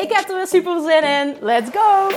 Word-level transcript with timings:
Ik 0.00 0.12
heb 0.12 0.28
er 0.28 0.36
weer 0.36 0.46
super 0.46 0.80
zin 0.80 1.02
in. 1.02 1.36
Let's 1.40 1.70
go! 1.70 2.08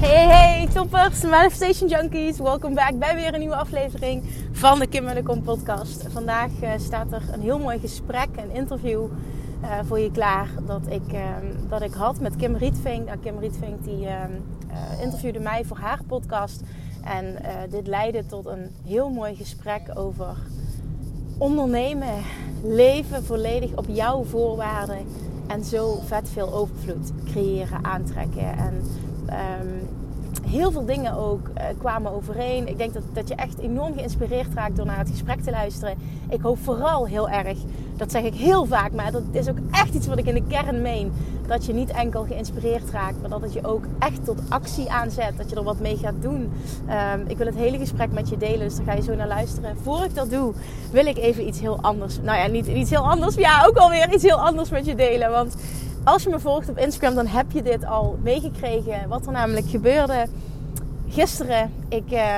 Hey 0.00 0.26
hey 0.26 0.68
toppers, 0.74 1.22
Manifestation 1.22 1.88
Junkies. 1.88 2.38
Welkom 2.38 2.74
back 2.74 2.98
bij 2.98 3.14
weer 3.14 3.34
een 3.34 3.40
nieuwe 3.40 3.56
aflevering 3.56 4.22
van 4.52 4.78
de 4.78 4.86
Kim 4.86 5.06
en 5.06 5.14
de 5.14 5.22
Kom 5.22 5.42
podcast. 5.42 6.04
Vandaag 6.12 6.50
uh, 6.62 6.70
staat 6.78 7.12
er 7.12 7.22
een 7.32 7.40
heel 7.40 7.58
mooi 7.58 7.78
gesprek, 7.78 8.28
een 8.36 8.50
interview 8.50 9.06
uh, 9.62 9.78
voor 9.84 9.98
je 9.98 10.10
klaar 10.10 10.48
dat 10.66 10.82
ik, 10.88 11.12
uh, 11.12 11.20
dat 11.68 11.82
ik 11.82 11.92
had 11.92 12.20
met 12.20 12.36
Kim 12.36 12.56
Rietvink. 12.56 13.06
Nou, 13.06 13.18
Kim 13.18 13.38
Rietvink 13.38 13.84
die 13.84 14.06
interviewde 15.02 15.40
mij 15.40 15.64
voor 15.64 15.76
haar 15.76 16.00
podcast. 16.06 16.62
En 17.04 17.36
dit 17.70 17.86
leidde 17.86 18.26
tot 18.26 18.46
een 18.46 18.70
heel 18.86 19.10
mooi 19.10 19.34
gesprek 19.34 19.82
over 19.94 20.36
ondernemen, 21.38 22.22
leven 22.64 23.24
volledig 23.24 23.76
op 23.76 23.86
jouw 23.88 24.24
voorwaarden. 24.24 24.98
En 25.46 25.64
zo 25.64 26.00
vet 26.04 26.28
veel 26.28 26.54
overvloed 26.54 27.12
creëren, 27.24 27.84
aantrekken. 27.84 28.56
En 28.56 28.74
um, 29.60 29.88
heel 30.46 30.72
veel 30.72 30.84
dingen 30.84 31.16
ook 31.16 31.48
uh, 31.48 31.64
kwamen 31.78 32.12
overeen. 32.12 32.68
Ik 32.68 32.78
denk 32.78 32.92
dat, 32.94 33.02
dat 33.12 33.28
je 33.28 33.34
echt 33.34 33.58
enorm 33.58 33.94
geïnspireerd 33.94 34.54
raakt 34.54 34.76
door 34.76 34.86
naar 34.86 34.98
het 34.98 35.10
gesprek 35.10 35.40
te 35.40 35.50
luisteren. 35.50 35.94
Ik 36.28 36.40
hoop 36.40 36.58
vooral 36.62 37.06
heel 37.06 37.28
erg, 37.28 37.58
dat 37.96 38.10
zeg 38.10 38.22
ik 38.22 38.34
heel 38.34 38.64
vaak, 38.64 38.92
maar 38.92 39.12
dat 39.12 39.22
is 39.30 39.48
ook 39.48 39.58
echt 39.70 39.94
iets 39.94 40.06
wat 40.06 40.18
ik 40.18 40.26
in 40.26 40.34
de 40.34 40.46
kern 40.48 40.82
meen. 40.82 41.12
Dat 41.46 41.66
je 41.66 41.72
niet 41.72 41.90
enkel 41.90 42.24
geïnspireerd 42.24 42.90
raakt, 42.90 43.20
maar 43.20 43.30
dat 43.30 43.42
het 43.42 43.52
je 43.52 43.66
ook 43.66 43.84
echt 43.98 44.24
tot 44.24 44.40
actie 44.48 44.90
aanzet. 44.90 45.36
Dat 45.36 45.50
je 45.50 45.56
er 45.56 45.62
wat 45.62 45.80
mee 45.80 45.96
gaat 45.96 46.14
doen. 46.20 46.52
Um, 47.14 47.24
ik 47.26 47.36
wil 47.36 47.46
het 47.46 47.54
hele 47.54 47.78
gesprek 47.78 48.12
met 48.12 48.28
je 48.28 48.36
delen, 48.36 48.58
dus 48.58 48.76
daar 48.76 48.84
ga 48.84 48.92
je 48.92 49.02
zo 49.02 49.14
naar 49.14 49.28
luisteren. 49.28 49.76
Voor 49.82 50.04
ik 50.04 50.14
dat 50.14 50.30
doe, 50.30 50.52
wil 50.90 51.06
ik 51.06 51.18
even 51.18 51.46
iets 51.46 51.60
heel 51.60 51.78
anders. 51.80 52.18
Nou 52.22 52.38
ja, 52.38 52.46
niet 52.46 52.66
iets 52.66 52.90
heel 52.90 53.10
anders, 53.10 53.34
maar 53.34 53.44
ja, 53.44 53.66
ook 53.66 53.76
alweer 53.76 54.12
iets 54.12 54.22
heel 54.22 54.40
anders 54.40 54.70
met 54.70 54.86
je 54.86 54.94
delen. 54.94 55.30
Want 55.30 55.56
als 56.04 56.22
je 56.22 56.30
me 56.30 56.40
volgt 56.40 56.68
op 56.68 56.78
Instagram, 56.78 57.14
dan 57.14 57.26
heb 57.26 57.50
je 57.52 57.62
dit 57.62 57.84
al 57.84 58.18
meegekregen. 58.22 59.08
Wat 59.08 59.26
er 59.26 59.32
namelijk 59.32 59.68
gebeurde 59.68 60.26
gisteren. 61.08 61.72
Ik, 61.88 62.12
uh, 62.12 62.36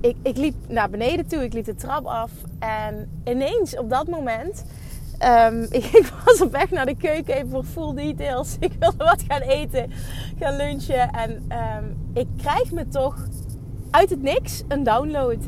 ik, 0.00 0.16
ik, 0.22 0.36
liep 0.36 0.54
naar 0.68 0.90
beneden 0.90 1.26
toe, 1.26 1.44
ik 1.44 1.52
liep 1.52 1.64
de 1.64 1.74
trap 1.74 2.06
af. 2.06 2.30
En 2.58 3.22
ineens 3.24 3.78
op 3.78 3.90
dat 3.90 4.08
moment. 4.08 4.64
Um, 5.46 5.66
ik, 5.70 6.12
was 6.24 6.40
op 6.40 6.52
weg 6.52 6.70
naar 6.70 6.86
de 6.86 6.96
keuken 6.96 7.34
even 7.34 7.50
voor 7.50 7.64
full 7.64 7.94
details. 7.94 8.56
Ik 8.60 8.72
wilde 8.78 9.04
wat 9.04 9.24
gaan 9.28 9.40
eten, 9.40 9.92
gaan 10.38 10.56
lunchen. 10.56 11.10
En 11.10 11.30
um, 11.30 11.96
ik 12.14 12.26
krijg 12.36 12.72
me 12.72 12.88
toch 12.88 13.16
uit 13.90 14.10
het 14.10 14.22
niks 14.22 14.62
een 14.68 14.82
download 14.82 15.38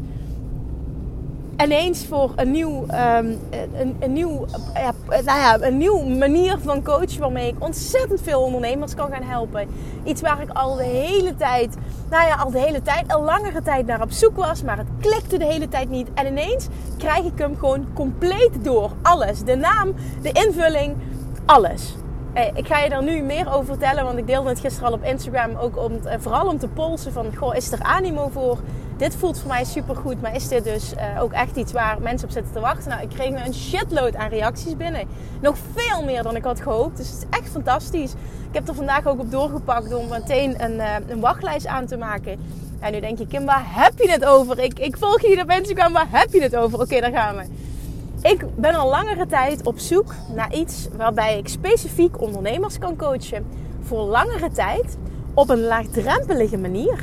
ineens 1.65 2.07
voor 2.07 2.33
een 2.37 2.51
nieuw, 2.51 2.83
um, 2.83 3.39
een, 3.79 3.97
een, 4.01 4.13
nieuw, 4.13 4.47
ja, 4.75 4.93
nou 5.09 5.25
ja, 5.25 5.61
een 5.61 5.77
nieuw 5.77 6.03
manier 6.03 6.59
van 6.59 6.83
coachen 6.83 7.21
waarmee 7.21 7.49
ik 7.49 7.55
ontzettend 7.59 8.21
veel 8.21 8.43
ondernemers 8.43 8.95
kan 8.95 9.11
gaan 9.13 9.23
helpen. 9.23 9.69
Iets 10.05 10.21
waar 10.21 10.43
ik 10.43 10.51
al 10.53 10.75
de 10.75 10.83
hele 10.83 11.37
tijd, 11.37 11.77
nou 12.11 12.27
ja, 12.27 12.35
al 12.35 12.51
de 12.51 12.59
hele 12.59 12.83
tijd, 12.83 13.13
al 13.13 13.23
langere 13.23 13.63
tijd 13.63 13.87
naar 13.87 14.03
op 14.03 14.11
zoek 14.11 14.37
was, 14.37 14.63
maar 14.63 14.79
het 14.79 14.87
klikte 15.01 15.39
de 15.39 15.45
hele 15.45 15.69
tijd 15.69 15.89
niet. 15.91 16.09
En 16.15 16.27
ineens 16.27 16.67
krijg 16.99 17.25
ik 17.25 17.39
hem 17.39 17.57
gewoon 17.57 17.87
compleet 17.95 18.65
door. 18.65 18.91
Alles. 19.03 19.45
De 19.45 19.57
naam, 19.57 19.95
de 20.23 20.33
invulling, 20.33 20.97
alles. 21.45 21.95
Ik 22.55 22.67
ga 22.67 22.79
je 22.79 22.89
daar 22.89 23.03
nu 23.03 23.23
meer 23.23 23.53
over 23.53 23.65
vertellen, 23.65 24.05
want 24.05 24.19
ik 24.19 24.27
deelde 24.27 24.49
het 24.49 24.61
gisteren 24.61 24.89
al 24.89 24.95
op 24.95 25.05
Instagram. 25.05 25.57
Ook 25.57 25.79
om, 25.79 25.93
vooral 26.19 26.49
om 26.49 26.59
te 26.59 26.69
polsen 26.69 27.13
van, 27.13 27.37
goh, 27.37 27.55
is 27.55 27.73
er 27.73 27.83
animo 27.83 28.29
voor? 28.33 28.59
Dit 28.97 29.17
voelt 29.17 29.39
voor 29.39 29.49
mij 29.49 29.65
super 29.65 29.97
goed. 29.97 30.21
Maar 30.21 30.35
is 30.35 30.49
dit 30.49 30.65
dus 30.65 30.93
uh, 30.93 31.23
ook 31.23 31.33
echt 31.33 31.57
iets 31.57 31.73
waar 31.73 32.01
mensen 32.01 32.29
op 32.29 32.35
zitten 32.35 32.53
te 32.53 32.61
wachten? 32.61 32.91
Nou, 32.91 33.03
ik 33.03 33.09
kreeg 33.09 33.47
een 33.47 33.55
shitload 33.55 34.17
aan 34.17 34.29
reacties 34.29 34.77
binnen. 34.77 35.09
Nog 35.41 35.57
veel 35.75 36.05
meer 36.05 36.23
dan 36.23 36.37
ik 36.37 36.45
had 36.45 36.61
gehoopt. 36.61 36.97
Dus 36.97 37.11
het 37.11 37.17
is 37.17 37.39
echt 37.39 37.49
fantastisch. 37.49 38.13
Ik 38.49 38.55
heb 38.55 38.69
er 38.69 38.75
vandaag 38.75 39.07
ook 39.07 39.21
op 39.21 39.31
doorgepakt 39.31 39.95
om 39.95 40.09
meteen 40.09 40.65
een, 40.65 40.75
uh, 40.75 40.95
een 41.07 41.21
wachtlijst 41.21 41.67
aan 41.67 41.87
te 41.87 41.97
maken. 41.97 42.39
En 42.81 42.93
nu 42.93 43.01
denk 43.01 43.19
je, 43.19 43.27
Kim, 43.27 43.45
waar 43.45 43.65
heb 43.67 43.99
je 43.99 44.11
het 44.11 44.25
over? 44.25 44.59
Ik, 44.59 44.79
ik 44.79 44.97
volg 44.97 45.21
je 45.21 45.41
op 45.43 45.51
Instagram, 45.51 45.93
waar 45.93 46.09
heb 46.11 46.33
je 46.33 46.43
het 46.43 46.57
over? 46.57 46.81
Oké, 46.81 47.01
daar 47.01 47.13
gaan 47.13 47.37
we. 47.37 47.43
Ik 48.29 48.45
ben 48.55 48.75
al 48.75 48.89
langere 48.89 49.27
tijd 49.27 49.67
op 49.67 49.79
zoek 49.79 50.15
naar 50.35 50.55
iets 50.55 50.89
waarbij 50.97 51.39
ik 51.39 51.49
specifiek 51.49 52.21
ondernemers 52.21 52.79
kan 52.79 52.97
coachen. 52.97 53.47
Voor 53.83 54.01
langere 54.01 54.51
tijd 54.51 54.97
op 55.35 55.49
een 55.49 55.63
laagdrempelige 55.63 56.57
manier 56.59 56.99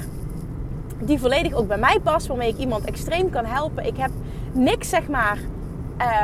die 1.05 1.19
volledig 1.19 1.53
ook 1.53 1.67
bij 1.67 1.77
mij 1.77 1.99
past, 2.03 2.27
waarmee 2.27 2.49
ik 2.49 2.57
iemand 2.57 2.85
extreem 2.85 3.29
kan 3.29 3.45
helpen. 3.45 3.85
Ik 3.85 3.97
heb 3.97 4.11
niks, 4.51 4.89
zeg 4.89 5.07
maar, 5.07 5.37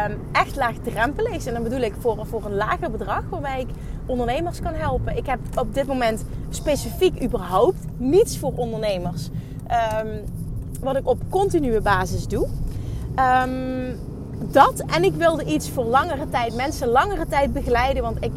um, 0.08 0.20
echt 0.32 0.56
laagdrempeligs. 0.56 1.46
En 1.46 1.54
dan 1.54 1.64
bedoel 1.64 1.82
ik 1.82 1.94
voor, 2.00 2.26
voor 2.26 2.46
een 2.46 2.56
lager 2.56 2.92
bedrag, 2.92 3.24
waarbij 3.30 3.60
ik 3.60 3.68
ondernemers 4.06 4.60
kan 4.62 4.74
helpen. 4.74 5.18
Ik 5.18 5.26
heb 5.26 5.40
op 5.56 5.74
dit 5.74 5.88
moment 5.88 6.26
specifiek 6.50 7.24
überhaupt 7.24 7.80
niets 7.98 8.38
voor 8.38 8.52
ondernemers. 8.56 9.30
Um, 10.02 10.24
wat 10.82 10.96
ik 10.96 11.08
op 11.08 11.22
continue 11.30 11.82
basis 11.82 12.28
doe. 12.28 12.48
Um, 13.44 14.00
dat 14.52 14.84
en 14.88 15.04
ik 15.04 15.14
wilde 15.14 15.44
iets 15.44 15.70
voor 15.70 15.84
langere 15.84 16.30
tijd, 16.30 16.56
mensen 16.56 16.88
langere 16.88 17.26
tijd 17.28 17.54
begeleiden. 17.54 18.04
Want 18.04 18.18
ik, 18.24 18.32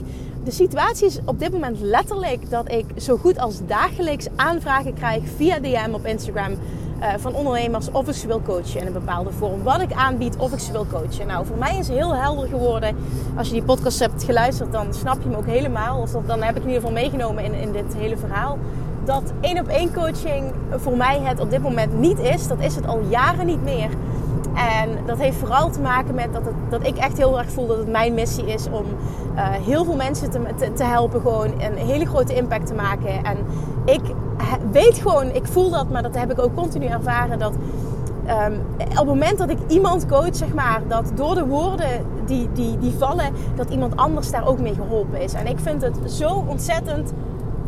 de 0.44 0.50
situatie 0.50 1.06
is 1.06 1.18
op 1.24 1.38
dit 1.38 1.52
moment 1.52 1.80
letterlijk 1.80 2.50
dat 2.50 2.72
ik 2.72 2.84
zo 2.96 3.16
goed 3.16 3.38
als 3.38 3.60
dagelijks 3.66 4.26
aanvragen 4.36 4.94
krijg 4.94 5.22
via 5.36 5.58
DM 5.58 5.92
op 5.92 6.06
Instagram. 6.06 6.52
Uh, 7.00 7.06
van 7.18 7.34
ondernemers 7.34 7.90
of 7.90 8.08
ik 8.08 8.14
ze 8.14 8.26
wil 8.26 8.42
coachen 8.42 8.80
in 8.80 8.86
een 8.86 8.92
bepaalde 8.92 9.30
vorm. 9.30 9.62
Wat 9.62 9.80
ik 9.80 9.92
aanbied 9.92 10.36
of 10.36 10.52
ik 10.52 10.58
ze 10.58 10.72
wil 10.72 10.86
coachen. 10.92 11.26
Nou, 11.26 11.46
voor 11.46 11.56
mij 11.56 11.78
is 11.78 11.88
heel 11.88 12.14
helder 12.14 12.48
geworden. 12.48 12.96
Als 13.36 13.46
je 13.46 13.52
die 13.52 13.62
podcast 13.62 13.98
hebt 13.98 14.24
geluisterd, 14.24 14.72
dan 14.72 14.94
snap 14.94 15.22
je 15.22 15.28
me 15.28 15.36
ook 15.36 15.46
helemaal. 15.46 16.00
Of 16.00 16.10
dan 16.10 16.42
heb 16.42 16.56
ik 16.56 16.62
in 16.62 16.68
ieder 16.68 16.80
geval 16.80 16.92
meegenomen 16.92 17.44
in, 17.44 17.54
in 17.54 17.72
dit 17.72 17.94
hele 17.96 18.16
verhaal. 18.16 18.58
Dat 19.04 19.32
één 19.40 19.58
op 19.58 19.68
één 19.68 19.92
coaching 19.92 20.52
voor 20.70 20.96
mij 20.96 21.20
het 21.20 21.40
op 21.40 21.50
dit 21.50 21.62
moment 21.62 21.98
niet 21.98 22.18
is. 22.18 22.46
Dat 22.46 22.60
is 22.60 22.74
het 22.74 22.86
al 22.86 23.00
jaren 23.08 23.46
niet 23.46 23.62
meer. 23.62 23.90
En 24.54 24.98
dat 25.06 25.18
heeft 25.18 25.36
vooral 25.36 25.70
te 25.70 25.80
maken 25.80 26.14
met 26.14 26.32
dat, 26.32 26.44
het, 26.44 26.54
dat 26.68 26.86
ik 26.86 26.96
echt 26.96 27.16
heel 27.16 27.38
erg 27.38 27.50
voel 27.50 27.66
dat 27.66 27.76
het 27.78 27.90
mijn 27.90 28.14
missie 28.14 28.46
is 28.46 28.66
om 28.70 28.84
uh, 29.34 29.48
heel 29.48 29.84
veel 29.84 29.96
mensen 29.96 30.30
te, 30.30 30.72
te, 30.74 30.84
helpen, 30.84 31.20
gewoon 31.20 31.52
een 31.60 31.76
hele 31.76 32.06
grote 32.06 32.34
impact 32.34 32.66
te 32.66 32.74
maken. 32.74 33.24
En 33.24 33.36
ik 33.84 34.00
weet 34.70 34.98
gewoon, 34.98 35.34
ik 35.34 35.46
voel 35.46 35.70
dat, 35.70 35.90
maar 35.90 36.02
dat 36.02 36.18
heb 36.18 36.30
ik 36.30 36.42
ook 36.42 36.54
continu 36.54 36.86
ervaren, 36.86 37.38
dat 37.38 37.52
um, 38.28 38.60
op 38.90 38.96
het 38.96 39.06
moment 39.06 39.38
dat 39.38 39.50
ik 39.50 39.58
iemand 39.68 40.06
coach, 40.06 40.36
zeg 40.36 40.54
maar, 40.54 40.80
dat 40.88 41.12
door 41.14 41.34
de 41.34 41.46
woorden 41.46 42.06
die, 42.26 42.48
die, 42.52 42.78
die 42.78 42.94
vallen, 42.98 43.32
dat 43.56 43.70
iemand 43.70 43.96
anders 43.96 44.30
daar 44.30 44.46
ook 44.46 44.58
mee 44.58 44.74
geholpen 44.74 45.20
is. 45.20 45.32
En 45.32 45.46
ik 45.46 45.58
vind 45.58 45.82
het 45.82 45.96
zo 46.06 46.44
ontzettend 46.48 47.12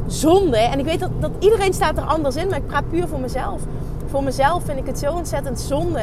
zonde. 0.06 0.56
En 0.56 0.78
ik 0.78 0.84
weet 0.84 1.00
dat, 1.00 1.10
dat 1.20 1.30
iedereen 1.38 1.72
staat 1.72 1.96
er 1.96 2.04
anders 2.04 2.36
in, 2.36 2.48
maar 2.48 2.58
ik 2.58 2.66
praat 2.66 2.88
puur 2.90 3.08
voor 3.08 3.20
mezelf. 3.20 3.60
Voor 4.06 4.24
mezelf 4.24 4.64
vind 4.64 4.78
ik 4.78 4.86
het 4.86 4.98
zo 4.98 5.12
ontzettend 5.12 5.60
zonde 5.60 6.02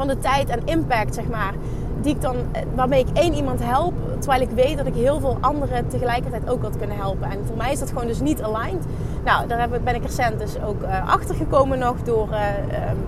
van 0.00 0.08
de 0.08 0.18
tijd 0.18 0.48
en 0.48 0.60
impact, 0.64 1.14
zeg 1.14 1.28
maar. 1.28 1.52
Die 2.00 2.14
ik 2.14 2.20
dan, 2.20 2.36
eh, 2.52 2.62
waarmee 2.74 3.00
ik 3.00 3.18
één 3.18 3.34
iemand 3.34 3.60
help, 3.62 3.94
terwijl 4.18 4.42
ik 4.42 4.50
weet 4.50 4.76
dat 4.76 4.86
ik 4.86 4.94
heel 4.94 5.20
veel 5.20 5.36
anderen 5.40 5.88
tegelijkertijd 5.88 6.50
ook 6.50 6.62
had 6.62 6.76
kunnen 6.78 6.96
helpen. 6.96 7.30
En 7.30 7.38
voor 7.46 7.56
mij 7.56 7.72
is 7.72 7.78
dat 7.78 7.88
gewoon 7.88 8.06
dus 8.06 8.20
niet 8.20 8.42
aligned. 8.42 8.84
Nou, 9.24 9.46
daar 9.46 9.68
ben 9.84 9.94
ik 9.94 10.02
recent 10.02 10.38
dus 10.38 10.62
ook 10.66 10.82
uh, 10.82 11.12
achter 11.12 11.34
gekomen 11.34 11.78
nog 11.78 12.02
door 12.02 12.28
uh, 12.30 12.90
um, 12.90 12.98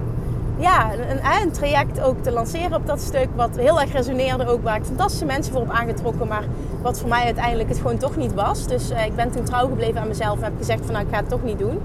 ja, 0.58 0.92
een, 0.92 1.42
een, 1.42 1.50
traject 1.50 2.00
ook 2.00 2.22
te 2.22 2.30
lanceren 2.30 2.74
op 2.74 2.86
dat 2.86 3.00
stuk. 3.00 3.28
Wat 3.34 3.56
heel 3.56 3.80
erg 3.80 3.92
resoneerde 3.92 4.46
ook, 4.46 4.62
waar 4.62 4.76
ik 4.76 4.84
fantastische 4.84 5.24
mensen 5.24 5.52
voor 5.52 5.62
heb 5.62 5.70
aangetrokken. 5.70 6.28
Maar 6.28 6.44
wat 6.82 7.00
voor 7.00 7.08
mij 7.08 7.24
uiteindelijk 7.24 7.68
het 7.68 7.78
gewoon 7.78 7.98
toch 7.98 8.16
niet 8.16 8.34
was. 8.34 8.66
Dus 8.66 8.90
ik 8.90 9.16
ben 9.16 9.30
toen 9.30 9.44
trouw 9.44 9.68
gebleven 9.68 10.00
aan 10.00 10.08
mezelf 10.08 10.38
en 10.38 10.44
heb 10.44 10.52
gezegd 10.58 10.84
van 10.84 10.92
nou, 10.92 11.04
ik 11.04 11.12
ga 11.12 11.18
het 11.18 11.28
toch 11.28 11.42
niet 11.42 11.58
doen. 11.58 11.78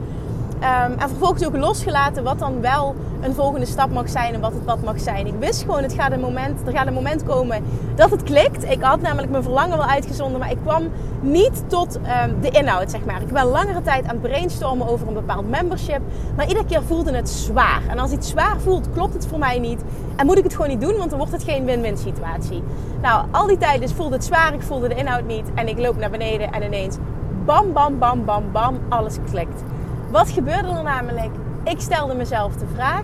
Ehm, 0.59 0.91
en 0.91 1.09
vervolgens 1.09 1.45
ook 1.45 1.57
losgelaten 1.57 2.23
wat 2.23 2.39
dan 2.39 2.61
wel 2.61 2.95
een 3.21 3.33
volgende 3.33 3.65
stap 3.65 3.91
mag 3.91 4.09
zijn 4.09 4.33
en 4.33 4.41
wat 4.41 4.53
het 4.53 4.65
wat 4.65 4.83
mag 4.83 4.99
zijn. 4.99 5.27
Ik 5.27 5.33
wist 5.39 5.61
gewoon, 5.61 5.83
het 5.83 5.93
gaat 5.93 6.11
een 6.11 6.19
moment, 6.19 6.67
er 6.67 6.71
gaat 6.71 6.87
een 6.87 6.93
moment 6.93 7.23
komen 7.23 7.63
dat 7.95 8.11
het 8.11 8.23
klikt. 8.23 8.69
Ik 8.69 8.81
had 8.81 9.01
namelijk 9.01 9.31
mijn 9.31 9.43
verlangen 9.43 9.77
wel 9.77 9.85
uitgezonden, 9.85 10.39
maar 10.39 10.51
ik 10.51 10.57
kwam 10.63 10.87
niet 11.21 11.63
tot 11.67 11.99
ehm, 12.01 12.31
de 12.41 12.49
inhoud, 12.49 12.91
zeg 12.91 13.05
maar. 13.05 13.21
Ik 13.21 13.27
ben 13.27 13.45
langere 13.45 13.81
tijd 13.81 14.03
aan 14.03 14.09
het 14.09 14.21
brainstormen 14.21 14.87
over 14.87 15.07
een 15.07 15.13
bepaald 15.13 15.49
membership, 15.49 16.01
maar 16.35 16.47
iedere 16.47 16.65
keer 16.65 16.83
voelde 16.83 17.15
het 17.15 17.29
zwaar. 17.29 17.81
En 17.89 17.99
als 17.99 18.11
iets 18.11 18.29
zwaar 18.29 18.59
voelt, 18.59 18.91
klopt 18.93 19.13
het 19.13 19.27
voor 19.27 19.39
mij 19.39 19.59
niet. 19.59 19.81
En 20.15 20.25
moet 20.25 20.37
ik 20.37 20.43
het 20.43 20.53
gewoon 20.53 20.69
niet 20.69 20.81
doen, 20.81 20.97
want 20.97 21.09
dan 21.09 21.17
wordt 21.19 21.33
het 21.33 21.43
geen 21.43 21.65
win-win 21.65 21.97
situatie. 21.97 22.63
Nou, 23.01 23.25
al 23.31 23.47
die 23.47 23.57
tijd 23.57 23.81
dus 23.81 23.93
voelde 23.93 24.15
het 24.15 24.25
zwaar, 24.25 24.53
ik 24.53 24.61
voelde 24.61 24.87
de 24.87 24.95
inhoud 24.95 25.25
niet. 25.25 25.45
En 25.55 25.67
ik 25.67 25.77
loop 25.79 25.97
naar 25.97 26.09
beneden 26.09 26.51
en 26.51 26.63
ineens 26.63 26.97
bam, 27.45 27.73
bam, 27.73 27.99
bam, 27.99 28.25
bam, 28.25 28.43
bam, 28.51 28.79
alles 28.89 29.17
klikt. 29.31 29.63
Wat 30.11 30.29
gebeurde 30.29 30.67
er 30.67 30.83
namelijk? 30.83 31.31
Ik 31.63 31.79
stelde 31.79 32.15
mezelf 32.15 32.55
de 32.55 32.65
vraag: 32.73 33.03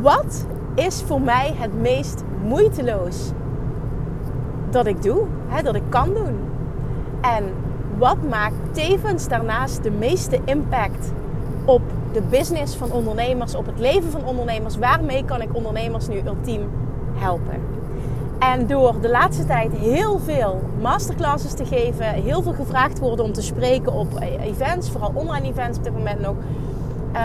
wat 0.00 0.46
is 0.74 1.02
voor 1.02 1.20
mij 1.20 1.54
het 1.56 1.80
meest 1.80 2.22
moeiteloos 2.42 3.30
dat 4.70 4.86
ik 4.86 5.02
doe, 5.02 5.26
hè, 5.46 5.62
dat 5.62 5.74
ik 5.74 5.82
kan 5.88 6.14
doen? 6.14 6.38
En 7.20 7.44
wat 7.98 8.22
maakt 8.28 8.54
tevens 8.70 9.28
daarnaast 9.28 9.82
de 9.82 9.90
meeste 9.90 10.40
impact 10.44 11.12
op 11.64 11.82
de 12.12 12.22
business 12.22 12.76
van 12.76 12.92
ondernemers, 12.92 13.54
op 13.54 13.66
het 13.66 13.78
leven 13.78 14.10
van 14.10 14.24
ondernemers? 14.24 14.76
Waarmee 14.76 15.24
kan 15.24 15.40
ik 15.40 15.54
ondernemers 15.54 16.08
nu 16.08 16.20
ultiem 16.26 16.70
helpen? 17.14 17.75
En 18.38 18.66
door 18.66 19.00
de 19.00 19.08
laatste 19.08 19.44
tijd 19.44 19.72
heel 19.72 20.18
veel 20.18 20.60
masterclasses 20.80 21.52
te 21.54 21.64
geven, 21.64 22.06
heel 22.06 22.42
veel 22.42 22.52
gevraagd 22.52 22.98
worden 22.98 23.24
om 23.24 23.32
te 23.32 23.42
spreken 23.42 23.92
op 23.92 24.08
events, 24.40 24.90
vooral 24.90 25.12
online 25.14 25.48
events 25.48 25.78
op 25.78 25.84
dit 25.84 25.92
moment 25.92 26.20
nog, 26.20 26.34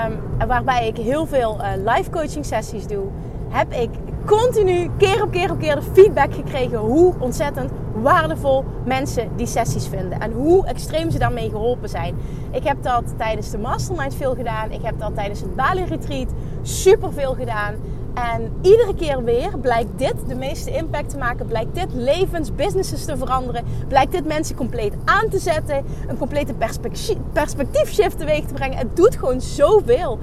um, 0.08 0.48
waarbij 0.48 0.88
ik 0.88 0.98
heel 0.98 1.26
veel 1.26 1.58
uh, 1.60 1.94
live 1.96 2.10
coaching 2.10 2.46
sessies 2.46 2.88
doe, 2.88 3.06
heb 3.50 3.74
ik 3.74 3.90
continu 4.26 4.90
keer 4.98 5.24
op 5.24 5.32
keer 5.32 5.52
op 5.52 5.60
keer 5.60 5.76
de 5.76 5.82
feedback 5.94 6.34
gekregen 6.34 6.78
hoe 6.78 7.14
ontzettend 7.20 7.72
waardevol 7.94 8.66
mensen 8.86 9.30
die 9.36 9.48
sessies 9.48 9.88
vinden 9.88 10.20
en 10.20 10.32
hoe 10.32 10.66
extreem 10.66 11.12
ze 11.12 11.20
daarmee 11.20 11.50
geholpen 11.50 11.90
zijn. 11.90 12.16
Ik 12.52 12.64
heb 12.64 12.84
dat 12.84 13.04
tijdens 13.18 13.52
de 13.52 13.58
mastermind 13.58 14.16
veel 14.16 14.36
gedaan, 14.36 14.72
ik 14.72 14.82
heb 14.82 15.00
dat 15.00 15.16
tijdens 15.16 15.40
het 15.40 15.56
Bali 15.56 15.84
Retreat 15.84 16.28
super 16.62 17.14
veel 17.14 17.34
gedaan. 17.34 17.74
En 18.14 18.52
iedere 18.62 18.96
keer 18.96 19.24
weer 19.24 19.58
blijkt 19.62 19.90
dit 19.96 20.14
de 20.28 20.36
meeste 20.36 20.72
impact 20.72 21.10
te 21.10 21.18
maken. 21.18 21.46
Blijkt 21.46 21.76
dit 21.76 21.94
levens, 21.94 22.56
businesses 22.56 23.06
te 23.06 23.18
veranderen. 23.18 23.64
Blijkt 23.88 24.12
dit 24.12 24.26
mensen 24.26 24.56
compleet 24.56 24.94
aan 25.06 25.30
te 25.30 25.40
zetten. 25.40 25.86
Een 26.08 26.18
complete 26.18 26.54
perspectief, 26.54 27.18
perspectiefshift 27.34 28.18
teweeg 28.18 28.46
te 28.46 28.54
brengen. 28.54 28.78
Het 28.78 28.96
doet 28.96 29.16
gewoon 29.16 29.42
zoveel. 29.42 30.20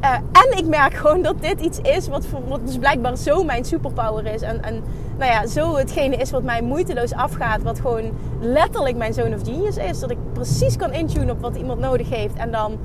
Uh, 0.00 0.14
en 0.14 0.58
ik 0.58 0.66
merk 0.66 0.94
gewoon 0.94 1.22
dat 1.22 1.42
dit 1.42 1.60
iets 1.60 1.78
is 1.78 2.08
wat, 2.08 2.24
wat 2.48 2.66
dus 2.66 2.78
blijkbaar 2.78 3.16
zo 3.16 3.44
mijn 3.44 3.64
superpower 3.64 4.26
is. 4.26 4.42
En, 4.42 4.62
en 4.62 4.82
nou 5.18 5.30
ja, 5.30 5.46
zo 5.46 5.76
hetgene 5.76 6.16
is 6.16 6.30
wat 6.30 6.42
mij 6.42 6.62
moeiteloos 6.62 7.12
afgaat. 7.12 7.62
Wat 7.62 7.80
gewoon 7.80 8.10
letterlijk 8.40 8.96
mijn 8.96 9.14
zone 9.14 9.34
of 9.34 9.44
genius 9.44 9.76
is. 9.76 10.00
Dat 10.00 10.10
ik 10.10 10.18
precies 10.32 10.76
kan 10.76 10.92
intunen 10.92 11.30
op 11.30 11.40
wat 11.40 11.56
iemand 11.56 11.80
nodig 11.80 12.08
heeft. 12.08 12.34
En 12.34 12.50
dan 12.50 12.78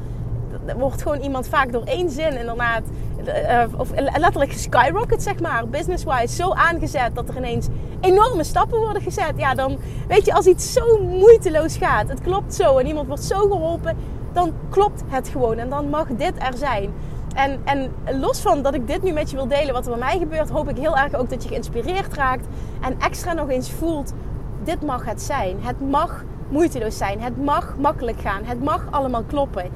wordt 0.78 1.02
gewoon 1.02 1.20
iemand 1.20 1.48
vaak 1.48 1.72
door 1.72 1.84
één 1.84 2.10
zin 2.10 2.38
inderdaad 2.38 2.84
uh, 3.27 3.80
of 3.80 3.89
letterlijk 3.95 4.54
skyrocket, 4.54 5.24
zeg 5.24 5.39
maar, 5.39 5.68
business-wise, 5.68 6.36
zo 6.36 6.51
aangezet 6.51 7.16
dat 7.16 7.30
er 7.30 7.38
ineens 7.38 7.68
enorme 8.01 8.44
stappen 8.44 8.80
worden 8.80 9.01
gezet. 9.01 9.33
Ja, 9.38 9.54
dan 9.54 9.77
weet 10.07 10.25
je, 10.25 10.33
als 10.33 10.45
iets 10.45 10.74
zo 10.74 11.00
moeiteloos 11.01 11.77
gaat, 11.77 12.10
het 12.10 12.22
klopt 12.22 12.54
zo 12.54 12.77
en 12.77 12.88
iemand 12.88 13.07
wordt 13.07 13.24
zo 13.24 13.39
geholpen, 13.39 13.98
dan 14.33 14.54
klopt 14.69 15.04
het 15.07 15.27
gewoon 15.27 15.57
en 15.57 15.69
dan 15.69 15.89
mag 15.89 16.07
dit 16.07 16.33
er 16.38 16.57
zijn. 16.57 16.94
En, 17.36 17.62
en 17.63 17.92
los 18.19 18.42
van 18.42 18.62
dat 18.62 18.74
ik 18.74 18.88
dit 18.88 19.04
nu 19.04 19.12
met 19.12 19.30
je 19.30 19.36
wil 19.36 19.48
delen, 19.48 19.74
wat 19.74 19.86
er 19.86 19.92
bij 19.92 20.00
mij 20.00 20.18
gebeurt, 20.18 20.50
hoop 20.50 20.69
ik 20.69 20.77
heel 20.77 20.98
erg 20.98 21.13
ook 21.13 21.30
dat 21.30 21.44
je 21.44 21.50
geïnspireerd 21.50 22.13
raakt 22.13 22.48
en 22.81 22.95
extra 23.00 23.33
nog 23.33 23.50
eens 23.50 23.72
voelt: 23.72 24.13
dit 24.63 24.81
mag 24.81 25.06
het 25.06 25.22
zijn. 25.22 25.57
Het 25.62 25.89
mag 25.89 26.24
moeiteloos 26.50 26.98
zijn. 26.98 27.22
Het 27.22 27.44
mag 27.44 27.75
makkelijk 27.77 28.19
gaan. 28.19 28.44
Het 28.44 28.63
mag 28.63 28.88
allemaal 28.92 29.24
kloppen. 29.24 29.69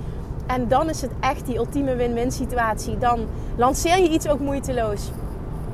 En 0.50 0.68
dan 0.68 0.90
is 0.90 1.02
het 1.02 1.12
echt 1.20 1.46
die 1.46 1.58
ultieme 1.58 1.96
win-win 1.96 2.32
situatie. 2.32 2.98
Dan 2.98 3.20
lanceer 3.56 3.98
je 3.98 4.10
iets 4.10 4.28
ook 4.28 4.40
moeiteloos. 4.40 5.12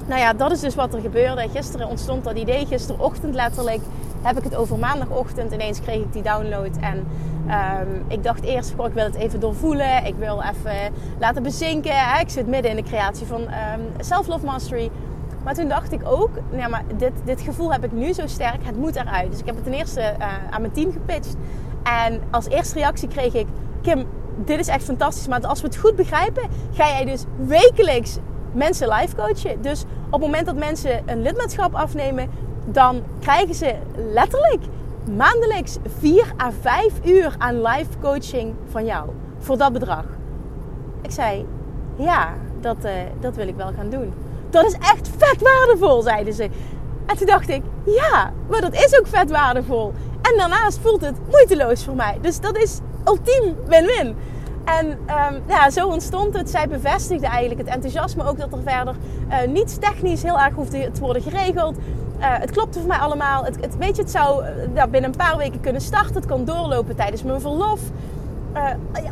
Nou 0.07 0.19
ja, 0.19 0.33
dat 0.33 0.51
is 0.51 0.59
dus 0.59 0.75
wat 0.75 0.93
er 0.93 0.99
gebeurde. 0.99 1.49
Gisteren 1.49 1.87
ontstond 1.87 2.23
dat 2.23 2.37
idee. 2.37 2.65
Gisterochtend 2.65 3.33
letterlijk 3.35 3.81
heb 4.21 4.37
ik 4.37 4.43
het 4.43 4.55
over 4.55 4.77
maandagochtend. 4.77 5.53
Ineens 5.53 5.81
kreeg 5.81 6.01
ik 6.01 6.13
die 6.13 6.21
download. 6.23 6.77
En 6.79 6.97
um, 6.97 8.03
ik 8.07 8.23
dacht 8.23 8.43
eerst, 8.43 8.69
ik 8.69 8.93
wil 8.93 9.03
het 9.03 9.15
even 9.15 9.39
doorvoelen. 9.39 10.05
Ik 10.05 10.15
wil 10.15 10.41
even 10.41 10.93
laten 11.19 11.43
bezinken. 11.43 12.19
Ik 12.19 12.29
zit 12.29 12.47
midden 12.47 12.71
in 12.71 12.77
de 12.77 12.83
creatie 12.83 13.25
van 13.25 13.41
um, 13.41 13.81
Self-Love 13.99 14.45
Mastery. 14.45 14.91
Maar 15.43 15.53
toen 15.53 15.67
dacht 15.67 15.91
ik 15.91 16.01
ook, 16.03 16.29
nou 16.51 16.69
maar 16.69 16.83
dit, 16.97 17.13
dit 17.23 17.41
gevoel 17.41 17.71
heb 17.71 17.83
ik 17.83 17.91
nu 17.91 18.13
zo 18.13 18.27
sterk. 18.27 18.65
Het 18.65 18.77
moet 18.77 18.95
eruit. 18.95 19.31
Dus 19.31 19.39
ik 19.39 19.45
heb 19.45 19.55
het 19.55 19.63
ten 19.63 19.73
eerste 19.73 20.15
uh, 20.19 20.27
aan 20.49 20.61
mijn 20.61 20.73
team 20.73 20.91
gepitcht. 20.91 21.35
En 21.83 22.21
als 22.31 22.47
eerste 22.47 22.79
reactie 22.79 23.07
kreeg 23.07 23.33
ik... 23.33 23.47
Kim, 23.81 24.05
dit 24.35 24.59
is 24.59 24.67
echt 24.67 24.83
fantastisch. 24.83 25.27
Maar 25.27 25.47
als 25.47 25.61
we 25.61 25.67
het 25.67 25.77
goed 25.77 25.95
begrijpen, 25.95 26.49
ga 26.73 26.87
jij 26.87 27.05
dus 27.05 27.23
wekelijks 27.37 28.17
mensen 28.51 28.89
live 28.89 29.15
coachen. 29.15 29.61
Dus 29.61 29.83
op 30.05 30.11
het 30.11 30.21
moment 30.21 30.45
dat 30.45 30.55
mensen 30.55 31.01
een 31.05 31.21
lidmaatschap 31.21 31.75
afnemen, 31.75 32.29
dan 32.65 33.03
krijgen 33.19 33.55
ze 33.55 33.75
letterlijk 34.13 34.63
maandelijks 35.15 35.77
4 35.99 36.33
à 36.41 36.51
5 36.61 36.93
uur 37.05 37.35
aan 37.37 37.61
live 37.61 37.89
coaching 38.01 38.53
van 38.69 38.85
jou. 38.85 39.09
Voor 39.39 39.57
dat 39.57 39.73
bedrag. 39.73 40.05
Ik 41.01 41.11
zei, 41.11 41.45
ja, 41.95 42.33
dat, 42.61 42.77
uh, 42.85 42.91
dat 43.19 43.35
wil 43.35 43.47
ik 43.47 43.55
wel 43.55 43.71
gaan 43.75 43.89
doen. 43.89 44.13
Dat 44.49 44.65
is 44.65 44.73
echt 44.73 45.09
vet 45.17 45.41
waardevol, 45.41 46.01
zeiden 46.01 46.33
ze. 46.33 46.49
En 47.05 47.17
toen 47.17 47.27
dacht 47.27 47.49
ik, 47.49 47.61
ja, 47.85 48.33
maar 48.49 48.61
dat 48.61 48.73
is 48.73 48.99
ook 48.99 49.07
vet 49.07 49.31
waardevol. 49.31 49.93
En 50.21 50.37
daarnaast 50.37 50.79
voelt 50.79 51.01
het 51.01 51.15
moeiteloos 51.31 51.83
voor 51.83 51.95
mij. 51.95 52.17
Dus 52.21 52.39
dat 52.39 52.57
is 52.57 52.79
ultiem 53.05 53.55
win-win. 53.67 54.15
En 54.65 54.87
um, 54.87 55.41
ja, 55.47 55.69
zo 55.69 55.87
ontstond 55.87 56.37
het. 56.37 56.49
Zij 56.49 56.67
bevestigde 56.67 57.27
eigenlijk 57.27 57.59
het 57.59 57.69
enthousiasme 57.69 58.27
ook 58.27 58.37
dat 58.37 58.53
er 58.53 58.59
verder 58.65 58.95
uh, 59.29 59.51
niets 59.51 59.77
technisch 59.77 60.23
heel 60.23 60.39
erg 60.39 60.53
hoefde 60.53 60.91
te 60.91 61.01
worden 61.01 61.21
geregeld. 61.21 61.77
Uh, 61.77 61.81
het 62.19 62.51
klopte 62.51 62.79
voor 62.79 62.87
mij 62.87 62.97
allemaal. 62.97 63.43
Het, 63.43 63.55
het, 63.61 63.77
weet 63.77 63.95
je, 63.95 64.01
het 64.01 64.11
zou 64.11 64.43
uh, 64.43 64.83
binnen 64.83 65.09
een 65.09 65.17
paar 65.17 65.37
weken 65.37 65.59
kunnen 65.59 65.81
starten. 65.81 66.15
Het 66.15 66.25
kan 66.25 66.45
doorlopen 66.45 66.95
tijdens 66.95 67.23
mijn 67.23 67.41
verlof. 67.41 67.79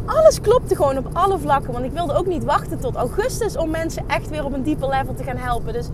alles 0.05 0.41
klopte 0.41 0.75
gewoon 0.75 0.97
op 0.97 1.07
alle 1.13 1.39
vlakken. 1.39 1.73
Want 1.73 1.85
ik 1.85 1.91
wilde 1.91 2.13
ook 2.13 2.27
niet 2.27 2.43
wachten 2.43 2.79
tot 2.79 2.95
augustus 2.95 3.57
om 3.57 3.69
mensen 3.69 4.03
echt 4.07 4.29
weer 4.29 4.45
op 4.45 4.53
een 4.53 4.63
dieper 4.63 4.89
level 4.89 5.13
te 5.13 5.23
gaan 5.23 5.37
helpen. 5.37 5.73
Dus 5.73 5.87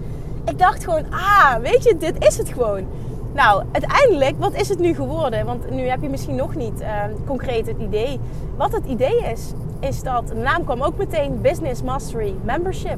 ik 0.46 0.60
dacht 0.60 0.84
gewoon, 0.84 1.06
ah, 1.12 1.56
weet 1.56 1.84
je, 1.84 1.98
dit 1.98 2.16
is 2.20 2.38
het 2.38 2.50
gewoon. 2.50 2.88
Nou, 3.34 3.64
uiteindelijk, 3.72 4.36
wat 4.40 4.54
is 4.54 4.70
het 4.70 4.80
nu 4.80 4.94
geworden? 4.94 5.46
Want 5.46 5.70
nu 5.70 5.82
heb 5.82 6.02
je 6.02 6.10
misschien 6.10 6.36
nog 6.36 6.56
niet 6.56 6.82
uh, 6.82 7.04
concreet 7.26 7.68
het 7.68 7.80
idee. 7.80 8.20
Wat 8.58 8.72
het 8.72 8.86
idee 8.86 9.22
is, 9.22 9.52
is 9.80 10.02
dat 10.04 10.28
de 10.28 10.36
naam 10.36 10.64
kwam 10.64 10.82
ook 10.82 10.98
meteen 10.98 11.42
Business 11.42 11.82
Mastery 11.82 12.36
Membership. 12.44 12.98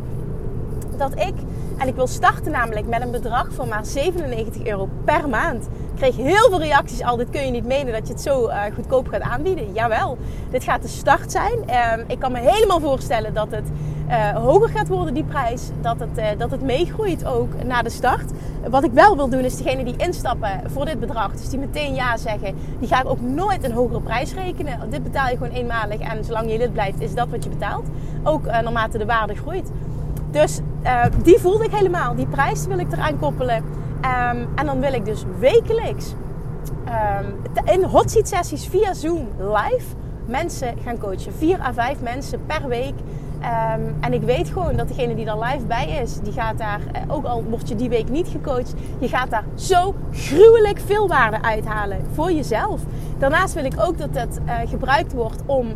Dat 0.97 1.11
ik, 1.15 1.33
en 1.77 1.87
ik 1.87 1.95
wil 1.95 2.07
starten 2.07 2.51
namelijk 2.51 2.87
met 2.87 3.01
een 3.01 3.11
bedrag 3.11 3.47
van 3.53 3.67
maar 3.67 3.85
97 3.85 4.65
euro 4.65 4.89
per 5.05 5.29
maand 5.29 5.67
kreeg 6.01 6.15
heel 6.15 6.49
veel 6.49 6.59
reacties 6.59 7.01
al. 7.01 7.17
Dit 7.17 7.29
kun 7.29 7.45
je 7.45 7.51
niet 7.51 7.65
menen 7.65 7.93
dat 7.93 8.07
je 8.07 8.13
het 8.13 8.21
zo 8.21 8.47
uh, 8.47 8.61
goedkoop 8.75 9.07
gaat 9.07 9.21
aanbieden. 9.21 9.73
Jawel, 9.73 10.17
dit 10.49 10.63
gaat 10.63 10.81
de 10.81 10.87
start 10.87 11.31
zijn. 11.31 11.59
Uh, 11.69 11.93
ik 12.07 12.19
kan 12.19 12.31
me 12.31 12.39
helemaal 12.39 12.79
voorstellen 12.79 13.33
dat 13.33 13.47
het 13.49 13.69
uh, 14.09 14.29
hoger 14.29 14.69
gaat 14.69 14.87
worden, 14.87 15.13
die 15.13 15.23
prijs. 15.23 15.69
Dat 15.81 15.99
het, 15.99 16.17
uh, 16.17 16.25
dat 16.37 16.51
het 16.51 16.61
meegroeit 16.61 17.25
ook 17.25 17.63
na 17.63 17.81
de 17.81 17.89
start. 17.89 18.31
Wat 18.69 18.83
ik 18.83 18.91
wel 18.91 19.15
wil 19.15 19.29
doen, 19.29 19.39
is 19.39 19.57
degene 19.57 19.83
die 19.83 19.95
instappen 19.97 20.61
voor 20.65 20.85
dit 20.85 20.99
bedrag, 20.99 21.31
dus 21.31 21.49
die 21.49 21.59
meteen 21.59 21.93
ja 21.93 22.17
zeggen, 22.17 22.55
die 22.79 22.87
ga 22.87 23.01
ik 23.01 23.09
ook 23.09 23.21
nooit 23.21 23.63
een 23.63 23.73
hogere 23.73 24.01
prijs 24.01 24.33
rekenen. 24.33 24.89
Dit 24.89 25.03
betaal 25.03 25.27
je 25.27 25.37
gewoon 25.37 25.53
eenmalig 25.53 25.99
en 25.99 26.25
zolang 26.25 26.51
je 26.51 26.57
lid 26.57 26.73
blijft, 26.73 27.01
is 27.01 27.13
dat 27.13 27.27
wat 27.29 27.43
je 27.43 27.49
betaalt. 27.49 27.87
Ook 28.23 28.45
naarmate 28.45 28.97
de 28.97 29.05
waarde 29.05 29.35
groeit. 29.35 29.71
Dus 30.31 30.59
die 31.23 31.39
voelde 31.39 31.63
ik 31.63 31.71
helemaal. 31.71 32.15
Die 32.15 32.27
prijs 32.27 32.65
wil 32.65 32.79
ik 32.79 32.91
eraan 32.91 33.19
koppelen. 33.19 33.63
Um, 34.05 34.47
en 34.55 34.65
dan 34.65 34.79
wil 34.79 34.93
ik 34.93 35.05
dus 35.05 35.23
wekelijks 35.39 36.13
um, 36.85 37.35
in 37.73 37.83
hot 37.83 38.11
seat 38.11 38.27
sessies 38.27 38.67
via 38.67 38.93
Zoom 38.93 39.27
live 39.37 39.85
mensen 40.25 40.73
gaan 40.83 40.97
coachen. 40.97 41.33
Vier 41.37 41.59
à 41.61 41.73
vijf 41.73 42.01
mensen 42.01 42.45
per 42.45 42.67
week. 42.67 42.93
Um, 43.41 43.95
en 44.01 44.13
ik 44.13 44.21
weet 44.21 44.49
gewoon 44.49 44.75
dat 44.75 44.87
degene 44.87 45.15
die 45.15 45.25
er 45.25 45.39
live 45.39 45.65
bij 45.65 45.87
is, 46.01 46.19
die 46.19 46.31
gaat 46.31 46.57
daar, 46.57 46.79
eh, 46.91 47.01
ook 47.07 47.25
al 47.25 47.43
word 47.43 47.69
je 47.69 47.75
die 47.75 47.89
week 47.89 48.09
niet 48.09 48.27
gecoacht, 48.27 48.73
je 48.99 49.07
gaat 49.07 49.29
daar 49.29 49.43
zo 49.55 49.95
gruwelijk 50.11 50.79
veel 50.85 51.07
waarde 51.07 51.41
uithalen 51.41 51.97
voor 52.13 52.31
jezelf. 52.31 52.81
Daarnaast 53.17 53.53
wil 53.53 53.65
ik 53.65 53.73
ook 53.79 53.97
dat 53.97 54.09
het 54.11 54.39
uh, 54.45 54.53
gebruikt 54.69 55.13
wordt 55.13 55.41
om 55.45 55.67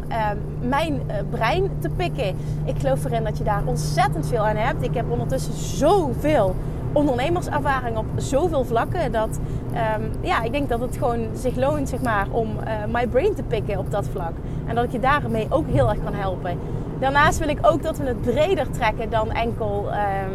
mijn 0.62 0.94
uh, 0.94 1.16
brein 1.30 1.70
te 1.80 1.90
pikken. 1.90 2.36
Ik 2.66 2.76
geloof 2.80 3.06
erin 3.06 3.24
dat 3.24 3.38
je 3.38 3.44
daar 3.44 3.62
ontzettend 3.66 4.28
veel 4.28 4.46
aan 4.46 4.56
hebt. 4.56 4.84
Ik 4.84 4.94
heb 4.94 5.12
ondertussen 5.12 5.54
zoveel 5.54 6.56
ondernemerservaring 6.96 7.98
op 7.98 8.06
zoveel 8.16 8.66
vlakken. 8.66 9.12
Dat 9.12 9.40
ehm, 9.74 10.02
ja, 10.22 10.44
ik 10.44 10.52
denk 10.52 10.70
dat 10.70 10.80
het 10.80 10.98
gewoon 10.98 11.28
zich 11.34 11.56
loont 11.56 11.90
zeg 11.90 12.02
maar, 12.02 12.28
om 12.32 12.50
uh, 12.50 12.72
my 12.92 13.08
brain 13.08 13.36
te 13.36 13.44
pikken 13.44 13.78
op 13.78 13.92
dat 13.92 14.08
vlak. 14.08 14.34
En 14.68 14.76
dat 14.76 14.84
ik 14.84 14.92
je 14.92 15.00
daarmee 15.00 15.48
ook 15.50 15.68
heel 15.68 15.90
erg 15.90 16.04
kan 16.04 16.14
helpen. 16.14 16.60
Daarnaast 17.00 17.40
wil 17.40 17.48
ik 17.48 17.58
ook 17.62 17.84
dat 17.84 17.98
we 17.98 18.06
het 18.06 18.22
breder 18.22 18.72
trekken 18.72 19.10
dan 19.10 19.32
enkel 19.32 19.92
ehm, 19.92 20.32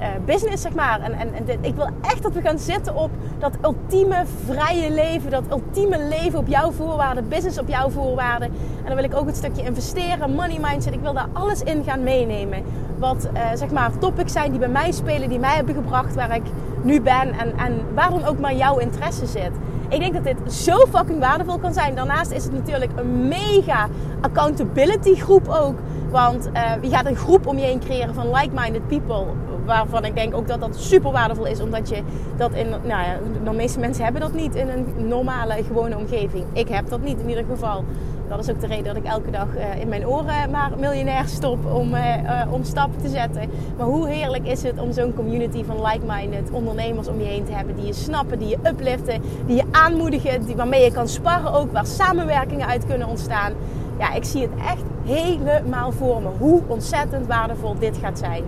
uh, 0.00 0.06
business, 0.24 0.62
zeg 0.62 0.74
maar. 0.74 1.00
En, 1.00 1.12
en, 1.12 1.34
en 1.34 1.58
ik 1.60 1.74
wil 1.74 1.88
echt 2.00 2.22
dat 2.22 2.32
we 2.32 2.40
gaan 2.40 2.58
zitten 2.58 2.96
op 2.96 3.10
dat 3.38 3.52
ultieme 3.64 4.24
vrije 4.46 4.90
leven. 4.90 5.30
Dat 5.30 5.44
ultieme 5.50 5.98
leven 6.08 6.38
op 6.38 6.46
jouw 6.46 6.70
voorwaarden. 6.70 7.28
Business 7.28 7.58
op 7.58 7.68
jouw 7.68 7.90
voorwaarden. 7.90 8.48
En 8.78 8.86
dan 8.86 8.94
wil 8.94 9.04
ik 9.04 9.16
ook 9.16 9.26
het 9.26 9.36
stukje 9.36 9.62
investeren, 9.62 10.34
money 10.34 10.58
mindset. 10.60 10.94
Ik 10.94 11.00
wil 11.00 11.12
daar 11.12 11.28
alles 11.32 11.62
in 11.62 11.84
gaan 11.84 12.02
meenemen. 12.02 12.62
Wat 13.00 13.28
uh, 13.34 13.40
zeg 13.54 13.70
maar 13.70 13.98
topics 13.98 14.32
zijn 14.32 14.50
die 14.50 14.58
bij 14.58 14.68
mij 14.68 14.92
spelen. 14.92 15.28
Die 15.28 15.38
mij 15.38 15.54
hebben 15.54 15.74
gebracht 15.74 16.14
waar 16.14 16.34
ik 16.34 16.42
nu 16.82 17.00
ben. 17.00 17.32
En, 17.38 17.56
en 17.56 18.26
ook 18.26 18.38
maar 18.38 18.54
jouw 18.54 18.78
interesse 18.78 19.26
zit. 19.26 19.50
Ik 19.88 20.00
denk 20.00 20.14
dat 20.14 20.24
dit 20.24 20.52
zo 20.52 20.76
fucking 20.76 21.18
waardevol 21.18 21.58
kan 21.58 21.72
zijn. 21.72 21.94
Daarnaast 21.94 22.30
is 22.30 22.44
het 22.44 22.52
natuurlijk 22.52 22.90
een 22.96 23.28
mega 23.28 23.88
accountability 24.20 25.14
groep 25.14 25.48
ook. 25.48 25.78
Want 26.10 26.48
uh, 26.54 26.72
je 26.82 26.90
gaat 26.90 27.06
een 27.06 27.16
groep 27.16 27.46
om 27.46 27.58
je 27.58 27.64
heen 27.64 27.80
creëren 27.80 28.14
van 28.14 28.30
like-minded 28.30 28.86
people 28.86 29.24
waarvan 29.64 30.04
ik 30.04 30.14
denk 30.14 30.34
ook 30.34 30.48
dat 30.48 30.60
dat 30.60 30.76
super 30.76 31.12
waardevol 31.12 31.46
is. 31.46 31.60
Omdat 31.60 31.88
je 31.88 32.02
dat 32.36 32.52
in, 32.52 32.68
nou 32.68 33.02
ja, 33.02 33.18
de 33.44 33.50
meeste 33.50 33.78
mensen 33.78 34.04
hebben 34.04 34.20
dat 34.22 34.32
niet 34.32 34.54
in 34.54 34.68
een 34.68 35.08
normale, 35.08 35.64
gewone 35.64 35.96
omgeving. 35.96 36.44
Ik 36.52 36.68
heb 36.68 36.88
dat 36.88 37.02
niet 37.02 37.20
in 37.20 37.28
ieder 37.28 37.44
geval. 37.50 37.84
Dat 38.30 38.38
is 38.38 38.50
ook 38.50 38.60
de 38.60 38.66
reden 38.66 38.84
dat 38.84 38.96
ik 38.96 39.04
elke 39.04 39.30
dag 39.30 39.46
uh, 39.56 39.80
in 39.80 39.88
mijn 39.88 40.06
oren 40.06 40.50
maar 40.50 40.70
miljonair 40.78 41.28
stop 41.28 41.72
om, 41.72 41.94
uh, 41.94 42.22
uh, 42.22 42.52
om 42.52 42.64
stappen 42.64 43.02
te 43.02 43.08
zetten. 43.08 43.50
Maar 43.76 43.86
hoe 43.86 44.08
heerlijk 44.08 44.46
is 44.46 44.62
het 44.62 44.78
om 44.78 44.92
zo'n 44.92 45.14
community 45.14 45.64
van 45.64 45.86
like-minded 45.86 46.50
ondernemers 46.50 47.08
om 47.08 47.20
je 47.20 47.26
heen 47.26 47.44
te 47.44 47.52
hebben. 47.52 47.76
Die 47.76 47.86
je 47.86 47.92
snappen, 47.92 48.38
die 48.38 48.48
je 48.48 48.58
upliften, 48.66 49.22
die 49.46 49.56
je 49.56 49.64
aanmoedigen, 49.70 50.46
die, 50.46 50.56
waarmee 50.56 50.84
je 50.84 50.92
kan 50.92 51.08
sparren 51.08 51.52
ook. 51.52 51.72
Waar 51.72 51.86
samenwerkingen 51.86 52.66
uit 52.66 52.86
kunnen 52.86 53.08
ontstaan. 53.08 53.52
Ja, 53.98 54.12
ik 54.12 54.24
zie 54.24 54.42
het 54.42 54.50
echt 54.66 54.82
helemaal 55.04 55.92
voor 55.92 56.22
me. 56.22 56.28
Hoe 56.38 56.62
ontzettend 56.66 57.26
waardevol 57.26 57.78
dit 57.78 57.96
gaat 57.96 58.18
zijn. 58.18 58.44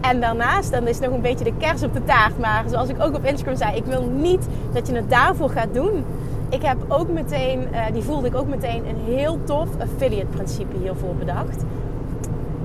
En 0.00 0.20
daarnaast, 0.20 0.72
dan 0.72 0.86
is 0.86 0.98
nog 0.98 1.12
een 1.12 1.20
beetje 1.20 1.44
de 1.44 1.56
kers 1.58 1.82
op 1.82 1.94
de 1.94 2.04
taart. 2.04 2.38
Maar 2.38 2.64
zoals 2.68 2.88
ik 2.88 3.02
ook 3.02 3.14
op 3.14 3.24
Instagram 3.24 3.56
zei, 3.56 3.76
ik 3.76 3.84
wil 3.84 4.02
niet 4.02 4.46
dat 4.72 4.86
je 4.86 4.94
het 4.94 5.10
daarvoor 5.10 5.50
gaat 5.50 5.74
doen. 5.74 6.04
Ik 6.50 6.62
heb 6.62 6.76
ook 6.88 7.08
meteen, 7.08 7.68
uh, 7.72 7.84
die 7.92 8.02
voelde 8.02 8.26
ik 8.26 8.34
ook 8.34 8.48
meteen, 8.48 8.88
een 8.88 9.14
heel 9.14 9.38
tof 9.44 9.68
affiliate 9.78 10.26
principe 10.26 10.76
hiervoor 10.82 11.14
bedacht. 11.14 11.64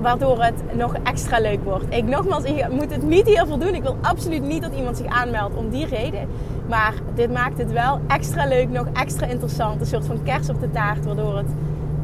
Waardoor 0.00 0.42
het 0.42 0.76
nog 0.76 0.94
extra 1.02 1.40
leuk 1.40 1.64
wordt. 1.64 1.84
Ik 1.88 2.04
nogmaals, 2.04 2.44
ik 2.44 2.70
moet 2.70 2.90
het 2.90 3.02
niet 3.02 3.26
hiervoor 3.26 3.58
doen. 3.58 3.74
Ik 3.74 3.82
wil 3.82 3.96
absoluut 4.00 4.42
niet 4.42 4.62
dat 4.62 4.74
iemand 4.74 4.96
zich 4.96 5.06
aanmeldt 5.06 5.56
om 5.56 5.70
die 5.70 5.86
reden. 5.86 6.28
Maar 6.68 6.94
dit 7.14 7.32
maakt 7.32 7.58
het 7.58 7.72
wel 7.72 8.00
extra 8.06 8.46
leuk, 8.46 8.68
nog 8.68 8.86
extra 8.92 9.26
interessant. 9.26 9.80
Een 9.80 9.86
soort 9.86 10.06
van 10.06 10.22
kers 10.22 10.48
op 10.48 10.60
de 10.60 10.70
taart, 10.70 11.04
waardoor 11.04 11.36
het 11.36 11.48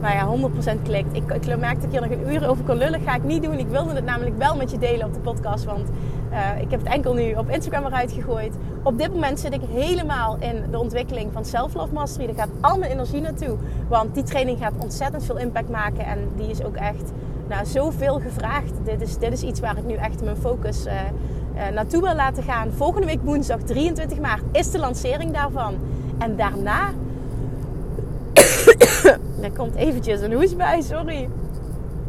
nou 0.01 0.15
ja, 0.15 0.51
100% 0.77 0.83
klikt. 0.83 1.17
Ik, 1.17 1.31
ik 1.31 1.59
merkte 1.59 1.81
dat 1.81 1.85
ik 1.85 1.91
hier 1.91 2.01
nog 2.01 2.11
een 2.11 2.35
uur 2.35 2.49
over 2.49 2.65
kon 2.65 2.77
lullen. 2.77 3.01
Ga 3.01 3.15
ik 3.15 3.25
niet 3.25 3.43
doen. 3.43 3.59
Ik 3.59 3.69
wilde 3.69 3.95
het 3.95 4.05
namelijk 4.05 4.39
wel 4.39 4.57
met 4.57 4.71
je 4.71 4.79
delen 4.79 5.07
op 5.07 5.15
de 5.15 5.21
podcast. 5.21 5.65
Want 5.65 5.89
uh, 6.33 6.61
ik 6.61 6.71
heb 6.71 6.81
het 6.81 6.89
enkel 6.89 7.15
nu 7.15 7.35
op 7.35 7.49
Instagram 7.49 7.85
eruit 7.87 8.13
gegooid. 8.13 8.55
Op 8.83 8.99
dit 8.99 9.13
moment 9.13 9.41
zit 9.41 9.53
ik 9.53 9.61
helemaal 9.71 10.37
in 10.41 10.71
de 10.71 10.79
ontwikkeling 10.79 11.33
van 11.33 11.45
Self-Love 11.45 11.93
Mastery. 11.93 12.29
Er 12.29 12.35
gaat 12.35 12.49
al 12.61 12.79
mijn 12.79 12.91
energie 12.91 13.21
naartoe. 13.21 13.57
Want 13.89 14.15
die 14.15 14.23
training 14.23 14.59
gaat 14.59 14.73
ontzettend 14.79 15.25
veel 15.25 15.39
impact 15.39 15.69
maken. 15.69 16.05
En 16.05 16.19
die 16.37 16.51
is 16.51 16.65
ook 16.65 16.77
echt 16.77 17.13
nou, 17.49 17.67
zoveel 17.67 18.21
gevraagd. 18.21 18.73
Dit 18.85 19.01
is, 19.01 19.19
dit 19.19 19.33
is 19.33 19.43
iets 19.43 19.61
waar 19.61 19.77
ik 19.77 19.85
nu 19.85 19.95
echt 19.95 20.25
mijn 20.25 20.37
focus 20.37 20.87
uh, 20.87 20.93
uh, 20.93 21.69
naartoe 21.75 22.03
wil 22.03 22.15
laten 22.15 22.43
gaan. 22.43 22.71
Volgende 22.77 23.07
week 23.07 23.23
woensdag 23.23 23.61
23 23.61 24.21
maart 24.21 24.43
is 24.53 24.71
de 24.71 24.79
lancering 24.79 25.33
daarvan. 25.33 25.75
En 26.19 26.37
daarna 26.37 26.91
er 29.43 29.53
komt 29.57 29.75
eventjes 29.75 30.21
een 30.21 30.33
hoes 30.33 30.57
bij, 30.57 30.81
sorry. 30.81 31.29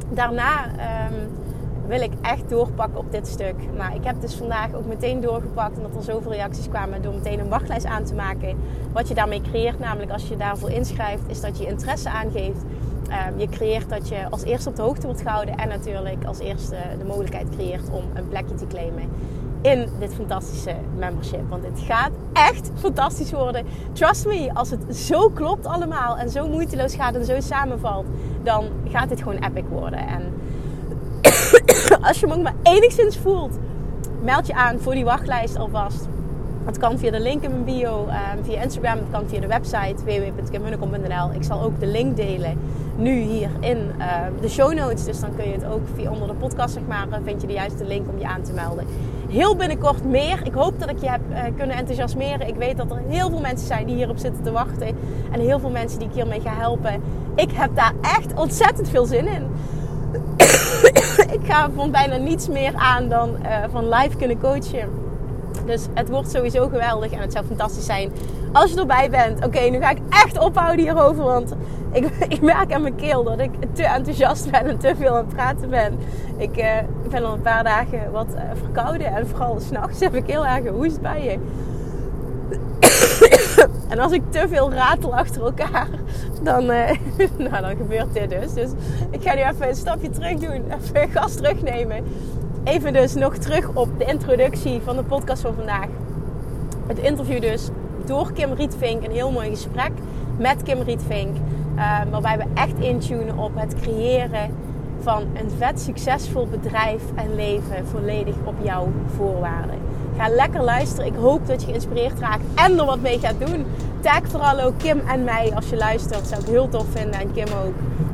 Daarna 0.10 0.66
um, 0.66 1.43
wil 1.88 2.02
ik 2.02 2.12
echt 2.22 2.50
doorpakken 2.50 3.00
op 3.00 3.12
dit 3.12 3.28
stuk. 3.28 3.56
Maar 3.78 3.96
ik 3.96 4.04
heb 4.04 4.22
dus 4.22 4.36
vandaag 4.36 4.74
ook 4.74 4.86
meteen 4.86 5.22
doorgepakt. 5.22 5.78
Omdat 5.78 5.96
er 5.96 6.04
zoveel 6.04 6.32
reacties 6.32 6.70
kwamen 6.70 7.02
door 7.02 7.14
meteen 7.14 7.40
een 7.40 7.50
wachtlijst 7.50 7.86
aan 7.86 8.04
te 8.04 8.14
maken. 8.14 8.58
Wat 8.94 9.08
je 9.08 9.14
daarmee 9.14 9.42
creëert, 9.42 9.80
namelijk 9.80 10.12
als 10.12 10.28
je 10.28 10.38
daarvoor 10.38 10.72
inschrijft, 10.72 11.24
is 11.28 11.42
dat 11.42 11.58
je 11.58 11.68
interesse 11.68 12.10
aangeeft. 12.10 12.62
Um, 13.32 13.40
je 13.40 13.50
creëert 13.50 13.90
dat 13.90 14.10
je 14.10 14.30
als 14.30 14.44
eerste 14.44 14.70
op 14.70 14.76
de 14.76 14.82
hoogte 14.82 15.06
wordt 15.06 15.22
gehouden. 15.22 15.56
En 15.58 15.68
natuurlijk 15.68 16.26
als 16.26 16.40
eerste 16.40 16.76
de 17.00 17.06
mogelijkheid 17.06 17.50
creëert 17.50 17.90
om 17.90 18.04
een 18.14 18.28
plekje 18.28 18.56
te 18.56 18.68
claimen 18.68 19.10
in 19.64 19.88
dit 20.00 20.14
fantastische 20.14 20.76
membership. 20.98 21.50
Want 21.50 21.64
het 21.64 21.80
gaat 21.80 22.12
echt 22.34 22.72
fantastisch 22.76 23.32
worden. 23.32 23.66
Trust 23.92 24.26
me, 24.26 24.50
als 24.54 24.70
het 24.70 24.96
zo 24.96 25.30
klopt 25.30 25.66
allemaal 25.66 26.18
en 26.18 26.30
zo 26.30 26.48
moeiteloos 26.48 26.96
gaat 26.96 27.16
en 27.16 27.26
zo 27.26 27.40
samenvalt, 27.40 28.06
dan 28.44 28.66
gaat 28.90 29.10
dit 29.10 29.22
gewoon 29.22 29.44
epic 29.44 29.64
worden. 29.70 30.08
En 30.08 30.34
als 32.04 32.20
je 32.20 32.28
me 32.28 32.34
ook 32.34 32.42
maar 32.42 32.56
enigszins 32.64 33.18
voelt, 33.18 33.58
meld 34.22 34.48
je 34.48 34.54
aan 34.54 34.80
voor 34.80 34.94
die 34.94 35.06
wachtlijst 35.06 35.58
alvast. 35.58 36.08
Het 36.66 36.78
kan 36.78 36.98
via 36.98 37.12
de 37.12 37.20
link 37.20 37.44
in 37.44 37.50
mijn 37.50 37.64
bio, 37.64 38.08
um, 38.08 38.44
via 38.44 38.62
Instagram, 38.62 38.98
het 38.98 39.08
kan 39.12 39.28
via 39.28 39.40
de 39.40 39.48
website 39.48 39.96
www.kimmunnekom.nl. 40.04 41.32
Ik 41.34 41.44
zal 41.44 41.62
ook 41.62 41.80
de 41.80 41.88
link 41.88 42.16
delen 42.16 42.58
nu 42.98 43.20
hier 43.20 43.50
in 43.60 43.78
uh, 44.00 44.06
de 44.42 44.50
show 44.50 44.74
notes. 44.74 45.04
Dus 45.04 45.20
dan 45.20 45.36
kun 45.36 45.48
je 45.48 45.54
het 45.54 45.66
ook 45.66 45.82
via 45.96 46.12
onder 46.12 46.28
de 46.28 46.34
podcast, 46.34 46.74
zeg 46.74 46.84
maar, 46.88 47.08
vind 47.24 47.42
je 47.42 47.48
de 47.48 47.54
juiste 47.54 47.86
link 47.86 48.08
om 48.08 48.20
je 48.20 48.28
aan 48.28 48.42
te 48.42 48.54
melden. 48.54 48.86
Heel 49.30 49.56
binnenkort 49.56 50.04
meer. 50.04 50.40
Ik 50.44 50.54
hoop 50.54 50.80
dat 50.80 50.90
ik 50.90 51.00
je 51.00 51.10
heb 51.10 51.22
uh, 51.30 51.38
kunnen 51.58 51.76
enthousiasmeren. 51.76 52.48
Ik 52.48 52.56
weet 52.56 52.78
dat 52.78 52.92
er 52.92 53.02
heel 53.08 53.30
veel 53.30 53.40
mensen 53.40 53.68
zijn 53.68 53.86
die 53.86 53.96
hierop 53.96 54.18
zitten 54.18 54.44
te 54.44 54.52
wachten. 54.52 54.88
En 55.32 55.40
heel 55.40 55.60
veel 55.60 55.70
mensen 55.70 56.00
die 56.00 56.08
ik 56.08 56.14
hiermee 56.14 56.42
ga 56.42 56.54
helpen. 56.54 57.02
Ik 57.36 57.52
heb 57.52 57.76
daar 57.76 57.94
echt 58.02 58.34
ontzettend 58.34 58.90
veel 58.90 59.06
zin 59.06 59.28
in. 59.28 59.48
ik 61.38 61.40
ga 61.44 61.70
van 61.76 61.92
bijna 61.92 62.16
niets 62.16 62.48
meer 62.48 62.76
aan 62.76 63.10
dan 63.10 63.36
uh, 63.42 63.58
van 63.72 63.90
live 63.90 64.18
kunnen 64.18 64.40
coachen. 64.40 64.90
Dus 65.66 65.86
het 65.94 66.10
wordt 66.10 66.32
sowieso 66.32 66.68
geweldig 66.68 67.12
en 67.12 67.20
het 67.20 67.32
zou 67.32 67.46
fantastisch 67.46 67.86
zijn 67.86 68.12
als 68.54 68.72
je 68.72 68.80
erbij 68.80 69.10
bent. 69.10 69.46
Oké, 69.46 69.60
nu 69.60 69.80
ga 69.80 69.90
ik 69.90 69.98
echt 70.10 70.38
ophouden 70.38 70.86
hierover, 70.86 71.24
want 71.24 71.56
ik, 71.92 72.06
ik, 72.36 72.42
merk 72.42 72.74
aan 72.74 72.82
mijn 72.82 72.96
keel 72.96 73.24
dat 73.24 73.40
ik 73.40 73.52
te 73.74 73.84
enthousiast 73.84 74.52
ben 74.52 74.66
en 74.66 74.78
te 74.78 74.94
veel 74.98 75.10
aan 75.10 75.26
het 75.26 75.34
praten 75.34 75.70
ben. 75.70 75.98
Ik 76.38 76.58
uh, 76.58 76.66
ben 77.10 77.26
al 77.26 77.34
een 77.34 77.42
paar 77.42 77.64
dagen 77.64 78.12
wat 78.12 78.28
uh, 78.36 78.42
verkouden 78.54 79.16
en 79.16 79.28
vooral 79.28 79.60
s'nachts 79.60 80.00
heb 80.06 80.16
ik 80.16 80.28
heel 80.28 80.46
erg 80.46 80.68
hoest 80.68 81.02
bij 81.02 81.24
je. 81.24 81.38
en 83.92 84.00
als 84.00 84.12
ik 84.12 84.22
te 84.30 84.46
veel 84.50 84.72
ratel 84.72 85.16
achter 85.16 85.42
elkaar, 85.42 85.90
dan, 86.42 86.64
uh, 86.64 86.90
nou, 87.50 87.62
dan 87.62 87.76
gebeurt 87.76 88.14
dit 88.14 88.30
dus. 88.30 88.54
Dus 88.54 88.70
ik 89.10 89.22
ga 89.22 89.34
nu 89.34 89.42
even 89.42 89.68
een 89.68 89.76
stapje 89.76 90.10
terug 90.10 90.38
doen, 90.38 90.64
even 90.82 91.10
gas 91.10 91.36
terugnemen. 91.36 92.04
Even 92.64 92.94
dus 92.94 93.14
nog 93.14 93.38
terug 93.38 93.70
op 93.74 93.90
de 94.00 94.06
introductie 94.06 94.82
van 94.84 94.96
de 94.96 95.04
podcast 95.04 95.42
van 95.42 95.54
vandaag. 95.56 95.88
Het 96.88 96.98
interview 96.98 97.42
dus 97.42 97.70
door 98.06 98.32
Kim 98.34 98.54
Rietvink. 98.54 99.04
Een 99.04 99.12
heel 99.12 99.32
mooi 99.32 99.50
gesprek 99.50 99.92
met 100.38 100.64
Kim 100.64 100.82
Rietvink. 100.82 101.36
Uh, 101.76 102.00
waarbij 102.12 102.38
we 102.38 102.44
echt 102.54 102.80
intunen 102.80 103.38
op 103.38 103.52
het 103.56 103.76
creëren 103.82 104.52
van 105.00 105.22
een 105.22 105.52
vet 105.58 105.82
succesvol 105.82 106.48
bedrijf 106.48 107.02
en 107.16 107.36
leven 107.36 107.88
volledig 107.88 108.36
op 108.44 108.56
jouw 108.62 108.88
voorwaarden. 109.16 109.78
Ga 110.18 110.28
lekker 110.30 110.64
luisteren. 110.64 111.06
Ik 111.06 111.16
hoop 111.16 111.48
dat 111.48 111.62
je 111.62 111.68
geïnspireerd 111.68 112.20
raakt 112.20 112.44
en 112.56 112.80
er 112.80 112.86
wat 112.86 113.02
mee 113.02 113.20
gaat 113.20 113.40
doen. 113.48 113.66
Tag 114.02 114.22
vooral 114.24 114.60
ook 114.60 114.78
Kim 114.78 115.00
en 115.08 115.24
mij 115.24 115.52
als 115.56 115.70
je 115.70 115.76
luistert. 115.76 116.28
Zou 116.28 116.42
ik 116.42 116.48
heel 116.48 116.70
tof 116.70 116.86
vinden. 116.92 117.20
En 117.20 117.32
Kim 117.32 117.48
ook. 117.66 117.74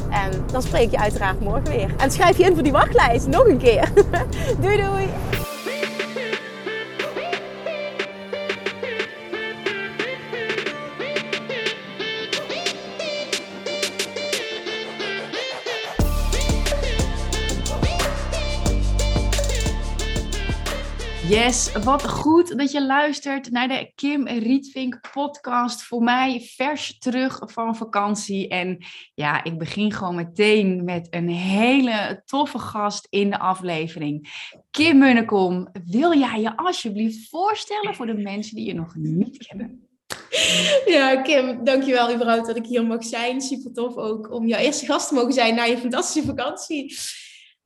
En 0.09 0.43
dan 0.51 0.61
spreek 0.61 0.91
je 0.91 0.99
uiteraard 0.99 1.39
morgen 1.39 1.69
weer. 1.69 1.93
En 1.97 2.11
schrijf 2.11 2.37
je 2.37 2.43
in 2.43 2.53
voor 2.53 2.63
die 2.63 2.71
wachtlijst. 2.71 3.27
Nog 3.27 3.47
een 3.47 3.57
keer. 3.57 3.91
doei 4.61 4.77
doei. 4.77 5.07
Yes, 21.29 21.71
wat 21.83 22.09
goed 22.09 22.57
dat 22.57 22.71
je 22.71 22.85
luistert 22.85 23.51
naar 23.51 23.67
de 23.67 23.91
Kim 23.95 24.27
Rietvink 24.27 24.99
podcast. 25.11 25.83
Voor 25.83 26.03
mij 26.03 26.49
vers 26.55 26.97
terug 26.97 27.41
van 27.45 27.75
vakantie. 27.75 28.47
En 28.47 28.85
ja, 29.13 29.43
ik 29.43 29.57
begin 29.57 29.93
gewoon 29.93 30.15
meteen 30.15 30.83
met 30.83 31.07
een 31.09 31.29
hele 31.29 32.21
toffe 32.25 32.59
gast 32.59 33.07
in 33.09 33.29
de 33.29 33.39
aflevering. 33.39 34.29
Kim 34.71 34.97
Munnekom, 34.97 35.69
wil 35.85 36.17
jij 36.17 36.41
je 36.41 36.57
alsjeblieft 36.57 37.29
voorstellen 37.29 37.95
voor 37.95 38.05
de 38.05 38.17
mensen 38.17 38.55
die 38.55 38.65
je 38.65 38.73
nog 38.73 38.95
niet 38.95 39.47
kennen? 39.47 39.87
Ja, 40.85 41.21
Kim, 41.21 41.63
dankjewel 41.63 42.13
überhaupt 42.13 42.47
dat 42.47 42.57
ik 42.57 42.65
hier 42.65 42.85
mag 42.85 43.03
zijn. 43.03 43.41
Super 43.41 43.73
tof 43.73 43.95
ook 43.95 44.33
om 44.33 44.47
jouw 44.47 44.59
eerste 44.59 44.85
gast 44.85 45.07
te 45.07 45.13
mogen 45.13 45.33
zijn 45.33 45.55
na 45.55 45.63
je 45.63 45.77
fantastische 45.77 46.27
vakantie. 46.27 46.97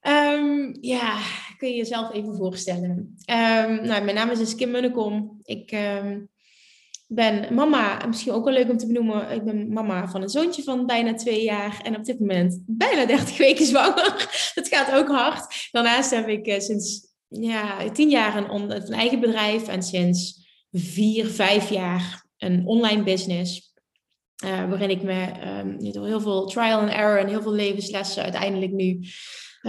Ehm, 0.04 0.76
ja, 0.82 1.20
kun 1.58 1.70
je 1.70 1.76
jezelf 1.76 2.14
even 2.14 2.36
voorstellen. 2.36 2.90
Um, 3.32 3.86
nou, 3.86 4.04
mijn 4.04 4.16
naam 4.16 4.30
is 4.30 4.38
dus 4.38 4.56
Kim 4.56 4.72
Munnekom. 4.72 5.40
Ik 5.44 5.72
ehm, 5.72 6.22
ben 7.08 7.54
mama, 7.54 8.06
misschien 8.08 8.32
ook 8.32 8.46
wel 8.46 8.54
leuk 8.54 8.70
om 8.70 8.78
te 8.78 8.88
benoemen. 8.88 9.32
Ik 9.32 9.44
ben 9.44 9.74
mama 9.74 10.08
van 10.08 10.22
een 10.22 10.30
zoontje 10.30 10.64
van 10.64 10.86
bijna 10.86 11.14
twee 11.14 11.44
jaar. 11.44 11.80
En 11.84 11.96
op 11.96 12.04
dit 12.04 12.20
moment 12.20 12.64
bijna 12.66 13.06
30 13.06 13.38
weken 13.38 13.66
zwanger. 13.66 14.30
Dat 14.56 14.68
gaat 14.68 14.92
ook 14.92 15.08
hard. 15.08 15.68
Daarnaast 15.72 16.12
heb 16.12 16.28
ik 16.28 16.48
uh, 16.48 16.60
sinds 16.60 17.08
ja, 17.28 17.90
tien 17.90 18.10
jaar 18.10 18.38
een, 18.38 18.72
een 18.72 18.94
eigen 18.94 19.20
bedrijf. 19.20 19.68
En 19.68 19.84
sinds 19.84 20.48
vier, 20.72 21.26
vijf 21.26 21.70
jaar 21.70 22.26
een 22.38 22.66
online 22.66 23.04
business. 23.04 23.74
Uh, 24.46 24.70
waarin 24.70 24.90
ik 24.90 25.04
me 25.04 25.32
um, 25.60 25.92
door 25.92 26.06
heel 26.06 26.22
veel 26.22 26.46
trial 26.46 26.80
and 26.80 26.90
error 26.90 27.20
en 27.20 27.28
heel 27.28 27.42
veel 27.42 27.54
levenslessen 27.54 28.24
uiteindelijk 28.24 28.72
nu 28.72 29.00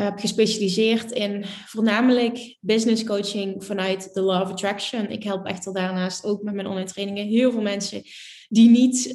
heb 0.02 0.18
gespecialiseerd 0.18 1.10
in 1.10 1.44
voornamelijk 1.66 2.56
business 2.60 3.04
coaching 3.04 3.64
vanuit 3.64 4.12
the 4.12 4.20
law 4.20 4.42
of 4.42 4.50
attraction. 4.50 5.10
Ik 5.10 5.22
help 5.22 5.46
echter 5.46 5.72
daarnaast 5.72 6.24
ook 6.24 6.42
met 6.42 6.54
mijn 6.54 6.66
online 6.66 6.86
trainingen 6.86 7.26
heel 7.26 7.52
veel 7.52 7.62
mensen 7.62 8.02
die 8.48 8.70
niet 8.70 9.06
uh, 9.06 9.14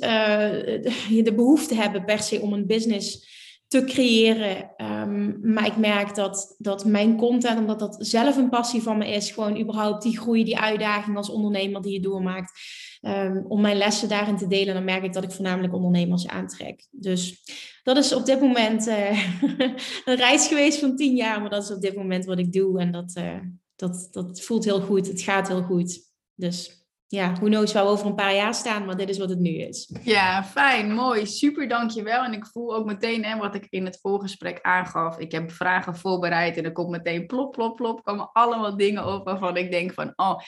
de 1.24 1.34
behoefte 1.36 1.76
hebben 1.76 2.06
per 2.06 2.20
se 2.20 2.40
om 2.40 2.54
een 2.54 2.68
business 2.68 3.28
te 3.68 3.84
creëren. 3.84 4.72
Um, 4.78 5.40
maar 5.42 5.66
ik 5.66 5.78
merk 5.78 6.16
dat, 6.16 6.56
dat 6.58 6.86
mijn 6.86 7.18
content, 7.18 7.60
omdat 7.60 7.80
dat 7.80 7.98
zelf 8.00 8.38
een 8.38 8.50
passie 8.50 8.82
van 8.82 8.98
me 8.98 9.08
is, 9.08 9.32
gewoon 9.32 9.60
überhaupt 9.60 10.04
die 10.04 10.20
groei, 10.20 10.44
die 10.44 10.60
uitdaging 10.60 11.18
als 11.18 11.30
ondernemer 11.30 11.82
die 11.82 11.94
je 11.94 12.00
doormaakt 12.00 12.52
um, 13.02 13.46
om 13.48 13.62
mijn 13.62 13.78
lessen 13.78 14.10
daarin 14.10 14.38
te 14.38 14.48
delen, 14.48 14.74
dan 14.74 14.84
merk 14.84 15.04
ik 15.04 15.14
dat 15.14 15.24
ik 15.24 15.32
voornamelijk 15.32 15.74
ondernemers 15.74 16.28
aantrek. 16.28 16.88
Dus 16.92 17.44
dat 17.84 17.98
is 17.98 18.14
op 18.14 18.26
dit 18.26 18.42
moment 18.42 18.88
uh, 18.88 19.42
een 20.06 20.16
reis 20.16 20.48
geweest 20.48 20.80
van 20.80 20.96
tien 20.96 21.16
jaar, 21.16 21.42
maar 21.42 21.50
dat 21.50 21.64
is 21.64 21.72
op 21.72 21.82
dit 21.82 21.96
moment 21.96 22.26
wat 22.26 22.40
ik 22.40 22.54
doe. 22.54 22.80
En 22.80 22.92
dat, 22.92 23.16
uh, 23.18 23.40
dat, 23.76 24.08
dat 24.12 24.42
voelt 24.42 24.66
heel 24.66 24.82
goed, 24.82 25.08
het 25.08 25.22
gaat 25.22 25.48
heel 25.48 25.64
goed. 25.64 26.02
Dus 26.36 26.79
ja, 27.12 27.34
who 27.34 27.46
knows 27.46 27.74
waar 27.74 27.84
we 27.84 27.90
over 27.90 28.06
een 28.06 28.16
paar 28.16 28.36
jaar 28.36 28.54
staan, 28.54 28.86
maar 28.86 28.98
dit 28.98 29.10
is 29.10 29.18
wat 29.18 29.30
het 29.30 29.40
nu 29.40 29.50
is. 29.50 29.96
Ja, 30.04 30.44
fijn, 30.44 30.94
mooi, 30.94 31.26
super, 31.26 31.68
dankjewel. 31.68 32.24
En 32.24 32.34
ik 32.34 32.46
voel 32.46 32.76
ook 32.76 32.86
meteen 32.86 33.26
hè, 33.26 33.38
wat 33.38 33.56
ik 33.56 33.68
in 33.70 33.86
het 33.86 34.00
voorgesprek 34.02 34.60
aangaf. 34.62 35.18
Ik 35.18 35.32
heb 35.32 35.52
vragen 35.52 35.96
voorbereid 35.96 36.58
en 36.58 36.64
er 36.64 36.72
komt 36.72 36.90
meteen 36.90 37.26
plop, 37.28 37.52
plop, 37.52 37.76
plop, 37.76 38.04
komen 38.04 38.30
allemaal 38.34 38.78
dingen 38.78 39.14
op 39.14 39.26
waarvan 39.26 39.58
ik 39.58 39.72
denk 39.72 39.94
van, 39.94 40.14
oh, 40.16 40.40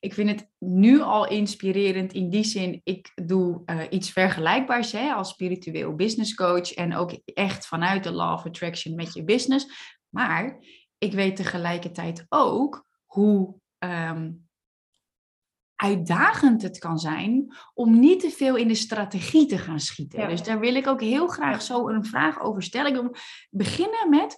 ik 0.00 0.14
vind 0.14 0.30
het 0.30 0.48
nu 0.58 1.00
al 1.00 1.28
inspirerend 1.28 2.12
in 2.12 2.30
die 2.30 2.44
zin, 2.44 2.80
ik 2.84 3.12
doe 3.14 3.62
uh, 3.66 3.80
iets 3.90 4.10
vergelijkbaars 4.10 4.92
hè, 4.92 5.12
als 5.12 5.28
spiritueel 5.28 5.94
business 5.94 6.34
coach 6.34 6.74
en 6.74 6.96
ook 6.96 7.20
echt 7.24 7.66
vanuit 7.66 8.04
de 8.04 8.12
law 8.12 8.32
of 8.32 8.46
attraction 8.46 8.94
met 8.94 9.14
je 9.14 9.24
business. 9.24 9.66
Maar 10.08 10.58
ik 10.98 11.12
weet 11.12 11.36
tegelijkertijd 11.36 12.26
ook 12.28 12.86
hoe... 13.06 13.54
Um, 13.84 14.47
uitdagend 15.80 16.62
het 16.62 16.78
kan 16.78 16.98
zijn 16.98 17.56
om 17.74 17.98
niet 17.98 18.20
te 18.20 18.30
veel 18.30 18.56
in 18.56 18.68
de 18.68 18.74
strategie 18.74 19.46
te 19.46 19.58
gaan 19.58 19.80
schieten. 19.80 20.28
Dus 20.28 20.42
daar 20.42 20.60
wil 20.60 20.74
ik 20.74 20.86
ook 20.86 21.00
heel 21.00 21.26
graag 21.26 21.62
zo 21.62 21.88
een 21.88 22.04
vraag 22.04 22.40
over 22.40 22.62
stellen. 22.62 22.94
Ik 22.94 23.00
wil 23.00 23.14
beginnen 23.50 24.10
met 24.10 24.36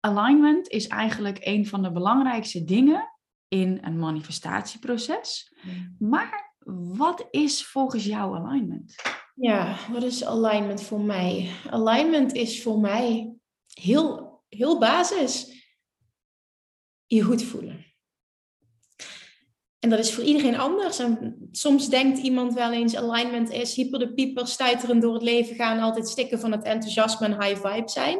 alignment 0.00 0.68
is 0.68 0.86
eigenlijk 0.86 1.38
een 1.40 1.66
van 1.66 1.82
de 1.82 1.92
belangrijkste 1.92 2.64
dingen 2.64 3.12
in 3.48 3.78
een 3.82 3.98
manifestatieproces. 3.98 5.56
Maar 5.98 6.54
wat 6.94 7.26
is 7.30 7.66
volgens 7.66 8.04
jou 8.04 8.36
alignment? 8.36 8.94
Ja, 9.34 9.76
wat 9.92 10.02
is 10.02 10.24
alignment 10.24 10.82
voor 10.82 11.00
mij? 11.00 11.50
Alignment 11.70 12.32
is 12.32 12.62
voor 12.62 12.80
mij 12.80 13.34
heel, 13.66 14.40
heel 14.48 14.78
basis. 14.78 15.60
Je 17.06 17.22
goed 17.22 17.42
voelen. 17.42 17.91
En 19.82 19.90
dat 19.90 19.98
is 19.98 20.12
voor 20.12 20.24
iedereen 20.24 20.58
anders. 20.58 20.98
En 20.98 21.36
soms 21.52 21.88
denkt 21.88 22.18
iemand 22.18 22.54
wel 22.54 22.72
eens, 22.72 22.96
alignment 22.96 23.50
is 23.50 23.74
hyper 23.74 23.98
de 23.98 24.14
pieper, 24.14 24.46
stuiterend 24.46 25.02
door 25.02 25.14
het 25.14 25.22
leven 25.22 25.54
gaan, 25.56 25.78
altijd 25.78 26.08
stikken 26.08 26.40
van 26.40 26.52
het 26.52 26.64
enthousiasme 26.64 27.26
en 27.26 27.42
high 27.42 27.66
vibe 27.66 27.88
zijn. 27.90 28.18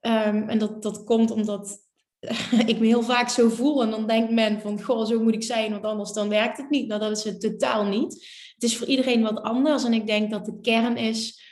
Um, 0.00 0.48
en 0.48 0.58
dat, 0.58 0.82
dat 0.82 1.04
komt 1.04 1.30
omdat 1.30 1.78
ik 2.66 2.78
me 2.78 2.86
heel 2.86 3.02
vaak 3.02 3.28
zo 3.28 3.48
voel. 3.48 3.82
En 3.82 3.90
dan 3.90 4.06
denkt 4.06 4.32
men 4.32 4.60
van, 4.60 4.82
goh, 4.82 5.06
zo 5.06 5.22
moet 5.22 5.34
ik 5.34 5.42
zijn, 5.42 5.70
want 5.70 5.84
anders 5.84 6.12
dan 6.12 6.28
werkt 6.28 6.56
het 6.56 6.70
niet. 6.70 6.88
Nou, 6.88 7.00
dat 7.00 7.16
is 7.16 7.24
het 7.24 7.40
totaal 7.40 7.86
niet. 7.86 8.12
Het 8.54 8.62
is 8.62 8.76
voor 8.76 8.86
iedereen 8.86 9.22
wat 9.22 9.42
anders. 9.42 9.84
En 9.84 9.92
ik 9.92 10.06
denk 10.06 10.30
dat 10.30 10.44
de 10.44 10.60
kern 10.60 10.96
is 10.96 11.42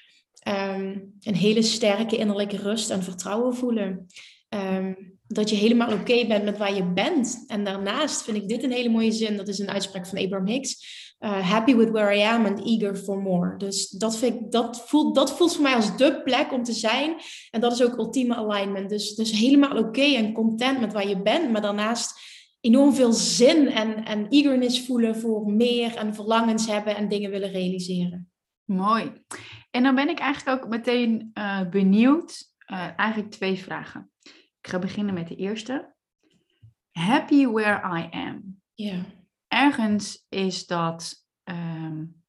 um, 0.49 1.15
een 1.21 1.35
hele 1.35 1.63
sterke 1.63 2.17
innerlijke 2.17 2.57
rust 2.57 2.91
en 2.91 3.03
vertrouwen 3.03 3.55
voelen. 3.55 4.07
Um, 4.49 5.12
dat 5.33 5.51
je 5.51 5.57
helemaal 5.57 5.93
oké 5.93 6.27
bent 6.27 6.45
met 6.45 6.59
waar 6.59 6.75
je 6.75 6.85
bent. 6.85 7.45
En 7.47 7.65
daarnaast 7.65 8.23
vind 8.23 8.37
ik 8.37 8.49
dit 8.49 8.63
een 8.63 8.73
hele 8.73 8.89
mooie 8.89 9.13
zin. 9.13 9.37
Dat 9.37 9.49
is 9.49 9.59
een 9.59 9.71
uitspraak 9.71 10.07
van 10.07 10.19
Abraham 10.19 10.47
Hicks. 10.47 11.01
Uh, 11.21 11.51
happy 11.51 11.77
with 11.77 11.91
where 11.91 12.17
I 12.17 12.23
am 12.23 12.47
and 12.47 12.65
eager 12.65 12.97
for 12.97 13.19
more. 13.19 13.57
Dus 13.57 13.89
dat, 13.89 14.17
vind 14.17 14.35
ik, 14.35 14.51
dat, 14.51 14.83
voelt, 14.87 15.15
dat 15.15 15.37
voelt 15.37 15.53
voor 15.55 15.63
mij 15.63 15.75
als 15.75 15.97
de 15.97 16.23
plek 16.23 16.53
om 16.53 16.63
te 16.63 16.73
zijn. 16.73 17.15
En 17.51 17.61
dat 17.61 17.73
is 17.73 17.83
ook 17.83 17.97
ultieme 17.99 18.35
alignment. 18.35 18.89
Dus, 18.89 19.15
dus 19.15 19.31
helemaal 19.31 19.79
oké 19.79 20.03
en 20.03 20.33
content 20.33 20.81
met 20.81 20.93
waar 20.93 21.09
je 21.09 21.23
bent. 21.23 21.51
Maar 21.51 21.63
daarnaast 21.63 22.21
enorm 22.61 22.95
veel 22.95 23.13
zin 23.13 23.69
en, 23.69 24.05
en 24.05 24.29
eagerness 24.29 24.87
voelen 24.87 25.17
voor 25.17 25.53
meer. 25.53 25.97
En 25.97 26.15
verlangens 26.15 26.67
hebben 26.67 26.97
en 26.97 27.09
dingen 27.09 27.31
willen 27.31 27.51
realiseren. 27.51 28.31
Mooi. 28.65 29.13
En 29.71 29.83
dan 29.83 29.95
ben 29.95 30.09
ik 30.09 30.19
eigenlijk 30.19 30.65
ook 30.65 30.71
meteen 30.71 31.31
uh, 31.35 31.69
benieuwd. 31.71 32.51
Uh, 32.73 32.89
eigenlijk 32.97 33.31
twee 33.31 33.59
vragen. 33.59 34.12
Ik 34.63 34.69
ga 34.69 34.79
beginnen 34.79 35.15
met 35.15 35.29
de 35.29 35.37
eerste. 35.37 35.95
Happy 36.91 37.47
where 37.47 37.99
I 37.99 38.09
am. 38.11 38.61
Ja. 38.75 39.05
Ergens 39.49 40.27
is 40.29 40.67
dat 40.67 41.27
um, 41.45 42.23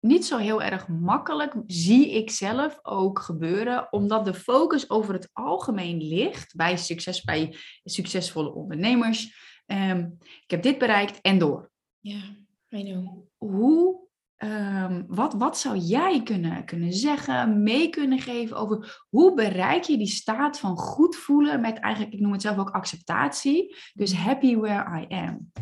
niet 0.00 0.26
zo 0.26 0.38
heel 0.38 0.62
erg 0.62 0.88
makkelijk, 0.88 1.54
zie 1.66 2.10
ik 2.10 2.30
zelf 2.30 2.78
ook 2.82 3.18
gebeuren, 3.18 3.92
omdat 3.92 4.24
de 4.24 4.34
focus 4.34 4.90
over 4.90 5.14
het 5.14 5.30
algemeen 5.32 6.02
ligt 6.02 6.54
bij, 6.54 6.76
succes, 6.76 7.22
bij 7.22 7.56
succesvolle 7.84 8.54
ondernemers. 8.54 9.44
Um, 9.66 10.16
ik 10.20 10.50
heb 10.50 10.62
dit 10.62 10.78
bereikt 10.78 11.20
en 11.20 11.38
door. 11.38 11.70
Ja, 12.00 12.36
I 12.68 12.84
know. 12.84 13.26
Hoe 13.36 14.05
Um, 14.44 15.04
wat, 15.08 15.34
wat 15.34 15.58
zou 15.58 15.78
jij 15.78 16.22
kunnen, 16.22 16.64
kunnen 16.64 16.92
zeggen, 16.92 17.62
mee 17.62 17.88
kunnen 17.88 18.20
geven 18.20 18.56
over 18.56 19.04
hoe 19.08 19.34
bereik 19.34 19.82
je 19.82 19.96
die 19.96 20.06
staat 20.06 20.58
van 20.58 20.76
goed 20.76 21.16
voelen 21.16 21.60
met 21.60 21.78
eigenlijk, 21.78 22.14
ik 22.14 22.20
noem 22.20 22.32
het 22.32 22.42
zelf 22.42 22.58
ook 22.58 22.70
acceptatie, 22.70 23.76
dus 23.94 24.14
happy 24.14 24.56
where 24.56 25.00
I 25.00 25.14
am? 25.14 25.52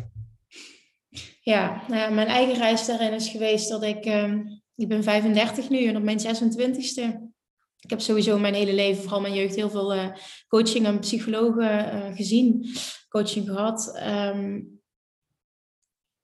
Ja, 1.41 1.81
nou 1.87 1.99
ja 1.99 2.09
mijn 2.09 2.27
eigen 2.27 2.55
reis 2.55 2.85
daarin 2.85 3.13
is 3.13 3.29
geweest 3.29 3.69
dat 3.69 3.83
ik, 3.83 4.05
um, 4.05 4.61
ik 4.75 4.87
ben 4.87 5.03
35 5.03 5.69
nu 5.69 5.85
en 5.85 5.97
op 5.97 6.03
mijn 6.03 6.19
26e, 6.19 7.33
ik 7.79 7.89
heb 7.89 8.01
sowieso 8.01 8.39
mijn 8.39 8.53
hele 8.53 8.73
leven, 8.73 9.01
vooral 9.01 9.21
mijn 9.21 9.33
jeugd, 9.33 9.55
heel 9.55 9.69
veel 9.69 9.95
uh, 9.95 10.07
coaching 10.47 10.85
en 10.85 10.99
psychologen 10.99 11.95
uh, 11.95 12.15
gezien, 12.15 12.67
coaching 13.09 13.45
gehad. 13.45 14.01
Um, 14.07 14.74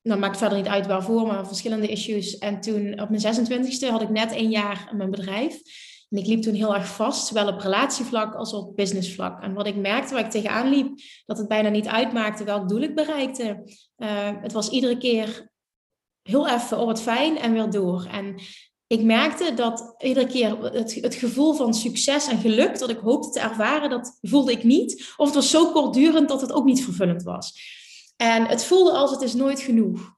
nou, 0.01 0.19
maakt 0.19 0.37
verder 0.37 0.57
niet 0.57 0.67
uit 0.67 0.87
waarvoor, 0.87 1.27
maar 1.27 1.47
verschillende 1.47 1.87
issues. 1.87 2.37
En 2.37 2.61
toen 2.61 3.01
op 3.01 3.09
mijn 3.09 3.21
26e 3.21 3.87
had 3.89 4.01
ik 4.01 4.09
net 4.09 4.31
een 4.31 4.49
jaar 4.49 4.91
mijn 4.95 5.11
bedrijf. 5.11 5.61
En 6.09 6.17
ik 6.17 6.25
liep 6.25 6.41
toen 6.41 6.53
heel 6.53 6.75
erg 6.75 6.87
vast, 6.87 7.27
zowel 7.27 7.47
op 7.47 7.59
relatievlak 7.59 8.35
als 8.35 8.53
op 8.53 8.75
businessvlak. 8.75 9.41
En 9.41 9.53
wat 9.53 9.67
ik 9.67 9.75
merkte, 9.75 10.13
waar 10.13 10.25
ik 10.25 10.31
tegenaan 10.31 10.69
liep, 10.69 10.99
dat 11.25 11.37
het 11.37 11.47
bijna 11.47 11.69
niet 11.69 11.87
uitmaakte 11.87 12.43
welk 12.43 12.69
doel 12.69 12.81
ik 12.81 12.95
bereikte. 12.95 13.63
Uh, 13.97 14.29
het 14.41 14.51
was 14.51 14.69
iedere 14.69 14.97
keer 14.97 15.49
heel 16.21 16.49
even, 16.49 16.79
oh 16.79 16.85
wat 16.85 17.01
fijn, 17.01 17.37
en 17.37 17.53
weer 17.53 17.69
door. 17.69 18.05
En 18.05 18.41
ik 18.87 19.01
merkte 19.01 19.53
dat 19.53 19.95
iedere 19.97 20.27
keer 20.27 20.57
het, 20.63 20.93
het 21.01 21.15
gevoel 21.15 21.53
van 21.53 21.73
succes 21.73 22.27
en 22.27 22.39
geluk 22.39 22.79
dat 22.79 22.89
ik 22.89 22.97
hoopte 22.97 23.29
te 23.29 23.39
ervaren, 23.39 23.89
dat 23.89 24.17
voelde 24.21 24.51
ik 24.51 24.63
niet. 24.63 25.13
Of 25.17 25.25
het 25.25 25.35
was 25.35 25.49
zo 25.49 25.71
kortdurend 25.71 26.29
dat 26.29 26.41
het 26.41 26.51
ook 26.51 26.65
niet 26.65 26.83
vervullend 26.83 27.23
was. 27.23 27.79
En 28.21 28.47
het 28.47 28.65
voelde 28.65 28.91
als 28.91 29.11
het 29.11 29.21
is 29.21 29.33
nooit 29.33 29.59
genoeg. 29.59 30.15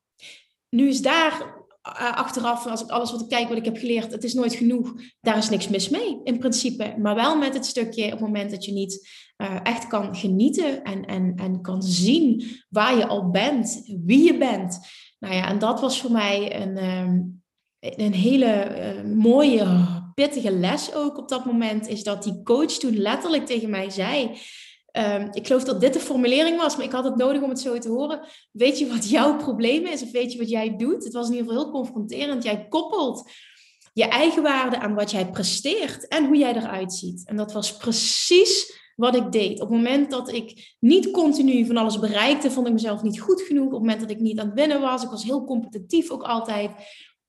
Nu 0.70 0.88
is 0.88 1.02
daar 1.02 1.40
uh, 1.88 2.18
achteraf, 2.18 2.66
als 2.66 2.82
ik 2.82 2.90
alles 2.90 3.12
wat 3.12 3.22
ik 3.22 3.30
kijk, 3.30 3.48
wat 3.48 3.58
ik 3.58 3.66
heb 3.66 3.78
geleerd, 3.78 4.12
het 4.12 4.24
is 4.24 4.34
nooit 4.34 4.54
genoeg. 4.54 4.94
Daar 5.22 5.38
is 5.38 5.50
niks 5.50 5.68
mis 5.68 5.90
mee 5.90 6.20
in 6.24 6.40
principe. 6.40 6.96
Maar 6.98 7.16
wel 7.16 7.38
met 7.38 7.54
het 7.54 7.66
stukje 7.66 8.06
op 8.06 8.12
het 8.12 8.20
moment 8.20 8.52
dat 8.52 8.66
je 8.66 8.72
niet 8.72 9.10
uh, 9.38 9.60
echt 9.64 9.88
kan 9.88 10.16
genieten 10.16 10.84
en, 10.84 11.06
en, 11.06 11.34
en 11.36 11.62
kan 11.62 11.84
zien 11.84 12.46
waar 12.70 12.98
je 12.98 13.08
al 13.08 13.30
bent, 13.30 13.84
wie 14.06 14.24
je 14.24 14.38
bent. 14.38 14.80
Nou 15.20 15.34
ja, 15.34 15.48
en 15.48 15.60
dat 15.60 15.80
was 15.80 16.02
voor 16.02 16.12
mij 16.12 16.62
een, 16.62 16.84
um, 16.84 17.44
een 17.80 18.14
hele 18.14 18.78
uh, 18.78 19.14
mooie, 19.16 19.88
pittige 20.14 20.52
les 20.52 20.94
ook 20.94 21.18
op 21.18 21.30
dat 21.30 21.46
moment. 21.46 21.88
Is 21.88 22.04
dat 22.04 22.24
die 22.24 22.44
coach 22.44 22.72
toen 22.72 22.98
letterlijk 22.98 23.46
tegen 23.46 23.70
mij 23.70 23.90
zei 23.90 24.38
Um, 24.98 25.30
ik 25.32 25.48
geloof 25.48 25.64
dat 25.64 25.82
dit 25.82 25.94
de 25.94 26.00
formulering 26.00 26.58
was, 26.58 26.76
maar 26.76 26.86
ik 26.86 26.92
had 26.92 27.04
het 27.04 27.16
nodig 27.16 27.42
om 27.42 27.50
het 27.50 27.60
zo 27.60 27.78
te 27.78 27.90
horen. 27.90 28.28
Weet 28.52 28.80
je 28.80 28.88
wat 28.88 29.10
jouw 29.10 29.38
probleem 29.38 29.86
is 29.86 30.02
of 30.02 30.12
weet 30.12 30.32
je 30.32 30.38
wat 30.38 30.50
jij 30.50 30.76
doet? 30.78 31.04
Het 31.04 31.14
was 31.14 31.28
in 31.28 31.34
ieder 31.34 31.48
geval 31.48 31.64
heel 31.64 31.74
confronterend. 31.74 32.44
Jij 32.44 32.68
koppelt 32.68 33.30
je 33.94 34.04
eigen 34.04 34.44
waarde 34.44 34.80
aan 34.80 34.94
wat 34.94 35.12
jij 35.12 35.30
presteert 35.30 36.08
en 36.08 36.26
hoe 36.26 36.38
jij 36.38 36.56
eruit 36.56 36.94
ziet. 36.94 37.24
En 37.26 37.36
dat 37.36 37.54
was 37.54 37.78
precies 37.78 38.82
wat 38.96 39.16
ik 39.16 39.32
deed. 39.32 39.62
Op 39.62 39.70
het 39.70 39.78
moment 39.78 40.12
dat 40.12 40.32
ik 40.32 40.76
niet 40.80 41.12
continu 41.12 41.66
van 41.66 41.78
alles 41.78 42.00
bereikte, 42.00 42.52
vond 42.52 42.68
ik 42.68 42.74
mezelf 42.74 43.02
niet 43.02 43.20
goed 43.20 43.42
genoeg. 43.42 43.66
Op 43.66 43.72
het 43.72 43.80
moment 43.80 44.00
dat 44.00 44.10
ik 44.10 44.20
niet 44.20 44.40
aan 44.40 44.46
het 44.46 44.56
winnen 44.56 44.82
was, 44.82 45.04
ik 45.04 45.10
was 45.10 45.24
heel 45.24 45.44
competitief 45.44 46.12
ook 46.12 46.24
altijd. 46.24 46.72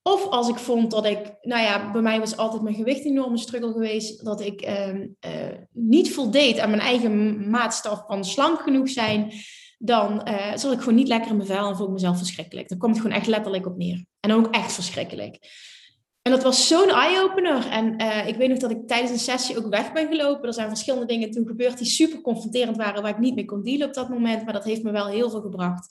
Of 0.07 0.29
als 0.29 0.49
ik 0.49 0.57
vond 0.57 0.91
dat 0.91 1.07
ik, 1.07 1.19
nou 1.43 1.63
ja, 1.63 1.93
bij 1.93 2.03
mij 2.03 2.19
was 2.19 2.37
altijd 2.37 2.63
mijn 2.63 2.75
gewicht 2.75 3.05
een 3.05 3.11
enorme 3.11 3.39
struggle 3.39 3.73
geweest, 3.73 4.25
dat 4.25 4.41
ik 4.41 4.67
uh, 4.67 5.07
niet 5.73 6.15
voldeed 6.15 6.59
aan 6.59 6.71
mijn 6.71 6.83
eigen 6.83 7.51
maatstaf 7.51 8.05
van 8.07 8.25
slank 8.25 8.61
genoeg 8.61 8.89
zijn, 8.89 9.33
dan 9.79 10.29
uh, 10.29 10.57
zat 10.57 10.73
ik 10.73 10.79
gewoon 10.79 10.95
niet 10.95 11.09
lekker 11.09 11.31
in 11.31 11.37
mijn 11.37 11.49
vel 11.49 11.69
en 11.69 11.77
vond 11.77 11.89
ik 11.89 11.95
mezelf 11.95 12.17
verschrikkelijk. 12.17 12.69
Dan 12.69 12.79
komt 12.79 12.93
het 12.93 13.03
gewoon 13.03 13.17
echt 13.17 13.27
letterlijk 13.27 13.67
op 13.67 13.77
neer. 13.77 14.05
En 14.21 14.33
ook 14.33 14.55
echt 14.55 14.73
verschrikkelijk. 14.73 15.39
En 16.23 16.33
dat 16.33 16.43
was 16.43 16.69
zo'n 16.69 16.91
eye-opener. 16.91 17.69
En 17.71 18.03
uh, 18.03 18.27
ik 18.27 18.37
weet 18.37 18.49
nog 18.49 18.59
dat 18.59 18.71
ik 18.71 18.87
tijdens 18.87 19.11
een 19.11 19.19
sessie 19.19 19.59
ook 19.59 19.69
weg 19.69 19.93
ben 19.93 20.09
gelopen. 20.09 20.47
Er 20.47 20.55
zijn 20.55 20.69
verschillende 20.69 21.07
dingen 21.07 21.31
toen 21.31 21.47
gebeurd 21.47 21.79
die 21.79 21.87
super 21.87 22.21
confronterend 22.21 22.77
waren, 22.77 23.03
waar 23.03 23.11
ik 23.11 23.19
niet 23.19 23.35
mee 23.35 23.45
kon 23.45 23.63
dealen 23.63 23.87
op 23.87 23.95
dat 23.95 24.09
moment. 24.09 24.45
Maar 24.45 24.53
dat 24.53 24.65
heeft 24.65 24.83
me 24.83 24.91
wel 24.91 25.07
heel 25.07 25.31
veel 25.31 25.41
gebracht. 25.41 25.89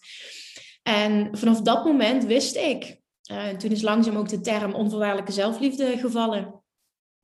En 0.84 1.30
vanaf 1.32 1.62
dat 1.62 1.86
moment 1.86 2.26
wist 2.26 2.56
ik, 2.56 3.02
uh, 3.32 3.50
toen 3.50 3.72
is 3.72 3.82
langzaam 3.82 4.18
ook 4.18 4.30
de 4.30 4.42
term 4.42 4.74
onvoorwaardelijke 4.74 5.32
zelfliefde 5.32 5.98
gevallen. 5.98 6.62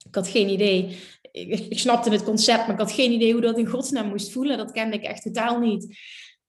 Ik 0.08 0.16
had 0.16 0.28
geen 0.28 0.50
idee. 0.50 0.98
Ik, 1.32 1.60
ik 1.70 1.80
snapte 1.80 2.10
het 2.10 2.24
concept, 2.24 2.60
maar 2.60 2.76
ik 2.76 2.82
had 2.82 2.92
geen 2.92 3.12
idee 3.12 3.32
hoe 3.32 3.42
dat 3.42 3.58
in 3.58 3.68
godsnaam 3.68 4.08
moest 4.08 4.32
voelen. 4.32 4.58
Dat 4.58 4.72
kende 4.72 4.96
ik 4.96 5.04
echt 5.04 5.22
totaal 5.22 5.60
niet. 5.60 5.98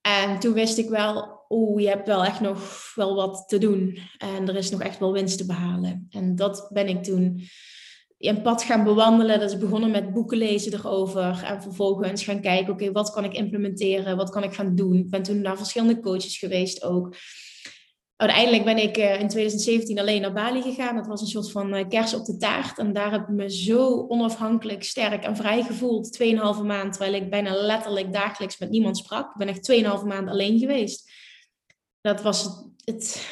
En 0.00 0.38
toen 0.38 0.52
wist 0.52 0.78
ik 0.78 0.88
wel, 0.88 1.44
oeh, 1.48 1.82
je 1.82 1.88
hebt 1.88 2.06
wel 2.06 2.24
echt 2.24 2.40
nog 2.40 2.92
wel 2.94 3.14
wat 3.14 3.48
te 3.48 3.58
doen. 3.58 3.98
En 4.18 4.48
er 4.48 4.56
is 4.56 4.70
nog 4.70 4.82
echt 4.82 4.98
wel 4.98 5.12
winst 5.12 5.38
te 5.38 5.46
behalen. 5.46 6.06
En 6.10 6.36
dat 6.36 6.68
ben 6.72 6.88
ik 6.88 7.02
toen 7.02 7.42
een 8.18 8.42
pad 8.42 8.62
gaan 8.62 8.84
bewandelen. 8.84 9.40
Dat 9.40 9.50
is 9.50 9.58
begonnen 9.58 9.90
met 9.90 10.12
boeken 10.12 10.38
lezen 10.38 10.72
erover. 10.72 11.42
En 11.42 11.62
vervolgens 11.62 12.24
gaan 12.24 12.40
kijken, 12.40 12.72
oké, 12.72 12.92
wat 12.92 13.10
kan 13.10 13.24
ik 13.24 13.32
implementeren? 13.32 14.16
Wat 14.16 14.30
kan 14.30 14.42
ik 14.42 14.54
gaan 14.54 14.74
doen? 14.74 14.94
Ik 14.94 15.10
ben 15.10 15.22
toen 15.22 15.40
naar 15.40 15.56
verschillende 15.56 16.00
coaches 16.00 16.38
geweest 16.38 16.82
ook 16.82 17.14
uiteindelijk 18.20 18.64
ben 18.64 18.76
ik 18.78 18.96
eh, 18.96 19.20
in 19.20 19.28
2017 19.28 19.98
alleen 19.98 20.20
naar 20.20 20.32
Bali 20.32 20.62
gegaan. 20.62 20.96
Dat 20.96 21.06
was 21.06 21.20
een 21.20 21.26
soort 21.26 21.50
van 21.50 21.74
uh, 21.74 21.88
kers 21.88 22.14
op 22.14 22.24
de 22.24 22.36
taart. 22.36 22.78
En 22.78 22.92
daar 22.92 23.10
heb 23.10 23.20
ik 23.20 23.28
me 23.28 23.50
zo 23.50 24.06
onafhankelijk, 24.08 24.82
sterk 24.82 25.24
en 25.24 25.36
vrij 25.36 25.62
gevoeld. 25.62 26.12
Tweeënhalve 26.12 26.62
maand, 26.62 26.92
terwijl 26.92 27.14
ik 27.14 27.30
bijna 27.30 27.54
letterlijk 27.54 28.12
dagelijks 28.12 28.58
met 28.58 28.70
niemand 28.70 28.96
sprak. 28.96 29.30
Ik 29.30 29.36
ben 29.36 29.48
echt 29.48 29.62
tweeënhalve 29.62 30.06
maand 30.06 30.28
alleen 30.28 30.58
geweest. 30.58 31.12
Dat 32.00 32.22
was 32.22 32.44
het, 32.84 33.26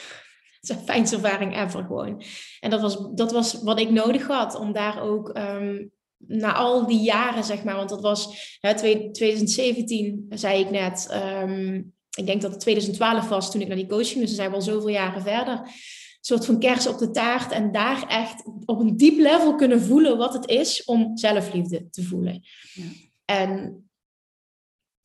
het 0.61 0.83
fijnste 0.87 1.17
ervaring 1.17 1.57
ever 1.57 1.85
gewoon. 1.85 2.23
En 2.61 2.71
dat 2.71 2.81
was, 2.81 3.11
dat 3.15 3.33
was 3.33 3.63
wat 3.63 3.81
ik 3.81 3.91
nodig 3.91 4.27
had 4.27 4.55
om 4.55 4.73
daar 4.73 5.03
ook... 5.03 5.39
Um, 5.39 5.91
na 6.17 6.55
al 6.55 6.87
die 6.87 7.01
jaren, 7.01 7.45
zeg 7.45 7.65
maar, 7.65 7.77
want 7.77 7.89
dat 7.89 8.01
was 8.01 8.57
hè, 8.61 8.75
2017, 8.75 10.27
zei 10.31 10.61
ik 10.61 10.71
net, 10.71 11.21
um, 11.43 11.93
ik 12.19 12.27
denk 12.27 12.43
dat 12.43 12.51
het 12.51 12.61
2012 12.61 13.29
was 13.29 13.51
toen 13.51 13.61
ik 13.61 13.67
naar 13.67 13.77
die 13.77 13.89
coaching, 13.89 14.21
dus 14.21 14.29
dan 14.29 14.37
zijn 14.37 14.51
we 14.51 14.57
al 14.57 14.63
zoveel 14.63 14.89
jaren 14.89 15.23
verder. 15.23 15.59
Een 15.59 16.35
soort 16.35 16.47
van 16.47 16.59
kers 16.59 16.87
op 16.87 16.99
de 16.99 17.11
taart 17.11 17.53
en 17.53 17.73
daar 17.73 18.09
echt 18.09 18.45
op 18.65 18.81
een 18.81 18.97
diep 18.97 19.19
level 19.19 19.55
kunnen 19.55 19.81
voelen 19.81 20.19
wat 20.19 20.33
het 20.33 20.49
is 20.49 20.85
om 20.85 21.17
zelfliefde 21.17 21.91
te 21.91 22.03
voelen. 22.03 22.43
Ja. 22.75 22.85
En 23.25 23.83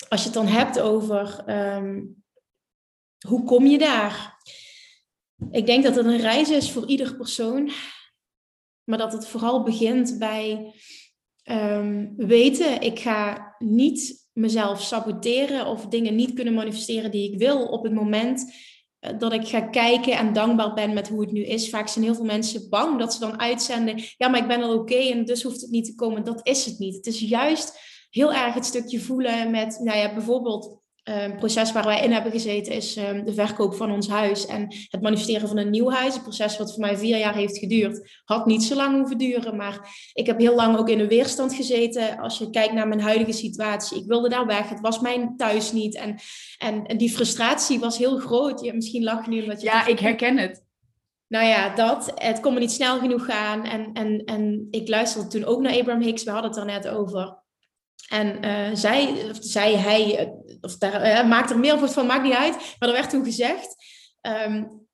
als 0.07 0.19
je 0.19 0.25
het 0.25 0.35
dan 0.35 0.47
hebt 0.47 0.79
over 0.79 1.43
um, 1.75 2.23
hoe 3.27 3.43
kom 3.43 3.65
je 3.65 3.77
daar? 3.77 4.41
Ik 5.51 5.65
denk 5.65 5.83
dat 5.83 5.95
het 5.95 6.05
een 6.05 6.17
reis 6.17 6.49
is 6.49 6.71
voor 6.71 6.87
ieder 6.87 7.15
persoon, 7.15 7.71
maar 8.83 8.97
dat 8.97 9.13
het 9.13 9.27
vooral 9.27 9.63
begint 9.63 10.19
bij 10.19 10.73
um, 11.43 12.13
weten, 12.15 12.81
ik 12.81 12.99
ga 12.99 13.55
niet 13.57 14.22
mezelf 14.33 14.81
saboteren 14.81 15.67
of 15.67 15.85
dingen 15.85 16.15
niet 16.15 16.33
kunnen 16.33 16.53
manifesteren 16.53 17.11
die 17.11 17.31
ik 17.31 17.39
wil 17.39 17.65
op 17.65 17.83
het 17.83 17.93
moment 17.93 18.53
eh, 18.99 19.11
dat 19.17 19.33
ik 19.33 19.47
ga 19.47 19.61
kijken 19.61 20.17
en 20.17 20.33
dankbaar 20.33 20.73
ben 20.73 20.93
met 20.93 21.07
hoe 21.07 21.21
het 21.21 21.31
nu 21.31 21.43
is. 21.43 21.69
Vaak 21.69 21.87
zijn 21.87 22.05
heel 22.05 22.15
veel 22.15 22.25
mensen 22.25 22.69
bang 22.69 22.99
dat 22.99 23.13
ze 23.13 23.19
dan 23.19 23.39
uitzenden, 23.39 24.03
ja, 24.17 24.27
maar 24.27 24.41
ik 24.41 24.47
ben 24.47 24.63
al 24.63 24.73
oké 24.73 24.95
en 24.95 25.25
dus 25.25 25.43
hoeft 25.43 25.61
het 25.61 25.71
niet 25.71 25.85
te 25.85 25.95
komen. 25.95 26.23
Dat 26.23 26.47
is 26.47 26.65
het 26.65 26.79
niet. 26.79 26.95
Het 26.95 27.05
is 27.05 27.19
juist 27.19 27.79
heel 28.09 28.33
erg 28.33 28.53
het 28.53 28.65
stukje 28.65 28.99
voelen 28.99 29.51
met, 29.51 29.79
nou 29.83 29.97
ja, 29.97 30.13
bijvoorbeeld 30.13 30.82
um, 31.03 31.37
proces 31.37 31.71
waar 31.71 31.85
wij 31.85 32.03
in 32.03 32.11
hebben 32.11 32.31
gezeten 32.31 32.73
is 32.73 32.97
um, 32.97 33.25
de 33.25 33.33
verkoop 33.33 33.75
van 33.75 33.91
ons 33.91 34.07
huis 34.07 34.45
en 34.45 34.75
het 34.89 35.01
manifesteren 35.01 35.47
van 35.47 35.57
een 35.57 35.69
nieuw 35.69 35.89
huis. 35.89 36.15
Een 36.15 36.21
proces 36.21 36.57
wat 36.57 36.71
voor 36.71 36.81
mij 36.81 36.97
vier 36.97 37.17
jaar 37.17 37.35
heeft 37.35 37.57
geduurd. 37.57 38.21
Had 38.25 38.45
niet 38.45 38.63
zo 38.63 38.75
lang 38.75 38.97
hoeven 38.97 39.17
duren, 39.17 39.55
maar 39.55 40.09
ik 40.13 40.25
heb 40.25 40.39
heel 40.39 40.55
lang 40.55 40.77
ook 40.77 40.89
in 40.89 40.99
een 40.99 41.07
weerstand 41.07 41.53
gezeten. 41.53 42.19
Als 42.19 42.37
je 42.37 42.49
kijkt 42.49 42.73
naar 42.73 42.87
mijn 42.87 43.01
huidige 43.01 43.31
situatie, 43.31 43.97
ik 43.97 44.07
wilde 44.07 44.29
daar 44.29 44.45
weg. 44.45 44.69
Het 44.69 44.79
was 44.79 44.99
mijn 44.99 45.37
thuis 45.37 45.71
niet. 45.71 45.95
En, 45.95 46.15
en, 46.57 46.85
en 46.85 46.97
die 46.97 47.11
frustratie 47.11 47.79
was 47.79 47.97
heel 47.97 48.17
groot. 48.17 48.61
Ja, 48.61 48.73
misschien 48.73 49.03
lach 49.03 49.25
je 49.25 49.31
nu 49.31 49.41
omdat 49.41 49.61
je... 49.61 49.67
Ja, 49.67 49.85
ik 49.85 49.99
herken 49.99 50.37
het. 50.37 50.63
Nou 51.27 51.45
ja, 51.45 51.75
dat. 51.75 52.11
Het 52.15 52.39
kon 52.39 52.53
me 52.53 52.59
niet 52.59 52.71
snel 52.71 52.99
genoeg 52.99 53.25
gaan. 53.25 53.63
En, 53.63 53.93
en, 53.93 54.23
en 54.25 54.67
ik 54.69 54.87
luisterde 54.87 55.27
toen 55.27 55.45
ook 55.45 55.61
naar 55.61 55.79
Abraham 55.79 56.01
Hicks. 56.01 56.23
We 56.23 56.31
hadden 56.31 56.49
het 56.49 56.59
er 56.59 56.65
net 56.65 56.87
over. 56.87 57.42
En 58.09 58.45
uh, 58.45 58.69
zij, 58.73 59.29
of 59.29 59.37
zij, 59.39 59.75
hij, 59.75 60.33
of 60.61 60.77
daar, 60.77 61.05
uh, 61.05 61.29
maakt 61.29 61.49
er 61.49 61.59
meer 61.59 61.89
van, 61.89 62.05
maakt 62.05 62.23
niet 62.23 62.33
uit. 62.33 62.55
Maar 62.79 62.89
er 62.89 62.95
werd 62.95 63.09
toen 63.09 63.23
gezegd, 63.23 63.75
um, 64.21 64.87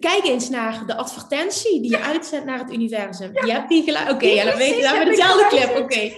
kijk 0.00 0.24
eens 0.24 0.48
naar 0.48 0.86
de 0.86 0.96
advertentie 0.96 1.80
die 1.80 1.90
je 1.90 2.00
uitzendt 2.00 2.46
naar 2.46 2.58
het 2.58 2.72
universum. 2.72 3.30
Ja. 3.32 3.46
Je 3.46 3.52
hebt 3.52 3.68
die 3.68 3.82
geluid. 3.82 4.10
Oké, 4.10 4.14
okay, 4.14 4.34
ja, 4.34 4.44
dan 4.44 4.56
weet 4.56 4.76
je, 4.76 4.82
dan 4.82 4.94
hebben 4.94 5.14
we 5.14 5.20
dezelfde 5.20 5.46
clip. 5.46 5.70
Oké. 5.70 5.80
Okay. 5.80 6.16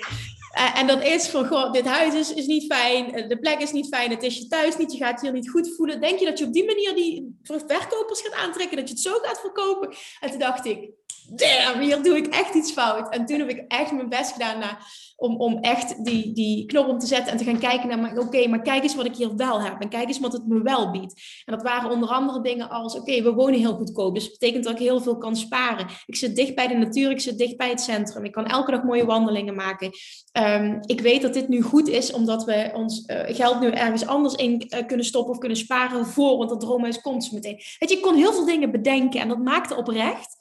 Uh, 0.58 0.78
en 0.78 0.86
dat 0.86 1.04
is 1.04 1.28
van, 1.28 1.46
goh, 1.46 1.72
dit 1.72 1.86
huis 1.86 2.14
is, 2.14 2.34
is 2.34 2.46
niet 2.46 2.72
fijn, 2.72 3.28
de 3.28 3.38
plek 3.38 3.60
is 3.60 3.72
niet 3.72 3.88
fijn, 3.88 4.10
het 4.10 4.22
is 4.22 4.38
je 4.38 4.46
thuis 4.46 4.76
niet, 4.76 4.92
je 4.92 4.98
gaat 4.98 5.20
hier 5.20 5.32
niet 5.32 5.50
goed 5.50 5.74
voelen. 5.76 6.00
Denk 6.00 6.18
je 6.18 6.24
dat 6.24 6.38
je 6.38 6.44
op 6.44 6.52
die 6.52 6.64
manier 6.64 6.94
die 6.94 7.38
verkopers 7.46 8.20
gaat 8.20 8.34
aantrekken, 8.46 8.76
dat 8.76 8.88
je 8.88 8.94
het 8.94 9.02
zo 9.02 9.12
gaat 9.22 9.40
verkopen? 9.40 9.94
En 10.20 10.30
toen 10.30 10.38
dacht 10.38 10.66
ik, 10.66 10.90
damn, 11.28 11.80
hier 11.80 12.02
doe 12.02 12.16
ik 12.16 12.26
echt 12.26 12.54
iets 12.54 12.72
fout. 12.72 13.14
En 13.14 13.26
toen 13.26 13.38
heb 13.38 13.48
ik 13.48 13.64
echt 13.68 13.92
mijn 13.92 14.08
best 14.08 14.32
gedaan 14.32 14.58
naar 14.58 14.86
om, 15.22 15.37
om 15.37 15.58
echt 15.58 16.04
die, 16.04 16.32
die 16.32 16.66
knop 16.66 16.88
om 16.88 16.98
te 16.98 17.06
zetten 17.06 17.32
en 17.32 17.38
te 17.38 17.44
gaan 17.44 17.58
kijken 17.58 17.88
naar, 17.88 18.18
oké, 18.18 18.48
maar 18.48 18.62
kijk 18.62 18.82
eens 18.82 18.94
wat 18.94 19.06
ik 19.06 19.16
hier 19.16 19.37
wel 19.37 19.62
heb. 19.62 19.80
En 19.80 19.88
kijk 19.88 20.08
eens 20.08 20.20
wat 20.20 20.32
het 20.32 20.46
me 20.46 20.62
wel 20.62 20.90
biedt. 20.90 21.42
En 21.44 21.54
dat 21.54 21.62
waren 21.62 21.90
onder 21.90 22.08
andere 22.08 22.40
dingen 22.40 22.70
als, 22.70 22.96
oké, 22.96 23.22
we 23.22 23.32
wonen 23.32 23.61
heel 23.61 23.74
goedkoop. 23.74 24.14
Dus 24.14 24.24
dat 24.24 24.38
betekent 24.38 24.64
dat 24.64 24.72
ik 24.72 24.78
heel 24.78 25.00
veel 25.00 25.18
kan 25.18 25.37
sparen. 25.37 25.87
Ik 26.06 26.16
zit 26.16 26.37
dicht 26.37 26.54
bij 26.54 26.68
de 26.68 26.74
natuur, 26.74 27.11
ik 27.11 27.20
zit 27.20 27.38
dicht 27.38 27.56
bij 27.56 27.68
het 27.68 27.80
centrum. 27.80 28.24
Ik 28.24 28.32
kan 28.32 28.46
elke 28.46 28.70
dag 28.70 28.82
mooie 28.82 29.06
wandelingen 29.06 29.54
maken. 29.54 29.90
Um, 30.38 30.78
ik 30.87 31.00
weet 31.00 31.22
dat 31.22 31.35
dit 31.35 31.48
nu 31.48 31.62
goed 31.62 31.88
is, 31.88 32.12
omdat 32.12 32.44
we 32.44 32.70
ons 32.74 33.04
uh, 33.06 33.20
geld 33.26 33.61
nu 33.61 33.70
ergens 33.70 34.06
anders 34.06 34.35
in 34.35 34.66
uh, 34.68 34.87
kunnen 34.87 35.06
stoppen 35.06 35.32
of 35.32 35.38
kunnen 35.38 35.58
sparen 35.58 36.06
voor, 36.06 36.37
want 36.37 36.50
dat 36.50 36.61
droomhuis 36.61 37.00
komt 37.00 37.24
zo 37.24 37.35
meteen. 37.35 37.61
Weet 37.78 37.90
je, 37.90 37.96
ik 37.96 38.02
kon 38.02 38.14
heel 38.14 38.32
veel 38.32 38.44
dingen 38.44 38.70
bedenken 38.70 39.20
en 39.20 39.28
dat 39.28 39.38
maakte 39.38 39.76
oprecht. 39.76 40.37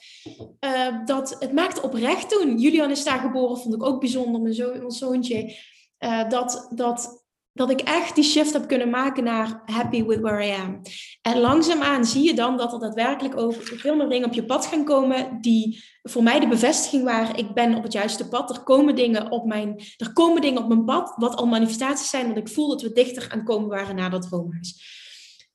Uh, 0.59 1.05
dat, 1.05 1.35
het 1.39 1.53
maakte 1.53 1.81
oprecht 1.81 2.29
toen. 2.29 2.57
Julian 2.57 2.91
is 2.91 3.03
daar 3.03 3.19
geboren, 3.19 3.57
vond 3.57 3.75
ik 3.75 3.83
ook 3.83 3.99
bijzonder. 3.99 4.41
Mijn, 4.41 4.53
mijn 4.79 4.91
zoontje. 4.91 5.55
Uh, 5.99 6.29
dat, 6.29 6.67
dat, 6.75 7.25
dat 7.53 7.69
ik 7.69 7.81
echt 7.81 8.15
die 8.15 8.23
shift 8.23 8.53
heb 8.53 8.67
kunnen 8.67 8.89
maken 8.89 9.23
naar 9.23 9.61
happy 9.65 10.03
with 10.05 10.19
where 10.19 10.45
I 10.45 10.51
am. 10.51 10.81
En 11.21 11.39
langzaamaan 11.39 12.05
zie 12.05 12.23
je 12.23 12.33
dan 12.33 12.57
dat 12.57 12.73
er 12.73 12.79
daadwerkelijk 12.79 13.37
ook 13.37 13.53
veel 13.53 13.95
meer 13.95 14.09
dingen 14.09 14.27
op 14.27 14.33
je 14.33 14.45
pad 14.45 14.65
gaan 14.65 14.83
komen 14.83 15.41
die 15.41 15.83
voor 16.03 16.23
mij 16.23 16.39
de 16.39 16.47
bevestiging 16.47 17.03
waren, 17.03 17.35
ik 17.35 17.53
ben 17.53 17.75
op 17.75 17.83
het 17.83 17.93
juiste 17.93 18.27
pad. 18.27 18.49
Er 18.49 18.63
komen 18.63 18.95
dingen 18.95 19.31
op 19.31 19.45
mijn, 19.45 19.81
er 19.97 20.13
komen 20.13 20.41
dingen 20.41 20.61
op 20.61 20.67
mijn 20.67 20.85
pad, 20.85 21.13
wat 21.15 21.35
al 21.35 21.45
manifestaties 21.45 22.09
zijn, 22.09 22.25
want 22.25 22.37
ik 22.37 22.49
voel 22.49 22.67
dat 22.67 22.81
we 22.81 22.91
dichter 22.91 23.31
aan 23.31 23.43
komen 23.43 23.69
waren 23.69 23.95
naar 23.95 24.09
dat 24.09 24.21
droomhuis. 24.21 24.99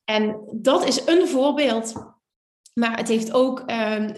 En 0.05 0.41
dat 0.61 0.87
is 0.87 1.05
een 1.05 1.27
voorbeeld 1.27 1.93
maar 2.77 2.97
het 2.97 3.07
heeft 3.07 3.33
ook, 3.33 3.63
ehm, 3.65 4.13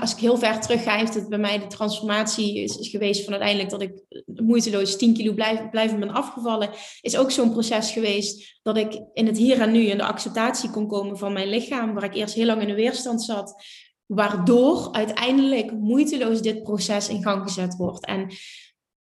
als 0.00 0.12
ik 0.12 0.18
heel 0.18 0.38
ver 0.38 0.60
terug 0.60 0.82
ga, 0.82 0.96
heeft 0.96 1.14
het 1.14 1.28
bij 1.28 1.38
mij 1.38 1.58
de 1.58 1.66
transformatie 1.66 2.62
is, 2.62 2.88
geweest 2.88 3.24
van 3.24 3.32
uiteindelijk 3.32 3.70
dat 3.70 3.82
ik 3.82 4.02
moeiteloos 4.42 4.96
10 4.96 5.14
kilo 5.14 5.32
blijven 5.70 6.00
ben 6.00 6.10
afgevallen. 6.10 6.70
Is 7.00 7.16
ook 7.16 7.30
zo'n 7.30 7.50
proces 7.50 7.90
geweest 7.90 8.58
dat 8.62 8.76
ik 8.76 9.00
in 9.12 9.26
het 9.26 9.38
hier 9.38 9.60
en 9.60 9.72
nu 9.72 9.80
in 9.80 9.96
de 9.96 10.04
acceptatie 10.04 10.70
kon 10.70 10.88
komen 10.88 11.18
van 11.18 11.32
mijn 11.32 11.48
lichaam, 11.48 11.94
waar 11.94 12.04
ik 12.04 12.14
eerst 12.14 12.34
heel 12.34 12.46
lang 12.46 12.60
in 12.60 12.68
de 12.68 12.74
weerstand 12.74 13.22
zat. 13.22 13.64
Waardoor 14.06 14.92
uiteindelijk 14.92 15.72
moeiteloos 15.72 16.42
dit 16.42 16.62
proces 16.62 17.08
in 17.08 17.22
gang 17.22 17.42
gezet 17.42 17.76
wordt. 17.76 18.06
En 18.06 18.32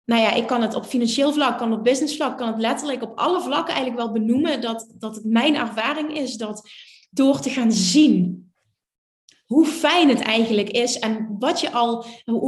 nou 0.05 0.21
ja, 0.21 0.33
ik 0.33 0.47
kan 0.47 0.61
het 0.61 0.75
op 0.75 0.85
financieel 0.85 1.33
vlak, 1.33 1.57
kan 1.57 1.73
op 1.73 1.83
business 1.83 2.15
vlak, 2.15 2.37
kan 2.37 2.47
het 2.47 2.61
letterlijk 2.61 3.03
op 3.03 3.17
alle 3.17 3.41
vlakken 3.41 3.73
eigenlijk 3.73 4.03
wel 4.03 4.11
benoemen 4.11 4.61
dat, 4.61 4.93
dat 4.97 5.15
het 5.15 5.25
mijn 5.25 5.55
ervaring 5.55 6.17
is 6.17 6.35
dat 6.35 6.69
door 7.09 7.39
te 7.39 7.49
gaan 7.49 7.71
zien 7.71 8.47
hoe 9.49 9.65
fijn 9.65 10.09
het 10.09 10.19
eigenlijk 10.21 10.69
is 10.69 10.99
en 10.99 11.35
wat 11.39 11.61
je 11.61 11.71
al, 11.71 12.05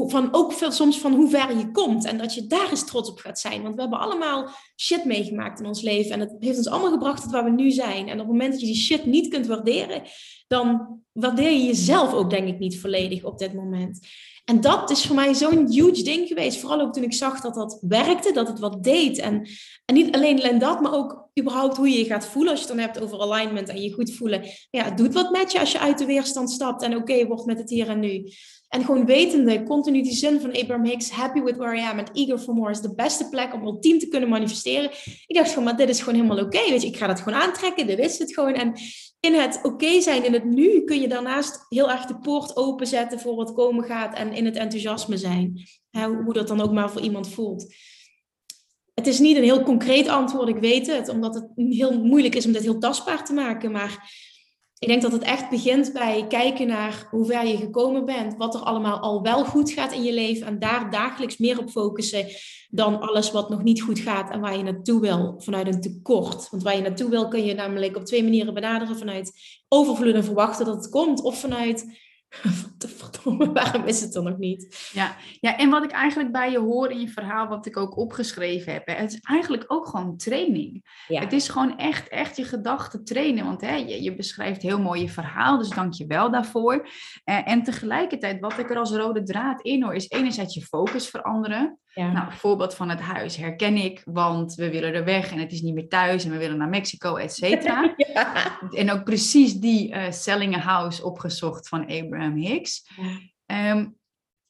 van 0.08 0.28
ook 0.32 0.54
veel, 0.54 0.72
soms 0.72 1.00
van 1.00 1.14
hoe 1.14 1.30
ver 1.30 1.58
je 1.58 1.72
komt 1.72 2.06
en 2.06 2.18
dat 2.18 2.34
je 2.34 2.48
daar 2.48 2.70
eens 2.70 2.86
trots 2.86 3.10
op 3.10 3.20
gaat 3.20 3.40
zijn. 3.40 3.62
Want 3.62 3.76
we 3.76 3.82
hebben 3.82 4.00
allemaal 4.00 4.50
shit 4.82 5.06
meegemaakt 5.06 5.60
in 5.60 5.66
ons 5.66 5.82
leven 5.82 6.12
en 6.12 6.20
het 6.20 6.36
heeft 6.40 6.58
ons 6.58 6.68
allemaal 6.68 6.92
gebracht 6.92 7.22
tot 7.22 7.32
waar 7.32 7.44
we 7.44 7.50
nu 7.50 7.72
zijn. 7.72 8.08
En 8.08 8.14
op 8.14 8.20
het 8.20 8.28
moment 8.28 8.52
dat 8.52 8.60
je 8.60 8.66
die 8.66 8.76
shit 8.76 9.06
niet 9.06 9.28
kunt 9.28 9.48
waarderen, 9.48 10.02
dan 10.48 11.00
waardeer 11.12 11.52
je 11.52 11.64
jezelf 11.64 12.14
ook 12.14 12.30
denk 12.30 12.48
ik 12.48 12.60
niet 12.60 12.80
volledig 12.80 13.24
op 13.24 13.38
dit 13.38 13.54
moment. 13.54 14.00
En 14.46 14.62
dat 14.62 14.90
is 14.90 15.06
voor 15.06 15.16
mij 15.16 15.34
zo'n 15.34 15.72
huge 15.72 16.04
ding 16.04 16.28
geweest. 16.28 16.60
Vooral 16.60 16.82
ook 16.82 16.94
toen 16.94 17.04
ik 17.04 17.14
zag 17.14 17.42
dat 17.42 17.54
dat 17.54 17.78
werkte, 17.82 18.34
dat 18.34 18.48
het 18.48 18.60
wat 18.60 18.84
deed. 18.84 19.18
En, 19.18 19.48
en 19.86 19.96
niet 19.96 20.16
alleen 20.16 20.60
dat, 20.60 20.82
maar 20.82 20.94
ook 20.94 21.30
überhaupt 21.40 21.78
hoe 21.78 21.90
je 21.90 21.98
je 21.98 22.06
gaat 22.06 22.26
voelen. 22.26 22.52
Als 22.52 22.62
je 22.62 22.68
het 22.68 22.76
dan 22.76 22.86
hebt 22.86 23.02
over 23.02 23.22
alignment 23.22 23.70
en 23.70 23.82
je 23.82 23.94
goed 23.94 24.14
voelen. 24.14 24.46
Ja, 24.70 24.84
het 24.84 24.98
doet 24.98 25.14
wat 25.14 25.32
met 25.32 25.52
je 25.52 25.60
als 25.60 25.72
je 25.72 25.80
uit 25.80 25.98
de 25.98 26.06
weerstand 26.06 26.52
stapt 26.52 26.82
en 26.82 26.96
oké 26.96 27.28
wordt 27.28 27.46
met 27.46 27.58
het 27.58 27.70
hier 27.70 27.90
en 27.90 28.00
nu. 28.00 28.32
En 28.72 28.86
gewoon 28.86 29.06
wetende, 29.06 29.64
continu 29.64 30.02
die 30.02 30.14
zin 30.14 30.40
van 30.40 30.54
Abraham 30.54 30.86
Hicks, 30.86 31.10
happy 31.10 31.42
with 31.42 31.56
where 31.56 31.78
I 31.78 31.82
am 31.82 32.00
and 32.00 32.10
eager 32.14 32.38
for 32.38 32.54
more, 32.54 32.72
is 32.72 32.82
de 32.82 32.96
beste 32.96 33.30
plek 33.30 33.54
om 33.54 33.66
ultiem 33.66 34.00
te 34.00 34.08
kunnen 34.08 34.30
manifesteren. 34.30 34.92
Ik 35.28 35.36
dacht 35.36 35.50
gewoon, 35.50 35.64
maar 35.64 35.78
dit 35.78 35.90
is 35.90 36.00
gewoon 36.00 36.16
helemaal 36.16 36.46
oké, 36.46 36.70
weet 36.70 36.82
je, 36.82 36.88
ik 36.88 36.98
ga 36.98 37.08
dat 37.08 37.20
gewoon 37.20 37.40
aantrekken, 37.40 37.88
dit 37.88 38.00
is 38.00 38.20
het 38.20 38.34
gewoon. 38.34 38.54
En 38.54 38.74
in 39.20 39.34
het 39.34 39.60
oké 39.64 40.02
zijn, 40.02 40.26
in 40.26 40.34
het 40.34 40.46
nu, 40.46 40.84
kun 40.84 41.02
je 41.02 41.08
daarnaast 41.08 41.66
heel 41.70 41.92
erg 41.92 42.06
de 42.06 42.18
poort 42.18 42.56
openzetten 42.56 43.20
voor 43.20 43.36
wat 43.36 43.54
komen 43.54 43.84
gaat 43.84 44.16
en 44.16 44.34
in 44.34 44.46
het 44.46 44.56
enthousiasme 44.56 45.18
zijn. 45.18 45.68
hoe 46.24 46.34
dat 46.34 46.48
dan 46.48 46.62
ook 46.62 46.72
maar 46.72 46.92
voor 46.92 47.02
iemand 47.02 47.30
voelt. 47.30 47.74
Het 48.94 49.08
is 49.08 49.20
niet 49.20 49.38
een 49.38 49.44
heel 49.44 49.64
concreet 49.64 50.08
antwoord, 50.08 50.48
ik 50.48 50.60
weet 50.60 50.88
het, 50.88 51.10
omdat 51.10 51.36
het 51.36 51.48
heel 51.56 52.04
moeilijk 52.04 52.36
is 52.36 52.46
om 52.46 52.52
dit 52.52 52.64
heel 52.64 52.80
tastbaar 52.80 53.26
te 53.26 53.34
maken, 53.34 53.72
maar 53.72 54.10
ik 54.82 54.88
denk 54.88 55.02
dat 55.02 55.12
het 55.12 55.24
echt 55.24 55.50
begint 55.50 55.94
bij 55.94 56.26
kijken 56.28 56.68
naar 56.68 57.08
hoe 57.10 57.26
ver 57.26 57.48
je 57.48 57.58
gekomen 57.58 58.06
bent, 58.06 58.38
wat 58.38 58.56
er 58.56 58.62
allemaal 58.62 59.00
al 59.00 59.22
wel 59.22 59.46
goed 59.46 59.72
gaat 59.72 59.94
in 59.94 60.04
je 60.04 60.14
leven 60.14 60.48
en 60.48 60.60
daar 60.60 60.92
dagelijks 60.92 61.38
meer 61.38 61.60
op 61.60 61.70
focussen 61.70 62.26
dan 62.70 63.02
alles 63.02 63.32
wat 63.32 63.50
nog 63.50 63.64
niet 63.64 63.82
goed 63.82 64.00
gaat 64.00 64.32
en 64.32 64.40
waar 64.40 64.58
je 64.58 64.64
naartoe 64.64 65.02
wil 65.02 65.36
vanuit 65.38 65.68
een 65.68 65.82
tekort. 65.82 66.50
Want 66.50 66.64
waar 66.64 66.76
je 66.76 66.82
naartoe 66.82 67.10
wil 67.10 67.28
kun 67.28 67.46
je 67.46 67.54
namelijk 67.54 67.96
op 67.96 68.06
twee 68.06 68.24
manieren 68.24 68.54
benaderen: 68.54 68.98
vanuit 68.98 69.32
overvloed 69.68 70.14
en 70.14 70.24
verwachten 70.24 70.66
dat 70.66 70.76
het 70.76 70.90
komt, 70.90 71.22
of 71.22 71.40
vanuit 71.40 72.00
verdomme, 72.88 73.52
waarom 73.62 73.86
is 73.86 74.02
het 74.02 74.16
er 74.16 74.24
nog 74.24 74.38
niet? 74.38 74.90
Ja, 74.94 75.16
ja, 75.40 75.58
en 75.58 75.70
wat 75.70 75.84
ik 75.84 75.92
eigenlijk 75.92 76.32
bij 76.32 76.52
je 76.52 76.60
hoor 76.60 76.92
in 76.92 77.00
je 77.00 77.08
verhaal, 77.08 77.48
wat 77.48 77.66
ik 77.66 77.78
ook 77.78 77.98
opgeschreven 77.98 78.74
heb, 78.74 78.88
het 78.88 79.14
is 79.14 79.20
eigenlijk 79.20 79.64
ook 79.68 79.88
gewoon 79.88 80.18
training. 80.18 80.84
Het 81.08 81.34
is 81.34 81.50
gewoon 81.50 81.78
echt, 81.78 82.08
echt 82.08 82.38
je 82.38 82.44
gedachten 82.44 83.04
trainen. 83.04 83.46
Want 83.46 83.62
hè, 83.62 83.76
je, 83.76 84.04
je 84.04 84.16
beschrijft 84.16 84.62
heel 84.62 84.80
mooi 84.80 85.02
je 85.02 85.10
verhaal, 85.10 85.58
dus 85.58 85.70
dank 85.70 85.94
je 85.94 86.06
wel 86.06 86.32
daarvoor. 86.32 86.88
Uh, 87.26 87.48
en 87.48 87.64
tegelijkertijd, 87.64 88.40
wat 88.40 88.58
ik 88.58 88.70
er 88.70 88.78
als 88.78 88.92
rode 88.92 89.24
draad 89.24 89.62
in 89.62 89.84
hoor, 89.84 89.94
is 89.94 90.10
enerzijds 90.10 90.54
je 90.54 90.62
focus 90.62 91.10
veranderen. 91.10 91.80
Ja. 91.94 92.12
Nou, 92.12 92.34
voorbeeld 92.34 92.76
van 92.76 92.90
het 92.90 93.00
huis 93.00 93.36
herken 93.36 93.76
ik, 93.76 94.02
want 94.06 94.56
we 94.56 94.70
willen 94.70 94.94
er 94.94 95.04
weg 95.04 95.32
en 95.32 95.40
het 95.40 95.52
is 95.52 95.62
niet 95.62 95.74
meer 95.74 95.88
thuis 95.88 96.26
en 96.26 96.32
we 96.32 96.38
willen 96.38 96.58
naar 96.58 96.70
Mexico, 96.70 97.16
et 97.16 97.34
cetera. 97.34 97.96
En 98.72 98.92
ook 98.92 99.04
precies 99.04 99.54
die 99.54 99.94
uh, 99.94 100.12
Selling 100.12 100.56
a 100.56 100.60
House 100.60 101.04
opgezocht 101.04 101.68
van 101.68 101.82
Abraham 101.82 102.36
Hicks. 102.36 102.90
Ehm, 103.46 103.88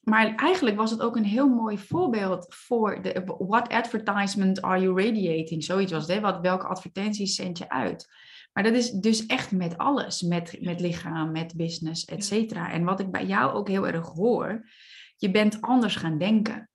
maar 0.00 0.34
eigenlijk 0.34 0.76
was 0.76 0.90
het 0.90 1.00
ook 1.00 1.16
een 1.16 1.24
heel 1.24 1.48
mooi 1.48 1.78
voorbeeld 1.78 2.46
voor 2.48 3.02
de 3.02 3.36
what 3.38 3.68
advertisement 3.68 4.62
are 4.62 4.80
you 4.80 5.02
radiating? 5.04 5.64
Zoiets 5.64 5.92
was 5.92 6.06
het, 6.06 6.20
wat, 6.20 6.40
welke 6.40 6.66
advertenties 6.66 7.34
zend 7.34 7.58
je 7.58 7.68
uit? 7.68 8.08
Maar 8.52 8.62
dat 8.62 8.74
is 8.74 8.90
dus 8.90 9.26
echt 9.26 9.52
met 9.52 9.78
alles, 9.78 10.22
met, 10.22 10.56
met 10.60 10.80
lichaam, 10.80 11.30
met 11.30 11.56
business, 11.56 12.04
et 12.04 12.24
cetera. 12.24 12.70
En 12.70 12.84
wat 12.84 13.00
ik 13.00 13.10
bij 13.10 13.26
jou 13.26 13.52
ook 13.52 13.68
heel 13.68 13.86
erg 13.86 14.08
hoor, 14.08 14.68
je 15.16 15.30
bent 15.30 15.60
anders 15.60 15.96
gaan 15.96 16.18
denken. 16.18 16.70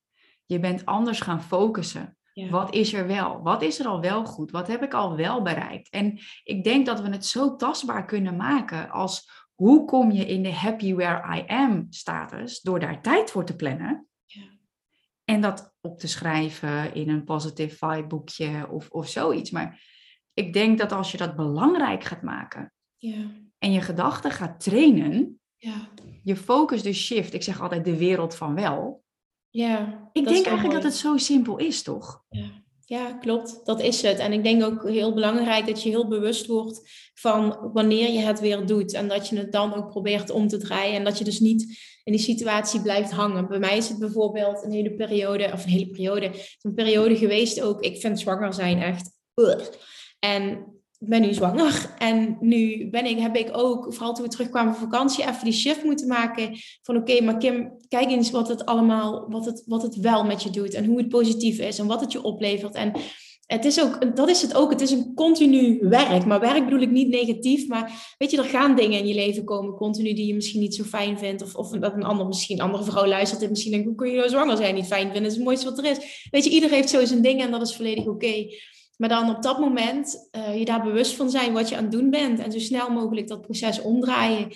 Je 0.48 0.60
bent 0.60 0.86
anders 0.86 1.20
gaan 1.20 1.42
focussen. 1.42 2.18
Wat 2.50 2.74
is 2.74 2.94
er 2.94 3.08
wel? 3.08 3.42
Wat 3.42 3.62
is 3.62 3.80
er 3.80 3.88
al 3.88 4.02
wel 4.02 4.26
goed? 4.26 4.52
Wat 4.52 4.68
heb 4.68 4.84
ik 4.84 4.94
al 4.94 5.16
wel 5.16 5.42
bereikt? 5.42 5.90
En 5.90 6.20
ik 6.44 6.64
denk 6.64 6.86
dat 6.86 7.02
we 7.02 7.10
het 7.10 7.26
zo 7.26 7.56
tastbaar 7.56 8.06
kunnen 8.06 8.36
maken 8.36 8.90
als 8.90 9.46
hoe 9.56 9.86
kom 9.86 10.12
je 10.12 10.26
in 10.26 10.44
de 10.44 10.54
happy 10.54 10.94
where 10.94 11.38
I 11.38 11.44
am 11.48 11.88
status 11.90 12.62
door 12.62 12.80
daar 12.80 13.02
tijd 13.02 13.32
voor 13.32 13.46
te 13.46 13.56
plannen. 13.56 14.08
Ja. 14.26 14.44
En 15.24 15.42
dat 15.42 15.74
op 15.82 16.00
te 16.00 16.08
schrijven 16.08 16.94
in 16.94 17.10
een 17.10 17.24
positive 17.24 17.76
vibe 17.76 18.08
boekje 18.08 18.68
of, 18.70 18.90
of 18.90 19.08
zoiets. 19.08 19.52
Maar 19.52 19.82
ik 20.34 20.54
denk 20.54 20.78
dat 20.78 20.92
als 20.92 21.12
je 21.12 21.18
dat 21.18 21.36
belangrijk 21.36 22.04
gaat 22.04 22.22
maken 22.22 22.74
ja. 22.96 23.32
en 23.58 23.72
je 23.72 23.82
gedachten 23.82 24.32
gaat 24.32 24.60
trainen, 24.60 25.40
ja. 25.56 25.90
je 26.24 26.36
focus 26.36 26.84
dus 26.84 27.06
shift. 27.06 27.34
Ik 27.34 27.44
zeg 27.44 27.62
altijd 27.62 27.86
de 27.86 27.98
wereld 27.98 28.36
van 28.36 28.56
wel. 28.56 29.06
Ja, 29.50 30.10
ik 30.14 30.28
denk 30.28 30.46
eigenlijk 30.46 30.76
dat 30.76 30.92
het 30.92 30.96
zo 30.96 31.18
simpel 31.18 31.58
is, 31.58 31.84
toch? 31.84 32.24
Ja. 32.30 32.50
ja, 32.86 33.14
klopt. 33.14 33.62
Dat 33.64 33.82
is 33.82 34.02
het. 34.02 34.20
En 34.20 34.34
ik 34.34 34.44
denk 34.44 34.64
ook 34.64 34.90
heel 34.90 35.14
belangrijk 35.14 35.66
dat 35.68 35.84
je 35.84 35.90
heel 35.90 36.08
bewust 36.08 36.46
wordt 36.46 37.10
van 37.14 37.70
wanneer 37.74 38.12
je 38.12 38.20
het 38.20 38.40
weer 38.40 38.66
doet. 38.66 38.94
En 38.94 39.08
dat 39.08 39.28
je 39.30 39.38
het 39.38 39.52
dan 39.52 39.74
ook 39.74 39.90
probeert 39.90 40.30
om 40.30 40.48
te 40.48 40.58
draaien. 40.58 40.96
En 40.96 41.04
dat 41.04 41.18
je 41.18 41.24
dus 41.24 41.40
niet 41.40 41.80
in 42.04 42.12
die 42.12 42.22
situatie 42.22 42.82
blijft 42.82 43.12
hangen. 43.12 43.48
Bij 43.48 43.60
mij 43.60 43.78
is 43.78 43.90
het 43.90 44.00
bijvoorbeeld 44.00 44.64
een 44.64 44.72
hele 44.72 44.96
periode, 44.96 45.50
of 45.54 45.64
een 45.64 45.72
hele 45.72 45.90
periode, 45.90 46.32
een 46.62 46.74
periode 46.74 47.18
geweest 47.18 47.62
ook. 47.62 47.82
Ik 47.82 48.00
vind 48.00 48.20
zwanger 48.20 48.54
zijn 48.54 48.82
echt. 48.82 49.12
En 50.20 50.66
ben 51.00 51.22
nu 51.22 51.34
zwanger. 51.34 51.94
En 51.98 52.38
nu 52.40 52.90
ben 52.90 53.06
ik, 53.06 53.20
heb 53.20 53.36
ik 53.36 53.50
ook, 53.52 53.94
vooral 53.94 54.14
toen 54.14 54.24
we 54.26 54.32
terugkwamen 54.32 54.76
van 54.76 54.84
vakantie, 54.84 55.28
even 55.28 55.44
die 55.44 55.54
shift 55.54 55.84
moeten 55.84 56.08
maken. 56.08 56.58
Van 56.82 56.98
oké, 56.98 57.22
maar 57.22 57.38
Kim, 57.38 57.72
kijk 57.88 58.10
eens 58.10 58.32
wat 58.32 58.48
het 58.48 58.66
allemaal, 58.66 59.26
wat 59.30 59.46
het, 59.46 59.64
wat 59.66 59.82
het 59.82 59.96
wel 59.96 60.26
met 60.26 60.44
je 60.44 60.50
doet. 60.50 60.74
En 60.74 60.86
hoe 60.86 60.98
het 60.98 61.10
positief 61.10 61.60
is 61.60 61.80
en 61.80 61.88
wat 61.88 62.02
het 62.02 62.12
je 62.12 62.24
oplevert. 62.24 62.76
En 62.76 62.92
het 63.48 63.66
is 63.66 63.82
ook, 63.82 64.16
dat 64.16 64.30
is 64.30 64.42
het 64.42 64.56
ook. 64.56 64.72
Het 64.72 64.82
is 64.82 64.92
een 64.92 65.14
continu 65.16 65.80
werk. 65.82 66.26
Maar 66.26 66.40
werk 66.40 66.64
bedoel 66.64 66.82
ik 66.82 66.92
niet 66.92 67.08
negatief. 67.08 67.68
Maar 67.68 68.16
weet 68.18 68.32
je, 68.32 68.38
er 68.38 68.44
gaan 68.44 68.76
dingen 68.76 69.00
in 69.00 69.08
je 69.08 69.16
leven 69.16 69.44
komen 69.44 69.74
continu 69.74 70.14
die 70.14 70.28
je 70.28 70.36
misschien 70.36 70.62
niet 70.62 70.76
zo 70.76 70.84
fijn 70.84 71.20
vindt. 71.20 71.42
Of, 71.42 71.56
of 71.56 71.70
dat 71.70 71.94
een 71.94 72.04
ander, 72.04 72.28
misschien 72.28 72.62
andere 72.62 72.84
vrouw 72.84 73.06
luistert 73.06 73.42
en 73.42 73.50
misschien 73.50 73.72
denkt, 73.72 73.88
hoe 73.88 73.96
kun 73.96 74.10
je 74.10 74.18
nou 74.18 74.30
zwanger 74.30 74.58
zijn 74.58 74.76
niet 74.76 74.86
fijn 74.86 75.04
vinden? 75.04 75.22
Dat 75.22 75.32
is 75.32 75.38
het 75.38 75.46
mooiste 75.46 75.70
wat 75.70 75.78
er 75.78 75.86
is. 75.86 76.28
Weet 76.32 76.44
je, 76.44 76.50
iedereen 76.50 76.76
heeft 76.76 76.90
zo 76.90 77.06
zijn 77.06 77.22
dingen 77.22 77.46
en 77.46 77.52
dat 77.52 77.62
is 77.62 77.76
volledig 77.76 78.08
oké. 78.08 78.46
Maar 78.98 79.10
dan 79.10 79.36
op 79.36 79.42
dat 79.42 79.60
moment 79.60 80.30
uh, 80.32 80.58
je 80.58 80.66
daar 80.66 80.84
bewust 80.84 81.16
van 81.16 81.30
zijn 81.30 81.54
wat 81.54 81.70
je 81.70 81.78
aan 81.78 81.84
het 81.84 81.92
doen 81.92 82.10
bent. 82.10 82.40
En 82.40 82.52
zo 82.52 82.60
snel 82.60 82.90
mogelijk 82.90 83.28
dat 83.28 83.42
proces 83.42 83.82
omdraaien. 83.82 84.48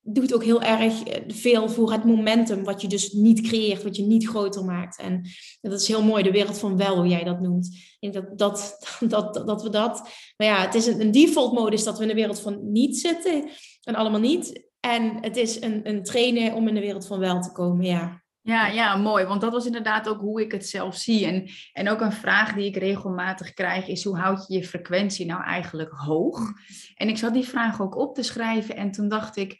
Doet 0.00 0.34
ook 0.34 0.44
heel 0.44 0.62
erg 0.62 1.02
eh, 1.02 1.22
veel 1.26 1.68
voor 1.68 1.92
het 1.92 2.04
momentum 2.04 2.64
wat 2.64 2.80
je 2.80 2.88
dus 2.88 3.12
niet 3.12 3.40
creëert, 3.40 3.82
wat 3.82 3.96
je 3.96 4.02
niet 4.02 4.28
groter 4.28 4.64
maakt. 4.64 4.98
En 4.98 5.28
dat 5.60 5.80
is 5.80 5.88
heel 5.88 6.02
mooi, 6.02 6.22
de 6.22 6.30
wereld 6.30 6.58
van 6.58 6.76
wel, 6.76 6.96
hoe 6.96 7.08
jij 7.08 7.24
dat 7.24 7.40
noemt. 7.40 7.66
Ik 7.98 8.12
denk 8.12 8.14
dat, 8.14 8.38
dat, 8.38 8.78
dat, 9.34 9.46
dat 9.46 9.62
we 9.62 9.70
dat. 9.70 10.08
Maar 10.36 10.46
ja, 10.46 10.60
het 10.60 10.74
is 10.74 10.86
een, 10.86 11.00
een 11.00 11.10
default 11.10 11.52
modus 11.52 11.84
dat 11.84 11.96
we 11.96 12.02
in 12.02 12.08
de 12.08 12.14
wereld 12.14 12.40
van 12.40 12.72
niet 12.72 12.98
zitten. 12.98 13.48
En 13.82 13.94
allemaal 13.94 14.20
niet. 14.20 14.66
En 14.80 15.18
het 15.20 15.36
is 15.36 15.60
een, 15.60 15.88
een 15.88 16.02
trainen 16.02 16.54
om 16.54 16.68
in 16.68 16.74
de 16.74 16.80
wereld 16.80 17.06
van 17.06 17.18
wel 17.18 17.40
te 17.40 17.52
komen, 17.52 17.84
ja. 17.84 18.22
Ja, 18.48 18.66
ja, 18.66 18.96
mooi. 18.96 19.24
Want 19.24 19.40
dat 19.40 19.52
was 19.52 19.66
inderdaad 19.66 20.08
ook 20.08 20.20
hoe 20.20 20.40
ik 20.40 20.52
het 20.52 20.66
zelf 20.66 20.96
zie. 20.96 21.26
En, 21.26 21.48
en 21.72 21.88
ook 21.88 22.00
een 22.00 22.12
vraag 22.12 22.54
die 22.54 22.64
ik 22.64 22.76
regelmatig 22.76 23.54
krijg 23.54 23.86
is: 23.86 24.04
hoe 24.04 24.18
houd 24.18 24.44
je 24.48 24.54
je 24.54 24.64
frequentie 24.64 25.26
nou 25.26 25.42
eigenlijk 25.42 25.90
hoog? 25.90 26.52
En 26.94 27.08
ik 27.08 27.16
zat 27.16 27.32
die 27.32 27.48
vraag 27.48 27.80
ook 27.80 27.96
op 27.96 28.14
te 28.14 28.22
schrijven 28.22 28.76
en 28.76 28.90
toen 28.90 29.08
dacht 29.08 29.36
ik. 29.36 29.58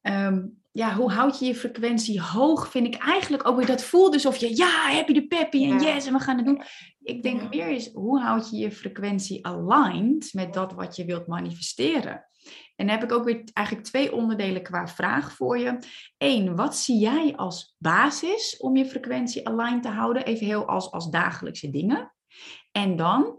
Ehm, 0.00 0.42
ja, 0.72 0.94
hoe 0.94 1.12
houd 1.12 1.38
je 1.38 1.46
je 1.46 1.54
frequentie 1.54 2.20
hoog? 2.20 2.70
Vind 2.70 2.86
ik 2.86 2.94
eigenlijk 2.94 3.48
ook 3.48 3.56
weer 3.56 3.66
dat 3.66 3.84
voelt 3.84 4.12
dus 4.12 4.26
of 4.26 4.36
je 4.36 4.56
ja, 4.56 4.90
heb 4.90 5.08
je 5.08 5.14
de 5.14 5.26
peppy 5.26 5.64
en 5.64 5.80
yes 5.80 6.06
en 6.06 6.12
we 6.12 6.18
gaan 6.18 6.36
het 6.36 6.46
doen. 6.46 6.62
Ik 7.02 7.22
denk 7.22 7.48
meer 7.48 7.68
is 7.68 7.92
hoe 7.92 8.20
houd 8.20 8.50
je 8.50 8.56
je 8.56 8.70
frequentie 8.70 9.46
aligned 9.46 10.30
met 10.32 10.52
dat 10.52 10.72
wat 10.72 10.96
je 10.96 11.04
wilt 11.04 11.26
manifesteren? 11.26 12.24
En 12.76 12.86
dan 12.86 12.96
heb 12.96 13.04
ik 13.04 13.12
ook 13.12 13.24
weer 13.24 13.42
eigenlijk 13.52 13.86
twee 13.86 14.12
onderdelen 14.12 14.62
qua 14.62 14.88
vraag 14.88 15.32
voor 15.32 15.58
je. 15.58 15.78
Eén, 16.18 16.56
wat 16.56 16.76
zie 16.76 16.98
jij 16.98 17.36
als 17.36 17.74
basis 17.78 18.56
om 18.56 18.76
je 18.76 18.86
frequentie 18.86 19.48
aligned 19.48 19.82
te 19.82 19.88
houden? 19.88 20.24
Even 20.24 20.46
heel 20.46 20.66
als, 20.66 20.90
als 20.90 21.10
dagelijkse 21.10 21.70
dingen. 21.70 22.14
En 22.72 22.96
dan, 22.96 23.38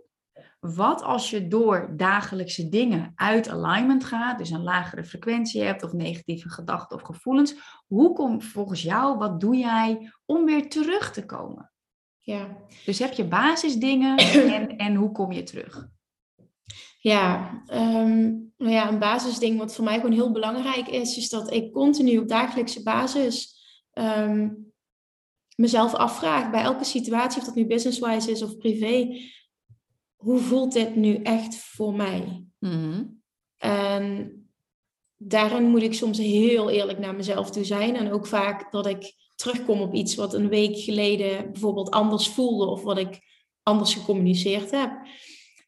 wat 0.59 1.03
als 1.03 1.29
je 1.29 1.47
door 1.47 1.93
dagelijkse 1.95 2.69
dingen 2.69 3.11
uit 3.15 3.49
alignment 3.49 4.03
gaat, 4.05 4.37
dus 4.37 4.49
een 4.49 4.63
lagere 4.63 5.03
frequentie 5.03 5.63
hebt 5.63 5.83
of 5.83 5.93
negatieve 5.93 6.49
gedachten 6.49 6.97
of 6.97 7.03
gevoelens, 7.03 7.55
hoe 7.87 8.13
kom 8.13 8.41
volgens 8.41 8.81
jou, 8.81 9.17
wat 9.17 9.39
doe 9.39 9.55
jij 9.55 10.11
om 10.25 10.45
weer 10.45 10.69
terug 10.69 11.11
te 11.11 11.25
komen? 11.25 11.71
Ja. 12.19 12.57
Dus 12.85 12.99
heb 12.99 13.13
je 13.13 13.25
basisdingen 13.27 14.17
en, 14.17 14.77
en 14.77 14.95
hoe 14.95 15.11
kom 15.11 15.31
je 15.31 15.43
terug? 15.43 15.87
Ja, 17.05 17.61
um, 17.73 18.53
nou 18.57 18.71
ja, 18.71 18.89
een 18.89 18.99
basisding 18.99 19.57
wat 19.57 19.75
voor 19.75 19.83
mij 19.83 19.95
gewoon 19.95 20.11
heel 20.11 20.31
belangrijk 20.31 20.87
is, 20.87 21.17
is 21.17 21.29
dat 21.29 21.51
ik 21.51 21.73
continu 21.73 22.17
op 22.17 22.27
dagelijkse 22.27 22.83
basis 22.83 23.55
ehm, 23.91 24.49
mezelf 25.55 25.93
afvraag 25.93 26.51
bij 26.51 26.61
elke 26.61 26.83
situatie, 26.83 27.39
of 27.39 27.45
dat 27.45 27.55
nu 27.55 27.65
business-wise 27.65 28.31
is 28.31 28.41
of 28.41 28.57
privé, 28.57 29.21
hoe 30.15 30.39
voelt 30.39 30.73
dit 30.73 30.95
nu 30.95 31.15
echt 31.15 31.55
voor 31.57 31.93
mij? 31.93 32.45
Mhm. 32.59 33.03
En 33.57 34.31
daarin 35.17 35.69
moet 35.69 35.83
ik 35.83 35.93
soms 35.93 36.17
heel 36.17 36.69
eerlijk 36.69 36.99
naar 36.99 37.15
mezelf 37.15 37.51
toe 37.51 37.63
zijn. 37.63 37.95
En 37.95 38.11
ook 38.11 38.27
vaak 38.27 38.71
dat 38.71 38.85
ik 38.85 39.13
terugkom 39.35 39.81
op 39.81 39.93
iets 39.93 40.15
wat 40.15 40.33
een 40.33 40.49
week 40.49 40.77
geleden 40.77 41.51
bijvoorbeeld 41.51 41.89
anders 41.89 42.29
voelde 42.29 42.65
of 42.65 42.81
wat 42.81 42.97
ik 42.97 43.19
anders 43.63 43.93
gecommuniceerd 43.93 44.71
heb. 44.71 44.91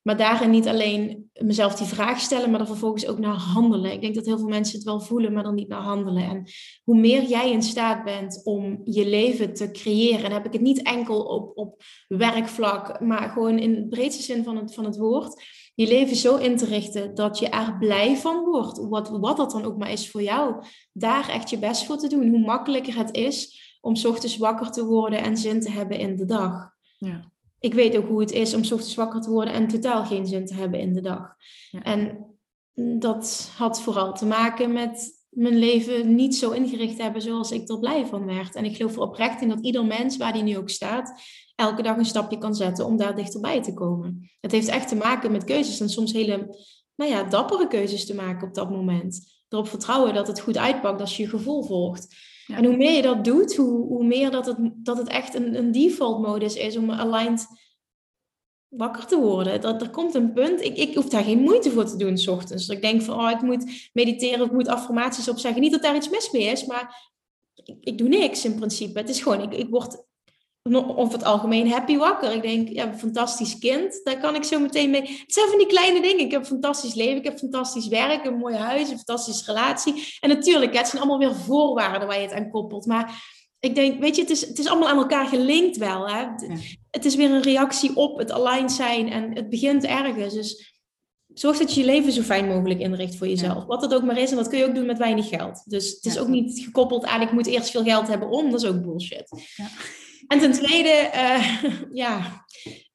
Maar 0.08 0.18
daarin 0.18 0.50
niet 0.50 0.68
alleen 0.68 1.30
mezelf 1.34 1.76
die 1.76 1.88
vraag 1.88 2.20
stellen, 2.20 2.50
maar 2.50 2.58
dan 2.58 2.68
vervolgens 2.68 3.08
ook 3.08 3.20
naar 3.20 3.36
handelen. 3.36 3.92
Ik 3.92 4.02
denk 4.02 4.16
dat 4.16 4.26
heel 4.26 4.38
veel 4.38 4.48
mensen 4.48 4.76
het 4.76 4.86
wel 4.86 5.00
voelen, 5.00 5.34
maar 5.34 5.44
dan 5.44 5.56
niet 5.56 5.68
naar 5.68 5.82
handelen. 5.82 6.24
En 6.24 6.44
hoe 6.84 7.00
meer 7.00 7.24
jij 7.24 7.52
in 7.52 7.64
staat 7.64 8.04
bent 8.04 8.42
om 8.44 8.82
je 8.84 9.08
leven 9.08 9.54
te 9.54 9.72
creëren, 9.72 10.24
en 10.24 10.32
heb 10.32 10.46
ik 10.46 10.54
het 10.54 10.62
niet 10.62 10.82
enkel 10.82 11.22
op, 11.22 11.58
op 11.58 11.82
werkvlak, 12.08 13.00
maar 13.00 13.30
gewoon 13.30 13.60
in 13.60 13.74
de 13.74 13.88
breedste 13.88 14.24
zin 14.24 14.44
van 14.44 14.58
het, 14.58 14.74
van 14.74 14.86
het 14.86 14.98
woord, 14.98 15.44
je 15.76 15.88
leven 15.88 16.16
zo 16.16 16.36
in 16.36 16.58
te 16.58 16.66
richten 16.66 17.16
dat 17.16 17.40
je 17.40 17.50
er 17.50 17.78
blij 17.78 18.18
van 18.18 18.44
wordt, 18.44 18.78
wat, 18.78 19.10
wat 19.10 19.38
dat 19.38 19.52
dan 19.52 19.64
ook 19.64 19.78
maar 19.78 19.92
is 19.92 20.10
voor 20.10 20.22
jou. 20.22 20.64
Daar 20.94 21.30
echt 21.30 21.50
je 21.50 21.60
best 21.60 21.86
voor 21.86 21.98
te 21.98 22.08
doen. 22.08 22.30
Hoe 22.30 22.46
makkelijker 22.46 22.98
het 22.98 23.16
is 23.16 23.62
om 23.82 23.96
ochtends 24.06 24.38
wakker 24.38 24.72
te 24.72 24.86
worden 24.86 25.24
en 25.24 25.38
zin 25.38 25.62
te 25.62 25.72
hebben 25.72 26.00
in 26.00 26.16
de 26.16 26.26
dag. 26.26 26.70
Ja 26.98 27.36
ik 27.60 27.74
weet 27.74 27.98
ook 27.98 28.08
hoe 28.08 28.20
het 28.20 28.32
is 28.32 28.54
om 28.54 28.62
ochtends 28.62 28.96
wakker 28.96 29.22
te 29.22 29.30
worden 29.30 29.54
en 29.54 29.68
totaal 29.68 30.06
geen 30.06 30.28
zin 30.28 30.46
te 30.46 30.54
hebben 30.54 30.80
in 30.80 30.94
de 30.94 31.02
dag. 31.02 31.36
En 31.84 32.26
dat 33.00 33.52
had 33.58 33.82
vooral 33.82 34.14
te 34.14 34.26
maken 34.26 34.74
met 34.74 35.18
mijn 35.30 35.58
leven 35.58 36.16
niet 36.16 36.36
zo 36.36 36.52
ingericht 36.52 36.98
hebben 36.98 37.22
zoals 37.22 37.52
ik 37.52 37.70
er 37.70 37.80
blij 37.80 38.06
van 38.06 38.26
werd. 38.26 38.56
En 38.56 38.66
ik 38.66 38.76
geloof 38.76 38.96
er 38.96 39.02
oprecht 39.02 39.42
in 39.42 39.50
dat 39.50 39.66
ieder 39.66 39.86
mens, 39.86 40.18
waar 40.18 40.34
die 40.34 40.44
nu 40.44 40.58
ook 40.58 40.70
staat, 40.70 41.22
elke 41.56 41.82
dag 41.82 41.98
een 41.98 42.06
stapje 42.06 42.38
kan 42.38 42.56
zetten 42.56 42.86
om 42.86 42.98
daar 42.98 43.16
dichterbij 43.16 43.62
te 43.62 43.74
komen. 43.74 44.30
Het 44.42 44.52
heeft 44.52 44.68
echt 44.68 44.88
te 44.88 44.96
maken 44.96 45.32
met 45.32 45.44
keuzes 45.44 45.80
en 45.80 45.90
soms 45.90 46.14
hele, 46.14 46.58
nou 46.96 47.12
ja, 47.12 47.24
dappere 47.24 47.68
keuzes 47.68 48.06
te 48.06 48.16
maken 48.16 48.48
op 48.48 48.54
dat 48.54 48.70
moment. 48.70 49.36
Erop 49.50 49.68
vertrouwen 49.68 50.14
dat 50.14 50.28
het 50.28 50.40
goed 50.40 50.58
uitpakt 50.58 51.02
als 51.02 51.18
je 51.18 51.24
je 51.24 51.30
gevoel 51.30 51.64
volgt. 51.64 52.16
En 52.48 52.66
hoe 52.66 52.78
meer 52.78 52.96
je 52.96 53.02
dat 53.02 53.24
doet, 53.24 53.56
hoe, 53.56 53.88
hoe 53.88 54.04
meer 54.04 54.32
dat 54.32 54.46
het, 54.46 54.58
dat 54.74 54.98
het 54.98 55.08
echt 55.08 55.34
een, 55.34 55.58
een 55.58 55.72
default 55.72 56.22
modus 56.22 56.56
is 56.56 56.78
om 56.78 56.92
aligned 56.92 57.48
wakker 58.68 59.06
te 59.06 59.20
worden. 59.20 59.62
Dat, 59.62 59.82
er 59.82 59.90
komt 59.90 60.16
een 60.16 60.34
punt, 60.34 60.62
ik, 60.62 60.78
ik 60.78 60.96
hoef 60.96 61.10
daar 61.10 61.24
geen 61.24 61.40
moeite 61.40 61.72
voor 61.72 61.86
te 61.86 61.98
doen 61.98 62.18
s 62.18 62.28
ochtends. 62.28 62.68
Ik 62.68 62.82
denk 62.82 63.02
van, 63.02 63.20
oh, 63.20 63.32
ik 63.32 63.42
moet 63.42 63.90
mediteren, 63.94 64.46
ik 64.46 64.52
moet 64.52 64.68
affirmaties 64.68 65.30
opzeggen. 65.30 65.62
Niet 65.62 65.72
dat 65.72 65.82
daar 65.82 65.96
iets 65.96 66.10
mis 66.10 66.32
mee 66.32 66.44
is, 66.44 66.66
maar 66.66 67.12
ik, 67.54 67.76
ik 67.80 67.98
doe 67.98 68.08
niks 68.08 68.46
in 68.46 68.56
principe. 68.56 69.00
Het 69.00 69.10
is 69.10 69.22
gewoon, 69.22 69.42
ik, 69.42 69.54
ik 69.54 69.70
word 69.70 70.06
over 70.76 71.14
het 71.14 71.24
algemeen 71.24 71.72
happy 71.72 71.98
wakker. 71.98 72.32
Ik 72.32 72.42
denk, 72.42 72.70
ja, 72.70 72.88
een 72.88 73.00
fantastisch 73.00 73.58
kind, 73.58 74.02
daar 74.04 74.20
kan 74.20 74.36
ik 74.36 74.44
zo 74.44 74.60
meteen 74.60 74.90
mee. 74.90 75.02
Het 75.02 75.34
zijn 75.34 75.48
van 75.48 75.58
die 75.58 75.68
kleine 75.68 76.02
dingen. 76.02 76.26
Ik 76.26 76.32
heb 76.32 76.42
een 76.42 76.48
fantastisch 76.48 76.94
leven, 76.94 77.18
ik 77.18 77.24
heb 77.24 77.38
fantastisch 77.38 77.88
werk, 77.88 78.26
een 78.26 78.38
mooi 78.38 78.56
huis, 78.56 78.90
een 78.90 78.96
fantastische 78.98 79.46
relatie. 79.46 80.18
En 80.20 80.30
natuurlijk, 80.30 80.78
het 80.78 80.88
zijn 80.88 81.02
allemaal 81.02 81.20
weer 81.20 81.36
voorwaarden 81.36 82.08
waar 82.08 82.18
je 82.18 82.28
het 82.28 82.34
aan 82.34 82.50
koppelt. 82.50 82.86
Maar 82.86 83.36
ik 83.60 83.76
denk, 83.76 84.00
weet 84.00 84.16
je, 84.16 84.22
het 84.22 84.32
is, 84.32 84.48
het 84.48 84.60
is 84.60 84.68
allemaal 84.68 84.90
aan 84.90 84.98
elkaar 84.98 85.28
gelinkt 85.28 85.78
wel. 85.78 86.10
Hè? 86.10 86.26
Het 86.92 87.06
is 87.06 87.16
weer 87.16 87.32
een 87.32 87.42
reactie 87.42 87.96
op 87.96 88.18
het 88.18 88.32
aligned 88.32 88.72
zijn 88.72 89.12
en 89.12 89.36
het 89.36 89.50
begint 89.50 89.84
ergens. 89.84 90.34
Dus 90.34 90.76
zorg 91.34 91.58
dat 91.58 91.74
je 91.74 91.80
je 91.80 91.86
leven 91.86 92.12
zo 92.12 92.22
fijn 92.22 92.48
mogelijk 92.48 92.80
inricht 92.80 93.16
voor 93.16 93.28
jezelf. 93.28 93.66
Wat 93.66 93.82
dat 93.82 93.94
ook 93.94 94.04
maar 94.04 94.18
is. 94.18 94.30
En 94.30 94.36
dat 94.36 94.48
kun 94.48 94.58
je 94.58 94.66
ook 94.66 94.76
doen 94.76 94.86
met 94.86 94.98
weinig 94.98 95.28
geld. 95.28 95.64
Dus 95.66 95.90
het 95.90 96.06
is 96.06 96.20
ook 96.20 96.28
niet 96.28 96.60
gekoppeld 96.60 97.06
aan 97.06 97.22
ik 97.22 97.32
moet 97.32 97.48
eerst 97.48 97.72
veel 97.72 97.84
geld 97.84 98.08
hebben 98.08 98.30
om. 98.30 98.52
Dat 98.52 98.64
is 98.64 98.70
ook 98.70 98.82
bullshit. 98.82 99.44
Ja. 99.56 99.68
En 100.28 100.40
ten 100.40 100.52
tweede, 100.52 101.12
uh, 101.16 101.64
ja. 102.04 102.46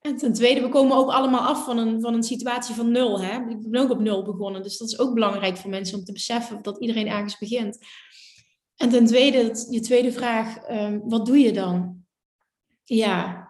En 0.00 0.16
ten 0.16 0.32
tweede, 0.32 0.60
we 0.60 0.68
komen 0.68 0.96
ook 0.96 1.10
allemaal 1.10 1.40
af 1.40 1.64
van 1.64 1.78
een, 1.78 2.00
van 2.00 2.14
een 2.14 2.22
situatie 2.22 2.74
van 2.74 2.90
nul. 2.90 3.20
Hè? 3.20 3.36
Ik 3.48 3.70
ben 3.70 3.80
ook 3.80 3.90
op 3.90 4.00
nul 4.00 4.24
begonnen. 4.24 4.62
Dus 4.62 4.78
dat 4.78 4.88
is 4.88 4.98
ook 4.98 5.14
belangrijk 5.14 5.56
voor 5.56 5.70
mensen 5.70 5.98
om 5.98 6.04
te 6.04 6.12
beseffen 6.12 6.62
dat 6.62 6.80
iedereen 6.80 7.08
ergens 7.08 7.38
begint. 7.38 7.78
En 8.76 8.88
ten 8.88 9.06
tweede, 9.06 9.66
je 9.70 9.80
tweede 9.80 10.12
vraag, 10.12 10.70
um, 10.70 11.02
wat 11.04 11.26
doe 11.26 11.38
je 11.38 11.52
dan? 11.52 12.04
Ja, 12.84 13.48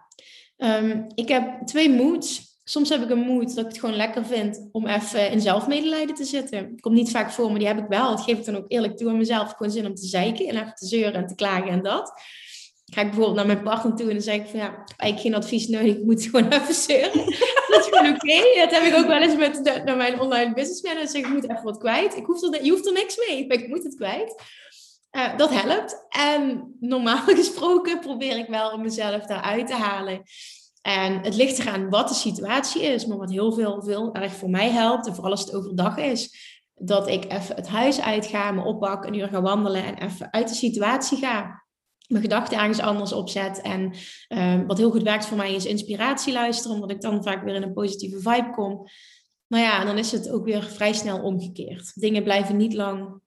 um, 0.57 1.05
ik 1.15 1.27
heb 1.27 1.65
twee 1.65 1.89
moods. 1.89 2.51
Soms 2.63 2.89
heb 2.89 3.01
ik 3.01 3.09
een 3.09 3.25
moed 3.25 3.55
dat 3.55 3.65
ik 3.65 3.71
het 3.71 3.79
gewoon 3.79 3.95
lekker 3.95 4.25
vind 4.25 4.69
om 4.71 4.87
even 4.87 5.31
in 5.31 5.41
zelfmedelijden 5.41 6.15
te 6.15 6.23
zitten. 6.23 6.79
Komt 6.79 6.95
niet 6.95 7.11
vaak 7.11 7.31
voor, 7.31 7.49
maar 7.49 7.59
die 7.59 7.67
heb 7.67 7.77
ik 7.77 7.87
wel. 7.87 8.09
Dat 8.09 8.21
geef 8.21 8.37
ik 8.37 8.45
dan 8.45 8.55
ook 8.55 8.71
eerlijk 8.71 8.97
toe 8.97 9.09
aan 9.09 9.17
mezelf. 9.17 9.51
Gewoon 9.51 9.71
zin 9.71 9.85
om 9.85 9.95
te 9.95 10.07
zeiken 10.07 10.47
en 10.47 10.55
even 10.55 10.75
te 10.75 10.85
zeuren 10.85 11.13
en 11.13 11.27
te 11.27 11.35
klagen 11.35 11.69
en 11.69 11.81
dat 11.81 12.13
ga 12.93 13.01
ik 13.01 13.07
bijvoorbeeld 13.07 13.35
naar 13.35 13.45
mijn 13.45 13.63
partner 13.63 13.95
toe 13.95 14.07
en 14.07 14.13
dan 14.13 14.21
zeg 14.21 14.35
ik 14.35 14.47
van 14.47 14.59
ja, 14.59 14.83
eigenlijk 14.97 15.19
geen 15.19 15.35
advies 15.35 15.67
nodig, 15.67 15.95
ik 15.95 16.03
moet 16.03 16.23
gewoon 16.25 16.51
even 16.51 16.73
zeuren. 16.73 17.25
dat 17.67 17.79
is 17.79 17.87
gewoon 17.89 18.13
oké. 18.13 18.59
Dat 18.59 18.71
heb 18.71 18.83
ik 18.83 18.95
ook 18.95 19.07
wel 19.07 19.21
eens 19.21 19.35
met 19.35 19.81
naar 19.85 19.97
mijn 19.97 20.19
online 20.19 20.53
business 20.53 20.81
manager. 20.81 21.07
Zeg 21.07 21.21
ik 21.21 21.29
moet 21.29 21.49
even 21.49 21.63
wat 21.63 21.77
kwijt. 21.77 22.15
Ik 22.15 22.25
hoef 22.25 22.41
er, 22.41 22.63
je 22.63 22.71
hoeft 22.71 22.87
er 22.87 22.93
niks 22.93 23.17
mee, 23.27 23.47
ik 23.47 23.67
moet 23.67 23.83
het 23.83 23.95
kwijt. 23.95 24.41
Uh, 25.11 25.37
dat 25.37 25.49
helpt. 25.53 26.05
En 26.09 26.75
normaal 26.79 27.17
gesproken 27.35 27.99
probeer 27.99 28.37
ik 28.37 28.47
wel 28.47 28.71
om 28.71 28.81
mezelf 28.81 29.25
daaruit 29.25 29.67
te 29.67 29.73
halen. 29.73 30.21
En 30.81 31.19
het 31.19 31.35
ligt 31.35 31.59
eraan 31.59 31.89
wat 31.89 32.07
de 32.07 32.13
situatie 32.13 32.81
is. 32.81 33.05
Maar 33.05 33.17
wat 33.17 33.31
heel 33.31 33.53
veel, 33.53 33.83
veel 33.83 34.13
erg 34.13 34.33
voor 34.33 34.49
mij 34.49 34.69
helpt, 34.69 35.07
en 35.07 35.13
vooral 35.13 35.31
als 35.31 35.41
het 35.41 35.55
overdag 35.55 35.97
is, 35.97 36.51
dat 36.75 37.07
ik 37.07 37.31
even 37.31 37.55
het 37.55 37.67
huis 37.67 38.01
uitga, 38.01 38.51
me 38.51 38.63
oppak, 38.63 39.05
een 39.05 39.13
uur 39.13 39.27
ga 39.27 39.41
wandelen 39.41 39.83
en 39.83 39.97
even 39.97 40.33
uit 40.33 40.47
de 40.47 40.55
situatie 40.55 41.17
ga 41.17 41.62
mijn 42.07 42.23
gedachten 42.23 42.57
ergens 42.57 42.79
anders 42.79 43.13
opzet. 43.13 43.61
En 43.61 43.93
ehm, 44.27 44.65
wat 44.65 44.77
heel 44.77 44.91
goed 44.91 45.03
werkt 45.03 45.25
voor 45.25 45.37
mij 45.37 45.53
is 45.53 45.65
inspiratie 45.65 46.33
luisteren, 46.33 46.75
omdat 46.75 46.91
ik 46.91 47.01
dan 47.01 47.23
vaak 47.23 47.43
weer 47.43 47.55
in 47.55 47.63
een 47.63 47.73
positieve 47.73 48.19
vibe 48.19 48.49
kom. 48.51 48.87
Nou 49.47 49.63
ja, 49.63 49.79
en 49.79 49.85
dan 49.85 49.97
is 49.97 50.11
het 50.11 50.29
ook 50.29 50.45
weer 50.45 50.63
vrij 50.63 50.93
snel 50.93 51.21
omgekeerd. 51.21 51.91
Dingen 51.95 52.23
blijven 52.23 52.57
niet 52.57 52.73
lang 52.73 53.21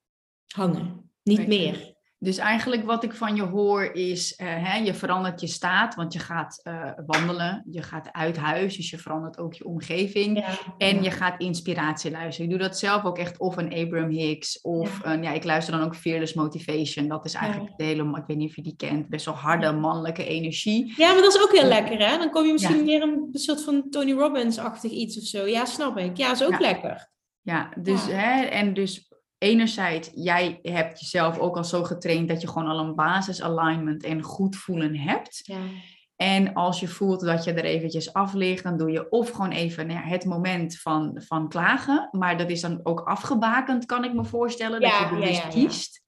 hangen. 0.47 1.11
Niet 1.23 1.47
meer. 1.47 1.96
Dus 2.27 2.39
eigenlijk 2.39 2.85
wat 2.85 3.05
ik 3.05 3.13
van 3.13 3.37
je 3.37 3.43
hoor 3.43 3.95
is, 3.95 4.33
uh, 4.33 4.47
hè, 4.49 4.79
je 4.79 4.95
verandert 4.95 5.41
je 5.41 5.47
staat, 5.47 5.95
want 5.95 6.13
je 6.13 6.19
gaat 6.19 6.61
uh, 6.65 6.91
wandelen, 7.07 7.65
je 7.71 7.83
gaat 7.83 8.09
uit 8.13 8.37
huis, 8.37 8.77
dus 8.77 8.91
je 8.91 8.99
verandert 8.99 9.39
ook 9.39 9.55
je 9.55 9.67
omgeving 9.67 10.45
en 10.79 11.03
je 11.03 11.11
gaat 11.11 11.41
inspiratie 11.41 12.11
luisteren. 12.11 12.51
Ik 12.51 12.59
doe 12.59 12.69
dat 12.69 12.79
zelf 12.79 13.05
ook 13.05 13.19
echt 13.19 13.39
of 13.39 13.57
een 13.57 13.75
Abraham 13.75 14.11
Hicks 14.11 14.61
of 14.61 15.01
ja. 15.05 15.13
Een, 15.13 15.23
ja, 15.23 15.33
ik 15.33 15.45
luister 15.45 15.77
dan 15.77 15.85
ook 15.87 15.97
Fearless 15.97 16.35
Motivation. 16.35 17.09
Dat 17.09 17.25
is 17.25 17.35
eigenlijk 17.35 17.71
ja. 17.71 17.77
de 17.77 17.85
hele, 17.85 18.19
ik 18.19 18.27
weet 18.27 18.37
niet 18.37 18.49
of 18.49 18.57
je 18.57 18.63
die 18.63 18.77
kent, 18.77 19.09
best 19.09 19.25
wel 19.25 19.35
harde 19.35 19.73
mannelijke 19.73 20.25
energie. 20.25 20.95
Ja, 20.97 21.13
maar 21.13 21.23
dat 21.23 21.35
is 21.35 21.43
ook 21.43 21.53
heel 21.53 21.69
lekker 21.69 22.09
hè? 22.09 22.19
Dan 22.19 22.31
kom 22.31 22.47
je 22.47 22.53
misschien 22.53 22.85
meer 22.85 23.03
een 23.03 23.29
soort 23.33 23.65
van 23.65 23.91
Tony 23.91 24.13
Robbins-achtig 24.13 24.91
iets 24.91 25.19
of 25.19 25.25
zo. 25.25 25.47
Ja, 25.47 25.65
snap 25.65 25.99
ik. 25.99 26.17
Ja, 26.17 26.33
is 26.33 26.45
ook 26.45 26.61
lekker. 26.61 27.09
Ja, 27.43 27.73
dus, 27.79 28.07
Hè, 28.07 28.45
en 28.45 28.75
dus 28.75 29.07
enerzijds, 29.47 30.11
jij 30.15 30.59
hebt 30.63 31.01
jezelf 31.01 31.39
ook 31.39 31.57
al 31.57 31.65
zo 31.65 31.83
getraind 31.83 32.29
dat 32.29 32.41
je 32.41 32.49
gewoon 32.49 32.69
al 32.69 32.79
een 32.79 32.95
basis 32.95 33.43
alignment 33.43 34.05
en 34.05 34.23
goed 34.23 34.57
voelen 34.57 34.97
hebt. 34.97 35.41
Ja. 35.43 35.59
En 36.17 36.55
als 36.55 36.81
je 36.81 36.89
voelt 36.89 37.21
dat 37.21 37.45
je 37.45 37.53
er 37.53 37.65
eventjes 37.65 38.13
af 38.13 38.33
ligt, 38.33 38.63
dan 38.63 38.77
doe 38.77 38.91
je 38.91 39.11
of 39.11 39.31
gewoon 39.31 39.51
even 39.51 39.87
nou 39.87 40.01
het 40.01 40.25
moment 40.25 40.79
van, 40.79 41.23
van 41.27 41.49
klagen. 41.49 42.09
Maar 42.11 42.39
dat 42.39 42.51
is 42.51 42.61
dan 42.61 42.81
ook 42.83 43.01
afgebakend, 43.01 43.87
kan 43.87 44.05
ik 44.05 44.15
me 44.15 44.25
voorstellen, 44.25 44.81
dat 44.81 44.99
je 44.99 45.09
bewust 45.11 45.43
ja, 45.43 45.49
kiest. 45.49 46.05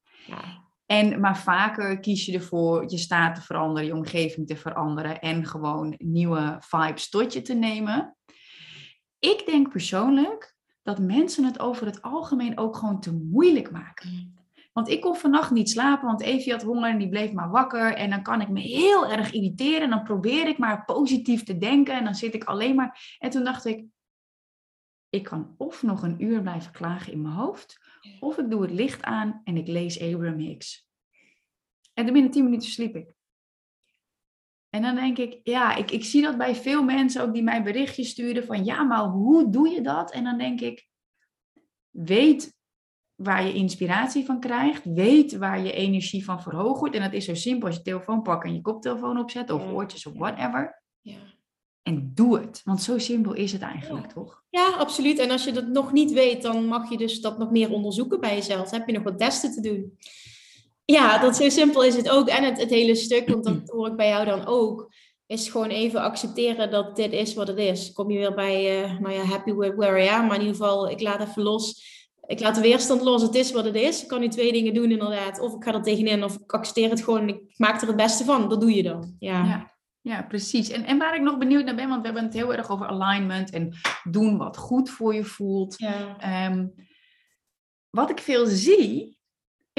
En, 0.86 1.20
maar 1.20 1.38
vaker 1.38 2.00
kies 2.00 2.26
je 2.26 2.32
ervoor 2.32 2.90
je 2.90 2.98
staat 2.98 3.34
te 3.34 3.42
veranderen, 3.42 3.88
je 3.88 3.94
omgeving 3.94 4.46
te 4.46 4.56
veranderen 4.56 5.20
en 5.20 5.46
gewoon 5.46 5.94
nieuwe 5.98 6.56
vibes 6.60 7.08
tot 7.08 7.32
je 7.32 7.42
te 7.42 7.54
nemen. 7.54 8.16
Ik 9.18 9.42
denk 9.46 9.70
persoonlijk 9.70 10.56
dat 10.88 10.98
mensen 10.98 11.44
het 11.44 11.58
over 11.58 11.86
het 11.86 12.02
algemeen 12.02 12.58
ook 12.58 12.76
gewoon 12.76 13.00
te 13.00 13.12
moeilijk 13.12 13.70
maken. 13.70 14.34
Want 14.72 14.88
ik 14.88 15.00
kon 15.00 15.16
vannacht 15.16 15.50
niet 15.50 15.70
slapen, 15.70 16.06
want 16.06 16.20
Evie 16.20 16.52
had 16.52 16.62
honger 16.62 16.90
en 16.90 16.98
die 16.98 17.08
bleef 17.08 17.32
maar 17.32 17.50
wakker. 17.50 17.94
En 17.94 18.10
dan 18.10 18.22
kan 18.22 18.40
ik 18.40 18.48
me 18.48 18.60
heel 18.60 19.06
erg 19.10 19.32
irriteren. 19.32 19.82
En 19.82 19.90
dan 19.90 20.02
probeer 20.02 20.48
ik 20.48 20.58
maar 20.58 20.84
positief 20.84 21.42
te 21.44 21.58
denken. 21.58 21.94
En 21.94 22.04
dan 22.04 22.14
zit 22.14 22.34
ik 22.34 22.44
alleen 22.44 22.74
maar. 22.74 23.16
En 23.18 23.30
toen 23.30 23.44
dacht 23.44 23.64
ik, 23.64 23.84
ik 25.08 25.22
kan 25.22 25.54
of 25.58 25.82
nog 25.82 26.02
een 26.02 26.22
uur 26.22 26.42
blijven 26.42 26.72
klagen 26.72 27.12
in 27.12 27.22
mijn 27.22 27.34
hoofd. 27.34 27.80
Of 28.20 28.38
ik 28.38 28.50
doe 28.50 28.62
het 28.62 28.70
licht 28.70 29.02
aan 29.02 29.40
en 29.44 29.56
ik 29.56 29.66
lees 29.66 30.00
Abraham 30.00 30.38
Hicks. 30.38 30.88
En 31.94 32.12
binnen 32.12 32.30
tien 32.30 32.44
minuten 32.44 32.68
sliep 32.68 32.96
ik. 32.96 33.17
En 34.70 34.82
dan 34.82 34.94
denk 34.94 35.18
ik, 35.18 35.40
ja, 35.42 35.76
ik, 35.76 35.90
ik 35.90 36.04
zie 36.04 36.22
dat 36.22 36.38
bij 36.38 36.54
veel 36.54 36.82
mensen 36.82 37.22
ook 37.22 37.32
die 37.32 37.42
mij 37.42 37.62
berichtjes 37.62 38.08
sturen 38.08 38.44
van, 38.44 38.64
ja, 38.64 38.82
maar 38.82 39.04
hoe 39.04 39.50
doe 39.50 39.68
je 39.68 39.80
dat? 39.80 40.12
En 40.12 40.24
dan 40.24 40.38
denk 40.38 40.60
ik, 40.60 40.86
weet 41.90 42.56
waar 43.14 43.46
je 43.46 43.52
inspiratie 43.52 44.24
van 44.24 44.40
krijgt, 44.40 44.84
weet 44.84 45.36
waar 45.36 45.60
je 45.60 45.72
energie 45.72 46.24
van 46.24 46.42
verhoogd 46.42 46.80
wordt. 46.80 46.94
En 46.94 47.02
dat 47.02 47.12
is 47.12 47.24
zo 47.24 47.34
simpel 47.34 47.66
als 47.66 47.76
je 47.76 47.82
telefoon 47.82 48.22
pakt 48.22 48.44
en 48.44 48.54
je 48.54 48.60
koptelefoon 48.60 49.18
opzet, 49.18 49.50
of 49.50 49.72
oortjes 49.72 50.06
of 50.06 50.12
whatever. 50.14 50.82
Ja. 51.00 51.16
En 51.82 52.10
doe 52.14 52.38
het, 52.38 52.62
want 52.64 52.82
zo 52.82 52.98
simpel 52.98 53.32
is 53.32 53.52
het 53.52 53.62
eigenlijk, 53.62 54.06
toch? 54.06 54.42
Ja, 54.48 54.74
absoluut. 54.76 55.18
En 55.18 55.30
als 55.30 55.44
je 55.44 55.52
dat 55.52 55.66
nog 55.66 55.92
niet 55.92 56.12
weet, 56.12 56.42
dan 56.42 56.66
mag 56.66 56.90
je 56.90 56.96
dus 56.96 57.20
dat 57.20 57.38
nog 57.38 57.50
meer 57.50 57.70
onderzoeken 57.70 58.20
bij 58.20 58.34
jezelf. 58.34 58.68
Dan 58.68 58.78
heb 58.78 58.88
je 58.88 58.94
nog 58.94 59.02
wat 59.02 59.18
testen 59.18 59.52
te 59.52 59.60
doen. 59.60 59.98
Ja, 60.92 61.18
dat 61.18 61.36
zo 61.36 61.48
simpel 61.48 61.84
is 61.84 61.96
het 61.96 62.10
ook. 62.10 62.28
En 62.28 62.44
het, 62.44 62.58
het 62.58 62.70
hele 62.70 62.94
stuk, 62.94 63.28
want 63.28 63.44
dat 63.44 63.68
hoor 63.72 63.86
ik 63.86 63.96
bij 63.96 64.08
jou 64.08 64.24
dan 64.24 64.46
ook, 64.46 64.92
is 65.26 65.48
gewoon 65.48 65.68
even 65.68 66.00
accepteren 66.00 66.70
dat 66.70 66.96
dit 66.96 67.12
is 67.12 67.34
wat 67.34 67.48
het 67.48 67.58
is. 67.58 67.92
Kom 67.92 68.10
je 68.10 68.18
weer 68.18 68.34
bij, 68.34 68.82
uh, 68.84 68.98
nou 69.00 69.14
ja, 69.14 69.22
happy 69.22 69.52
with 69.52 69.74
where 69.74 70.04
I 70.04 70.08
am. 70.08 70.26
Maar 70.26 70.34
in 70.34 70.40
ieder 70.40 70.56
geval, 70.56 70.90
ik 70.90 71.00
laat 71.00 71.20
even 71.20 71.42
los. 71.42 71.96
Ik 72.26 72.40
laat 72.40 72.54
de 72.54 72.60
weerstand 72.60 73.02
los. 73.02 73.22
Het 73.22 73.34
is 73.34 73.52
wat 73.52 73.64
het 73.64 73.74
is. 73.74 74.02
Ik 74.02 74.08
kan 74.08 74.20
nu 74.20 74.28
twee 74.28 74.52
dingen 74.52 74.74
doen 74.74 74.90
inderdaad. 74.90 75.40
Of 75.40 75.54
ik 75.54 75.64
ga 75.64 75.74
er 75.74 75.82
tegenin, 75.82 76.24
of 76.24 76.34
ik 76.34 76.52
accepteer 76.52 76.90
het 76.90 77.02
gewoon. 77.02 77.28
Ik 77.28 77.40
maak 77.56 77.80
er 77.80 77.86
het 77.86 77.96
beste 77.96 78.24
van. 78.24 78.48
Dat 78.48 78.60
doe 78.60 78.74
je 78.74 78.82
dan. 78.82 79.16
Ja. 79.18 79.44
ja. 79.44 79.76
Ja, 80.00 80.22
precies. 80.22 80.70
En, 80.70 80.84
en 80.84 80.98
waar 80.98 81.14
ik 81.14 81.22
nog 81.22 81.38
benieuwd 81.38 81.64
naar 81.64 81.74
ben, 81.74 81.88
want 81.88 82.00
we 82.00 82.06
hebben 82.06 82.24
het 82.24 82.34
heel 82.34 82.54
erg 82.54 82.70
over 82.70 82.86
alignment 82.86 83.50
en 83.50 83.76
doen 84.10 84.38
wat 84.38 84.56
goed 84.56 84.90
voor 84.90 85.14
je 85.14 85.24
voelt. 85.24 85.74
Ja. 85.78 86.18
Ehm, 86.18 86.66
wat 87.90 88.10
ik 88.10 88.20
veel 88.20 88.46
zie, 88.46 89.17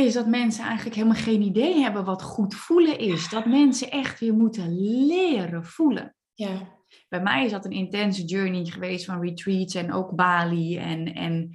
is 0.06 0.14
dat 0.14 0.28
mensen 0.28 0.66
eigenlijk 0.66 0.95
helemaal 0.95 1.22
geen 1.22 1.41
idee 1.41 1.82
hebben 1.82 2.06
wat 2.06 2.22
goed 2.22 2.56
voelen 2.56 3.00
is. 3.00 3.30
Dat 3.30 3.45
mensen 3.45 3.91
echt 3.91 4.20
weer 4.20 4.34
moeten 4.34 4.80
leren 5.08 5.66
voelen. 5.66 6.16
ja. 6.34 6.78
Bij 7.10 7.22
mij 7.22 7.45
is 7.45 7.52
dat 7.52 7.66
een 7.66 7.72
intense 7.72 8.26
journey 8.26 8.66
geweest 8.66 9.06
van 9.06 9.22
retreats 9.22 9.76
en 9.76 9.93
ook 9.93 10.16
Bali 10.16 10.78
en, 10.78 11.14
en 11.14 11.52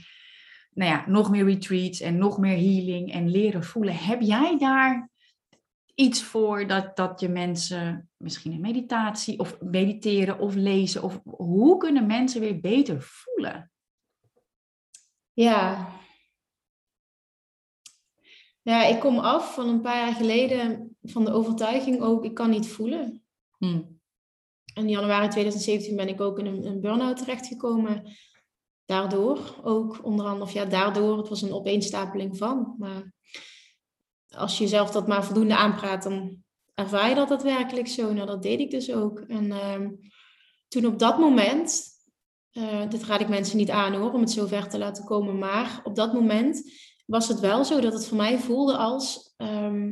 nou 0.71 0.91
ja, 0.91 1.05
nog 1.07 1.31
meer 1.31 1.45
retreats 1.45 2.01
en 2.01 2.19
nog 2.19 2.39
meer 2.39 2.57
healing 2.57 3.13
en 3.13 3.31
leren 3.31 3.65
voelen. 3.65 3.97
Heb 3.97 4.21
jij 4.21 4.59
daar 4.59 5.11
iets 5.95 6.23
voor 6.23 6.67
dat, 6.67 6.97
dat 6.97 7.21
je 7.21 7.29
mensen 7.29 8.11
misschien 8.17 8.53
een 8.53 8.61
meditatie 8.61 9.39
of 9.39 9.61
mediteren 9.61 10.39
of 10.39 10.55
lezen 10.55 11.03
of 11.03 11.21
hoe 11.25 11.77
kunnen 11.77 12.07
mensen 12.07 12.41
weer 12.41 12.61
beter 12.61 13.03
voelen? 13.03 13.71
Ja. 15.33 15.89
Ja, 18.65 18.85
ik 18.85 19.01
kom 19.01 19.19
af 19.19 19.55
van 19.55 19.69
een 19.69 19.81
paar 19.81 19.97
jaar 19.97 20.15
geleden 20.15 20.97
van 21.03 21.25
de 21.25 21.33
overtuiging 21.33 22.01
ook, 22.01 22.25
ik 22.25 22.35
kan 22.35 22.51
niet 22.51 22.69
voelen. 22.69 23.23
Hm. 23.59 23.83
In 24.75 24.89
januari 24.89 25.29
2017 25.29 25.97
ben 25.97 26.09
ik 26.09 26.21
ook 26.21 26.39
in 26.39 26.47
een, 26.47 26.67
een 26.67 26.81
burn-out 26.81 27.17
terechtgekomen. 27.17 28.17
Daardoor 28.85 29.61
ook, 29.63 30.05
onder 30.05 30.27
andere, 30.27 30.45
of 30.45 30.53
ja, 30.53 30.65
daardoor, 30.65 31.19
het 31.19 31.29
was 31.29 31.43
een 31.43 31.53
opeenstapeling 31.53 32.37
van. 32.37 32.75
Maar 32.79 33.13
als 34.29 34.59
je 34.59 34.65
jezelf 34.65 34.91
dat 34.91 35.07
maar 35.07 35.25
voldoende 35.25 35.57
aanpraat, 35.57 36.03
dan 36.03 36.43
ervaar 36.75 37.09
je 37.09 37.15
dat 37.15 37.29
daadwerkelijk 37.29 37.89
zo. 37.89 38.13
Nou, 38.13 38.27
dat 38.27 38.43
deed 38.43 38.61
ik 38.61 38.71
dus 38.71 38.93
ook. 38.93 39.21
En 39.21 39.53
ehm, 39.53 39.91
toen 40.69 40.87
op 40.87 40.99
dat 40.99 41.19
moment, 41.19 41.83
eh, 42.51 42.89
dit 42.89 43.05
raad 43.05 43.21
ik 43.21 43.29
mensen 43.29 43.57
niet 43.57 43.71
aan 43.71 43.95
hoor, 43.95 44.13
om 44.13 44.21
het 44.21 44.31
zo 44.31 44.47
ver 44.47 44.69
te 44.69 44.79
laten 44.79 45.05
komen, 45.05 45.39
maar 45.39 45.81
op 45.85 45.95
dat 45.95 46.13
moment 46.13 46.71
was 47.05 47.29
het 47.29 47.41
wel 47.41 47.65
zo 47.65 47.81
dat 47.81 47.93
het 47.93 48.07
voor 48.07 48.17
mij 48.17 48.39
voelde 48.39 48.77
als, 48.77 49.35
ehm, 49.37 49.87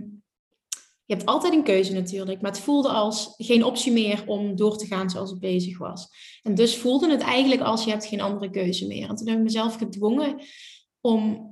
je 1.04 1.14
hebt 1.14 1.26
altijd 1.26 1.52
een 1.52 1.64
keuze 1.64 1.92
natuurlijk, 1.92 2.40
maar 2.40 2.50
het 2.50 2.60
voelde 2.60 2.88
als 2.88 3.34
geen 3.36 3.64
optie 3.64 3.92
meer 3.92 4.24
om 4.26 4.56
door 4.56 4.76
te 4.76 4.86
gaan 4.86 5.10
zoals 5.10 5.30
het 5.30 5.40
bezig 5.40 5.78
was. 5.78 6.08
En 6.42 6.54
dus 6.54 6.76
voelde 6.76 7.10
het 7.10 7.20
eigenlijk 7.20 7.60
als 7.60 7.84
je 7.84 7.90
hebt 7.90 8.06
geen 8.06 8.20
andere 8.20 8.50
keuze 8.50 8.86
meer. 8.86 9.08
En 9.08 9.16
toen 9.16 9.28
heb 9.28 9.36
ik 9.36 9.42
mezelf 9.42 9.76
gedwongen 9.76 10.40
om 11.00 11.50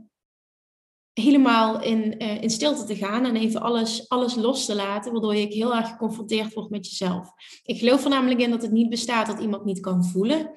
helemaal 1.12 1.82
in, 1.82 2.18
eh, 2.18 2.42
in 2.42 2.50
stilte 2.50 2.84
te 2.84 2.96
gaan 2.96 3.24
en 3.24 3.36
even 3.36 3.60
alles, 3.60 4.08
alles 4.08 4.34
los 4.34 4.64
te 4.64 4.74
laten, 4.74 5.12
waardoor 5.12 5.36
je 5.36 5.46
heel 5.46 5.74
erg 5.74 5.88
geconfronteerd 5.88 6.54
wordt 6.54 6.70
met 6.70 6.88
jezelf. 6.88 7.30
Ik 7.62 7.78
geloof 7.78 8.04
er 8.04 8.10
namelijk 8.10 8.40
in 8.40 8.50
dat 8.50 8.62
het 8.62 8.70
niet 8.70 8.88
bestaat 8.88 9.26
dat 9.26 9.40
iemand 9.40 9.64
niet 9.64 9.80
kan 9.80 10.04
voelen, 10.04 10.50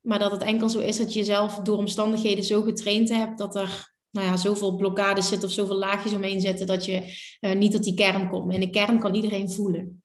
maar 0.00 0.18
dat 0.18 0.30
het 0.30 0.42
enkel 0.42 0.68
zo 0.68 0.78
is 0.78 0.96
dat 0.96 1.12
je 1.12 1.18
jezelf 1.18 1.54
door 1.54 1.76
omstandigheden 1.76 2.44
zo 2.44 2.62
getraind 2.62 3.08
hebt 3.08 3.38
dat 3.38 3.56
er 3.56 3.95
nou 4.16 4.26
ja, 4.26 4.36
zoveel 4.36 4.76
blokkades 4.76 5.28
zitten 5.28 5.48
of 5.48 5.54
zoveel 5.54 5.76
laagjes 5.76 6.12
omheen 6.12 6.40
zitten 6.40 6.66
dat 6.66 6.84
je 6.84 7.18
eh, 7.40 7.54
niet 7.54 7.72
tot 7.72 7.84
die 7.84 7.94
kern 7.94 8.28
komt. 8.28 8.52
En 8.52 8.60
de 8.60 8.70
kern 8.70 8.98
kan 8.98 9.14
iedereen 9.14 9.50
voelen. 9.50 10.02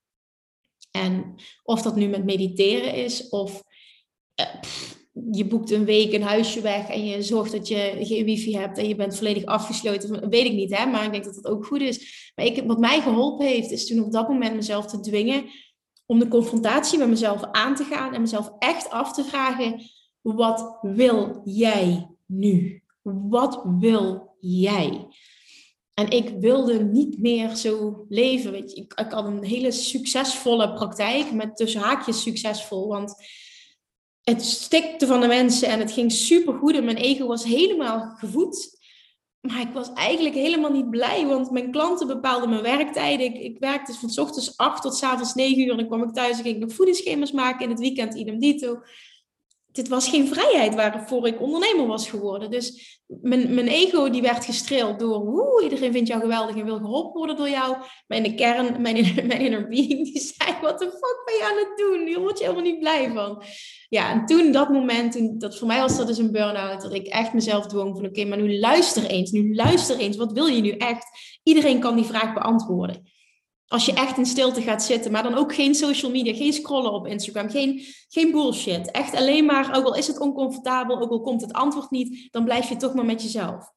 En 0.91 1.35
of 1.63 1.81
dat 1.81 1.95
nu 1.95 2.07
met 2.07 2.25
mediteren 2.25 2.93
is 2.93 3.29
of 3.29 3.63
eh, 4.35 4.45
je 5.31 5.45
boekt 5.45 5.71
een 5.71 5.85
week 5.85 6.13
een 6.13 6.21
huisje 6.21 6.61
weg 6.61 6.89
en 6.89 7.05
je 7.05 7.21
zorgt 7.21 7.51
dat 7.51 7.67
je 7.67 7.97
geen 8.01 8.25
wifi 8.25 8.57
hebt 8.57 8.77
en 8.77 8.87
je 8.87 8.95
bent 8.95 9.17
volledig 9.17 9.45
afgesloten. 9.45 10.29
Weet 10.29 10.45
ik 10.45 10.53
niet, 10.53 10.77
hè? 10.77 10.85
maar 10.85 11.05
ik 11.05 11.11
denk 11.11 11.23
dat 11.23 11.35
dat 11.35 11.47
ook 11.47 11.65
goed 11.65 11.81
is. 11.81 12.31
Maar 12.35 12.45
ik, 12.45 12.63
wat 12.65 12.79
mij 12.79 13.01
geholpen 13.01 13.45
heeft, 13.45 13.71
is 13.71 13.87
toen 13.87 14.03
op 14.03 14.11
dat 14.11 14.27
moment 14.27 14.55
mezelf 14.55 14.85
te 14.85 14.99
dwingen 14.99 15.45
om 16.05 16.19
de 16.19 16.27
confrontatie 16.27 16.97
met 16.97 17.07
mezelf 17.07 17.43
aan 17.51 17.75
te 17.75 17.83
gaan 17.83 18.13
en 18.13 18.21
mezelf 18.21 18.51
echt 18.59 18.89
af 18.89 19.13
te 19.13 19.23
vragen: 19.23 19.81
wat 20.21 20.77
wil 20.81 21.41
jij 21.45 22.09
nu? 22.25 22.80
Wat 23.01 23.63
wil 23.79 24.35
jij? 24.39 25.07
En 25.93 26.09
ik 26.09 26.29
wilde 26.39 26.83
niet 26.83 27.19
meer 27.19 27.55
zo 27.55 28.05
leven. 28.09 28.55
Ik, 28.55 28.71
ik 28.73 29.11
had 29.11 29.25
een 29.25 29.43
hele 29.43 29.71
succesvolle 29.71 30.73
praktijk, 30.73 31.31
met 31.31 31.55
tussen 31.55 31.81
haakjes 31.81 32.21
succesvol. 32.21 32.87
Want 32.87 33.15
het 34.23 34.41
stikte 34.41 35.07
van 35.07 35.21
de 35.21 35.27
mensen 35.27 35.67
en 35.67 35.79
het 35.79 35.91
ging 35.91 36.11
super 36.11 36.53
goed 36.53 36.75
en 36.75 36.85
mijn 36.85 36.97
ego 36.97 37.27
was 37.27 37.43
helemaal 37.43 38.15
gevoed. 38.17 38.79
Maar 39.41 39.61
ik 39.61 39.73
was 39.73 39.93
eigenlijk 39.93 40.35
helemaal 40.35 40.71
niet 40.71 40.89
blij, 40.89 41.25
want 41.25 41.51
mijn 41.51 41.71
klanten 41.71 42.07
bepaalden 42.07 42.49
mijn 42.49 42.61
werktijden. 42.61 43.25
Ik, 43.25 43.41
ik 43.41 43.59
werkte 43.59 43.93
van 43.93 44.09
s 44.09 44.17
ochtends 44.17 44.57
8 44.57 44.81
tot 44.81 44.95
s 44.95 45.03
avonds 45.03 45.33
9 45.33 45.59
uur 45.59 45.71
en 45.71 45.77
dan 45.77 45.87
kwam 45.87 46.03
ik 46.03 46.13
thuis 46.13 46.37
en 46.37 46.43
ging 46.43 46.55
ik 46.55 46.61
nog 46.61 46.73
voedingsschema's 46.73 47.31
maken. 47.31 47.63
In 47.63 47.69
het 47.69 47.79
weekend 47.79 48.13
idem 48.13 48.39
dito. 48.39 48.81
Dit 49.71 49.87
was 49.87 50.09
geen 50.09 50.27
vrijheid 50.27 50.75
waarvoor 50.75 51.27
ik 51.27 51.41
ondernemer 51.41 51.87
was 51.87 52.09
geworden. 52.09 52.51
Dus 52.51 52.99
mijn, 53.21 53.53
mijn 53.53 53.67
ego 53.67 54.09
die 54.09 54.21
werd 54.21 54.45
gestreeld 54.45 54.99
door... 54.99 55.39
Iedereen 55.63 55.91
vindt 55.91 56.07
jou 56.07 56.21
geweldig 56.21 56.55
en 56.55 56.65
wil 56.65 56.77
geholpen 56.77 57.17
worden 57.17 57.35
door 57.35 57.49
jou. 57.49 57.77
Maar 58.07 58.17
in 58.17 58.23
de 58.23 58.35
kern, 58.35 58.81
mijn, 58.81 59.13
mijn 59.27 59.41
inner 59.41 59.67
being, 59.67 60.13
die 60.13 60.19
zei... 60.19 60.55
Wat 60.61 60.79
de 60.79 60.85
fuck 60.85 61.21
ben 61.25 61.35
je 61.35 61.43
aan 61.43 61.57
het 61.57 61.77
doen? 61.77 62.07
Hier 62.07 62.19
word 62.19 62.37
je 62.37 62.43
helemaal 62.43 62.65
niet 62.65 62.79
blij 62.79 63.11
van. 63.13 63.43
Ja, 63.89 64.11
en 64.11 64.25
toen 64.25 64.51
dat 64.51 64.69
moment, 64.69 65.11
toen, 65.11 65.37
dat 65.37 65.57
voor 65.57 65.67
mij 65.67 65.79
was 65.79 65.97
dat 65.97 66.07
dus 66.07 66.17
een 66.17 66.31
burn-out... 66.31 66.81
dat 66.81 66.93
ik 66.93 67.07
echt 67.07 67.33
mezelf 67.33 67.67
dwong 67.67 67.95
van... 67.95 68.05
Oké, 68.05 68.25
maar 68.25 68.41
nu 68.41 68.59
luister 68.59 69.05
eens, 69.05 69.31
nu 69.31 69.55
luister 69.55 69.97
eens. 69.97 70.17
Wat 70.17 70.31
wil 70.31 70.45
je 70.45 70.61
nu 70.61 70.69
echt? 70.69 71.05
Iedereen 71.43 71.79
kan 71.79 71.95
die 71.95 72.05
vraag 72.05 72.33
beantwoorden. 72.33 73.10
Als 73.71 73.85
je 73.85 73.93
echt 73.93 74.17
in 74.17 74.25
stilte 74.25 74.61
gaat 74.61 74.83
zitten, 74.83 75.11
maar 75.11 75.23
dan 75.23 75.37
ook 75.37 75.55
geen 75.55 75.75
social 75.75 76.11
media, 76.11 76.33
geen 76.33 76.53
scrollen 76.53 76.91
op 76.91 77.07
Instagram, 77.07 77.49
geen, 77.49 77.81
geen 78.09 78.31
bullshit. 78.31 78.91
Echt 78.91 79.15
alleen 79.15 79.45
maar, 79.45 79.77
ook 79.77 79.85
al 79.85 79.95
is 79.95 80.07
het 80.07 80.19
oncomfortabel, 80.19 81.01
ook 81.01 81.11
al 81.11 81.21
komt 81.21 81.41
het 81.41 81.53
antwoord 81.53 81.91
niet, 81.91 82.27
dan 82.31 82.43
blijf 82.43 82.69
je 82.69 82.75
toch 82.75 82.93
maar 82.93 83.05
met 83.05 83.21
jezelf. 83.21 83.71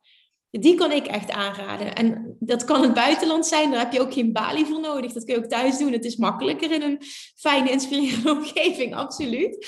Die 0.50 0.74
kan 0.74 0.92
ik 0.92 1.06
echt 1.06 1.30
aanraden. 1.30 1.94
En 1.94 2.36
dat 2.38 2.64
kan 2.64 2.82
het 2.82 2.94
buitenland 2.94 3.46
zijn, 3.46 3.70
daar 3.70 3.80
heb 3.80 3.92
je 3.92 4.00
ook 4.00 4.12
geen 4.12 4.32
balie 4.32 4.64
voor 4.64 4.80
nodig. 4.80 5.12
Dat 5.12 5.24
kun 5.24 5.34
je 5.34 5.40
ook 5.40 5.50
thuis 5.50 5.78
doen. 5.78 5.92
Het 5.92 6.04
is 6.04 6.16
makkelijker 6.16 6.70
in 6.70 6.82
een 6.82 6.98
fijne, 7.34 7.70
inspirerende 7.70 8.30
omgeving, 8.38 8.94
absoluut. 8.94 9.66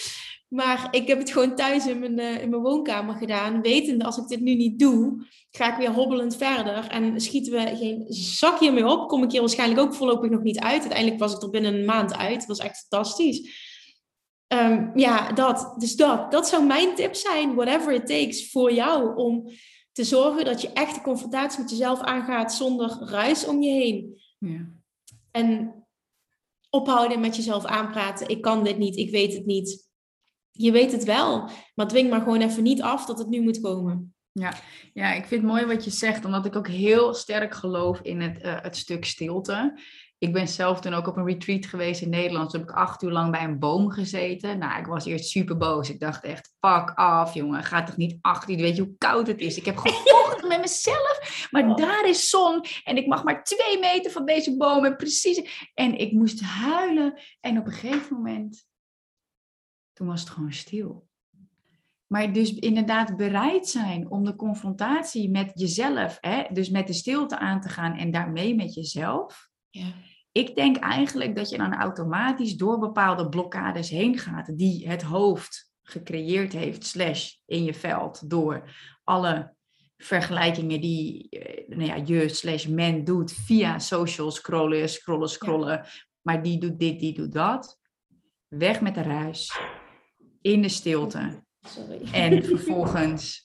Maar 0.49 0.89
ik 0.91 1.07
heb 1.07 1.19
het 1.19 1.31
gewoon 1.31 1.55
thuis 1.55 1.87
in 1.87 1.99
mijn, 1.99 2.19
uh, 2.19 2.43
in 2.43 2.51
mijn 2.51 2.63
woonkamer 2.63 3.15
gedaan. 3.15 3.61
Wetende, 3.61 4.05
als 4.05 4.17
ik 4.17 4.27
dit 4.27 4.41
nu 4.41 4.55
niet 4.55 4.79
doe, 4.79 5.27
ga 5.51 5.73
ik 5.73 5.79
weer 5.79 5.91
hobbelend 5.91 6.37
verder. 6.37 6.89
En 6.89 7.21
schieten 7.21 7.53
we 7.53 7.77
geen 7.77 8.05
zak 8.09 8.59
hiermee 8.59 8.87
op. 8.87 9.09
Kom 9.09 9.23
ik 9.23 9.31
hier 9.31 9.41
waarschijnlijk 9.41 9.81
ook 9.81 9.95
voorlopig 9.95 10.31
nog 10.31 10.43
niet 10.43 10.59
uit. 10.59 10.81
Uiteindelijk 10.81 11.21
was 11.21 11.35
ik 11.35 11.43
er 11.43 11.51
binnen 11.51 11.75
een 11.75 11.85
maand 11.85 12.17
uit. 12.17 12.39
Dat 12.39 12.47
was 12.47 12.59
echt 12.59 12.87
fantastisch. 12.89 13.65
Um, 14.49 14.91
ja, 14.95 15.33
dat. 15.33 15.75
Dus 15.79 15.97
dat. 15.97 16.31
Dat 16.31 16.49
zou 16.49 16.67
mijn 16.67 16.95
tip 16.95 17.15
zijn. 17.15 17.55
Whatever 17.55 17.93
it 17.93 18.07
takes 18.07 18.51
voor 18.51 18.73
jou. 18.73 19.17
Om 19.17 19.51
te 19.93 20.05
zorgen 20.05 20.45
dat 20.45 20.61
je 20.61 20.73
echt 20.73 20.95
de 20.95 21.01
confrontatie 21.01 21.61
met 21.61 21.71
jezelf 21.71 22.01
aangaat 22.01 22.55
zonder 22.55 22.99
ruis 23.01 23.47
om 23.47 23.63
je 23.63 23.71
heen. 23.71 24.23
Ja. 24.39 24.71
En 25.31 25.75
ophouden 26.71 27.21
met 27.21 27.37
jezelf 27.37 27.65
aanpraten. 27.65 28.29
Ik 28.29 28.43
kan 28.43 28.65
dit 28.65 28.79
niet. 28.79 28.97
Ik 28.97 29.11
weet 29.11 29.35
het 29.35 29.47
niet 29.47 29.86
je 30.57 30.73
weet 30.73 30.93
het 30.93 31.05
wel, 31.05 31.51
maar 31.75 31.89
dwing 31.89 32.11
maar 32.11 32.21
gewoon 32.21 32.41
even 32.41 32.63
niet 32.63 32.83
af 32.83 33.07
dat 33.07 33.19
het 33.19 33.29
nu 33.29 33.43
moet 33.43 33.61
komen. 33.61 34.15
Ja, 34.33 34.55
ja, 34.93 35.13
ik 35.13 35.27
vind 35.27 35.43
het 35.43 35.51
mooi 35.51 35.67
wat 35.67 35.85
je 35.85 35.91
zegt, 35.91 36.25
omdat 36.25 36.47
ik 36.47 36.57
ook 36.57 36.69
heel 36.69 37.15
sterk 37.15 37.55
geloof 37.55 38.01
in 38.01 38.21
het, 38.21 38.45
uh, 38.45 38.57
het 38.61 38.77
stuk 38.77 39.05
stilte. 39.05 39.79
Ik 40.19 40.33
ben 40.33 40.49
zelf 40.49 40.81
toen 40.81 40.95
ook 40.95 41.07
op 41.07 41.17
een 41.17 41.27
retreat 41.27 41.67
geweest 41.67 42.03
in 42.03 42.09
Nederland. 42.09 42.51
Toen 42.51 42.61
heb 42.61 42.69
ik 42.69 42.77
acht 42.77 43.03
uur 43.03 43.11
lang 43.11 43.31
bij 43.31 43.45
een 43.45 43.59
boom 43.59 43.91
gezeten. 43.91 44.59
Nou, 44.59 44.81
ik 44.81 44.87
was 44.87 45.05
eerst 45.05 45.29
super 45.29 45.57
boos. 45.57 45.91
Ik 45.91 46.01
dacht 46.01 46.25
echt, 46.25 46.55
fuck 46.61 46.93
af, 46.95 47.35
jongen. 47.35 47.65
Ga 47.65 47.83
toch 47.83 47.97
niet 47.97 48.19
acht 48.21 48.51
uur, 48.51 48.57
weet 48.57 48.77
je 48.77 48.83
hoe 48.83 48.97
koud 48.99 49.27
het 49.27 49.41
is. 49.41 49.57
Ik 49.57 49.65
heb 49.65 49.77
gevochten 49.77 50.49
met 50.53 50.61
mezelf. 50.61 51.47
Maar 51.51 51.69
oh. 51.69 51.77
daar 51.77 52.09
is 52.09 52.31
zon. 52.31 52.65
En 52.85 52.97
ik 52.97 53.07
mag 53.07 53.25
maar 53.25 53.45
twee 53.45 53.79
meter 53.79 54.11
van 54.11 54.27
deze 54.27 54.57
boom. 54.57 54.85
En 54.85 54.97
precies. 54.97 55.71
En 55.75 55.99
ik 55.99 56.13
moest 56.13 56.41
huilen. 56.41 57.21
En 57.41 57.59
op 57.59 57.67
een 57.67 57.73
gegeven 57.73 58.17
moment 58.17 58.66
toen 59.97 60.07
was 60.07 60.21
het 60.21 60.31
gewoon 60.31 60.53
stil. 60.53 61.09
Maar 62.07 62.33
dus 62.33 62.55
inderdaad 62.55 63.17
bereid 63.17 63.69
zijn 63.69 64.11
om 64.11 64.25
de 64.25 64.37
confrontatie 64.37 65.31
met 65.31 65.51
jezelf, 65.55 66.19
hè, 66.21 66.45
dus 66.53 66.71
met 66.71 66.87
de 66.87 66.93
stilte 66.93 67.39
aan 67.39 67.61
te 67.61 67.69
gaan 67.69 67.97
en 67.97 68.11
daarmee 68.11 68.55
met 68.55 68.75
jezelf. 68.75 69.51
Ja. 69.71 69.93
Ik 70.33 70.55
denk 70.55 70.77
eigenlijk 70.77 71.37
dat 71.37 71.49
je 71.49 71.57
dan 71.57 71.75
automatisch 71.75 72.57
door 72.57 72.79
bepaalde 72.79 73.29
blokkades 73.29 73.91
heen 73.91 74.19
gaat 74.19 74.59
die 74.59 74.89
het 74.89 75.03
hoofd 75.03 75.73
gecreëerd 75.83 76.53
heeft, 76.53 76.85
slash 76.85 77.33
in 77.47 77.65
je 77.65 77.75
veld, 77.75 78.31
door 78.31 78.71
alle 79.05 79.55
vergelijkingen 79.97 80.81
die 80.81 81.29
eh, 81.29 81.69
nou 81.69 81.85
ja, 81.85 81.95
je 82.05 82.29
slash 82.29 82.67
men 82.67 83.05
doet 83.05 83.33
via 83.33 83.79
social 83.79 84.31
scrollen, 84.31 84.89
scrollen, 84.89 85.29
scrollen. 85.29 85.87
Maar 86.23 86.43
die 86.43 86.59
doet 86.59 86.79
dit, 86.79 87.01
die 87.01 87.15
doet 87.15 87.33
dat. 87.33 87.81
Weg 88.49 88.81
met 88.81 88.95
de 88.95 89.03
ruis 89.03 89.59
in 90.53 90.63
de 90.63 90.69
stilte. 90.69 91.43
Sorry. 91.61 92.13
En 92.13 92.45
vervolgens. 92.45 93.45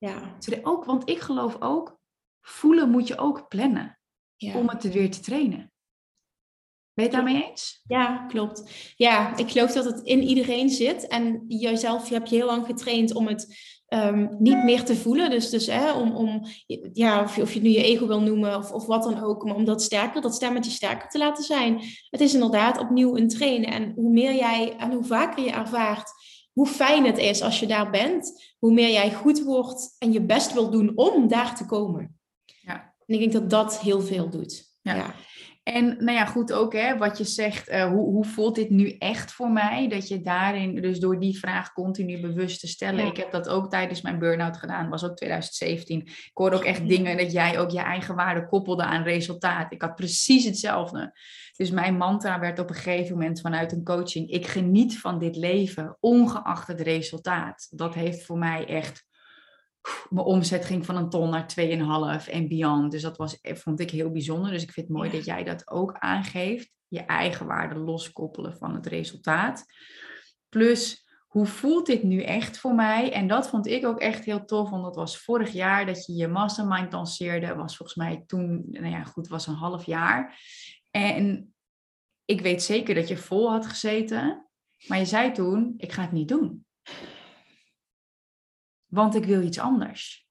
Ja. 0.00 0.36
Ook, 0.62 0.84
want 0.84 1.08
ik 1.08 1.20
geloof 1.20 1.56
ook, 1.60 1.98
voelen 2.40 2.90
moet 2.90 3.06
je 3.06 3.18
ook 3.18 3.48
plannen 3.48 3.98
ja. 4.36 4.54
om 4.54 4.68
het 4.68 4.92
weer 4.92 5.10
te 5.10 5.20
trainen. 5.20 5.72
Ben 6.94 7.04
je 7.04 7.10
het 7.10 7.12
daarmee 7.12 7.48
eens? 7.50 7.80
Ja, 7.86 8.26
klopt. 8.26 8.92
Ja, 8.96 9.36
ik 9.36 9.50
geloof 9.50 9.72
dat 9.72 9.84
het 9.84 10.00
in 10.00 10.22
iedereen 10.22 10.70
zit. 10.70 11.06
En 11.06 11.44
jijzelf 11.48 12.08
je 12.08 12.14
hebt 12.14 12.28
je 12.28 12.36
heel 12.36 12.46
lang 12.46 12.66
getraind 12.66 13.14
om 13.14 13.26
het 13.26 13.56
ehm, 13.88 14.26
niet 14.38 14.64
meer 14.64 14.84
te 14.84 14.96
voelen. 14.96 15.30
Dus, 15.30 15.50
dus 15.50 15.66
hè, 15.66 15.92
om, 15.92 16.16
om 16.16 16.42
ja, 16.92 17.22
of, 17.22 17.36
je, 17.36 17.42
of 17.42 17.48
je 17.48 17.54
het 17.54 17.68
nu 17.68 17.74
je 17.74 17.82
ego 17.82 18.06
wil 18.06 18.20
noemen 18.20 18.56
of, 18.56 18.72
of 18.72 18.86
wat 18.86 19.02
dan 19.02 19.22
ook, 19.22 19.44
maar 19.44 19.54
om 19.54 19.64
dat 19.64 19.82
sterker, 19.82 20.20
dat 20.20 20.34
stemmetje 20.34 20.70
sterker 20.70 21.08
te 21.08 21.18
laten 21.18 21.44
zijn. 21.44 21.80
Het 22.10 22.20
is 22.20 22.34
inderdaad 22.34 22.78
opnieuw 22.78 23.16
een 23.16 23.28
trainen. 23.28 23.70
En 23.70 23.92
hoe 23.94 24.10
meer 24.10 24.34
jij 24.34 24.76
en 24.78 24.92
hoe 24.92 25.04
vaker 25.04 25.44
je 25.44 25.50
ervaart 25.50 26.12
hoe 26.58 26.66
fijn 26.66 27.04
het 27.04 27.18
is 27.18 27.42
als 27.42 27.60
je 27.60 27.66
daar 27.66 27.90
bent, 27.90 28.54
hoe 28.58 28.72
meer 28.72 28.90
jij 28.90 29.12
goed 29.12 29.42
wordt 29.42 29.96
en 29.98 30.12
je 30.12 30.20
best 30.20 30.52
wil 30.52 30.70
doen 30.70 30.92
om 30.94 31.28
daar 31.28 31.56
te 31.56 31.66
komen. 31.66 32.18
Ja. 32.44 32.94
En 33.06 33.14
ik 33.14 33.18
denk 33.18 33.32
dat 33.32 33.50
dat 33.50 33.80
heel 33.80 34.00
veel 34.00 34.30
doet. 34.30 34.76
ja. 34.82 35.14
En 35.72 35.86
nou 35.86 36.16
ja, 36.16 36.24
goed 36.24 36.52
ook 36.52 36.72
hè, 36.72 36.96
wat 36.96 37.18
je 37.18 37.24
zegt, 37.24 37.68
uh, 37.68 37.84
hoe, 37.84 38.04
hoe 38.04 38.24
voelt 38.24 38.54
dit 38.54 38.70
nu 38.70 38.90
echt 38.98 39.32
voor 39.32 39.50
mij? 39.50 39.88
Dat 39.88 40.08
je 40.08 40.20
daarin, 40.20 40.80
dus 40.80 40.98
door 40.98 41.20
die 41.20 41.38
vraag 41.38 41.72
continu 41.72 42.20
bewust 42.20 42.60
te 42.60 42.66
stellen. 42.66 43.06
Ik 43.06 43.16
heb 43.16 43.30
dat 43.30 43.48
ook 43.48 43.70
tijdens 43.70 44.00
mijn 44.00 44.18
burn-out 44.18 44.56
gedaan, 44.56 44.88
was 44.88 45.04
ook 45.04 45.16
2017. 45.16 46.00
Ik 46.06 46.30
hoorde 46.34 46.56
ook 46.56 46.64
echt 46.64 46.88
dingen 46.88 47.16
dat 47.16 47.32
jij 47.32 47.58
ook 47.58 47.70
je 47.70 47.80
eigen 47.80 48.14
waarde 48.14 48.46
koppelde 48.46 48.82
aan 48.82 49.02
resultaat. 49.02 49.72
Ik 49.72 49.82
had 49.82 49.94
precies 49.94 50.44
hetzelfde. 50.44 51.12
Dus 51.56 51.70
mijn 51.70 51.96
mantra 51.96 52.40
werd 52.40 52.58
op 52.58 52.68
een 52.68 52.74
gegeven 52.74 53.12
moment 53.12 53.40
vanuit 53.40 53.72
een 53.72 53.84
coaching, 53.84 54.30
ik 54.30 54.46
geniet 54.46 55.00
van 55.00 55.18
dit 55.18 55.36
leven, 55.36 55.96
ongeacht 56.00 56.66
het 56.66 56.80
resultaat. 56.80 57.66
Dat 57.70 57.94
heeft 57.94 58.24
voor 58.24 58.38
mij 58.38 58.66
echt 58.66 59.07
mijn 60.10 60.26
omzet 60.26 60.64
ging 60.64 60.86
van 60.86 60.96
een 60.96 61.08
ton 61.08 61.30
naar 61.30 61.46
2,5 62.20 62.28
en 62.28 62.48
beyond. 62.48 62.90
Dus 62.90 63.02
dat 63.02 63.16
was, 63.16 63.40
eh, 63.40 63.54
vond 63.54 63.80
ik 63.80 63.90
heel 63.90 64.10
bijzonder. 64.10 64.50
Dus 64.50 64.62
ik 64.62 64.72
vind 64.72 64.88
het 64.88 64.96
mooi 64.96 65.10
dat 65.10 65.24
jij 65.24 65.44
dat 65.44 65.70
ook 65.70 65.92
aangeeft. 65.98 66.70
Je 66.88 67.00
eigen 67.00 67.46
waarde 67.46 67.74
loskoppelen 67.74 68.56
van 68.56 68.74
het 68.74 68.86
resultaat. 68.86 69.64
Plus, 70.48 71.06
hoe 71.26 71.46
voelt 71.46 71.86
dit 71.86 72.02
nu 72.02 72.22
echt 72.22 72.58
voor 72.58 72.74
mij? 72.74 73.12
En 73.12 73.28
dat 73.28 73.48
vond 73.48 73.66
ik 73.66 73.86
ook 73.86 74.00
echt 74.00 74.24
heel 74.24 74.44
tof, 74.44 74.70
want 74.70 74.84
dat 74.84 74.94
was 74.94 75.18
vorig 75.18 75.52
jaar 75.52 75.86
dat 75.86 76.06
je 76.06 76.14
je 76.14 76.28
mastermind 76.28 76.92
lanceerde. 76.92 77.54
Was 77.54 77.76
volgens 77.76 77.98
mij 77.98 78.24
toen, 78.26 78.64
nou 78.70 78.88
ja, 78.88 79.04
goed, 79.04 79.28
was 79.28 79.46
een 79.46 79.54
half 79.54 79.84
jaar. 79.84 80.40
En 80.90 81.54
ik 82.24 82.40
weet 82.40 82.62
zeker 82.62 82.94
dat 82.94 83.08
je 83.08 83.16
vol 83.16 83.50
had 83.50 83.66
gezeten. 83.66 84.46
Maar 84.86 84.98
je 84.98 85.04
zei 85.04 85.32
toen, 85.32 85.74
ik 85.76 85.92
ga 85.92 86.02
het 86.02 86.12
niet 86.12 86.28
doen 86.28 86.66
want 88.88 89.14
ik 89.14 89.24
wil 89.24 89.42
iets 89.42 89.58
anders. 89.58 90.26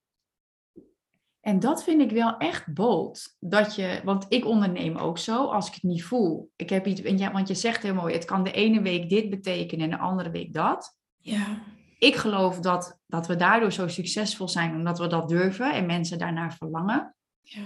En 1.39 1.59
dat 1.59 1.83
vind 1.83 2.01
ik 2.01 2.11
wel 2.11 2.37
echt 2.37 2.73
bold. 2.73 3.35
Dat 3.39 3.75
je, 3.75 4.01
want 4.03 4.25
ik 4.29 4.45
onderneem 4.45 4.97
ook 4.97 5.17
zo 5.17 5.45
als 5.45 5.67
ik 5.67 5.73
het 5.73 5.83
niet 5.83 6.03
voel. 6.03 6.51
Ik 6.55 6.69
heb 6.69 6.85
iets, 6.85 7.01
ja, 7.01 7.31
want 7.31 7.47
je 7.47 7.53
zegt 7.53 7.83
heel 7.83 7.93
mooi, 7.93 8.13
het 8.13 8.25
kan 8.25 8.43
de 8.43 8.51
ene 8.51 8.81
week 8.81 9.09
dit 9.09 9.29
betekenen 9.29 9.85
en 9.85 9.97
de 9.97 10.03
andere 10.03 10.29
week 10.29 10.53
dat. 10.53 10.97
Ja. 11.17 11.63
Ik 11.99 12.15
geloof 12.15 12.59
dat, 12.59 12.99
dat 13.05 13.27
we 13.27 13.35
daardoor 13.35 13.71
zo 13.71 13.87
succesvol 13.87 14.47
zijn, 14.47 14.75
omdat 14.75 14.99
we 14.99 15.07
dat 15.07 15.29
durven 15.29 15.73
en 15.73 15.85
mensen 15.85 16.17
daarnaar 16.17 16.53
verlangen. 16.53 17.15
Ja. 17.41 17.65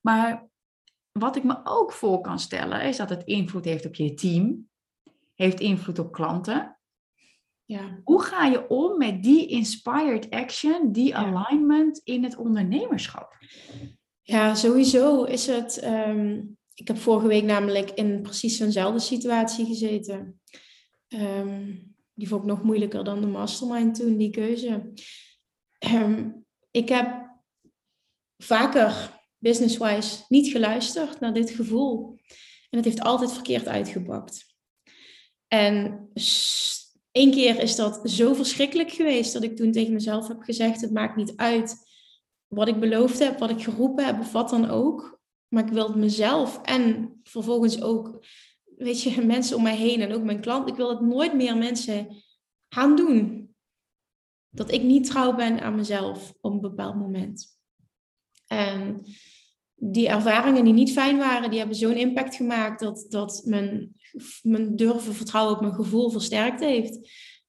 Maar 0.00 0.48
wat 1.12 1.36
ik 1.36 1.44
me 1.44 1.60
ook 1.64 1.92
voor 1.92 2.20
kan 2.20 2.38
stellen, 2.38 2.82
is 2.82 2.96
dat 2.96 3.08
het 3.08 3.24
invloed 3.24 3.64
heeft 3.64 3.86
op 3.86 3.94
je 3.94 4.14
team, 4.14 4.68
heeft 5.34 5.60
invloed 5.60 5.98
op 5.98 6.12
klanten, 6.12 6.78
ja. 7.74 8.00
Hoe 8.04 8.22
ga 8.22 8.44
je 8.44 8.68
om 8.68 8.98
met 8.98 9.22
die 9.22 9.46
inspired 9.46 10.30
action, 10.30 10.92
die 10.92 11.16
alignment 11.16 12.00
in 12.04 12.24
het 12.24 12.36
ondernemerschap? 12.36 13.36
Ja, 14.22 14.54
sowieso 14.54 15.24
is 15.24 15.46
het. 15.46 15.78
Ehm, 15.78 16.42
ik 16.74 16.88
heb 16.88 16.98
vorige 16.98 17.26
week 17.26 17.44
namelijk 17.44 17.90
in 17.90 18.22
precies 18.22 18.56
zo'nzelfde 18.56 18.98
situatie 18.98 19.66
gezeten. 19.66 20.40
Ehm, 21.08 21.74
die 22.14 22.28
vond 22.28 22.42
ik 22.42 22.48
nog 22.48 22.62
moeilijker 22.62 23.04
dan 23.04 23.20
de 23.20 23.26
mastermind 23.26 23.94
toen, 23.94 24.16
die 24.16 24.30
keuze. 24.30 24.92
Ehm, 25.78 26.30
ik 26.70 26.88
heb 26.88 27.32
vaker 28.36 29.22
business-wise 29.38 30.24
niet 30.28 30.48
geluisterd 30.48 31.20
naar 31.20 31.32
dit 31.32 31.50
gevoel. 31.50 32.18
En 32.70 32.78
het 32.78 32.84
heeft 32.84 33.00
altijd 33.00 33.32
verkeerd 33.32 33.68
uitgepakt. 33.68 34.56
En 35.48 36.08
Eén 37.14 37.30
keer 37.30 37.60
is 37.60 37.76
dat 37.76 38.10
zo 38.10 38.34
verschrikkelijk 38.34 38.90
geweest 38.90 39.32
dat 39.32 39.42
ik 39.42 39.56
toen 39.56 39.72
tegen 39.72 39.92
mezelf 39.92 40.28
heb 40.28 40.42
gezegd: 40.42 40.80
het 40.80 40.92
maakt 40.92 41.16
niet 41.16 41.36
uit 41.36 41.76
wat 42.46 42.68
ik 42.68 42.80
beloofd 42.80 43.18
heb, 43.18 43.38
wat 43.38 43.50
ik 43.50 43.62
geroepen 43.62 44.04
heb 44.04 44.20
of 44.20 44.32
wat 44.32 44.50
dan 44.50 44.70
ook. 44.70 45.20
Maar 45.48 45.66
ik 45.66 45.72
wil 45.72 45.86
het 45.86 45.96
mezelf 45.96 46.62
en 46.62 47.14
vervolgens 47.22 47.82
ook, 47.82 48.26
weet 48.76 49.02
je, 49.02 49.24
mensen 49.26 49.56
om 49.56 49.62
mij 49.62 49.76
heen 49.76 50.00
en 50.00 50.12
ook 50.12 50.22
mijn 50.22 50.40
klant. 50.40 50.68
Ik 50.68 50.74
wil 50.74 50.88
het 50.88 51.00
nooit 51.00 51.34
meer 51.34 51.56
mensen 51.56 52.22
gaan 52.68 52.96
doen. 52.96 53.48
Dat 54.50 54.72
ik 54.72 54.82
niet 54.82 55.06
trouw 55.06 55.34
ben 55.34 55.60
aan 55.60 55.74
mezelf 55.74 56.34
op 56.40 56.52
een 56.52 56.60
bepaald 56.60 56.94
moment. 56.94 57.58
En 58.46 59.06
die 59.76 60.08
ervaringen 60.08 60.64
die 60.64 60.72
niet 60.72 60.92
fijn 60.92 61.18
waren, 61.18 61.50
die 61.50 61.58
hebben 61.58 61.76
zo'n 61.76 61.96
impact 61.96 62.34
gemaakt 62.36 62.80
dat, 62.80 63.06
dat 63.08 63.42
mijn, 63.44 63.94
mijn 64.42 64.76
durven 64.76 65.14
vertrouwen 65.14 65.54
op 65.54 65.60
mijn 65.60 65.74
gevoel 65.74 66.10
versterkt 66.10 66.60
heeft. 66.60 66.98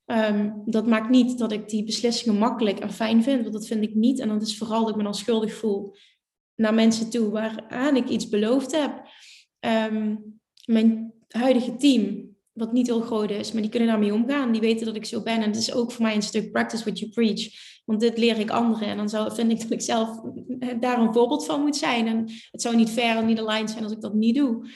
Ehm, 0.06 0.52
dat 0.66 0.88
maakt 0.88 1.10
niet 1.10 1.38
dat 1.38 1.52
ik 1.52 1.70
die 1.70 1.84
beslissingen 1.84 2.40
makkelijk 2.40 2.80
en 2.80 2.92
fijn 2.92 3.24
vind, 3.24 3.42
want 3.42 3.54
dat 3.54 3.68
vind 3.68 3.84
ik 3.84 3.96
niet. 3.96 4.20
En 4.20 4.30
dat 4.30 4.42
is 4.42 4.58
vooral 4.58 4.82
dat 4.82 4.90
ik 4.90 4.96
me 4.96 5.04
dan 5.04 5.16
schuldig 5.16 5.54
voel 5.54 5.96
naar 6.56 6.74
mensen 6.74 7.10
toe 7.10 7.30
waaraan 7.30 7.96
ik 7.96 8.10
iets 8.10 8.30
beloofd 8.30 8.72
heb. 8.72 9.02
Ehm, 9.60 10.16
mijn 10.66 11.14
huidige 11.28 11.76
team, 11.76 12.34
wat 12.52 12.74
niet 12.74 12.88
heel 12.88 13.02
groot 13.02 13.32
is, 13.32 13.52
maar 13.52 13.62
die 13.62 13.72
kunnen 13.72 13.90
daarmee 13.90 14.14
omgaan. 14.14 14.52
Die 14.52 14.62
weten 14.62 14.86
dat 14.86 14.96
ik 14.96 15.06
zo 15.06 15.22
ben. 15.22 15.42
En 15.42 15.50
het 15.50 15.58
is 15.58 15.74
ook 15.74 15.92
voor 15.92 16.04
mij 16.04 16.16
een 16.16 16.22
stuk 16.22 16.52
practice 16.52 16.84
what 16.84 17.00
you 17.00 17.12
preach. 17.12 17.50
Want 17.86 18.00
dit 18.00 18.18
leer 18.18 18.40
ik 18.40 18.50
anderen. 18.50 18.88
En 18.88 18.98
dan 18.98 19.10
zou, 19.10 19.36
vind 19.36 19.52
ik 19.52 19.62
dat 19.62 19.72
ik 19.72 19.82
zelf 19.82 20.22
daar 20.80 21.00
een 21.00 21.14
voorbeeld 21.14 21.46
van 21.46 21.62
moet 21.62 21.76
zijn. 21.76 22.08
En 22.08 22.32
het 22.52 22.62
zou 22.62 22.76
niet 22.76 22.90
fair 22.90 23.18
en 23.18 23.26
niet 23.26 23.40
aligned 23.40 23.70
zijn 23.70 23.84
als 23.84 23.94
ik 23.94 24.02
dat 24.02 24.14
niet 24.14 24.36
doe. 24.36 24.70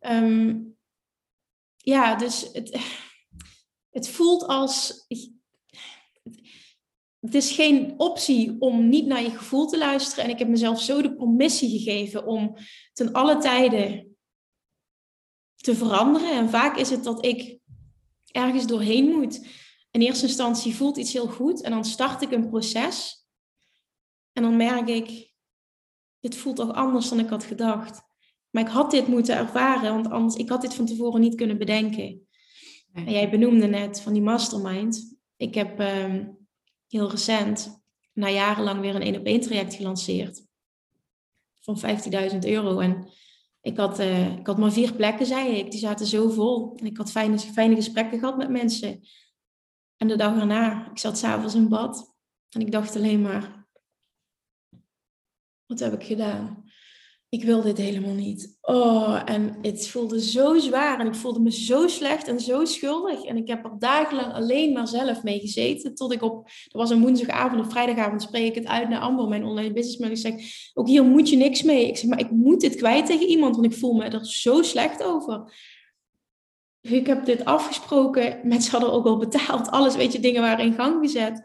Ehm, 0.00 0.58
ja, 1.76 2.14
dus 2.14 2.48
het, 2.52 2.78
het 3.90 4.08
voelt 4.08 4.46
als. 4.46 5.06
Het 7.20 7.34
is 7.34 7.52
geen 7.52 7.94
optie 7.96 8.56
om 8.58 8.88
niet 8.88 9.06
naar 9.06 9.22
je 9.22 9.30
gevoel 9.30 9.66
te 9.66 9.78
luisteren. 9.78 10.24
En 10.24 10.30
ik 10.30 10.38
heb 10.38 10.48
mezelf 10.48 10.80
zo 10.80 11.02
de 11.02 11.14
permissie 11.14 11.78
gegeven 11.78 12.26
om 12.26 12.56
ten 12.92 13.12
alle 13.12 13.38
tijden 13.38 14.16
te 15.56 15.74
veranderen. 15.74 16.32
En 16.32 16.50
vaak 16.50 16.76
is 16.76 16.90
het 16.90 17.04
dat 17.04 17.24
ik 17.24 17.58
ergens 18.30 18.66
doorheen 18.66 19.08
moet. 19.08 19.46
In 19.92 20.00
eerste 20.00 20.26
instantie 20.26 20.74
voelt 20.74 20.96
iets 20.96 21.12
heel 21.12 21.26
goed 21.26 21.62
en 21.62 21.70
dan 21.70 21.84
start 21.84 22.22
ik 22.22 22.30
een 22.30 22.48
proces. 22.48 23.26
En 24.32 24.42
dan 24.42 24.56
merk 24.56 24.88
ik, 24.88 25.34
dit 26.20 26.36
voelt 26.36 26.56
toch 26.56 26.72
anders 26.72 27.08
dan 27.08 27.18
ik 27.18 27.28
had 27.28 27.44
gedacht. 27.44 28.02
Maar 28.50 28.62
ik 28.62 28.68
had 28.68 28.90
dit 28.90 29.06
moeten 29.06 29.36
ervaren, 29.36 29.92
want 29.92 30.10
anders, 30.10 30.34
ik 30.34 30.48
had 30.48 30.60
dit 30.60 30.74
van 30.74 30.86
tevoren 30.86 31.20
niet 31.20 31.34
kunnen 31.34 31.58
bedenken. 31.58 32.28
En 32.92 33.10
jij 33.10 33.30
benoemde 33.30 33.66
net 33.66 34.00
van 34.00 34.12
die 34.12 34.22
mastermind. 34.22 35.16
Ik 35.36 35.54
heb 35.54 35.80
ehm, 35.80 36.28
heel 36.88 37.10
recent, 37.10 37.82
na 38.12 38.28
jarenlang, 38.28 38.80
weer 38.80 38.94
een 38.94 39.02
één 39.02 39.18
op 39.18 39.24
één 39.24 39.40
traject 39.40 39.74
gelanceerd. 39.74 40.46
Van 41.60 41.80
15.000 42.32 42.38
euro. 42.38 42.78
En 42.78 43.08
ik 43.60 43.76
had, 43.76 44.00
uh, 44.00 44.36
ik 44.36 44.46
had 44.46 44.58
maar 44.58 44.72
vier 44.72 44.92
plekken, 44.92 45.26
zei 45.26 45.56
ik. 45.56 45.70
Die 45.70 45.80
zaten 45.80 46.06
zo 46.06 46.28
vol. 46.28 46.76
En 46.76 46.86
ik 46.86 46.96
had 46.96 47.10
fijne, 47.10 47.38
fijne 47.38 47.74
gesprekken 47.74 48.18
gehad 48.18 48.36
met 48.36 48.48
mensen. 48.48 49.00
En 50.02 50.08
de 50.08 50.16
dag 50.16 50.38
erna, 50.38 50.90
ik 50.90 50.98
zat 50.98 51.18
s'avonds 51.18 51.54
in 51.54 51.68
bad. 51.68 52.14
En 52.50 52.60
ik 52.60 52.72
dacht 52.72 52.96
alleen 52.96 53.22
maar, 53.22 53.66
wat 55.66 55.78
heb 55.78 55.92
ik 55.92 56.04
gedaan? 56.04 56.64
ik 57.32 57.44
wil 57.44 57.62
dit 57.62 57.78
helemaal 57.78 58.14
niet. 58.14 58.58
Oh, 58.60 59.22
en 59.24 59.56
het 59.62 59.88
voelde 59.88 60.20
zo 60.20 60.58
zwaar 60.58 61.00
en 61.00 61.06
ik 61.06 61.14
voelde 61.14 61.40
me 61.40 61.52
zo 61.52 61.88
slecht 61.88 62.28
en 62.28 62.40
zo 62.40 62.64
schuldig. 62.64 63.24
En 63.24 63.36
ik 63.36 63.48
heb 63.48 63.64
er 63.64 63.78
dagenlang 63.78 64.32
alleen 64.32 64.72
maar 64.72 64.88
zelf 64.88 65.22
mee 65.22 65.40
gezeten. 65.40 65.94
Tot 65.94 66.12
ik 66.12 66.22
op, 66.22 66.46
er 66.46 66.78
was 66.78 66.90
een 66.90 67.00
woensdagavond 67.00 67.60
of 67.60 67.70
vrijdagavond, 67.70 68.22
spreek 68.22 68.48
ik 68.48 68.54
het 68.54 68.66
uit 68.66 68.88
naar 68.88 69.00
Amber, 69.00 69.28
mijn 69.28 69.44
online 69.44 69.72
businessman. 69.72 70.10
Ik 70.10 70.16
zeg, 70.16 70.34
ook 70.74 70.88
hier 70.88 71.04
moet 71.04 71.28
je 71.28 71.36
niks 71.36 71.62
mee. 71.62 71.88
Ik 71.88 71.96
zeg, 71.96 72.08
maar 72.08 72.20
ik 72.20 72.30
moet 72.30 72.60
dit 72.60 72.76
kwijt 72.76 73.06
tegen 73.06 73.26
iemand, 73.26 73.56
want 73.56 73.72
ik 73.72 73.78
voel 73.78 73.94
me 73.94 74.04
er 74.04 74.26
zo 74.26 74.62
slecht 74.62 75.02
over. 75.02 75.52
Ik 76.82 77.06
heb 77.06 77.24
dit 77.24 77.44
afgesproken, 77.44 78.40
mensen 78.42 78.70
hadden 78.70 78.92
ook 78.92 79.06
al 79.06 79.16
betaald, 79.16 79.70
alles, 79.70 79.96
weet 79.96 80.12
je, 80.12 80.20
dingen 80.20 80.42
waren 80.42 80.64
in 80.64 80.74
gang 80.74 80.96
gezet 81.00 81.44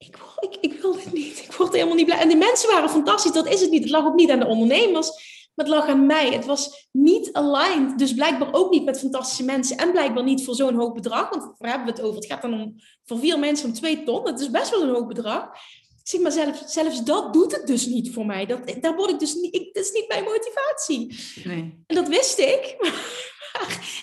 ik, 0.00 0.16
ik, 0.40 0.56
ik 0.60 0.80
wil 0.80 0.92
dit 0.92 1.12
niet. 1.12 1.38
Ik 1.38 1.52
word 1.52 1.72
helemaal 1.72 1.94
niet 1.94 2.06
blij. 2.06 2.18
En 2.18 2.28
die 2.28 2.36
mensen 2.36 2.70
waren 2.70 2.90
fantastisch. 2.90 3.32
Dat 3.32 3.48
is 3.48 3.60
het 3.60 3.70
niet. 3.70 3.82
Het 3.82 3.90
lag 3.90 4.06
ook 4.06 4.14
niet 4.14 4.30
aan 4.30 4.38
de 4.38 4.46
ondernemers. 4.46 5.08
Maar 5.54 5.66
het 5.66 5.74
lag 5.74 5.86
aan 5.86 6.06
mij. 6.06 6.30
Het 6.30 6.44
was 6.44 6.88
niet 6.92 7.32
aligned. 7.32 7.98
Dus 7.98 8.14
blijkbaar 8.14 8.52
ook 8.52 8.70
niet 8.70 8.84
met 8.84 8.98
fantastische 8.98 9.44
mensen. 9.44 9.76
En 9.76 9.90
blijkbaar 9.90 10.24
niet 10.24 10.44
voor 10.44 10.54
zo'n 10.54 10.74
hoog 10.74 10.92
bedrag. 10.92 11.30
Want 11.30 11.52
waar 11.58 11.70
hebben 11.70 11.86
we 11.86 11.92
het 11.92 12.02
over? 12.02 12.16
Het 12.16 12.26
gaat 12.26 12.42
dan 12.42 12.54
om 12.54 12.74
voor 13.04 13.18
vier 13.18 13.38
mensen 13.38 13.68
om 13.68 13.74
twee 13.74 14.02
ton. 14.04 14.24
Dat 14.24 14.40
is 14.40 14.50
best 14.50 14.70
wel 14.70 14.82
een 14.82 14.94
hoog 14.94 15.06
bedrag. 15.06 15.48
Zeg 16.02 16.20
maar, 16.20 16.32
zelfs, 16.32 16.72
zelfs 16.72 17.04
dat 17.04 17.32
doet 17.32 17.52
het 17.52 17.66
dus 17.66 17.86
niet 17.86 18.12
voor 18.12 18.26
mij. 18.26 18.46
Dat, 18.46 18.76
daar 18.80 18.96
word 18.96 19.10
ik 19.10 19.18
dus 19.18 19.34
niet, 19.34 19.54
ik, 19.54 19.74
dat 19.74 19.84
is 19.84 19.92
niet 19.92 20.08
mijn 20.08 20.24
motivatie. 20.24 21.18
Nee. 21.44 21.84
En 21.86 21.94
dat 21.94 22.08
wist 22.08 22.38
ik. 22.38 22.76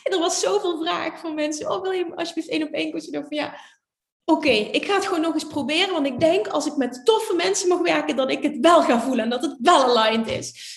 En 0.04 0.12
er 0.12 0.20
was 0.20 0.40
zoveel 0.40 0.78
vraag 0.78 1.20
van 1.20 1.34
mensen. 1.34 1.72
Oh, 1.72 1.82
wil 1.82 1.92
je 1.92 2.16
alsjeblieft 2.16 2.50
één 2.50 2.64
op 2.64 2.72
één 2.72 2.92
coaching? 2.92 3.16
Ik 3.16 3.26
van 3.28 3.38
ja, 3.38 3.60
oké, 4.26 4.50
ik 4.50 4.86
ga 4.86 4.94
het 4.94 5.06
gewoon 5.06 5.22
nog 5.22 5.34
eens 5.34 5.48
proberen. 5.48 5.94
Want 5.94 6.06
ik 6.06 6.20
denk 6.20 6.48
als 6.48 6.66
ik 6.66 6.76
met 6.76 7.02
toffe 7.06 7.36
mensen 7.36 7.68
mag 7.68 7.80
werken, 7.80 8.16
dat 8.16 8.32
ik 8.32 8.44
het 8.44 8.58
wel 8.60 8.82
ga 8.82 9.02
voelen. 9.02 9.24
En 9.24 9.30
dat 9.30 9.42
het 9.42 9.56
wel 9.60 9.98
aligned 9.98 10.28
is. 10.28 10.76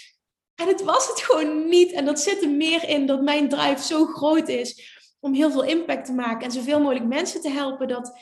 En 0.55 0.69
het 0.69 0.83
was 0.83 1.09
het 1.09 1.21
gewoon 1.21 1.69
niet. 1.69 1.93
En 1.93 2.05
dat 2.05 2.21
zit 2.21 2.43
er 2.43 2.49
meer 2.49 2.89
in 2.89 3.07
dat 3.07 3.23
mijn 3.23 3.49
drive 3.49 3.83
zo 3.83 4.07
groot 4.07 4.49
is 4.49 4.99
om 5.21 5.35
heel 5.35 5.51
veel 5.51 5.65
impact 5.65 6.07
te 6.07 6.13
maken 6.13 6.45
en 6.45 6.53
zoveel 6.53 6.81
mogelijk 6.81 7.07
mensen 7.07 7.41
te 7.41 7.51
helpen. 7.51 7.89
Dat, 7.89 8.19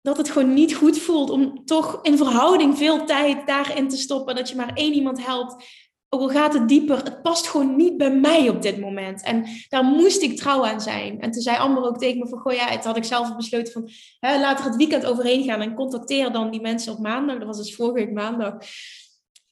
dat 0.00 0.16
het 0.16 0.30
gewoon 0.30 0.54
niet 0.54 0.74
goed 0.74 0.98
voelt 0.98 1.30
om 1.30 1.64
toch 1.64 1.98
in 2.02 2.16
verhouding 2.16 2.78
veel 2.78 3.04
tijd 3.04 3.46
daarin 3.46 3.88
te 3.88 3.96
stoppen. 3.96 4.34
Dat 4.34 4.48
je 4.48 4.56
maar 4.56 4.74
één 4.74 4.92
iemand 4.92 5.24
helpt. 5.24 5.64
Ook 6.12 6.20
al 6.20 6.28
gaat 6.28 6.54
het 6.54 6.68
dieper, 6.68 6.96
het 6.96 7.22
past 7.22 7.46
gewoon 7.46 7.76
niet 7.76 7.96
bij 7.96 8.14
mij 8.14 8.48
op 8.48 8.62
dit 8.62 8.80
moment. 8.80 9.22
En 9.22 9.46
daar 9.68 9.84
moest 9.84 10.22
ik 10.22 10.36
trouw 10.36 10.64
aan 10.66 10.80
zijn. 10.80 11.20
En 11.20 11.30
toen 11.30 11.42
zei 11.42 11.56
Amber 11.56 11.82
ook 11.82 11.98
tegen 11.98 12.18
me 12.18 12.28
van, 12.28 12.38
goh 12.38 12.52
ja, 12.52 12.66
het 12.66 12.84
had 12.84 12.96
ik 12.96 13.04
zelf 13.04 13.36
besloten 13.36 13.72
van, 13.72 13.88
hè, 14.20 14.40
laat 14.40 14.58
er 14.58 14.64
het 14.64 14.76
weekend 14.76 15.06
overheen 15.06 15.44
gaan 15.44 15.60
en 15.60 15.74
contacteer 15.74 16.32
dan 16.32 16.50
die 16.50 16.60
mensen 16.60 16.92
op 16.92 16.98
maandag. 16.98 17.38
Dat 17.38 17.46
was 17.46 17.56
dus 17.56 17.74
vorige 17.74 17.94
week 17.94 18.12
maandag. 18.12 18.54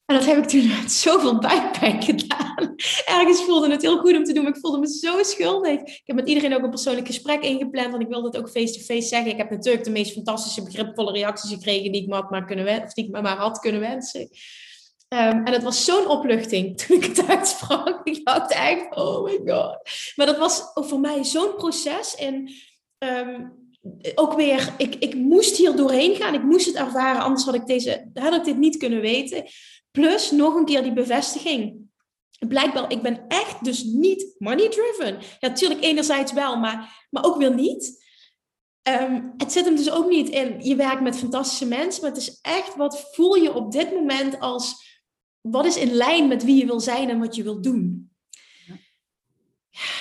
En 0.04 0.16
dat 0.16 0.26
heb 0.26 0.36
ik 0.36 0.44
toen 0.44 0.68
met 0.68 0.92
zoveel 0.92 1.38
buikpijn 1.38 2.02
gedaan. 2.10 2.74
Ergens 3.04 3.44
voelde 3.44 3.70
het 3.70 3.82
heel 3.82 3.98
goed 3.98 4.16
om 4.16 4.24
te 4.24 4.32
doen, 4.32 4.42
maar 4.42 4.54
ik 4.54 4.60
voelde 4.60 4.78
me 4.78 4.88
zo 4.88 5.22
schuldig. 5.22 5.80
Ik 5.80 6.02
heb 6.04 6.16
met 6.16 6.28
iedereen 6.28 6.54
ook 6.54 6.62
een 6.62 6.70
persoonlijk 6.70 7.06
gesprek 7.06 7.42
ingepland, 7.42 7.90
want 7.90 8.02
ik 8.02 8.08
wilde 8.08 8.26
het 8.26 8.36
ook 8.36 8.50
face-to-face 8.50 9.08
zeggen. 9.08 9.30
Ik 9.30 9.36
heb 9.36 9.50
natuurlijk 9.50 9.84
de 9.84 9.90
meest 9.90 10.12
fantastische, 10.12 10.62
begripvolle 10.62 11.12
reacties 11.12 11.50
gekregen 11.50 11.92
die 11.92 12.02
ik 12.02 12.08
maar, 12.08 12.26
maar, 12.30 12.44
kunnen, 12.44 12.82
of 12.84 12.92
die 12.92 13.04
ik 13.04 13.10
maar 13.10 13.36
had 13.36 13.58
kunnen 13.58 13.80
wensen. 13.80 14.28
Um, 15.08 15.44
en 15.44 15.52
het 15.52 15.62
was 15.62 15.84
zo'n 15.84 16.08
opluchting 16.08 16.76
toen 16.80 16.96
ik 16.96 17.04
het 17.04 17.28
uitsprak. 17.28 18.00
Ik 18.04 18.24
dacht 18.24 18.52
echt, 18.52 18.96
oh 18.96 19.24
my 19.24 19.40
god. 19.52 19.78
Maar 20.16 20.26
dat 20.26 20.38
was 20.38 20.62
voor 20.74 21.00
mij 21.00 21.24
zo'n 21.24 21.54
proces. 21.54 22.14
En 22.14 22.50
um, 22.98 23.58
ook 24.14 24.32
weer, 24.32 24.74
ik, 24.78 24.94
ik 24.94 25.14
moest 25.14 25.56
hier 25.56 25.76
doorheen 25.76 26.16
gaan. 26.16 26.34
Ik 26.34 26.42
moest 26.42 26.66
het 26.66 26.74
ervaren, 26.74 27.22
anders 27.22 27.44
had 27.44 27.54
ik, 27.54 27.66
deze, 27.66 28.10
had 28.14 28.34
ik 28.34 28.44
dit 28.44 28.58
niet 28.58 28.76
kunnen 28.76 29.00
weten. 29.00 29.44
Plus 29.90 30.30
nog 30.30 30.54
een 30.54 30.64
keer 30.64 30.82
die 30.82 30.92
bevestiging. 30.92 31.86
Blijkbaar, 32.48 32.92
ik 32.92 33.02
ben 33.02 33.24
echt 33.28 33.64
dus 33.64 33.82
niet 33.82 34.34
money 34.38 34.68
driven. 34.68 35.18
Ja, 35.40 35.48
natuurlijk 35.48 35.84
enerzijds 35.84 36.32
wel, 36.32 36.56
maar, 36.56 37.06
maar 37.10 37.24
ook 37.24 37.36
weer 37.36 37.54
niet. 37.54 38.06
Um, 38.88 39.34
het 39.36 39.52
zit 39.52 39.64
hem 39.64 39.76
dus 39.76 39.90
ook 39.90 40.08
niet 40.08 40.28
in, 40.28 40.60
je 40.60 40.76
werkt 40.76 41.00
met 41.00 41.18
fantastische 41.18 41.66
mensen, 41.66 42.02
maar 42.02 42.10
het 42.10 42.20
is 42.20 42.38
echt, 42.42 42.76
wat 42.76 43.08
voel 43.12 43.34
je 43.34 43.54
op 43.54 43.72
dit 43.72 43.92
moment 43.92 44.40
als, 44.40 44.86
wat 45.40 45.66
is 45.66 45.76
in 45.76 45.92
lijn 45.92 46.28
met 46.28 46.44
wie 46.44 46.56
je 46.56 46.66
wil 46.66 46.80
zijn 46.80 47.08
en 47.08 47.18
wat 47.18 47.34
je 47.34 47.42
wil 47.42 47.60
doen? 47.60 48.10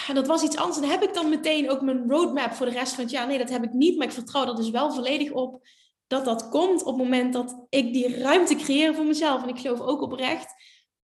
Ja, 0.08 0.14
dat 0.14 0.28
was 0.28 0.44
iets 0.44 0.58
anders. 0.58 0.78
En 0.78 0.90
heb 0.90 1.04
ik 1.04 1.14
dan 1.14 1.30
meteen 1.30 1.70
ook 1.70 1.82
mijn 1.82 2.10
roadmap 2.10 2.54
voor 2.54 2.66
de 2.66 2.72
rest 2.72 2.94
van 2.94 3.04
het 3.04 3.14
jaar? 3.14 3.28
Nee, 3.28 3.38
dat 3.38 3.50
heb 3.50 3.64
ik 3.64 3.74
niet, 3.74 3.98
maar 3.98 4.08
ik 4.08 4.14
vertrouw 4.14 4.48
er 4.48 4.56
dus 4.56 4.70
wel 4.70 4.92
volledig 4.92 5.32
op 5.32 5.68
dat 6.08 6.26
dat 6.26 6.50
komt 6.50 6.84
op 6.84 6.98
het 6.98 7.04
moment 7.04 7.34
dat 7.34 7.66
ik 7.70 7.94
die 7.94 8.18
ruimte 8.18 8.56
creëer 8.56 8.96
voor 8.96 9.06
mezelf. 9.06 9.44
En 9.44 9.50
ik 9.50 9.60
geloof 9.60 9.80
ook 9.80 10.02
oprecht 10.02 10.54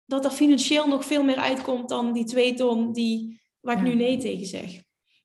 dat 0.04 0.24
er 0.24 0.30
financieel 0.30 0.88
nog 0.88 1.04
veel 1.04 1.24
meer 1.24 1.36
uitkomt 1.36 1.88
dan 1.88 2.12
die 2.12 2.24
twee 2.24 2.54
ton 2.54 2.92
die, 2.92 3.40
waar 3.60 3.76
ik 3.76 3.82
nu 3.82 3.94
nee 3.94 4.16
tegen 4.16 4.46
zeg. 4.46 4.82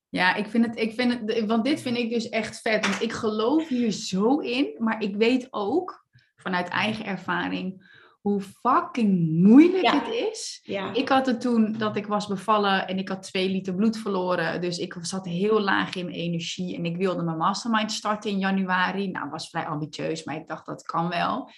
Ja, 0.10 0.36
ik 0.36 0.48
vind 0.48 0.66
het, 0.66 0.78
ik 0.78 0.94
vind 0.94 1.14
het, 1.14 1.46
want 1.46 1.66
dit 1.66 1.82
vind 1.82 1.98
ik 1.98 2.10
dus 2.10 2.30
echt 2.30 2.62
vet. 2.62 2.88
Want 2.88 3.02
ik 3.02 3.12
geloof 3.12 3.68
hier 3.68 3.92
zo 3.92 4.38
in, 4.38 4.76
maar 4.78 5.02
ik 5.02 5.16
weet 5.16 5.48
ook 5.50 6.06
vanuit 6.36 6.68
eigen 6.68 7.06
ervaring 7.06 7.92
hoe 8.24 8.42
fucking 8.42 9.30
moeilijk 9.32 9.92
het 9.92 10.08
is. 10.32 10.60
Ja. 10.64 10.94
Ik 10.94 11.10
had 11.10 11.26
het 11.26 11.42
toen 11.42 11.74
dat 11.78 11.96
ik 11.96 12.08
was 12.08 12.28
bevallen 12.28 12.88
en 12.88 12.98
ik 12.98 13.10
had 13.10 13.24
twee 13.24 13.50
liter 13.50 13.76
bloed 13.76 13.98
verloren. 13.98 14.62
Dus 14.62 14.78
ik 14.78 14.96
zat 15.02 15.26
heel 15.26 15.62
laag 15.62 15.96
in 15.96 16.06
mijn 16.06 16.18
energie 16.18 16.76
en 16.76 16.86
ik 16.86 16.98
wilde 16.98 17.24
mijn 17.24 17.38
mastermind 17.38 17.92
starten 17.92 18.30
in 18.30 18.40
januari. 18.40 19.08
Nou, 19.08 19.30
was 19.30 19.50
vrij 19.50 19.66
ambitieus, 19.66 20.24
maar 20.24 20.36
ik 20.36 20.48
dacht 20.48 20.66
dat 20.66 20.84
kan 20.84 21.10
wel. 21.10 21.50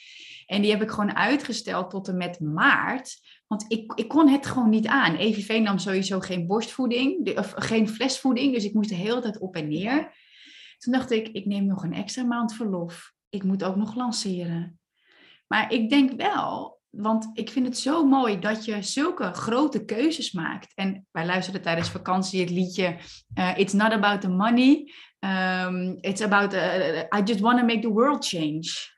En 0.45 0.61
die 0.61 0.71
heb 0.71 0.81
ik 0.81 0.89
gewoon 0.89 1.15
uitgesteld 1.15 1.89
tot 1.89 2.07
en 2.07 2.17
met 2.17 2.39
maart. 2.39 3.17
Want 3.47 3.65
ik, 3.67 3.93
ik 3.93 4.07
kon 4.07 4.29
het 4.29 4.45
gewoon 4.45 4.69
niet 4.69 4.87
aan. 4.87 5.15
EVV 5.15 5.59
nam 5.63 5.77
sowieso 5.77 6.19
geen 6.19 6.47
borstvoeding, 6.47 7.37
of 7.37 7.53
geen 7.55 7.89
flesvoeding. 7.89 8.53
Dus 8.53 8.63
ik 8.63 8.73
moest 8.73 8.89
de 8.89 8.95
hele 8.95 9.21
tijd 9.21 9.39
op 9.39 9.55
en 9.55 9.67
neer. 9.67 10.13
Toen 10.77 10.93
dacht 10.93 11.11
ik, 11.11 11.27
ik 11.27 11.45
neem 11.45 11.65
nog 11.65 11.83
een 11.83 11.93
extra 11.93 12.23
maand 12.23 12.53
verlof. 12.53 13.13
Ik 13.29 13.43
moet 13.43 13.63
ook 13.63 13.75
nog 13.75 13.95
lanceren. 13.95 14.79
Maar 15.47 15.71
ik 15.71 15.89
denk 15.89 16.11
wel, 16.11 16.79
want 16.89 17.29
ik 17.33 17.49
vind 17.49 17.65
het 17.65 17.77
zo 17.77 18.05
mooi 18.05 18.39
dat 18.39 18.65
je 18.65 18.81
zulke 18.81 19.33
grote 19.33 19.85
keuzes 19.85 20.31
maakt. 20.31 20.73
En 20.73 21.07
wij 21.11 21.25
luisterden 21.25 21.61
tijdens 21.61 21.89
vakantie 21.89 22.41
het 22.41 22.49
liedje 22.49 22.97
uh, 23.39 23.57
It's 23.57 23.73
not 23.73 23.91
about 23.91 24.21
the 24.21 24.29
money. 24.29 24.91
Um, 25.19 25.97
it's 26.01 26.21
about, 26.21 26.53
uh, 26.53 26.97
I 26.97 27.21
just 27.23 27.39
want 27.39 27.59
to 27.59 27.65
make 27.65 27.79
the 27.79 27.93
world 27.93 28.27
change. 28.27 28.93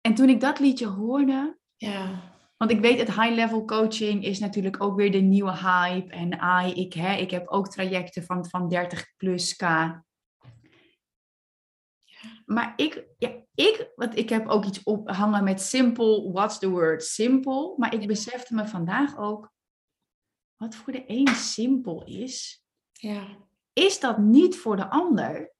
En 0.00 0.14
toen 0.14 0.28
ik 0.28 0.40
dat 0.40 0.58
liedje 0.58 0.86
hoorde, 0.86 1.58
ja. 1.76 2.28
Want 2.56 2.72
ik 2.72 2.80
weet, 2.80 2.98
het 2.98 3.14
high-level 3.14 3.64
coaching 3.64 4.24
is 4.24 4.38
natuurlijk 4.38 4.82
ook 4.82 4.96
weer 4.96 5.12
de 5.12 5.20
nieuwe 5.20 5.56
hype. 5.56 6.12
En 6.12 6.32
I, 6.66 6.72
ik, 6.72 6.92
hè, 6.92 7.14
ik 7.14 7.30
heb 7.30 7.48
ook 7.48 7.68
trajecten 7.68 8.24
van, 8.24 8.46
van 8.48 8.68
30 8.68 9.06
plus 9.16 9.56
K. 9.56 9.62
Maar 12.52 12.72
ik, 12.76 13.06
ja, 13.18 13.32
ik, 13.54 13.90
want 13.96 14.16
ik 14.16 14.28
heb 14.28 14.48
ook 14.48 14.64
iets 14.64 14.82
ophangen 14.82 15.44
met 15.44 15.60
simpel. 15.60 16.32
What's 16.32 16.58
the 16.58 16.68
word? 16.68 17.04
Simpel. 17.04 17.74
Maar 17.78 17.94
ik 17.94 18.06
besefte 18.06 18.54
me 18.54 18.66
vandaag 18.66 19.18
ook, 19.18 19.52
wat 20.56 20.74
voor 20.74 20.92
de 20.92 21.04
een 21.06 21.28
simpel 21.28 22.04
is, 22.04 22.64
ja. 22.92 23.26
is 23.72 24.00
dat 24.00 24.18
niet 24.18 24.56
voor 24.56 24.76
de 24.76 24.90
ander. 24.90 25.52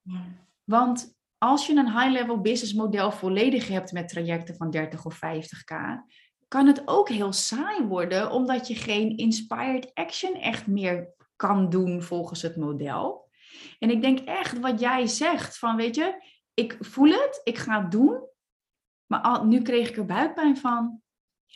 Want 0.65 1.15
als 1.39 1.67
je 1.67 1.77
een 1.77 1.99
high-level 1.99 2.41
business 2.41 2.75
model 2.75 3.13
volledig 3.13 3.69
hebt 3.69 3.93
met 3.93 4.09
trajecten 4.09 4.57
van 4.57 4.71
30 4.71 5.05
of 5.05 5.15
50k, 5.15 5.75
kan 6.49 6.67
het 6.67 6.83
ook 6.85 7.09
heel 7.09 7.33
saai 7.33 7.87
worden, 7.87 8.31
omdat 8.31 8.69
je 8.69 8.75
geen 8.75 9.17
inspired 9.17 9.91
action 9.95 10.35
echt 10.35 10.67
meer 10.67 11.15
kan 11.37 11.71
doen 11.71 12.03
volgens 12.03 12.43
het 12.43 12.57
model. 12.57 13.29
En 13.79 13.91
ik 13.91 14.03
denk 14.03 14.19
echt 14.19 14.59
wat 14.59 14.81
jij 14.81 15.07
zegt, 15.07 15.59
van 15.59 15.77
weet 15.77 15.95
je, 15.95 16.39
ik 16.61 16.77
voel 16.81 17.11
het, 17.11 17.41
ik 17.45 17.59
ga 17.59 17.83
het 17.83 17.91
doen, 17.91 18.29
maar 19.07 19.21
al, 19.21 19.45
nu 19.45 19.63
kreeg 19.63 19.89
ik 19.89 19.97
er 19.97 20.07
buikpijn 20.07 20.57
van. 20.57 21.03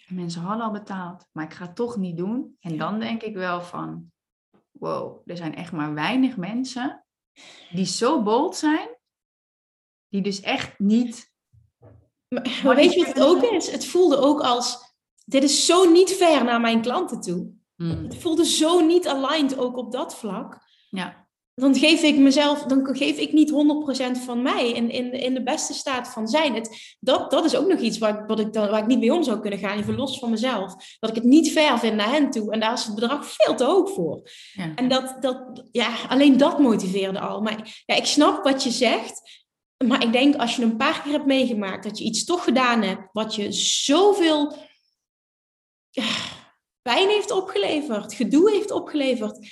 Mensen 0.09 0.41
hadden 0.41 0.67
al 0.67 0.73
betaald, 0.73 1.29
maar 1.33 1.45
ik 1.45 1.53
ga 1.53 1.67
het 1.67 1.77
toch 1.77 1.97
niet 1.97 2.17
doen. 2.17 2.57
En 2.61 2.79
dan 2.79 2.99
denk 2.99 3.23
ik 3.23 3.35
wel 3.35 3.63
van, 3.63 4.13
wow, 4.71 5.23
er 5.27 5.37
zijn 5.37 5.55
echt 5.55 5.73
maar 5.73 5.95
weinig 5.95 6.37
mensen 6.37 7.05
die 7.71 7.87
zo 7.87 8.23
bold 8.23 8.57
zijn, 8.57 8.89
die 10.09 10.23
dus 10.23 10.41
echt 10.41 10.79
niet. 10.79 11.33
Maar, 12.29 12.75
weet 12.75 12.93
je 12.93 13.05
wat 13.05 13.15
het 13.15 13.25
ook 13.25 13.43
is? 13.43 13.71
Het 13.71 13.87
voelde 13.87 14.17
ook 14.17 14.41
als, 14.41 14.95
dit 15.25 15.43
is 15.43 15.67
zo 15.67 15.91
niet 15.91 16.11
ver 16.11 16.45
naar 16.45 16.61
mijn 16.61 16.83
klanten 16.83 17.21
toe. 17.21 17.53
Hmm. 17.75 18.05
Het 18.05 18.17
voelde 18.17 18.45
zo 18.45 18.81
niet 18.81 19.09
aligned 19.09 19.59
ook 19.59 19.77
op 19.77 19.93
dat 19.93 20.17
vlak. 20.17 20.59
Ja 20.91 21.24
dan 21.55 21.75
geef 21.75 22.03
ik 22.03 22.17
mezelf, 22.17 22.63
dan 22.63 22.97
geef 22.97 23.19
ik 23.19 23.33
niet 23.33 23.51
100% 23.51 24.25
van 24.25 24.43
mij 24.43 24.71
in, 24.71 24.91
in, 24.91 25.13
in 25.13 25.35
de 25.35 25.43
beste 25.43 25.75
staat 25.75 26.09
van 26.09 26.29
zijn. 26.29 26.55
Het, 26.55 26.97
dat, 27.01 27.31
dat 27.31 27.45
is 27.45 27.57
ook 27.57 27.69
nog 27.69 27.81
iets 27.81 27.99
waar, 27.99 28.27
wat 28.27 28.41
ik 28.41 28.53
dan, 28.53 28.71
waar 28.71 28.81
ik 28.81 28.87
niet 28.87 28.99
mee 28.99 29.15
om 29.15 29.23
zou 29.23 29.41
kunnen 29.41 29.59
gaan, 29.59 29.79
even 29.79 29.95
los 29.95 30.19
van 30.19 30.31
mezelf. 30.31 30.75
Dat 30.99 31.11
ik 31.11 31.17
het 31.17 31.25
niet 31.25 31.53
ver 31.53 31.79
vind 31.79 31.97
naar 31.97 32.11
hen 32.11 32.31
toe. 32.31 32.53
En 32.53 32.61
daar 32.61 32.73
is 32.73 32.85
het 32.85 32.95
bedrag 32.95 33.27
veel 33.27 33.55
te 33.55 33.65
hoog 33.65 33.91
voor. 33.91 34.31
Ja. 34.53 34.73
En 34.75 34.89
dat, 34.89 35.17
dat, 35.21 35.69
ja, 35.73 35.95
alleen 36.09 36.37
dat 36.37 36.59
motiveerde 36.59 37.21
al. 37.21 37.41
Maar 37.41 37.83
ja, 37.87 37.95
ik 37.95 38.07
snap 38.07 38.45
wat 38.45 38.63
je 38.63 38.71
zegt. 38.71 39.43
Maar 39.85 40.03
ik 40.03 40.13
denk 40.13 40.37
als 40.37 40.57
je 40.57 40.63
een 40.63 40.77
paar 40.77 41.03
keer 41.03 41.13
hebt 41.13 41.27
meegemaakt 41.27 41.85
dat 41.85 41.99
je 41.99 42.05
iets 42.05 42.25
toch 42.25 42.45
gedaan 42.45 42.83
hebt, 42.83 43.09
wat 43.13 43.35
je 43.35 43.53
zoveel 43.53 44.55
ja, 45.91 46.15
pijn 46.83 47.09
heeft 47.09 47.31
opgeleverd, 47.31 48.15
gedoe 48.15 48.51
heeft 48.51 48.71
opgeleverd 48.71 49.49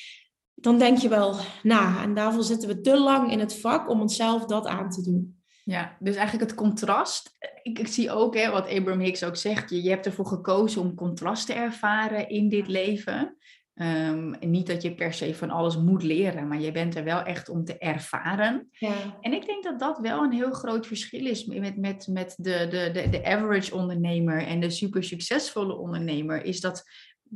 dan 0.62 0.78
denk 0.78 0.98
je 0.98 1.08
wel 1.08 1.36
na. 1.62 2.02
En 2.02 2.14
daarvoor 2.14 2.42
zitten 2.42 2.68
we 2.68 2.80
te 2.80 2.98
lang 2.98 3.30
in 3.30 3.38
het 3.38 3.60
vak 3.60 3.88
om 3.88 4.00
onszelf 4.00 4.44
dat 4.44 4.66
aan 4.66 4.90
te 4.90 5.02
doen. 5.02 5.40
Ja, 5.64 5.96
dus 5.98 6.16
eigenlijk 6.16 6.50
het 6.50 6.58
contrast. 6.58 7.36
Ik, 7.62 7.78
ik 7.78 7.86
zie 7.86 8.10
ook 8.10 8.36
hè, 8.36 8.50
wat 8.50 8.68
Abraham 8.68 9.00
Hicks 9.00 9.24
ook 9.24 9.36
zegt. 9.36 9.70
Je, 9.70 9.82
je 9.82 9.90
hebt 9.90 10.06
ervoor 10.06 10.26
gekozen 10.26 10.80
om 10.80 10.94
contrast 10.94 11.46
te 11.46 11.52
ervaren 11.52 12.28
in 12.28 12.48
dit 12.48 12.68
leven. 12.68 13.36
Um, 13.74 14.34
niet 14.40 14.66
dat 14.66 14.82
je 14.82 14.94
per 14.94 15.12
se 15.12 15.34
van 15.34 15.50
alles 15.50 15.76
moet 15.76 16.02
leren, 16.02 16.48
maar 16.48 16.60
je 16.60 16.72
bent 16.72 16.94
er 16.94 17.04
wel 17.04 17.22
echt 17.22 17.48
om 17.48 17.64
te 17.64 17.78
ervaren. 17.78 18.68
Ja. 18.70 18.94
En 19.20 19.32
ik 19.32 19.46
denk 19.46 19.64
dat 19.64 19.78
dat 19.78 19.98
wel 19.98 20.22
een 20.22 20.32
heel 20.32 20.52
groot 20.52 20.86
verschil 20.86 21.26
is 21.26 21.44
met, 21.44 21.76
met, 21.76 22.06
met 22.06 22.34
de, 22.38 22.66
de, 22.70 22.90
de, 22.92 23.08
de 23.08 23.24
average 23.24 23.74
ondernemer 23.74 24.46
en 24.46 24.60
de 24.60 24.70
super 24.70 25.04
succesvolle 25.04 25.76
ondernemer. 25.76 26.44
Is 26.44 26.60
dat 26.60 26.84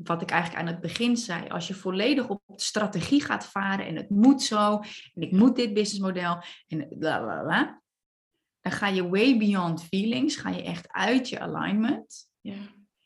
wat 0.03 0.22
ik 0.22 0.30
eigenlijk 0.30 0.62
aan 0.62 0.72
het 0.72 0.80
begin 0.80 1.16
zei, 1.16 1.49
als 1.49 1.68
je 1.68 1.74
volledig 1.74 2.28
op 2.28 2.42
strategie 2.57 3.22
gaat 3.22 3.47
varen 3.47 3.86
en 3.86 3.97
het 3.97 4.11
moet 4.11 4.42
zo, 4.42 4.78
en 5.14 5.22
ik 5.22 5.32
moet 5.32 5.57
dit 5.57 5.74
businessmodel, 5.74 6.42
en 6.66 6.88
bla 6.99 7.20
bla 7.20 7.42
bla, 7.42 7.82
dan 8.61 8.72
ga 8.72 8.88
je 8.88 9.09
way 9.09 9.38
beyond 9.38 9.84
feelings, 9.84 10.36
ga 10.36 10.51
je 10.51 10.62
echt 10.62 10.92
uit 10.92 11.28
je 11.28 11.40
alignment. 11.40 12.28
Ja. 12.40 12.55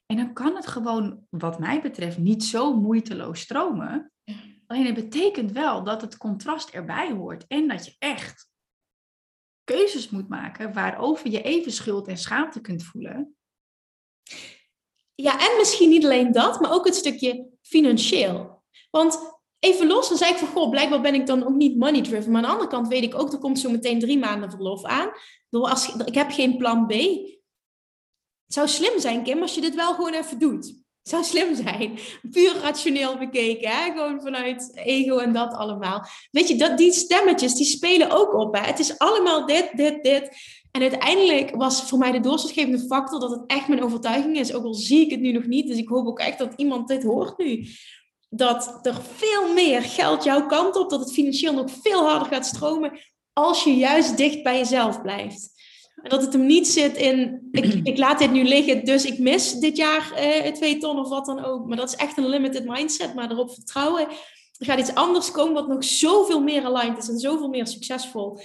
En 0.07 0.17
dan 0.17 0.33
kan 0.33 0.57
het 0.57 0.67
gewoon, 0.67 1.27
wat 1.29 1.59
mij 1.59 1.81
betreft, 1.81 2.19
niet 2.19 2.45
zo 2.45 2.77
moeiteloos 2.77 3.41
stromen. 3.41 4.13
Ja. 4.25 4.35
Alleen 4.67 4.87
het 4.87 4.95
betekent 4.95 5.53
wel 5.53 5.85
dat 5.85 6.01
het 6.01 6.17
contrast 6.17 6.71
erbij 6.71 7.13
hoort 7.13 7.47
en 7.47 7.69
dat 7.69 7.85
je 7.85 7.95
echt 7.99 8.49
keuzes 9.65 10.11
moet 10.11 10.29
maken 10.29 10.73
waarover 10.73 11.31
je 11.31 11.43
even 11.43 11.73
schuld 11.73 12.09
en 12.09 12.19
schaamte 12.19 12.61
kunt 12.61 12.85
voelen. 12.85 13.37
Ja, 15.23 15.51
en 15.51 15.57
misschien 15.57 15.89
niet 15.89 16.05
alleen 16.05 16.33
dat, 16.33 16.61
maar 16.61 16.73
ook 16.73 16.85
het 16.85 16.95
stukje 16.95 17.47
financieel. 17.63 18.63
Want 18.91 19.39
even 19.59 19.87
los, 19.87 20.09
dan 20.09 20.19
zei 20.19 20.31
ik 20.31 20.39
van, 20.39 20.49
goh, 20.49 20.71
blijkbaar 20.71 21.01
ben 21.01 21.15
ik 21.15 21.27
dan 21.27 21.47
ook 21.47 21.55
niet 21.55 21.79
money 21.79 22.03
driven. 22.03 22.33
Maar 22.33 22.43
aan 22.43 22.49
de 22.49 22.53
andere 22.53 22.71
kant 22.71 22.89
weet 22.89 23.03
ik 23.03 23.15
ook, 23.15 23.33
er 23.33 23.39
komt 23.39 23.59
zo 23.59 23.71
meteen 23.71 23.99
drie 23.99 24.19
maanden 24.19 24.51
verlof 24.51 24.85
aan. 24.85 25.11
Als, 25.51 25.95
ik 26.05 26.15
heb 26.15 26.31
geen 26.31 26.57
plan 26.57 26.87
B. 26.87 26.93
Het 26.93 28.59
zou 28.59 28.69
slim 28.69 29.01
zijn, 29.01 29.23
Kim, 29.23 29.43
als 29.43 29.55
je 29.55 29.61
dit 29.61 29.75
wel 29.75 29.95
gewoon 29.95 30.15
even 30.15 30.39
doet. 30.39 30.80
Zou 31.03 31.25
slim 31.25 31.55
zijn. 31.55 31.99
Puur 32.31 32.55
rationeel 32.63 33.19
bekeken, 33.19 33.71
hè? 33.71 33.93
gewoon 33.93 34.21
vanuit 34.21 34.71
ego 34.75 35.19
en 35.19 35.33
dat 35.33 35.53
allemaal. 35.53 36.07
Weet 36.31 36.49
je, 36.49 36.57
dat, 36.57 36.79
die 36.79 36.93
stemmetjes, 36.93 37.55
die 37.55 37.67
spelen 37.67 38.11
ook 38.11 38.35
op. 38.35 38.55
Hè? 38.57 38.61
Het 38.61 38.79
is 38.79 38.99
allemaal 38.99 39.47
dit, 39.47 39.71
dit, 39.77 40.03
dit. 40.03 40.31
En 40.71 40.81
uiteindelijk 40.81 41.55
was 41.55 41.83
voor 41.83 41.99
mij 41.99 42.13
de 42.13 42.21
doorslaggevende 42.21 42.87
factor 42.87 43.21
dat 43.21 43.31
het 43.31 43.43
echt 43.47 43.69
mijn 43.69 43.83
overtuiging 43.83 44.37
is. 44.37 44.53
Ook 44.53 44.65
al 44.65 44.75
zie 44.75 45.01
ik 45.01 45.11
het 45.11 45.21
nu 45.21 45.33
nog 45.33 45.47
niet. 45.47 45.67
Dus 45.67 45.79
ik 45.79 45.89
hoop 45.89 46.07
ook 46.07 46.19
echt 46.19 46.39
dat 46.39 46.53
iemand 46.57 46.89
dit 46.89 47.03
hoort 47.03 47.39
nu. 47.39 47.67
Dat 48.29 48.87
er 48.87 49.03
veel 49.17 49.53
meer 49.53 49.83
geld 49.83 50.25
jouw 50.25 50.47
kant 50.47 50.77
op, 50.77 50.91
dat 50.91 51.01
het 51.01 51.13
financieel 51.13 51.55
nog 51.55 51.71
veel 51.83 52.09
harder 52.09 52.29
gaat 52.29 52.47
stromen. 52.47 52.99
Als 53.33 53.65
je 53.65 53.75
juist 53.77 54.17
dicht 54.17 54.43
bij 54.43 54.59
jezelf 54.59 55.03
blijft. 55.03 55.60
En 56.03 56.11
dat 56.11 56.23
het 56.23 56.33
hem 56.33 56.47
niet 56.47 56.69
zit 56.69 56.97
in, 56.97 57.49
ik, 57.51 57.75
ik 57.93 57.99
laat 57.99 58.19
dit 58.19 58.33
nu 58.33 58.45
liggen, 58.45 58.85
dus 58.85 59.05
ik 59.05 59.19
mis 59.19 59.53
dit 59.53 59.77
jaar 59.77 60.13
eh, 60.13 60.53
twee 60.53 60.79
ton 60.79 60.99
of 60.99 61.09
wat 61.09 61.27
dan 61.27 61.45
ook. 61.45 61.67
Maar 61.67 61.77
dat 61.77 61.89
is 61.89 61.97
echt 61.97 62.17
een 62.17 62.29
limited 62.29 62.65
mindset, 62.65 63.15
maar 63.15 63.31
erop 63.31 63.55
vertrouwen. 63.55 64.09
Er 64.59 64.67
gaat 64.67 64.79
iets 64.79 64.95
anders 64.95 65.31
komen 65.31 65.55
wat 65.55 65.69
nog 65.69 65.85
zoveel 65.85 66.43
meer 66.43 66.65
aligned 66.65 66.99
is 66.99 67.09
en 67.09 67.19
zoveel 67.19 67.49
meer 67.49 67.67
succesvol 67.67 68.39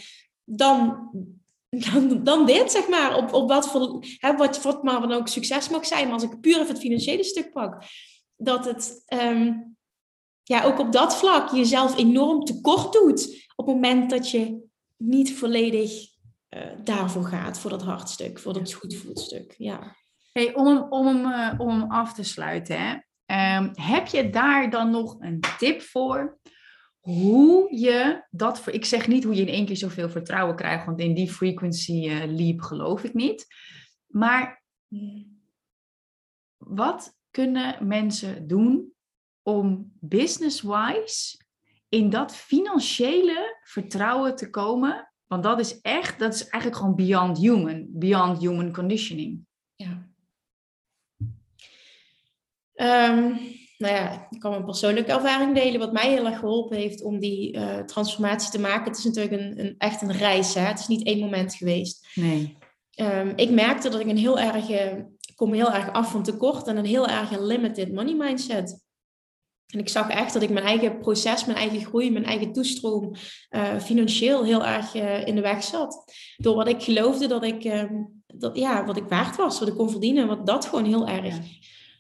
dan, 0.45 1.10
dan, 1.70 2.24
dan 2.24 2.45
dit, 2.45 2.72
zeg 2.72 2.88
maar. 2.88 3.18
Op, 3.18 3.34
op 3.34 3.49
wat 3.49 3.68
voor, 3.68 4.03
hè, 4.18 4.36
wat, 4.36 4.62
wat 4.62 4.84
maar 4.84 5.01
dan 5.01 5.12
ook 5.12 5.28
succes 5.28 5.70
mag 5.70 5.86
zijn. 5.86 6.03
Maar 6.03 6.14
als 6.14 6.24
ik 6.24 6.41
puur 6.41 6.56
even 6.56 6.68
het 6.68 6.80
financiële 6.80 7.24
stuk 7.24 7.51
pak, 7.51 7.84
dat 8.36 8.66
het 8.66 9.03
ehm, 9.06 9.53
ja, 10.43 10.64
ook 10.64 10.80
op 10.80 10.91
dat 10.91 11.16
vlak 11.16 11.49
jezelf 11.51 11.97
enorm 11.97 12.43
tekort 12.43 12.93
doet. 12.93 13.47
Op 13.56 13.66
het 13.66 13.76
moment 13.76 14.10
dat 14.10 14.32
je 14.32 14.64
niet 14.97 15.38
volledig 15.38 16.14
daarvoor 16.84 17.24
gaat, 17.24 17.60
voor 17.60 17.70
dat 17.70 17.84
hartstuk, 17.84 18.39
voor 18.39 18.53
dat 18.53 18.74
goed 18.74 18.95
voelstuk. 18.95 19.56
Ja. 19.58 19.95
Hey, 20.32 20.56
om, 20.56 20.68
hem, 20.68 20.84
om, 20.89 21.08
hem, 21.08 21.26
uh, 21.26 21.60
om 21.60 21.70
hem 21.70 21.91
af 21.91 22.14
te 22.14 22.24
sluiten, 22.24 22.80
hè? 22.80 22.93
Um, 23.58 23.72
heb 23.74 24.08
je 24.08 24.30
daar 24.30 24.70
dan 24.70 24.91
nog 24.91 25.16
een 25.20 25.39
tip 25.58 25.82
voor? 25.82 26.39
Hoe 26.99 27.76
je 27.78 28.26
dat, 28.30 28.60
voor, 28.60 28.74
ik 28.74 28.86
zeg 28.86 29.08
niet 29.08 29.24
hoe 29.24 29.36
je 29.36 29.41
in 29.41 29.53
één 29.53 29.66
keer 29.66 29.78
zoveel 29.78 30.10
vertrouwen 30.10 30.56
krijgt, 30.56 30.86
want 30.86 30.99
in 30.99 31.14
die 31.14 31.32
frequency 31.32 32.08
uh, 32.08 32.24
leap 32.26 32.62
geloof 32.62 33.03
ik 33.03 33.14
niet. 33.14 33.47
Maar 34.06 34.64
wat 36.58 37.18
kunnen 37.32 37.88
mensen 37.88 38.47
doen 38.47 38.93
om 39.41 39.91
business-wise 39.99 41.43
in 41.89 42.10
dat 42.10 42.36
financiële 42.36 43.60
vertrouwen 43.64 44.36
te 44.36 44.49
komen 44.49 45.14
want 45.28 45.43
dat 45.43 45.59
is 45.59 45.82
echt, 45.82 46.19
dat 46.19 46.34
is 46.34 46.47
eigenlijk 46.47 46.82
gewoon 46.82 46.95
beyond 46.95 47.38
human, 47.38 47.86
beyond 47.89 48.39
human 48.39 48.73
conditioning. 48.73 49.39
Ja. 49.76 50.07
Um, 53.09 53.39
nou 53.78 53.93
ja, 53.93 54.28
ik 54.30 54.39
kan 54.39 54.51
mijn 54.51 54.65
persoonlijke 54.65 55.11
ervaring 55.11 55.55
delen. 55.55 55.80
Wat 55.80 55.93
mij 55.93 56.09
heel 56.09 56.26
erg 56.26 56.39
geholpen 56.39 56.78
heeft 56.78 57.03
om 57.03 57.19
die 57.19 57.57
uh, 57.57 57.80
transformatie 57.80 58.51
te 58.51 58.59
maken. 58.59 58.91
Het 58.91 58.97
is 58.97 59.03
natuurlijk 59.03 59.41
een, 59.41 59.59
een, 59.59 59.76
echt 59.78 60.01
een 60.01 60.11
reis. 60.11 60.53
Hè? 60.53 60.61
Het 60.61 60.80
is 60.80 60.88
niet 60.88 61.05
één 61.05 61.19
moment 61.19 61.55
geweest. 61.55 62.07
Nee. 62.15 62.57
Um, 62.95 63.34
ik 63.36 63.49
merkte 63.49 63.89
dat 63.89 63.99
ik 63.99 64.07
een 64.07 64.17
heel 64.17 64.39
erg, 64.39 64.69
ik 64.69 65.36
kom 65.36 65.53
heel 65.53 65.73
erg 65.73 65.91
af 65.91 66.11
van 66.11 66.23
tekort 66.23 66.67
en 66.67 66.78
een 66.78 66.86
heel 66.86 67.07
erg 67.07 67.39
limited 67.39 67.93
money 67.93 68.13
mindset. 68.13 68.85
En 69.68 69.80
ik 69.80 69.89
zag 69.89 70.09
echt 70.09 70.34
dat 70.34 70.41
ik 70.41 70.49
mijn 70.49 70.66
eigen 70.66 70.99
proces, 70.99 71.45
mijn 71.45 71.57
eigen 71.57 71.86
groei, 71.86 72.11
mijn 72.11 72.26
eigen 72.26 72.53
toestroom 72.53 73.16
uh, 73.49 73.80
financieel 73.80 74.43
heel 74.43 74.66
erg 74.66 74.95
uh, 74.95 75.28
in 75.28 75.36
de 75.36 75.41
weg 75.41 75.63
zat. 75.63 76.03
Door 76.38 76.55
wat 76.55 76.68
ik 76.68 76.84
geloofde 76.84 77.28
dat 77.28 77.43
ik, 77.43 77.63
uh, 77.63 77.84
dat, 78.28 78.57
ja, 78.57 78.86
wat 78.86 78.97
ik 78.97 79.07
waard 79.07 79.36
was, 79.36 79.59
wat 79.59 79.68
ik 79.68 79.76
kon 79.76 79.89
verdienen, 79.89 80.28
wat 80.28 80.45
dat 80.47 80.66
gewoon 80.66 80.86
heel 80.86 81.07
erg. 81.07 81.36
Ja. 81.36 81.41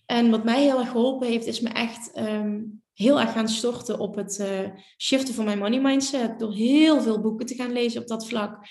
En 0.05 0.29
wat 0.29 0.43
mij 0.43 0.61
heel 0.61 0.79
erg 0.79 0.91
geholpen 0.91 1.27
heeft, 1.27 1.45
is 1.45 1.59
me 1.59 1.69
echt 1.69 2.17
um, 2.17 2.83
heel 2.93 3.19
erg 3.19 3.31
gaan 3.31 3.49
storten 3.49 3.99
op 3.99 4.15
het 4.15 4.39
eh, 4.39 4.69
shiften 4.97 5.33
van 5.33 5.45
mijn 5.45 5.59
money 5.59 5.81
mindset. 5.81 6.39
Door 6.39 6.53
heel 6.53 7.01
veel 7.01 7.21
boeken 7.21 7.45
te 7.45 7.55
gaan 7.55 7.71
lezen 7.71 8.01
op 8.01 8.07
dat 8.07 8.27
vlak. 8.27 8.67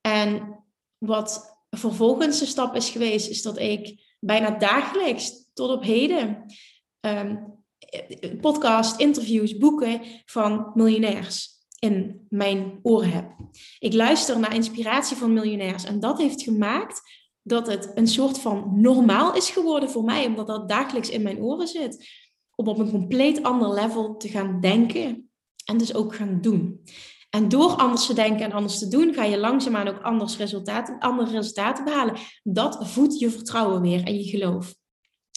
En 0.00 0.58
wat 0.98 1.58
vervolgens 1.70 2.38
de 2.38 2.46
stap 2.46 2.74
is 2.74 2.90
geweest, 2.90 3.28
is 3.28 3.42
dat 3.42 3.58
ik 3.58 4.14
bijna 4.20 4.50
dagelijks 4.50 5.32
tot 5.54 5.70
op 5.70 5.82
heden 5.82 6.44
um, 7.00 7.57
podcast, 8.40 9.00
interviews, 9.00 9.56
boeken 9.56 10.00
van 10.24 10.70
miljonairs 10.74 11.56
in 11.78 12.26
mijn 12.28 12.78
oren 12.82 13.10
heb. 13.10 13.36
Ik 13.78 13.92
luister 13.92 14.38
naar 14.38 14.54
inspiratie 14.54 15.16
van 15.16 15.32
miljonairs 15.32 15.84
en 15.84 16.00
dat 16.00 16.18
heeft 16.18 16.42
gemaakt 16.42 17.00
dat 17.42 17.66
het 17.66 17.90
een 17.94 18.06
soort 18.06 18.38
van 18.38 18.80
normaal 18.80 19.34
is 19.34 19.50
geworden 19.50 19.90
voor 19.90 20.04
mij, 20.04 20.26
omdat 20.26 20.46
dat 20.46 20.68
dagelijks 20.68 21.08
in 21.08 21.22
mijn 21.22 21.42
oren 21.42 21.68
zit, 21.68 22.08
om 22.54 22.68
op 22.68 22.78
een 22.78 22.90
compleet 22.90 23.42
ander 23.42 23.74
level 23.74 24.16
te 24.16 24.28
gaan 24.28 24.60
denken 24.60 25.30
en 25.64 25.78
dus 25.78 25.94
ook 25.94 26.14
gaan 26.14 26.40
doen. 26.40 26.82
En 27.30 27.48
door 27.48 27.70
anders 27.70 28.06
te 28.06 28.14
denken 28.14 28.44
en 28.44 28.52
anders 28.52 28.78
te 28.78 28.88
doen, 28.88 29.14
ga 29.14 29.24
je 29.24 29.38
langzaamaan 29.38 29.88
ook 29.88 30.02
anders 30.02 30.36
resultaten, 30.36 30.98
andere 30.98 31.30
resultaten 31.30 31.84
behalen. 31.84 32.16
Dat 32.42 32.88
voedt 32.88 33.18
je 33.18 33.30
vertrouwen 33.30 33.80
weer 33.80 34.04
en 34.04 34.16
je 34.16 34.24
geloof. 34.24 34.74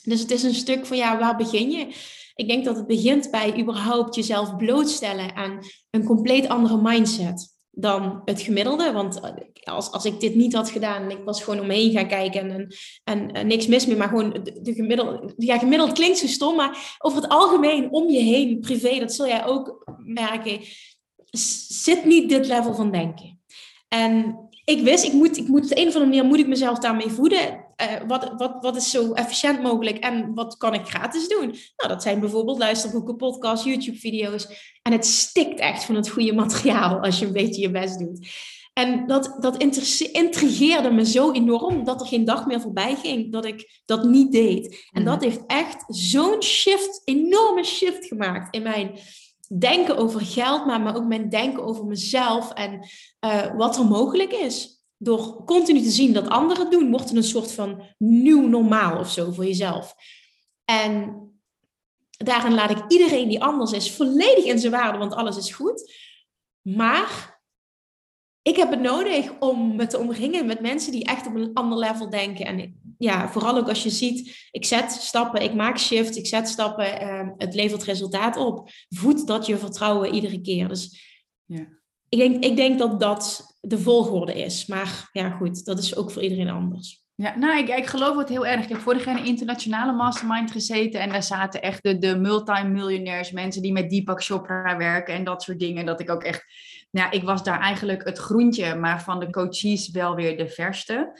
Dus 0.03 0.19
het 0.19 0.31
is 0.31 0.43
een 0.43 0.53
stuk 0.53 0.85
van, 0.85 0.97
ja, 0.97 1.19
waar 1.19 1.35
begin 1.35 1.71
je? 1.71 1.87
Ik 2.35 2.47
denk 2.47 2.65
dat 2.65 2.75
het 2.75 2.87
begint 2.87 3.31
bij 3.31 3.59
überhaupt 3.59 4.15
jezelf 4.15 4.55
blootstellen 4.55 5.35
aan 5.35 5.59
een 5.89 6.03
compleet 6.03 6.47
andere 6.47 6.81
mindset 6.81 7.59
dan 7.71 8.21
het 8.25 8.41
gemiddelde. 8.41 8.91
Want 8.91 9.19
eh, 9.19 9.31
als, 9.63 9.91
als 9.91 10.05
ik 10.05 10.19
dit 10.19 10.35
niet 10.35 10.53
had 10.53 10.69
gedaan 10.69 11.03
en 11.03 11.09
ik 11.09 11.23
was 11.25 11.43
gewoon 11.43 11.59
omheen 11.59 11.91
gaan 11.91 12.07
kijken 12.07 12.51
en, 12.51 12.75
en, 13.03 13.31
en 13.31 13.47
niks 13.47 13.67
mis 13.67 13.85
meer, 13.85 13.97
maar 13.97 14.07
gewoon 14.07 14.29
de, 14.43 14.61
de 14.61 14.73
gemiddeld, 14.73 15.33
ja, 15.37 15.57
gemiddeld 15.57 15.91
klinkt 15.91 16.17
zo 16.17 16.27
stom, 16.27 16.55
maar 16.55 16.97
over 16.99 17.21
het 17.21 17.31
algemeen 17.31 17.91
om 17.91 18.09
je 18.09 18.19
heen, 18.19 18.59
privé, 18.59 18.99
dat 18.99 19.13
zul 19.13 19.27
jij 19.27 19.45
ook 19.45 19.93
merken, 19.97 20.59
zit 21.69 22.05
niet 22.05 22.29
dit 22.29 22.47
level 22.47 22.73
van 22.73 22.91
denken. 22.91 23.39
En 23.87 24.39
ik 24.65 24.81
wist, 24.81 25.03
ik 25.03 25.13
moet, 25.13 25.37
ik 25.37 25.47
moet 25.47 25.61
op 25.61 25.67
de 25.67 25.79
een 25.79 25.87
of 25.87 25.93
andere 25.93 26.05
manier 26.05 26.25
moet 26.25 26.39
ik 26.39 26.47
mezelf 26.47 26.79
daarmee 26.79 27.09
voeden. 27.09 27.65
Uh, 27.81 28.07
wat, 28.07 28.33
wat, 28.37 28.57
wat 28.59 28.75
is 28.75 28.91
zo 28.91 29.13
efficiënt 29.13 29.61
mogelijk 29.61 29.97
en 29.97 30.33
wat 30.33 30.57
kan 30.57 30.73
ik 30.73 30.87
gratis 30.87 31.27
doen? 31.27 31.55
Nou, 31.75 31.89
dat 31.89 32.01
zijn 32.01 32.19
bijvoorbeeld 32.19 32.57
luisterboeken, 32.57 33.15
podcasts, 33.15 33.65
YouTube-video's. 33.65 34.47
En 34.81 34.91
het 34.91 35.05
stikt 35.05 35.59
echt 35.59 35.83
van 35.83 35.95
het 35.95 36.09
goede 36.09 36.33
materiaal 36.33 36.99
als 36.99 37.19
je 37.19 37.25
een 37.25 37.33
beetje 37.33 37.61
je 37.61 37.71
best 37.71 37.99
doet. 37.99 38.27
En 38.73 39.07
dat, 39.07 39.35
dat 39.39 39.57
intrigeerde 40.11 40.91
me 40.91 41.05
zo 41.05 41.31
enorm 41.31 41.83
dat 41.83 42.01
er 42.01 42.07
geen 42.07 42.25
dag 42.25 42.45
meer 42.45 42.61
voorbij 42.61 42.95
ging 42.95 43.31
dat 43.31 43.45
ik 43.45 43.81
dat 43.85 44.03
niet 44.03 44.31
deed. 44.31 44.89
En 44.91 45.05
dat 45.05 45.23
heeft 45.23 45.43
echt 45.47 45.83
zo'n 45.87 46.43
shift, 46.43 47.01
enorme 47.03 47.63
shift 47.63 48.05
gemaakt 48.05 48.55
in 48.55 48.63
mijn 48.63 48.99
denken 49.59 49.97
over 49.97 50.21
geld, 50.21 50.65
maar, 50.65 50.81
maar 50.81 50.95
ook 50.95 51.07
mijn 51.07 51.29
denken 51.29 51.63
over 51.63 51.85
mezelf 51.85 52.53
en 52.53 52.87
uh, 53.25 53.55
wat 53.55 53.77
er 53.77 53.85
mogelijk 53.85 54.33
is. 54.33 54.80
Door 55.03 55.43
continu 55.43 55.81
te 55.81 55.89
zien 55.89 56.13
dat 56.13 56.29
anderen 56.29 56.63
het 56.63 56.71
doen, 56.71 56.89
wordt 56.89 57.07
het 57.07 57.17
een 57.17 57.23
soort 57.23 57.51
van 57.51 57.83
nieuw 57.97 58.47
normaal 58.47 58.99
of 58.99 59.11
zo 59.11 59.31
voor 59.31 59.45
jezelf. 59.45 59.95
En 60.65 61.15
daarin 62.09 62.53
laat 62.53 62.69
ik 62.69 62.83
iedereen 62.87 63.27
die 63.27 63.43
anders 63.43 63.71
is 63.71 63.91
volledig 63.91 64.45
in 64.45 64.59
zijn 64.59 64.71
waarde, 64.71 64.97
want 64.97 65.13
alles 65.13 65.37
is 65.37 65.51
goed. 65.53 65.93
Maar 66.61 67.39
ik 68.41 68.55
heb 68.55 68.69
het 68.69 68.81
nodig 68.81 69.39
om 69.39 69.75
me 69.75 69.87
te 69.87 69.97
omringen 69.97 70.45
met 70.45 70.61
mensen 70.61 70.91
die 70.91 71.05
echt 71.05 71.27
op 71.27 71.35
een 71.35 71.53
ander 71.53 71.77
level 71.77 72.09
denken. 72.09 72.45
En 72.45 72.81
ja, 72.97 73.29
vooral 73.29 73.57
ook 73.57 73.69
als 73.69 73.83
je 73.83 73.89
ziet, 73.89 74.47
ik 74.51 74.65
zet 74.65 74.91
stappen, 74.91 75.41
ik 75.41 75.53
maak 75.53 75.77
shift, 75.77 76.15
ik 76.15 76.27
zet 76.27 76.47
stappen, 76.47 77.03
uh, 77.03 77.29
het 77.37 77.53
levert 77.53 77.83
resultaat 77.83 78.37
op. 78.37 78.69
Voed 78.89 79.27
dat 79.27 79.45
je 79.45 79.57
vertrouwen 79.57 80.13
iedere 80.13 80.41
keer. 80.41 80.67
Dus 80.67 81.01
ja. 81.45 81.67
ik, 82.09 82.17
denk, 82.17 82.43
ik 82.43 82.55
denk 82.55 82.79
dat 82.79 82.99
dat 82.99 83.50
de 83.61 83.79
volgorde 83.79 84.33
is. 84.33 84.65
Maar 84.65 85.09
ja, 85.11 85.29
goed, 85.29 85.65
dat 85.65 85.79
is 85.79 85.95
ook 85.95 86.11
voor 86.11 86.21
iedereen 86.21 86.49
anders. 86.49 86.99
Ja, 87.15 87.37
nou, 87.37 87.57
ik, 87.57 87.69
ik 87.69 87.85
geloof 87.85 88.17
het 88.17 88.29
heel 88.29 88.45
erg. 88.45 88.63
Ik 88.63 88.69
heb 88.69 88.77
vorig 88.77 89.05
jaar 89.05 89.17
een 89.17 89.25
internationale 89.25 89.91
mastermind 89.91 90.51
gezeten 90.51 91.01
en 91.01 91.09
daar 91.09 91.23
zaten 91.23 91.61
echt 91.61 91.83
de, 91.83 91.97
de 91.97 92.17
multimiljonairs, 92.17 93.31
mensen 93.31 93.61
die 93.61 93.71
met 93.71 93.89
Deepak 93.89 94.23
Chopra 94.23 94.77
werken 94.77 95.13
en 95.13 95.23
dat 95.23 95.43
soort 95.43 95.59
dingen. 95.59 95.85
Dat 95.85 95.99
ik 95.99 96.09
ook 96.09 96.23
echt 96.23 96.45
nou, 96.91 97.11
ik 97.11 97.23
was 97.23 97.43
daar 97.43 97.59
eigenlijk 97.59 98.03
het 98.03 98.17
groentje, 98.17 98.75
maar 98.75 99.03
van 99.03 99.19
de 99.19 99.29
coaches 99.29 99.89
wel 99.89 100.15
weer 100.15 100.37
de 100.37 100.47
verste. 100.47 101.19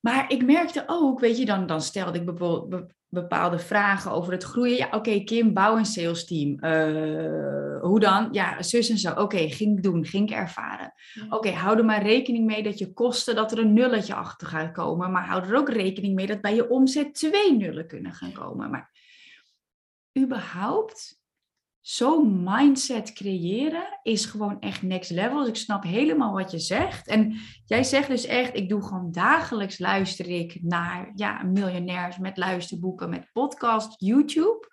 Maar 0.00 0.30
ik 0.30 0.44
merkte 0.44 0.84
ook, 0.86 1.20
weet 1.20 1.38
je, 1.38 1.44
dan, 1.44 1.66
dan 1.66 1.82
stelde 1.82 2.18
ik 2.18 2.24
bijvoorbeeld 2.24 2.92
bepaalde 3.08 3.58
vragen 3.58 4.10
over 4.10 4.32
het 4.32 4.42
groeien. 4.42 4.76
Ja, 4.76 4.88
oké, 4.90 5.24
Kim, 5.24 5.52
bouw 5.52 5.76
een 5.76 5.86
sales 5.86 6.24
team. 6.26 6.58
Uh, 6.60 7.80
hoe 7.80 8.00
dan? 8.00 8.28
Ja, 8.32 8.62
zus 8.62 8.88
en 8.88 8.98
zo. 8.98 9.12
Oké, 9.12 9.48
ging 9.48 9.76
ik 9.76 9.82
doen, 9.82 10.04
ging 10.04 10.30
ik 10.30 10.36
ervaren. 10.36 10.92
Oké, 11.28 11.50
hou 11.50 11.78
er 11.78 11.84
maar 11.84 12.02
rekening 12.02 12.46
mee 12.46 12.62
dat 12.62 12.78
je 12.78 12.92
kosten, 12.92 13.34
dat 13.34 13.52
er 13.52 13.58
een 13.58 13.72
nulletje 13.72 14.14
achter 14.14 14.46
gaat 14.46 14.72
komen. 14.72 15.10
Maar 15.10 15.26
hou 15.26 15.42
er 15.42 15.56
ook 15.56 15.68
rekening 15.68 16.14
mee 16.14 16.26
dat 16.26 16.40
bij 16.40 16.54
je 16.54 16.68
omzet 16.68 17.14
twee 17.14 17.56
nullen 17.56 17.86
kunnen 17.86 18.12
gaan 18.12 18.32
komen. 18.32 18.70
Maar 18.70 18.90
überhaupt 20.18 21.20
zo'n 21.86 22.42
mindset 22.42 23.12
creëren 23.12 23.98
is 24.02 24.24
gewoon 24.24 24.60
echt 24.60 24.82
next 24.82 25.10
level. 25.10 25.38
Dus 25.38 25.48
ik 25.48 25.56
snap 25.56 25.82
helemaal 25.82 26.32
wat 26.32 26.50
je 26.50 26.58
zegt. 26.58 27.06
En 27.08 27.36
jij 27.64 27.84
zegt 27.84 28.08
dus 28.08 28.24
echt, 28.24 28.56
ik 28.56 28.68
doe 28.68 28.82
gewoon 28.82 29.12
dagelijks 29.12 29.78
luister 29.78 30.28
ik 30.28 30.58
naar 30.62 31.12
ja, 31.14 31.42
miljonairs 31.42 32.18
met 32.18 32.36
luisterboeken, 32.36 33.10
met 33.10 33.30
podcast, 33.32 33.94
YouTube. 34.00 34.68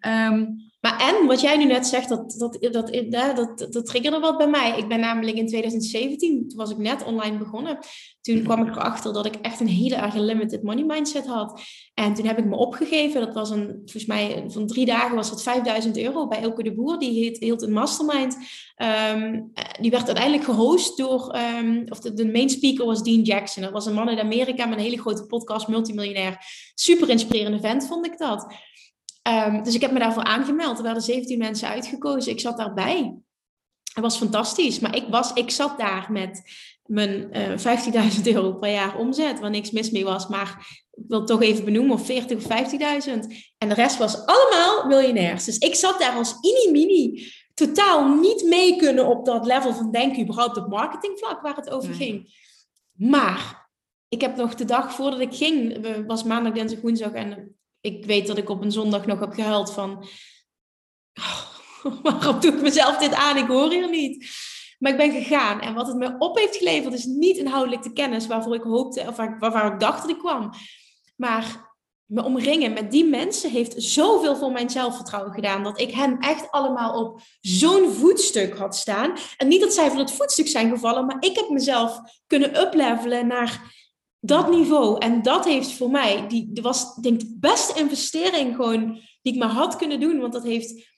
Ehm, 0.00 0.44
maar 0.80 1.00
en 1.00 1.26
wat 1.26 1.40
jij 1.40 1.56
nu 1.56 1.64
net 1.64 1.86
zegt, 1.86 2.08
dat, 2.08 2.34
dat, 2.38 2.58
dat, 2.60 2.92
dat, 3.10 3.72
dat, 3.72 3.86
triggerde 3.86 4.18
wat 4.18 4.36
bij 4.36 4.48
mij. 4.48 4.78
Ik 4.78 4.88
ben 4.88 5.00
namelijk 5.00 5.36
in 5.36 5.46
2017, 5.46 6.48
toen 6.48 6.58
was 6.58 6.70
ik 6.70 6.76
net 6.76 7.04
online 7.04 7.38
begonnen. 7.38 7.78
Toen 8.20 8.42
kwam 8.42 8.66
ik 8.66 8.76
erachter 8.76 9.12
dat 9.12 9.26
ik 9.26 9.34
echt 9.34 9.60
een 9.60 9.68
hele 9.68 9.94
erg 9.94 10.14
limited 10.14 10.62
money 10.62 10.84
mindset 10.84 11.26
had. 11.26 11.60
En 11.94 12.14
toen 12.14 12.26
heb 12.26 12.38
ik 12.38 12.44
me 12.44 12.56
opgegeven. 12.56 13.20
Dat 13.20 13.34
was 13.34 13.50
een, 13.50 13.66
volgens 13.66 14.06
mij 14.06 14.44
van 14.48 14.66
drie 14.66 14.86
dagen 14.86 15.16
was 15.16 15.30
het 15.30 15.42
5000 15.42 15.98
euro 15.98 16.28
bij 16.28 16.40
Elke 16.40 16.62
de 16.62 16.74
Boer. 16.74 16.98
Die 16.98 17.36
hield, 17.38 17.62
een 17.62 17.72
mastermind. 17.72 18.36
Ehm, 18.74 19.40
die 19.80 19.90
werd 19.90 20.06
uiteindelijk 20.06 20.44
gehost 20.44 20.96
door, 20.96 21.38
um, 21.58 21.84
of 21.88 22.00
de, 22.00 22.14
de, 22.14 22.26
main 22.26 22.50
speaker 22.50 22.86
was 22.86 23.02
Dean 23.02 23.22
Jackson. 23.22 23.62
Dat 23.62 23.72
was 23.72 23.86
een 23.86 23.94
man 23.94 24.08
uit 24.08 24.18
Amerika 24.18 24.66
met 24.66 24.78
een 24.78 24.84
hele 24.84 25.00
grote 25.00 25.26
podcast, 25.26 25.68
multimiljonair. 25.68 26.36
Super 26.74 27.08
inspirerende 27.08 27.60
vent 27.60 27.86
vond 27.86 28.06
ik 28.06 28.18
dat. 28.18 28.46
Ehm, 29.28 29.62
dus 29.62 29.74
ik 29.74 29.80
heb 29.80 29.90
me 29.90 29.98
daarvoor 29.98 30.22
aangemeld. 30.22 30.76
Er 30.76 30.82
werden 30.82 31.02
17 31.02 31.38
mensen 31.38 31.68
uitgekozen. 31.68 32.32
Ik 32.32 32.40
zat 32.40 32.56
daarbij. 32.56 33.14
Het 33.94 34.02
was 34.02 34.16
fantastisch. 34.16 34.78
Maar 34.78 34.96
ik, 34.96 35.04
was, 35.08 35.32
ik 35.32 35.50
zat 35.50 35.78
daar 35.78 36.06
met 36.12 36.42
mijn 36.84 37.28
uh, 37.36 37.66
eh, 37.66 38.14
15.000 38.16 38.22
euro 38.22 38.52
per 38.52 38.70
jaar 38.70 38.98
omzet, 38.98 39.40
waar 39.40 39.50
niks 39.50 39.70
mis 39.70 39.90
mee 39.90 40.04
was. 40.04 40.28
Maar 40.28 40.80
ik 40.90 41.04
wil 41.08 41.18
het 41.18 41.26
toch 41.26 41.42
even 41.42 41.64
benoemen, 41.64 41.94
of 41.94 42.06
40 42.06 42.36
of 42.36 42.42
50.000. 42.42 43.12
En 43.58 43.68
de 43.68 43.74
rest 43.74 43.98
was 43.98 44.26
allemaal 44.26 44.86
miljonairs. 44.86 45.44
Dus 45.44 45.58
ik 45.58 45.74
zat 45.74 45.98
daar 45.98 46.12
als 46.12 46.34
mini-mini 46.40 47.32
totaal 47.54 48.18
niet 48.18 48.44
mee 48.44 48.76
kunnen 48.76 49.06
op 49.06 49.24
dat 49.24 49.46
level 49.46 49.74
van 49.74 49.90
denken, 49.90 50.22
überhaupt 50.22 50.56
op 50.56 50.68
marketingvlak 50.68 51.42
waar 51.42 51.56
het 51.56 51.70
over 51.70 51.94
ging. 51.94 52.46
Maar 52.94 53.68
ik 54.08 54.20
heb 54.20 54.36
nog 54.36 54.54
de 54.54 54.64
dag 54.64 54.94
voordat 54.94 55.20
ik 55.20 55.34
ging, 55.34 55.86
was 56.06 56.24
maandag, 56.24 56.52
dinsdag, 56.52 56.80
woensdag 56.80 57.12
en 57.12 57.57
ik 57.80 58.04
weet 58.04 58.26
dat 58.26 58.38
ik 58.38 58.48
op 58.48 58.62
een 58.62 58.72
zondag 58.72 59.06
nog 59.06 59.20
heb 59.20 59.32
gehuild 59.32 59.72
van... 59.72 60.08
Oh, 61.14 61.46
waarom 62.02 62.40
doe 62.40 62.52
ik 62.52 62.62
mezelf 62.62 62.98
dit 62.98 63.14
aan? 63.14 63.36
Ik 63.36 63.46
hoor 63.46 63.70
hier 63.70 63.90
niet. 63.90 64.30
Maar 64.78 64.90
ik 64.90 64.96
ben 64.96 65.12
gegaan. 65.12 65.60
En 65.60 65.74
wat 65.74 65.86
het 65.86 65.96
me 65.96 66.14
op 66.18 66.38
heeft 66.38 66.56
geleverd 66.56 66.94
is 66.94 67.04
niet 67.04 67.36
inhoudelijk 67.36 67.82
de 67.82 67.92
kennis 67.92 68.26
waarvoor 68.26 68.54
ik 68.54 68.62
hoopte, 68.62 69.04
of 69.08 69.16
waar, 69.16 69.38
waarvan 69.38 69.72
ik 69.72 69.80
dacht 69.80 70.00
dat 70.00 70.10
ik 70.10 70.18
kwam. 70.18 70.50
Maar 71.16 71.66
me 72.04 72.24
omringen 72.24 72.72
met 72.72 72.90
die 72.90 73.04
mensen 73.04 73.50
heeft 73.50 73.82
zoveel 73.82 74.36
voor 74.36 74.52
mijn 74.52 74.70
zelfvertrouwen 74.70 75.32
gedaan. 75.32 75.62
Dat 75.62 75.80
ik 75.80 75.90
hen 75.90 76.18
echt 76.18 76.50
allemaal 76.50 77.04
op 77.04 77.20
zo'n 77.40 77.92
voetstuk 77.92 78.56
had 78.56 78.76
staan. 78.76 79.12
En 79.36 79.48
niet 79.48 79.60
dat 79.60 79.74
zij 79.74 79.88
van 79.88 79.98
het 79.98 80.12
voetstuk 80.12 80.48
zijn 80.48 80.70
gevallen, 80.70 81.06
maar 81.06 81.16
ik 81.20 81.36
heb 81.36 81.48
mezelf 81.48 82.00
kunnen 82.26 82.60
uplevelen 82.60 83.26
naar 83.26 83.77
dat 84.20 84.50
niveau. 84.50 84.98
En 84.98 85.22
dat 85.22 85.44
heeft 85.44 85.72
voor 85.72 85.90
mij, 85.90 86.28
die, 86.28 86.50
was 86.62 86.94
denk 86.94 87.20
ik 87.20 87.28
de 87.28 87.36
beste 87.40 87.80
investering 87.80 88.56
gewoon 88.56 89.00
die 89.22 89.32
ik 89.32 89.38
maar 89.38 89.48
had 89.48 89.76
kunnen 89.76 90.00
doen. 90.00 90.20
Want 90.20 90.32
dat 90.32 90.44
heeft 90.44 90.88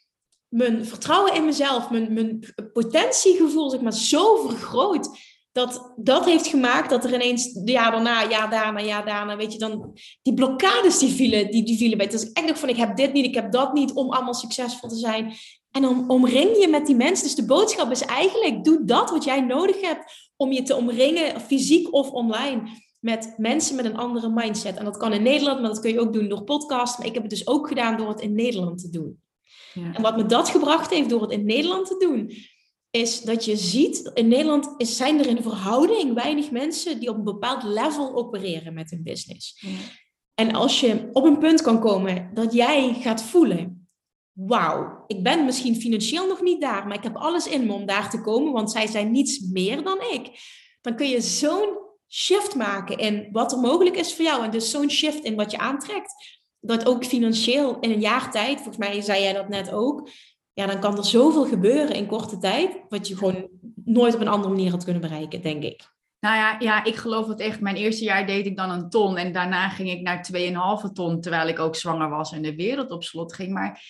mijn 0.49 0.87
vertrouwen 0.87 1.35
in 1.35 1.45
mezelf, 1.45 1.91
mijn, 1.91 2.12
mijn 2.12 2.55
potentiegevoel 2.73 3.71
zeg 3.71 3.81
maar, 3.81 3.95
zo 3.95 4.37
vergroot. 4.37 5.09
Dat, 5.53 5.93
dat 5.97 6.25
heeft 6.25 6.47
gemaakt 6.47 6.91
dat 6.91 7.05
er 7.05 7.14
ineens 7.14 7.61
ja 7.64 7.91
daarna, 7.91 8.23
ja 8.23 8.47
daarna, 8.47 8.81
ja 8.81 9.03
daarna, 9.03 9.37
weet 9.37 9.53
je, 9.53 9.59
dan 9.59 9.99
die 10.23 10.35
blokkades 10.35 10.99
die 10.99 11.12
vielen, 11.12 11.51
die, 11.51 11.64
die 11.64 11.79
vielen 11.79 11.99
bij. 11.99 12.07
Is 12.07 12.33
echt 12.33 12.47
nog 12.47 12.59
van, 12.59 12.68
ik 12.68 12.77
heb 12.77 12.97
dit 12.97 13.12
niet, 13.12 13.25
ik 13.25 13.35
heb 13.35 13.53
dat 13.53 13.73
niet 13.73 13.93
om 13.93 14.11
allemaal 14.11 14.35
succesvol 14.35 14.89
te 14.89 14.97
zijn. 14.97 15.35
En 15.71 15.83
dan 15.83 16.11
omring 16.11 16.57
je 16.57 16.68
met 16.68 16.87
die 16.87 16.97
mensen. 16.97 17.25
Dus 17.25 17.35
de 17.35 17.45
boodschap 17.45 17.91
is 17.91 18.01
eigenlijk, 18.01 18.64
doe 18.64 18.85
dat 18.85 19.11
wat 19.11 19.25
jij 19.25 19.41
nodig 19.41 19.81
hebt 19.81 20.33
om 20.37 20.53
je 20.53 20.62
te 20.62 20.77
omringen, 20.77 21.41
fysiek 21.41 21.93
of 21.95 22.11
online 22.11 22.71
met 23.01 23.34
mensen 23.36 23.76
met 23.76 23.84
een 23.84 23.96
andere 23.96 24.28
mindset. 24.28 24.76
En 24.76 24.84
dat 24.84 24.96
kan 24.96 25.12
in 25.12 25.22
Nederland, 25.22 25.61
maar 25.61 25.70
dat 25.70 25.80
kun 25.80 25.92
je 25.92 26.01
ook 26.01 26.12
doen 26.12 26.28
door 26.28 26.42
podcast. 26.42 26.98
Maar 26.98 27.07
ik 27.07 27.14
heb 27.14 27.22
het 27.22 27.30
dus 27.30 27.46
ook 27.46 27.68
gedaan 27.68 27.96
door 27.96 28.09
het 28.09 28.20
in 28.20 28.34
Nederland 28.34 28.78
te 28.78 28.90
doen. 28.90 29.22
Ja. 29.74 29.94
En 29.94 30.03
wat 30.03 30.16
me 30.16 30.26
dat 30.26 30.48
gebracht 30.48 30.90
heeft 30.90 31.09
door 31.09 31.22
het 31.22 31.30
in 31.30 31.44
Nederland 31.44 31.86
te 31.86 31.96
doen, 31.96 32.32
is 32.90 33.20
dat 33.20 33.44
je 33.44 33.57
ziet, 33.57 34.11
in 34.14 34.28
Nederland 34.28 34.74
is, 34.76 34.96
zijn 34.96 35.18
er 35.18 35.26
in 35.26 35.42
verhouding 35.42 36.14
weinig 36.14 36.51
mensen 36.51 37.01
die 37.01 37.09
op 37.09 37.16
een 37.16 37.24
bepaald 37.24 37.62
level 37.62 38.14
opereren 38.14 38.74
met 38.74 38.90
hun 38.90 39.03
business. 39.03 39.61
Ja. 39.61 39.68
En 40.34 40.53
als 40.53 40.80
je 40.80 41.09
op 41.12 41.24
een 41.24 41.38
punt 41.38 41.62
kan 41.62 41.80
komen 41.80 42.30
dat 42.34 42.53
jij 42.53 42.94
gaat 43.01 43.22
voelen, 43.22 43.88
wauw, 44.32 45.05
ik 45.07 45.22
ben 45.22 45.44
misschien 45.44 45.76
financieel 45.76 46.26
nog 46.26 46.40
niet 46.40 46.61
daar, 46.61 46.86
maar 46.86 46.96
ik 46.96 47.03
heb 47.03 47.16
alles 47.16 47.46
in 47.46 47.66
me 47.66 47.72
om 47.72 47.86
daar 47.86 48.11
te 48.11 48.20
komen, 48.20 48.53
want 48.53 48.70
zij 48.70 48.86
zijn 48.86 49.11
niets 49.11 49.40
meer 49.40 49.82
dan 49.82 49.98
ik. 50.12 50.30
Dan 50.80 50.96
kun 50.96 51.09
je 51.09 51.20
zo'n 51.20 51.78
shift 52.13 52.55
maken 52.55 52.99
in 52.99 53.29
wat 53.33 53.53
er 53.53 53.59
mogelijk 53.59 53.97
is 53.97 54.15
voor 54.15 54.25
jou. 54.25 54.45
En 54.45 54.51
dus 54.51 54.71
zo'n 54.71 54.91
shift 54.91 55.25
in 55.25 55.37
wat 55.37 55.51
je 55.51 55.59
aantrekt. 55.59 56.39
Dat 56.61 56.87
ook 56.87 57.05
financieel 57.05 57.79
in 57.81 57.91
een 57.91 58.01
jaar 58.01 58.31
tijd, 58.31 58.57
volgens 58.57 58.77
mij 58.77 59.01
zei 59.01 59.23
jij 59.23 59.33
dat 59.33 59.49
net 59.49 59.73
ook. 59.73 60.11
Ja, 60.53 60.67
dan 60.67 60.81
kan 60.81 60.97
er 60.97 61.05
zoveel 61.05 61.45
gebeuren 61.45 61.95
in 61.95 62.07
korte 62.07 62.39
tijd. 62.39 62.81
Wat 62.89 63.09
je 63.09 63.17
gewoon 63.17 63.49
nooit 63.85 64.15
op 64.15 64.21
een 64.21 64.29
andere 64.29 64.55
manier 64.55 64.71
had 64.71 64.85
kunnen 64.85 65.03
bereiken, 65.03 65.43
denk 65.43 65.63
ik. 65.63 65.89
Nou 66.21 66.37
ja, 66.37 66.57
ja, 66.59 66.85
ik 66.85 66.97
geloof 66.97 67.27
het 67.27 67.41
echt. 67.41 67.61
Mijn 67.61 67.77
eerste 67.77 68.05
jaar 68.05 68.27
deed 68.27 68.47
ik 68.47 68.57
dan 68.57 68.71
een 68.71 68.89
ton. 68.89 69.17
En 69.17 69.33
daarna 69.33 69.69
ging 69.69 69.91
ik 69.91 70.01
naar 70.01 70.29
2,5 70.87 70.93
ton. 70.93 71.21
Terwijl 71.21 71.49
ik 71.49 71.59
ook 71.59 71.77
zwanger 71.77 72.09
was 72.09 72.33
en 72.33 72.43
de 72.43 72.55
wereld 72.55 72.91
op 72.91 73.05
slot 73.05 73.35
ging. 73.35 73.53
Maar 73.53 73.83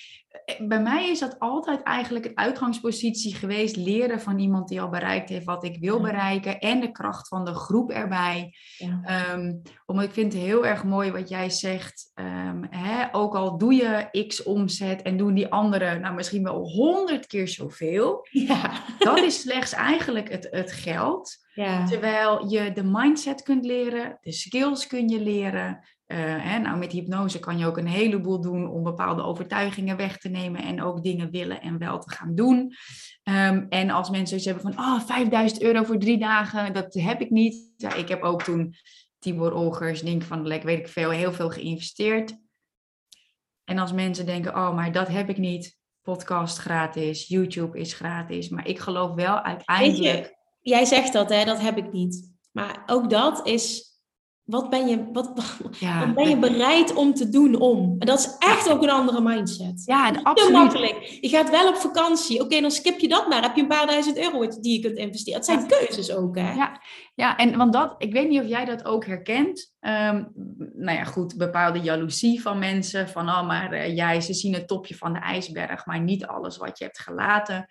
bij 0.59 0.81
mij 0.81 1.11
is 1.11 1.19
dat 1.19 1.39
altijd 1.39 1.83
eigenlijk 1.83 2.25
het 2.25 2.37
uitgangspositie 2.37 3.35
geweest. 3.35 3.77
Leren 3.77 4.21
van 4.21 4.39
iemand 4.39 4.69
die 4.69 4.81
al 4.81 4.89
bereikt 4.89 5.29
heeft 5.29 5.45
wat 5.45 5.65
ik 5.65 5.77
wil 5.81 6.01
bereiken. 6.01 6.59
En 6.59 6.81
de 6.81 6.91
kracht 6.91 7.29
van 7.29 7.45
de 7.45 7.55
groep 7.55 7.91
erbij. 7.91 8.55
Ja. 8.77 9.33
Um, 9.33 9.63
omdat 9.87 10.05
ik 10.05 10.13
vind 10.13 10.33
het 10.33 10.43
heel 10.43 10.67
erg 10.67 10.85
mooi 10.85 11.11
wat 11.11 11.29
jij 11.29 11.51
zegt. 11.51 12.13
Um, 12.15 12.67
hè, 12.71 13.15
ook 13.15 13.35
al 13.35 13.59
doe 13.59 13.75
je 13.75 14.27
x 14.27 14.43
omzet 14.43 15.03
en 15.03 15.17
doen 15.17 15.35
die 15.35 15.53
anderen 15.53 16.01
nou 16.01 16.15
misschien 16.15 16.43
wel 16.43 16.69
honderd 16.69 17.27
keer 17.27 17.49
zoveel. 17.49 18.27
Ja. 18.31 18.73
Dat 18.99 19.19
is 19.19 19.41
slechts 19.41 19.73
eigenlijk 19.73 20.31
het, 20.31 20.49
het 20.51 20.73
geld. 20.73 21.37
Ja. 21.55 21.87
Terwijl 21.87 22.49
je 22.49 22.73
de 22.73 22.85
mindset 22.85 23.43
kunt 23.43 23.65
leren, 23.65 24.19
de 24.21 24.33
skills 24.33 24.87
kun 24.87 25.09
je 25.09 25.21
leren. 25.21 25.85
Uh, 26.13 26.17
hè, 26.19 26.59
nou, 26.59 26.79
met 26.79 26.93
hypnose 26.93 27.39
kan 27.39 27.59
je 27.59 27.67
ook 27.67 27.77
een 27.77 27.87
heleboel 27.87 28.41
doen 28.41 28.69
om 28.69 28.83
bepaalde 28.83 29.23
overtuigingen 29.23 29.97
weg 29.97 30.19
te 30.19 30.29
nemen 30.29 30.63
en 30.63 30.83
ook 30.83 31.03
dingen 31.03 31.31
willen 31.31 31.61
en 31.61 31.79
wel 31.79 31.99
te 31.99 32.11
gaan 32.11 32.35
doen. 32.35 32.57
Um, 33.25 33.67
en 33.69 33.91
als 33.91 34.11
mensen 34.11 34.41
zoiets 34.41 34.47
hebben 34.47 34.75
van, 34.75 34.85
oh, 34.85 35.01
5000 35.01 35.63
euro 35.63 35.83
voor 35.83 35.99
drie 35.99 36.19
dagen, 36.19 36.73
dat 36.73 36.95
heb 36.95 37.21
ik 37.21 37.31
niet. 37.31 37.73
Ja, 37.77 37.95
ik 37.95 38.09
heb 38.09 38.23
ook 38.23 38.43
toen 38.43 38.75
Tibor 39.19 39.53
Olgers, 39.53 40.03
denk 40.03 40.23
van, 40.23 40.47
lekker 40.47 40.69
weet 40.69 40.79
ik 40.79 40.89
veel, 40.89 41.11
heel 41.11 41.33
veel 41.33 41.51
geïnvesteerd. 41.51 42.37
En 43.65 43.79
als 43.79 43.93
mensen 43.93 44.27
denken, 44.27 44.55
oh, 44.55 44.75
maar 44.75 44.93
dat 44.93 45.09
heb 45.09 45.29
ik 45.29 45.39
niet, 45.39 45.79
podcast 46.03 46.59
gratis, 46.59 47.27
YouTube 47.27 47.79
is 47.79 47.93
gratis, 47.93 48.49
maar 48.49 48.67
ik 48.67 48.79
geloof 48.79 49.15
wel 49.15 49.41
uiteindelijk 49.41 50.39
jij 50.61 50.85
zegt 50.85 51.13
dat, 51.13 51.29
hè, 51.29 51.45
dat 51.45 51.61
heb 51.61 51.77
ik 51.77 51.93
niet. 51.93 52.31
Maar 52.53 52.83
ook 52.87 53.11
dat 53.11 53.47
is, 53.47 53.90
wat 54.51 54.71
ben 54.71 54.89
je, 54.89 55.09
wat, 55.13 55.33
wat 56.01 56.15
ben 56.15 56.29
je 56.29 56.37
bereid 56.37 56.95
om 56.95 57.15
te 57.15 57.29
doen 57.29 57.61
om? 57.61 57.97
En 57.99 58.07
dat 58.07 58.19
is 58.19 58.37
echt 58.39 58.71
ook 58.71 58.83
een 58.83 58.91
andere 58.91 59.21
mindset. 59.21 59.83
Ja, 59.85 60.13
absoluut. 60.23 60.53
makkelijk. 60.53 61.19
Je 61.21 61.29
gaat 61.29 61.51
wel 61.51 61.69
op 61.69 61.77
vakantie. 61.77 62.41
Oké, 62.41 62.61
dan 62.61 62.71
skip 62.71 62.99
je 62.99 63.09
dat 63.09 63.29
maar. 63.29 63.43
Heb 63.43 63.57
je 63.57 63.63
een 63.63 63.69
paar 63.69 63.87
duizend 63.87 64.19
euro 64.19 64.49
die 64.61 64.73
je 64.73 64.81
kunt 64.81 64.97
investeren. 64.97 65.39
Het 65.39 65.49
zijn 65.49 65.67
keuzes 65.67 66.13
ook, 66.15 66.37
hè? 66.37 66.53
Ja, 66.53 66.81
ja 67.15 67.37
en 67.37 67.57
want 67.57 67.73
dat, 67.73 67.95
ik 67.99 68.13
weet 68.13 68.29
niet 68.29 68.41
of 68.41 68.49
jij 68.49 68.65
dat 68.65 68.85
ook 68.85 69.07
herkent. 69.07 69.75
Um, 69.81 70.33
nou 70.75 70.99
ja, 70.99 71.05
goed, 71.05 71.37
bepaalde 71.37 71.81
jaloezie 71.81 72.43
van 72.43 72.59
mensen. 72.59 73.09
Van, 73.09 73.29
oh, 73.29 73.47
maar 73.47 73.73
uh, 73.73 73.97
jij, 73.97 74.21
ze 74.21 74.35
zien 74.35 74.55
het 74.55 74.69
topje 74.69 74.97
van 74.97 75.13
de 75.13 75.19
ijsberg, 75.19 75.87
maar 75.87 76.01
niet 76.01 76.27
alles 76.27 76.57
wat 76.57 76.79
je 76.79 76.85
hebt 76.85 77.01
gelaten. 77.01 77.67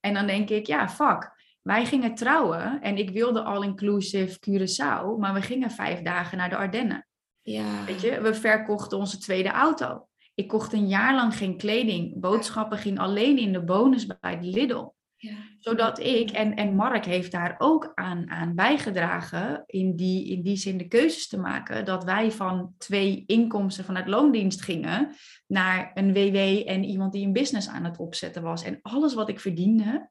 En 0.00 0.14
dan 0.14 0.26
denk 0.26 0.50
ik, 0.50 0.66
ja, 0.66 0.88
fuck 0.88 1.38
wij 1.62 1.86
gingen 1.86 2.14
trouwen 2.14 2.80
en 2.80 2.96
ik 2.96 3.10
wilde 3.10 3.42
all-inclusive 3.42 4.38
Curaçao, 4.38 5.18
maar 5.18 5.34
we 5.34 5.42
gingen 5.42 5.70
vijf 5.70 6.02
dagen 6.02 6.38
naar 6.38 6.48
de 6.48 6.56
Ardennen. 6.56 7.06
Ja. 7.42 7.84
Weet 7.84 8.00
je, 8.00 8.20
we 8.20 8.34
verkochten 8.34 8.98
onze 8.98 9.18
tweede 9.18 9.50
auto. 9.50 10.08
Ik 10.34 10.48
kocht 10.48 10.72
een 10.72 10.88
jaar 10.88 11.14
lang 11.14 11.36
geen 11.36 11.56
kleding. 11.56 12.20
Boodschappen 12.20 12.78
ging 12.78 12.98
alleen 12.98 13.38
in 13.38 13.52
de 13.52 13.64
bonus 13.64 14.06
bij 14.06 14.40
de 14.40 14.46
Lidl. 14.46 14.88
Ja. 15.16 15.34
Zodat 15.58 15.98
ik, 15.98 16.30
en, 16.30 16.54
en 16.54 16.74
Mark 16.74 17.04
heeft 17.04 17.32
daar 17.32 17.54
ook 17.58 17.92
aan, 17.94 18.30
aan 18.30 18.54
bijgedragen, 18.54 19.62
in 19.66 19.96
die, 19.96 20.28
in 20.28 20.42
die 20.42 20.56
zin 20.56 20.76
de 20.76 20.88
keuzes 20.88 21.28
te 21.28 21.38
maken, 21.38 21.84
dat 21.84 22.04
wij 22.04 22.30
van 22.30 22.74
twee 22.78 23.24
inkomsten 23.26 23.84
vanuit 23.84 24.08
loondienst 24.08 24.62
gingen 24.62 25.14
naar 25.46 25.90
een 25.94 26.12
WW 26.12 26.36
en 26.68 26.84
iemand 26.84 27.12
die 27.12 27.26
een 27.26 27.32
business 27.32 27.68
aan 27.68 27.84
het 27.84 27.98
opzetten 27.98 28.42
was. 28.42 28.62
En 28.62 28.78
alles 28.82 29.14
wat 29.14 29.28
ik 29.28 29.40
verdiende, 29.40 30.10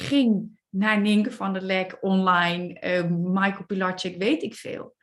ging 0.00 0.60
naar 0.70 1.00
Ninke 1.00 1.30
van 1.30 1.52
der 1.52 1.62
Lek, 1.62 1.98
online, 2.00 2.80
uh, 2.84 3.10
Michael 3.10 3.66
Pilarczyk, 3.66 4.18
weet 4.18 4.42
ik 4.42 4.54
veel. 4.54 4.94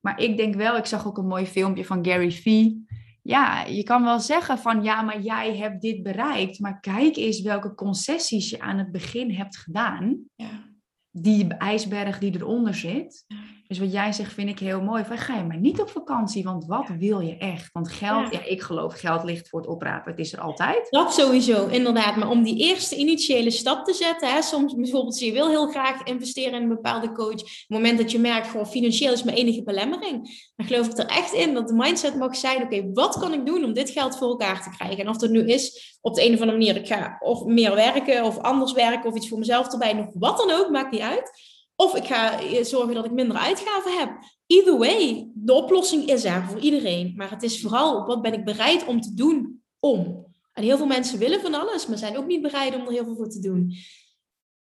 Maar 0.00 0.20
ik 0.20 0.36
denk 0.36 0.54
wel, 0.54 0.76
ik 0.76 0.86
zag 0.86 1.06
ook 1.06 1.18
een 1.18 1.26
mooi 1.26 1.46
filmpje 1.46 1.84
van 1.84 2.04
Gary 2.04 2.30
Vee 2.30 2.84
ja, 3.22 3.64
je 3.64 3.82
kan 3.82 4.04
wel 4.04 4.20
zeggen 4.20 4.58
van 4.58 4.82
ja, 4.82 5.02
maar 5.02 5.20
jij 5.20 5.56
hebt 5.56 5.82
dit 5.82 6.02
bereikt. 6.02 6.58
Maar 6.58 6.80
kijk 6.80 7.16
eens 7.16 7.40
welke 7.40 7.74
concessies 7.74 8.50
je 8.50 8.60
aan 8.60 8.78
het 8.78 8.92
begin 8.92 9.30
hebt 9.30 9.56
gedaan. 9.56 10.18
Ja. 10.34 10.68
Die 11.10 11.54
ijsberg 11.54 12.18
die 12.18 12.34
eronder 12.34 12.74
zit. 12.74 13.24
Dus 13.70 13.78
wat 13.78 13.92
jij 13.92 14.12
zegt 14.12 14.32
vind 14.32 14.48
ik 14.48 14.58
heel 14.58 14.80
mooi. 14.80 15.04
Van, 15.04 15.18
ga 15.18 15.36
je 15.36 15.44
maar 15.44 15.56
niet 15.56 15.80
op 15.80 15.90
vakantie, 15.90 16.44
want 16.44 16.66
wat 16.66 16.88
wil 16.98 17.20
je 17.20 17.36
echt? 17.36 17.72
Want 17.72 17.92
geld, 17.92 18.32
ja. 18.32 18.44
ik 18.44 18.62
geloof 18.62 18.94
geld 18.94 19.24
ligt 19.24 19.48
voor 19.48 19.60
het 19.60 19.68
oprapen. 19.68 20.10
Het 20.10 20.20
is 20.20 20.32
er 20.32 20.40
altijd. 20.40 20.86
Dat 20.90 21.14
sowieso, 21.14 21.66
inderdaad. 21.66 22.16
Maar 22.16 22.28
om 22.28 22.42
die 22.42 22.58
eerste 22.58 22.96
initiële 22.96 23.50
stap 23.50 23.84
te 23.84 23.92
zetten. 23.92 24.32
Hè, 24.32 24.42
soms 24.42 24.74
bijvoorbeeld, 24.74 25.18
je 25.18 25.32
wil 25.32 25.48
heel 25.48 25.66
graag 25.68 26.02
investeren 26.02 26.54
in 26.54 26.62
een 26.62 26.68
bepaalde 26.68 27.12
coach. 27.12 27.32
Op 27.32 27.38
het 27.40 27.64
moment 27.68 27.98
dat 27.98 28.10
je 28.12 28.18
merkt, 28.18 28.46
gewoon 28.46 28.66
financieel 28.66 29.12
is 29.12 29.22
mijn 29.22 29.36
enige 29.36 29.62
belemmering. 29.62 30.50
Dan 30.56 30.66
geloof 30.66 30.86
ik 30.86 30.98
er 30.98 31.06
echt 31.06 31.32
in 31.32 31.54
dat 31.54 31.68
de 31.68 31.74
mindset 31.74 32.16
mag 32.16 32.36
zijn. 32.36 32.62
Oké, 32.62 32.92
wat 32.92 33.18
kan 33.18 33.32
ik 33.32 33.46
doen 33.46 33.64
om 33.64 33.72
dit 33.72 33.90
geld 33.90 34.16
voor 34.16 34.28
elkaar 34.28 34.62
te 34.62 34.70
krijgen? 34.70 34.98
En 34.98 35.08
of 35.08 35.16
dat 35.16 35.30
nu 35.30 35.46
is 35.46 35.98
op 36.00 36.14
de 36.14 36.24
een 36.24 36.34
of 36.34 36.40
andere 36.40 36.58
manier. 36.58 36.76
Ik 36.76 36.86
ga 36.86 37.16
of 37.20 37.44
meer 37.44 37.74
werken 37.74 38.24
of 38.24 38.38
anders 38.38 38.72
werken 38.72 39.10
of 39.10 39.16
iets 39.16 39.28
voor 39.28 39.38
mezelf 39.38 39.72
erbij. 39.72 39.92
Nog 39.92 40.06
wat 40.12 40.38
dan 40.38 40.50
ook, 40.50 40.70
maakt 40.70 40.90
niet 40.90 41.00
uit. 41.00 41.58
Of 41.80 41.94
ik 41.94 42.04
ga 42.04 42.38
zorgen 42.64 42.94
dat 42.94 43.04
ik 43.04 43.12
minder 43.12 43.36
uitgaven 43.36 43.98
heb. 43.98 44.10
Either 44.46 44.78
way, 44.78 45.30
de 45.34 45.52
oplossing 45.52 46.08
is 46.08 46.24
er 46.24 46.44
voor 46.44 46.58
iedereen. 46.58 47.12
Maar 47.16 47.30
het 47.30 47.42
is 47.42 47.60
vooral 47.60 48.06
wat 48.06 48.22
ben 48.22 48.32
ik 48.32 48.44
bereid 48.44 48.86
om 48.86 49.00
te 49.00 49.14
doen 49.14 49.62
om. 49.78 50.26
En 50.52 50.62
heel 50.62 50.76
veel 50.76 50.86
mensen 50.86 51.18
willen 51.18 51.40
van 51.40 51.54
alles, 51.54 51.86
maar 51.86 51.98
zijn 51.98 52.16
ook 52.16 52.26
niet 52.26 52.42
bereid 52.42 52.74
om 52.74 52.80
er 52.80 52.92
heel 52.92 53.04
veel 53.04 53.16
voor 53.16 53.28
te 53.28 53.40
doen. 53.40 53.72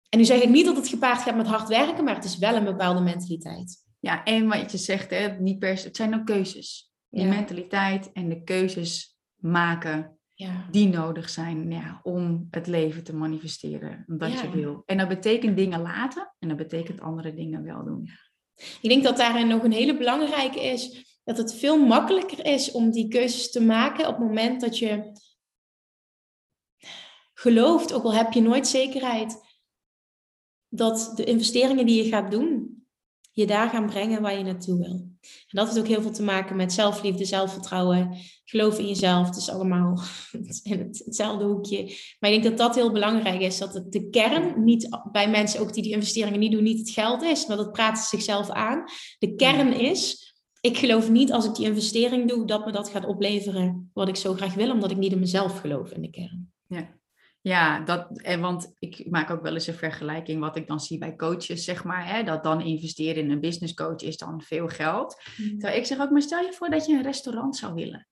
En 0.09 0.19
nu 0.19 0.25
zeg 0.25 0.41
ik 0.41 0.49
niet 0.49 0.65
dat 0.65 0.75
het 0.75 0.87
gepaard 0.87 1.21
gaat 1.21 1.35
met 1.35 1.47
hard 1.47 1.67
werken, 1.67 2.03
maar 2.03 2.15
het 2.15 2.23
is 2.23 2.37
wel 2.37 2.55
een 2.55 2.63
bepaalde 2.63 3.01
mentaliteit. 3.01 3.85
Ja, 3.99 4.23
en 4.23 4.47
wat 4.47 4.71
je 4.71 4.77
zegt, 4.77 5.09
hè, 5.09 5.27
niet 5.27 5.59
per 5.59 5.77
se, 5.77 5.87
het 5.87 5.95
zijn 5.95 6.15
ook 6.15 6.25
keuzes. 6.25 6.91
Die 7.09 7.25
mentaliteit 7.25 8.11
en 8.11 8.29
de 8.29 8.43
keuzes 8.43 9.17
maken 9.35 10.18
ja. 10.39 10.67
die 10.71 10.87
nodig 10.87 11.29
zijn 11.29 11.71
ja, 11.71 11.99
om 12.03 12.47
het 12.51 12.67
leven 12.67 13.03
te 13.03 13.15
manifesteren. 13.15 14.03
Wat 14.07 14.39
je 14.39 14.49
wil. 14.49 14.83
En 14.85 14.97
dat 14.97 15.07
betekent 15.07 15.57
dingen 15.57 15.81
laten 15.81 16.35
en 16.39 16.47
dat 16.47 16.57
betekent 16.57 17.01
andere 17.01 17.33
dingen 17.33 17.63
wel 17.63 17.83
doen. 17.83 18.09
Ik 18.81 18.89
denk 18.89 19.03
dat 19.03 19.17
daarin 19.17 19.47
nog 19.47 19.63
een 19.63 19.71
hele 19.71 19.97
belangrijke 19.97 20.61
is. 20.61 21.17
Dat 21.23 21.37
het 21.37 21.55
veel 21.55 21.85
makkelijker 21.85 22.45
is 22.45 22.71
om 22.71 22.91
die 22.91 23.07
keuzes 23.07 23.51
te 23.51 23.61
maken 23.61 24.07
op 24.07 24.17
het 24.17 24.25
moment 24.25 24.61
dat 24.61 24.77
je 24.77 25.11
gelooft, 27.33 27.93
ook 27.93 28.03
al 28.03 28.13
heb 28.13 28.33
je 28.33 28.41
nooit 28.41 28.67
zekerheid, 28.67 29.41
dat 30.67 31.11
de 31.15 31.23
investeringen 31.23 31.85
die 31.85 32.03
je 32.03 32.09
gaat 32.09 32.31
doen, 32.31 32.77
je 33.31 33.47
daar 33.47 33.69
gaan 33.69 33.85
brengen 33.85 34.21
waar 34.21 34.37
je 34.37 34.43
naartoe 34.43 34.79
wil. 34.79 35.08
En 35.21 35.57
dat 35.57 35.65
heeft 35.65 35.79
ook 35.79 35.87
heel 35.87 36.01
veel 36.01 36.11
te 36.11 36.23
maken 36.23 36.55
met 36.55 36.73
zelfliefde, 36.73 37.25
zelfvertrouwen, 37.25 38.17
geloof 38.43 38.79
in 38.79 38.87
jezelf. 38.87 39.27
Het 39.27 39.35
is 39.35 39.49
allemaal 39.49 39.99
in 40.63 40.79
hetzelfde 41.05 41.45
hoekje. 41.45 41.83
Maar 42.19 42.31
ik 42.31 42.41
denk 42.41 42.43
dat 42.43 42.67
dat 42.67 42.75
heel 42.75 42.91
belangrijk 42.91 43.41
is. 43.41 43.57
Dat 43.57 43.73
het 43.73 43.91
de 43.91 44.09
kern 44.09 44.63
niet 44.63 44.99
bij 45.11 45.29
mensen 45.29 45.59
ook 45.59 45.73
die 45.73 45.83
die 45.83 45.91
investeringen 45.91 46.39
niet 46.39 46.51
doen, 46.51 46.63
niet 46.63 46.79
het 46.79 46.89
geld 46.89 47.21
is. 47.21 47.47
Maar 47.47 47.57
dat 47.57 47.71
praten 47.71 48.03
zichzelf 48.03 48.49
aan. 48.49 48.83
De 49.19 49.35
kern 49.35 49.73
is, 49.73 50.33
ik 50.61 50.77
geloof 50.77 51.09
niet 51.09 51.31
als 51.31 51.45
ik 51.45 51.55
die 51.55 51.65
investering 51.65 52.29
doe, 52.29 52.45
dat 52.45 52.65
me 52.65 52.71
dat 52.71 52.89
gaat 52.89 53.05
opleveren 53.05 53.89
wat 53.93 54.07
ik 54.07 54.15
zo 54.15 54.33
graag 54.33 54.53
wil. 54.53 54.71
Omdat 54.71 54.91
ik 54.91 54.97
niet 54.97 55.11
in 55.11 55.19
mezelf 55.19 55.59
geloof 55.59 55.91
in 55.91 56.01
de 56.01 56.09
kern. 56.09 56.51
Ja. 56.67 56.98
Ja, 57.49 57.79
dat, 57.79 58.21
en 58.21 58.41
want 58.41 58.73
ik 58.79 59.09
maak 59.09 59.29
ook 59.29 59.41
wel 59.41 59.53
eens 59.53 59.67
een 59.67 59.73
vergelijking 59.73 60.39
wat 60.39 60.55
ik 60.55 60.67
dan 60.67 60.79
zie 60.79 60.97
bij 60.97 61.15
coaches, 61.15 61.63
zeg 61.63 61.83
maar. 61.83 62.07
Hè, 62.07 62.23
dat 62.23 62.43
dan 62.43 62.61
investeren 62.61 63.23
in 63.23 63.31
een 63.31 63.39
business 63.39 63.73
coach 63.73 64.01
is 64.01 64.17
dan 64.17 64.41
veel 64.41 64.67
geld. 64.67 65.21
Mm. 65.37 65.59
Terwijl 65.59 65.79
ik 65.79 65.85
zeg 65.85 65.99
ook, 65.99 66.09
maar 66.09 66.21
stel 66.21 66.41
je 66.41 66.53
voor 66.53 66.69
dat 66.69 66.85
je 66.85 66.93
een 66.93 67.03
restaurant 67.03 67.55
zou 67.55 67.73
willen. 67.73 68.07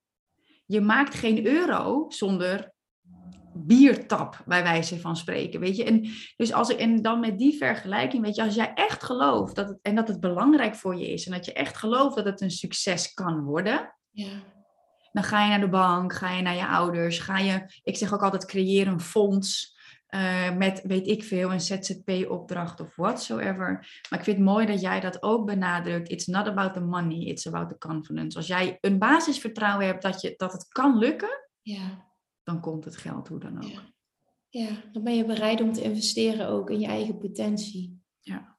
Je 0.66 0.80
maakt 0.80 1.14
geen 1.14 1.46
euro 1.46 2.04
zonder 2.08 2.72
biertap, 3.54 4.42
bij 4.46 4.62
wijze 4.62 5.00
van 5.00 5.16
spreken. 5.16 5.60
Weet 5.60 5.76
je? 5.76 5.84
En, 5.84 6.08
dus 6.36 6.52
als 6.52 6.68
ik, 6.68 6.78
en 6.78 7.02
dan 7.02 7.20
met 7.20 7.38
die 7.38 7.56
vergelijking, 7.56 8.22
weet 8.22 8.36
je, 8.36 8.42
als 8.42 8.54
jij 8.54 8.72
echt 8.74 9.04
gelooft 9.04 9.54
dat 9.54 9.68
het, 9.68 9.78
en 9.82 9.94
dat 9.94 10.08
het 10.08 10.20
belangrijk 10.20 10.74
voor 10.74 10.96
je 10.96 11.12
is 11.12 11.26
en 11.26 11.32
dat 11.32 11.44
je 11.44 11.52
echt 11.52 11.76
gelooft 11.76 12.16
dat 12.16 12.24
het 12.24 12.40
een 12.40 12.50
succes 12.50 13.14
kan 13.14 13.42
worden. 13.42 13.94
Ja 14.10 14.56
dan 15.12 15.22
ga 15.22 15.42
je 15.42 15.48
naar 15.48 15.60
de 15.60 15.68
bank, 15.68 16.12
ga 16.12 16.32
je 16.32 16.42
naar 16.42 16.56
je 16.56 16.66
ouders, 16.66 17.18
ga 17.18 17.38
je, 17.38 17.80
ik 17.82 17.96
zeg 17.96 18.14
ook 18.14 18.22
altijd, 18.22 18.46
creëer 18.46 18.86
een 18.86 19.00
fonds. 19.00 19.76
Uh, 20.14 20.56
met, 20.56 20.82
weet 20.84 21.06
ik 21.06 21.24
veel, 21.24 21.52
een 21.52 21.60
ZZP-opdracht 21.60 22.80
of 22.80 22.96
whatsoever. 22.96 24.00
Maar 24.10 24.18
ik 24.18 24.24
vind 24.24 24.36
het 24.36 24.46
mooi 24.46 24.66
dat 24.66 24.80
jij 24.80 25.00
dat 25.00 25.22
ook 25.22 25.46
benadrukt. 25.46 26.10
It's 26.10 26.26
not 26.26 26.46
about 26.46 26.74
the 26.74 26.80
money, 26.80 27.18
it's 27.18 27.46
about 27.46 27.68
the 27.68 27.78
confidence. 27.78 28.36
Als 28.36 28.46
jij 28.46 28.78
een 28.80 28.98
basisvertrouwen 28.98 29.86
hebt 29.86 30.02
dat, 30.02 30.20
je, 30.20 30.34
dat 30.36 30.52
het 30.52 30.68
kan 30.68 30.98
lukken, 30.98 31.48
ja. 31.62 32.10
dan 32.42 32.60
komt 32.60 32.84
het 32.84 32.96
geld 32.96 33.28
hoe 33.28 33.38
dan 33.38 33.56
ook. 33.56 33.70
Ja. 33.70 33.80
ja, 34.48 34.68
dan 34.92 35.04
ben 35.04 35.16
je 35.16 35.24
bereid 35.24 35.60
om 35.60 35.72
te 35.72 35.82
investeren 35.82 36.48
ook 36.48 36.70
in 36.70 36.80
je 36.80 36.86
eigen 36.86 37.18
potentie. 37.18 38.02
Ja. 38.20 38.57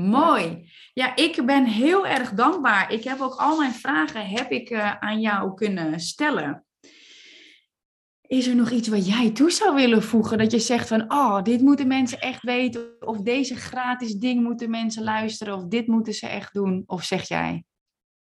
Mooi. 0.00 0.70
Ja, 0.92 1.16
ik 1.16 1.42
ben 1.46 1.64
heel 1.64 2.06
erg 2.06 2.30
dankbaar. 2.30 2.92
Ik 2.92 3.04
heb 3.04 3.20
ook 3.20 3.34
al 3.34 3.56
mijn 3.56 3.72
vragen 3.72 4.26
heb 4.26 4.50
ik, 4.50 4.70
uh, 4.70 4.96
aan 4.96 5.20
jou 5.20 5.54
kunnen 5.54 6.00
stellen. 6.00 6.64
Is 8.26 8.46
er 8.46 8.54
nog 8.54 8.70
iets 8.70 8.88
wat 8.88 9.06
jij 9.06 9.30
toe 9.30 9.50
zou 9.50 9.74
willen 9.74 10.02
voegen? 10.02 10.38
Dat 10.38 10.50
je 10.50 10.58
zegt 10.58 10.88
van, 10.88 11.12
oh, 11.12 11.42
dit 11.42 11.60
moeten 11.60 11.86
mensen 11.86 12.18
echt 12.18 12.42
weten. 12.42 12.96
Of 13.00 13.20
deze 13.20 13.56
gratis 13.56 14.14
ding 14.14 14.42
moeten 14.42 14.70
mensen 14.70 15.04
luisteren. 15.04 15.54
Of 15.54 15.64
dit 15.64 15.86
moeten 15.86 16.14
ze 16.14 16.26
echt 16.26 16.54
doen. 16.54 16.82
Of 16.86 17.04
zeg 17.04 17.28
jij, 17.28 17.64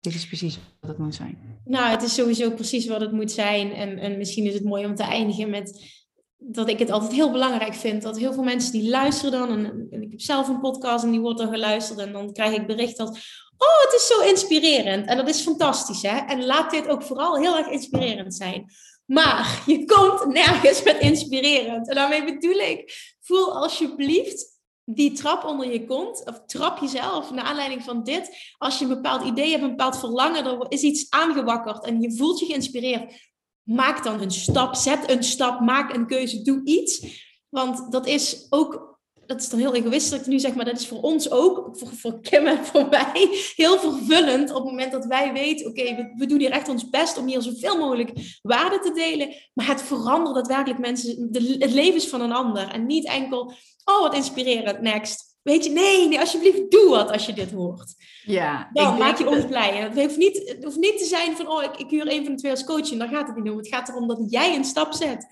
dit 0.00 0.14
is 0.14 0.26
precies 0.26 0.58
wat 0.80 0.90
het 0.90 0.98
moet 0.98 1.14
zijn? 1.14 1.60
Nou, 1.64 1.90
het 1.90 2.02
is 2.02 2.14
sowieso 2.14 2.50
precies 2.50 2.86
wat 2.86 3.00
het 3.00 3.12
moet 3.12 3.30
zijn. 3.30 3.72
En, 3.72 3.98
en 3.98 4.18
misschien 4.18 4.44
is 4.44 4.54
het 4.54 4.64
mooi 4.64 4.86
om 4.86 4.94
te 4.94 5.02
eindigen 5.02 5.50
met 5.50 5.96
dat 6.38 6.68
ik 6.68 6.78
het 6.78 6.90
altijd 6.90 7.12
heel 7.12 7.30
belangrijk 7.30 7.74
vind 7.74 8.02
dat 8.02 8.18
heel 8.18 8.32
veel 8.32 8.42
mensen 8.42 8.72
die 8.72 8.90
luisteren 8.90 9.48
dan, 9.48 9.88
en, 9.90 10.02
ik 10.02 10.10
heb 10.10 10.20
zelf 10.20 10.48
een 10.48 10.60
podcast 10.60 11.04
en 11.04 11.10
die 11.10 11.20
wordt 11.20 11.38
dan 11.38 11.50
geluisterd 11.50 11.98
en 11.98 12.12
dan 12.12 12.32
krijg 12.32 12.56
ik 12.56 12.66
bericht 12.66 12.96
dat, 12.96 13.08
oh, 13.56 13.82
het 13.84 13.94
is 13.94 14.06
zo 14.06 14.20
inspirerend. 14.20 15.06
En 15.06 15.16
dat 15.16 15.28
is 15.28 15.40
fantastisch, 15.40 16.02
hè? 16.02 16.16
En 16.16 16.44
laat 16.44 16.70
dit 16.70 16.88
ook 16.88 17.02
vooral 17.02 17.36
heel 17.36 17.56
erg 17.56 17.66
inspirerend 17.66 18.34
zijn. 18.34 18.72
Maar 19.04 19.62
je 19.66 19.84
komt 19.84 20.32
nergens 20.32 20.82
met 20.82 20.98
inspirerend. 20.98 21.88
En 21.88 21.94
daarmee 21.94 22.24
bedoel 22.24 22.58
ik, 22.58 23.14
voel 23.20 23.56
alsjeblieft 23.56 24.56
die 24.84 25.12
trap 25.12 25.44
onder 25.44 25.72
je 25.72 25.84
kont, 25.84 26.26
of 26.26 26.42
trap 26.46 26.78
jezelf 26.78 27.30
naar 27.30 27.44
aanleiding 27.44 27.82
van 27.82 28.02
dit. 28.02 28.36
Als 28.58 28.78
je 28.78 28.84
een 28.84 28.94
bepaald 28.94 29.24
idee 29.24 29.50
hebt, 29.50 29.62
een 29.62 29.68
bepaald 29.68 29.98
verlangen, 29.98 30.44
er 30.44 30.66
is 30.68 30.82
iets 30.82 31.10
aangewakkerd 31.10 31.84
en 31.84 32.00
je 32.00 32.16
voelt 32.16 32.38
je 32.38 32.46
geïnspireerd 32.46 33.27
maak 33.68 34.04
dan 34.04 34.20
een 34.20 34.30
stap, 34.30 34.74
zet 34.74 35.10
een 35.10 35.22
stap, 35.22 35.60
maak 35.60 35.94
een 35.94 36.06
keuze, 36.06 36.42
doe 36.42 36.60
iets. 36.64 37.06
Want 37.48 37.92
dat 37.92 38.06
is 38.06 38.46
ook, 38.50 38.98
dat 39.26 39.40
is 39.40 39.48
dan 39.48 39.58
heel 39.58 39.74
egoïstisch 39.74 40.26
nu 40.26 40.38
zeg, 40.38 40.54
maar 40.54 40.64
dat 40.64 40.80
is 40.80 40.86
voor 40.86 41.00
ons 41.00 41.30
ook, 41.30 41.68
voor, 41.72 41.88
voor 41.88 42.20
Kim 42.20 42.46
en 42.46 42.64
voor 42.64 42.88
mij, 42.88 43.28
heel 43.56 43.78
vervullend 43.78 44.50
op 44.50 44.56
het 44.56 44.64
moment 44.64 44.92
dat 44.92 45.04
wij 45.04 45.32
weten, 45.32 45.66
oké, 45.66 46.12
we, 46.16 46.26
doen 46.26 46.38
hier 46.38 46.50
echt 46.50 46.68
ons 46.68 46.90
best 46.90 47.18
om 47.18 47.26
hier 47.26 47.42
zoveel 47.42 47.78
mogelijk 47.78 48.38
waarde 48.42 48.78
te 48.78 48.92
delen, 48.92 49.34
maar 49.54 49.66
het 49.66 49.82
verandert 49.82 50.34
daadwerkelijk 50.34 50.80
mensen, 50.80 51.32
de, 51.32 51.56
het 51.58 51.72
leven 51.72 52.00
van 52.00 52.20
een 52.20 52.32
ander. 52.32 52.68
En 52.68 52.86
niet 52.86 53.06
enkel, 53.06 53.52
oh 53.84 54.00
wat 54.00 54.14
inspirerend, 54.14 54.80
next. 54.80 55.27
Weet 55.42 55.64
je, 55.64 55.70
nee, 55.70 56.08
nee, 56.08 56.20
alsjeblieft, 56.20 56.70
doe 56.70 56.88
wat 56.88 57.10
als 57.10 57.26
je 57.26 57.32
dit 57.32 57.50
hoort. 57.50 57.94
Ja, 58.24 58.70
dan 58.72 58.98
maak 58.98 59.18
je 59.18 59.28
ons 59.28 59.46
blij. 59.46 59.70
En 59.70 59.82
het 59.82 60.02
hoeft, 60.02 60.16
niet, 60.16 60.48
het 60.48 60.64
hoeft 60.64 60.76
niet 60.76 60.98
te 60.98 61.04
zijn 61.04 61.36
van, 61.36 61.48
oh, 61.48 61.62
ik, 61.62 61.76
ik 61.76 61.90
huur 61.90 62.12
een 62.12 62.24
van 62.24 62.32
de 62.32 62.38
twee 62.38 62.52
als 62.52 62.64
coach 62.64 62.92
en 62.92 62.98
dan 62.98 63.08
gaat 63.08 63.26
het 63.26 63.36
niet 63.36 63.52
om. 63.52 63.58
Het 63.58 63.68
gaat 63.68 63.88
erom 63.88 64.08
dat 64.08 64.26
jij 64.28 64.56
een 64.56 64.64
stap 64.64 64.92
zet 64.92 65.26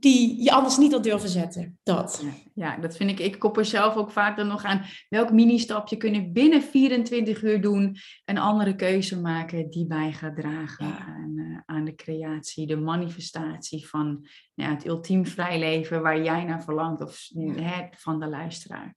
die 0.00 0.42
je 0.42 0.52
anders 0.52 0.76
niet 0.76 0.92
had 0.92 1.02
durven 1.02 1.28
zetten. 1.28 1.78
Dat. 1.82 2.22
Ja, 2.24 2.32
ja, 2.54 2.76
dat 2.76 2.96
vind 2.96 3.10
ik. 3.10 3.18
Ik 3.18 3.38
koppel 3.38 3.64
zelf 3.64 3.96
ook 3.96 4.10
vaak 4.10 4.36
dan 4.36 4.46
nog 4.46 4.64
aan 4.64 4.84
welk 5.08 5.32
mini-stapje 5.32 5.96
kun 5.96 6.32
binnen 6.32 6.62
24 6.62 7.42
uur 7.42 7.60
doen. 7.60 7.96
Een 8.24 8.38
andere 8.38 8.74
keuze 8.74 9.20
maken 9.20 9.70
die 9.70 9.86
bij 9.86 10.12
gaat 10.12 10.36
dragen 10.36 10.98
aan, 10.98 11.32
uh, 11.34 11.58
aan, 11.66 11.84
de 11.84 11.94
creatie, 11.94 12.66
de 12.66 12.76
manifestatie 12.76 13.88
van 13.88 14.26
ja, 14.54 14.70
het 14.70 14.86
ultiem 14.86 15.26
vrijleven 15.26 16.02
waar 16.02 16.22
jij 16.22 16.44
naar 16.44 16.62
verlangt 16.62 17.02
of 17.02 17.28
hè, 17.34 17.88
van 17.90 18.20
de 18.20 18.28
luisteraar. 18.28 18.94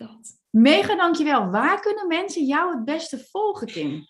Dat. 0.00 0.38
Mega 0.50 0.96
dankjewel. 0.96 1.50
Waar 1.50 1.80
kunnen 1.80 2.06
mensen 2.06 2.44
jou 2.44 2.74
het 2.74 2.84
beste 2.84 3.26
volgen, 3.30 3.66
Kim? 3.66 4.06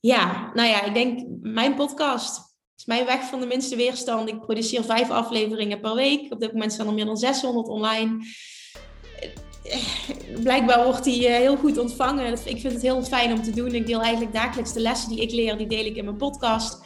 Ja, 0.00 0.50
nou 0.54 0.68
ja, 0.68 0.82
ik 0.82 0.94
denk 0.94 1.26
mijn 1.40 1.74
podcast. 1.74 2.56
is 2.76 2.84
mijn 2.84 3.04
weg 3.04 3.22
van 3.22 3.40
de 3.40 3.46
minste 3.46 3.76
weerstand. 3.76 4.28
Ik 4.28 4.40
produceer 4.40 4.84
vijf 4.84 5.10
afleveringen 5.10 5.80
per 5.80 5.94
week. 5.94 6.32
Op 6.32 6.40
dit 6.40 6.52
moment 6.52 6.72
staan 6.72 6.86
er 6.86 6.94
meer 6.94 7.04
dan 7.04 7.16
600 7.16 7.68
online. 7.68 8.24
Blijkbaar 10.42 10.84
wordt 10.84 11.04
die 11.04 11.26
eh, 11.26 11.36
heel 11.36 11.56
goed 11.56 11.78
ontvangen. 11.78 12.32
Ik 12.32 12.60
vind 12.60 12.72
het 12.72 12.82
heel 12.82 13.02
fijn 13.02 13.32
om 13.32 13.42
te 13.42 13.54
doen. 13.54 13.74
Ik 13.74 13.86
deel 13.86 14.00
eigenlijk 14.00 14.34
dagelijks 14.34 14.72
de 14.72 14.80
lessen 14.80 15.08
die 15.08 15.20
ik 15.20 15.30
leer, 15.30 15.56
die 15.56 15.66
deel 15.66 15.84
ik 15.84 15.96
in 15.96 16.04
mijn 16.04 16.16
podcast. 16.16 16.84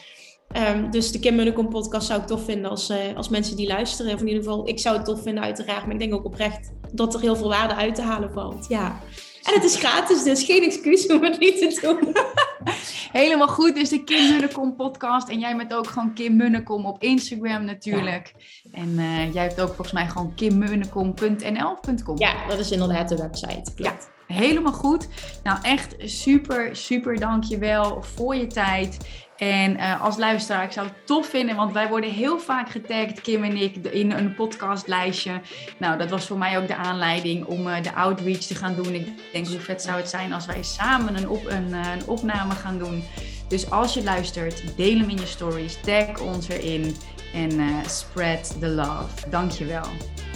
Um, 0.56 0.90
dus 0.90 1.12
de 1.12 1.18
Kim 1.18 1.34
Munnekom 1.34 1.68
podcast 1.68 2.06
zou 2.06 2.20
ik 2.20 2.26
tof 2.26 2.44
vinden 2.44 2.70
als, 2.70 2.90
uh, 2.90 2.96
als 3.16 3.28
mensen 3.28 3.56
die 3.56 3.66
luisteren. 3.66 4.14
Of 4.14 4.20
in 4.20 4.26
ieder 4.26 4.42
geval, 4.42 4.68
ik 4.68 4.78
zou 4.78 4.96
het 4.96 5.04
tof 5.04 5.22
vinden 5.22 5.44
uiteraard. 5.44 5.84
Maar 5.84 5.92
ik 5.92 5.98
denk 5.98 6.14
ook 6.14 6.24
oprecht 6.24 6.72
dat 6.92 7.14
er 7.14 7.20
heel 7.20 7.36
veel 7.36 7.48
waarde 7.48 7.74
uit 7.74 7.94
te 7.94 8.02
halen 8.02 8.32
valt. 8.32 8.66
Ja. 8.68 9.00
En 9.42 9.54
het 9.54 9.64
is 9.64 9.76
gratis, 9.76 10.22
dus 10.22 10.44
geen 10.44 10.62
excuus 10.62 11.06
om 11.06 11.22
het 11.22 11.38
niet 11.38 11.58
te 11.58 11.78
doen. 11.80 12.16
Helemaal 13.20 13.48
goed, 13.48 13.74
dus 13.74 13.88
de 13.88 14.04
Kim 14.04 14.30
Munnekom 14.30 14.76
podcast. 14.76 15.28
En 15.28 15.38
jij 15.38 15.56
bent 15.56 15.74
ook 15.74 15.86
gewoon 15.86 16.14
Kim 16.14 16.36
Munnekom 16.36 16.86
op 16.86 17.02
Instagram 17.02 17.64
natuurlijk. 17.64 18.34
En 18.72 18.88
uh, 18.88 19.32
jij 19.32 19.42
hebt 19.42 19.60
ook 19.60 19.66
volgens 19.66 19.92
mij 19.92 20.08
gewoon 20.08 20.34
kimmunnekom.nl.com. 20.34 22.18
Ja, 22.18 22.46
dat 22.48 22.58
is 22.58 22.70
inderdaad 22.70 23.08
de 23.08 23.16
website. 23.16 23.74
Klopt. 23.74 23.76
Ja. 23.76 24.13
Helemaal 24.26 24.72
goed. 24.72 25.08
Nou, 25.42 25.58
echt 25.62 25.94
super, 25.98 26.76
super 26.76 27.20
dankjewel 27.20 28.02
voor 28.02 28.34
je 28.34 28.46
tijd. 28.46 28.98
En 29.36 29.76
uh, 29.76 30.02
als 30.02 30.16
luisteraar, 30.16 30.64
ik 30.64 30.72
zou 30.72 30.86
het 30.86 31.06
tof 31.06 31.26
vinden, 31.26 31.56
want 31.56 31.72
wij 31.72 31.88
worden 31.88 32.10
heel 32.10 32.38
vaak 32.38 32.70
getagd, 32.70 33.20
Kim 33.20 33.44
en 33.44 33.56
ik, 33.56 33.76
in 33.76 34.10
een 34.10 34.34
podcastlijstje. 34.34 35.40
Nou, 35.78 35.98
dat 35.98 36.10
was 36.10 36.26
voor 36.26 36.38
mij 36.38 36.58
ook 36.58 36.66
de 36.66 36.76
aanleiding 36.76 37.44
om 37.44 37.66
uh, 37.66 37.82
de 37.82 37.94
outreach 37.94 38.38
te 38.38 38.54
gaan 38.54 38.74
doen. 38.74 38.94
Ik 38.94 39.08
denk, 39.32 39.46
hoe 39.46 39.60
vet 39.60 39.82
zou 39.82 39.96
het 39.96 40.08
zijn 40.08 40.32
als 40.32 40.46
wij 40.46 40.62
samen 40.62 41.16
een, 41.16 41.28
op, 41.28 41.46
een, 41.46 41.68
uh, 41.68 41.92
een 41.92 42.06
opname 42.06 42.54
gaan 42.54 42.78
doen. 42.78 43.02
Dus 43.48 43.70
als 43.70 43.94
je 43.94 44.02
luistert, 44.02 44.76
deel 44.76 44.98
hem 44.98 45.08
in 45.08 45.16
je 45.16 45.26
stories, 45.26 45.80
tag 45.80 46.20
ons 46.20 46.48
erin 46.48 46.96
en 47.34 47.60
spread 47.86 48.56
the 48.60 48.68
love. 48.68 49.28
Dankjewel. 49.30 49.86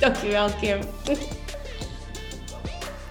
Dankjewel, 0.01 0.49
Kim. 0.61 0.79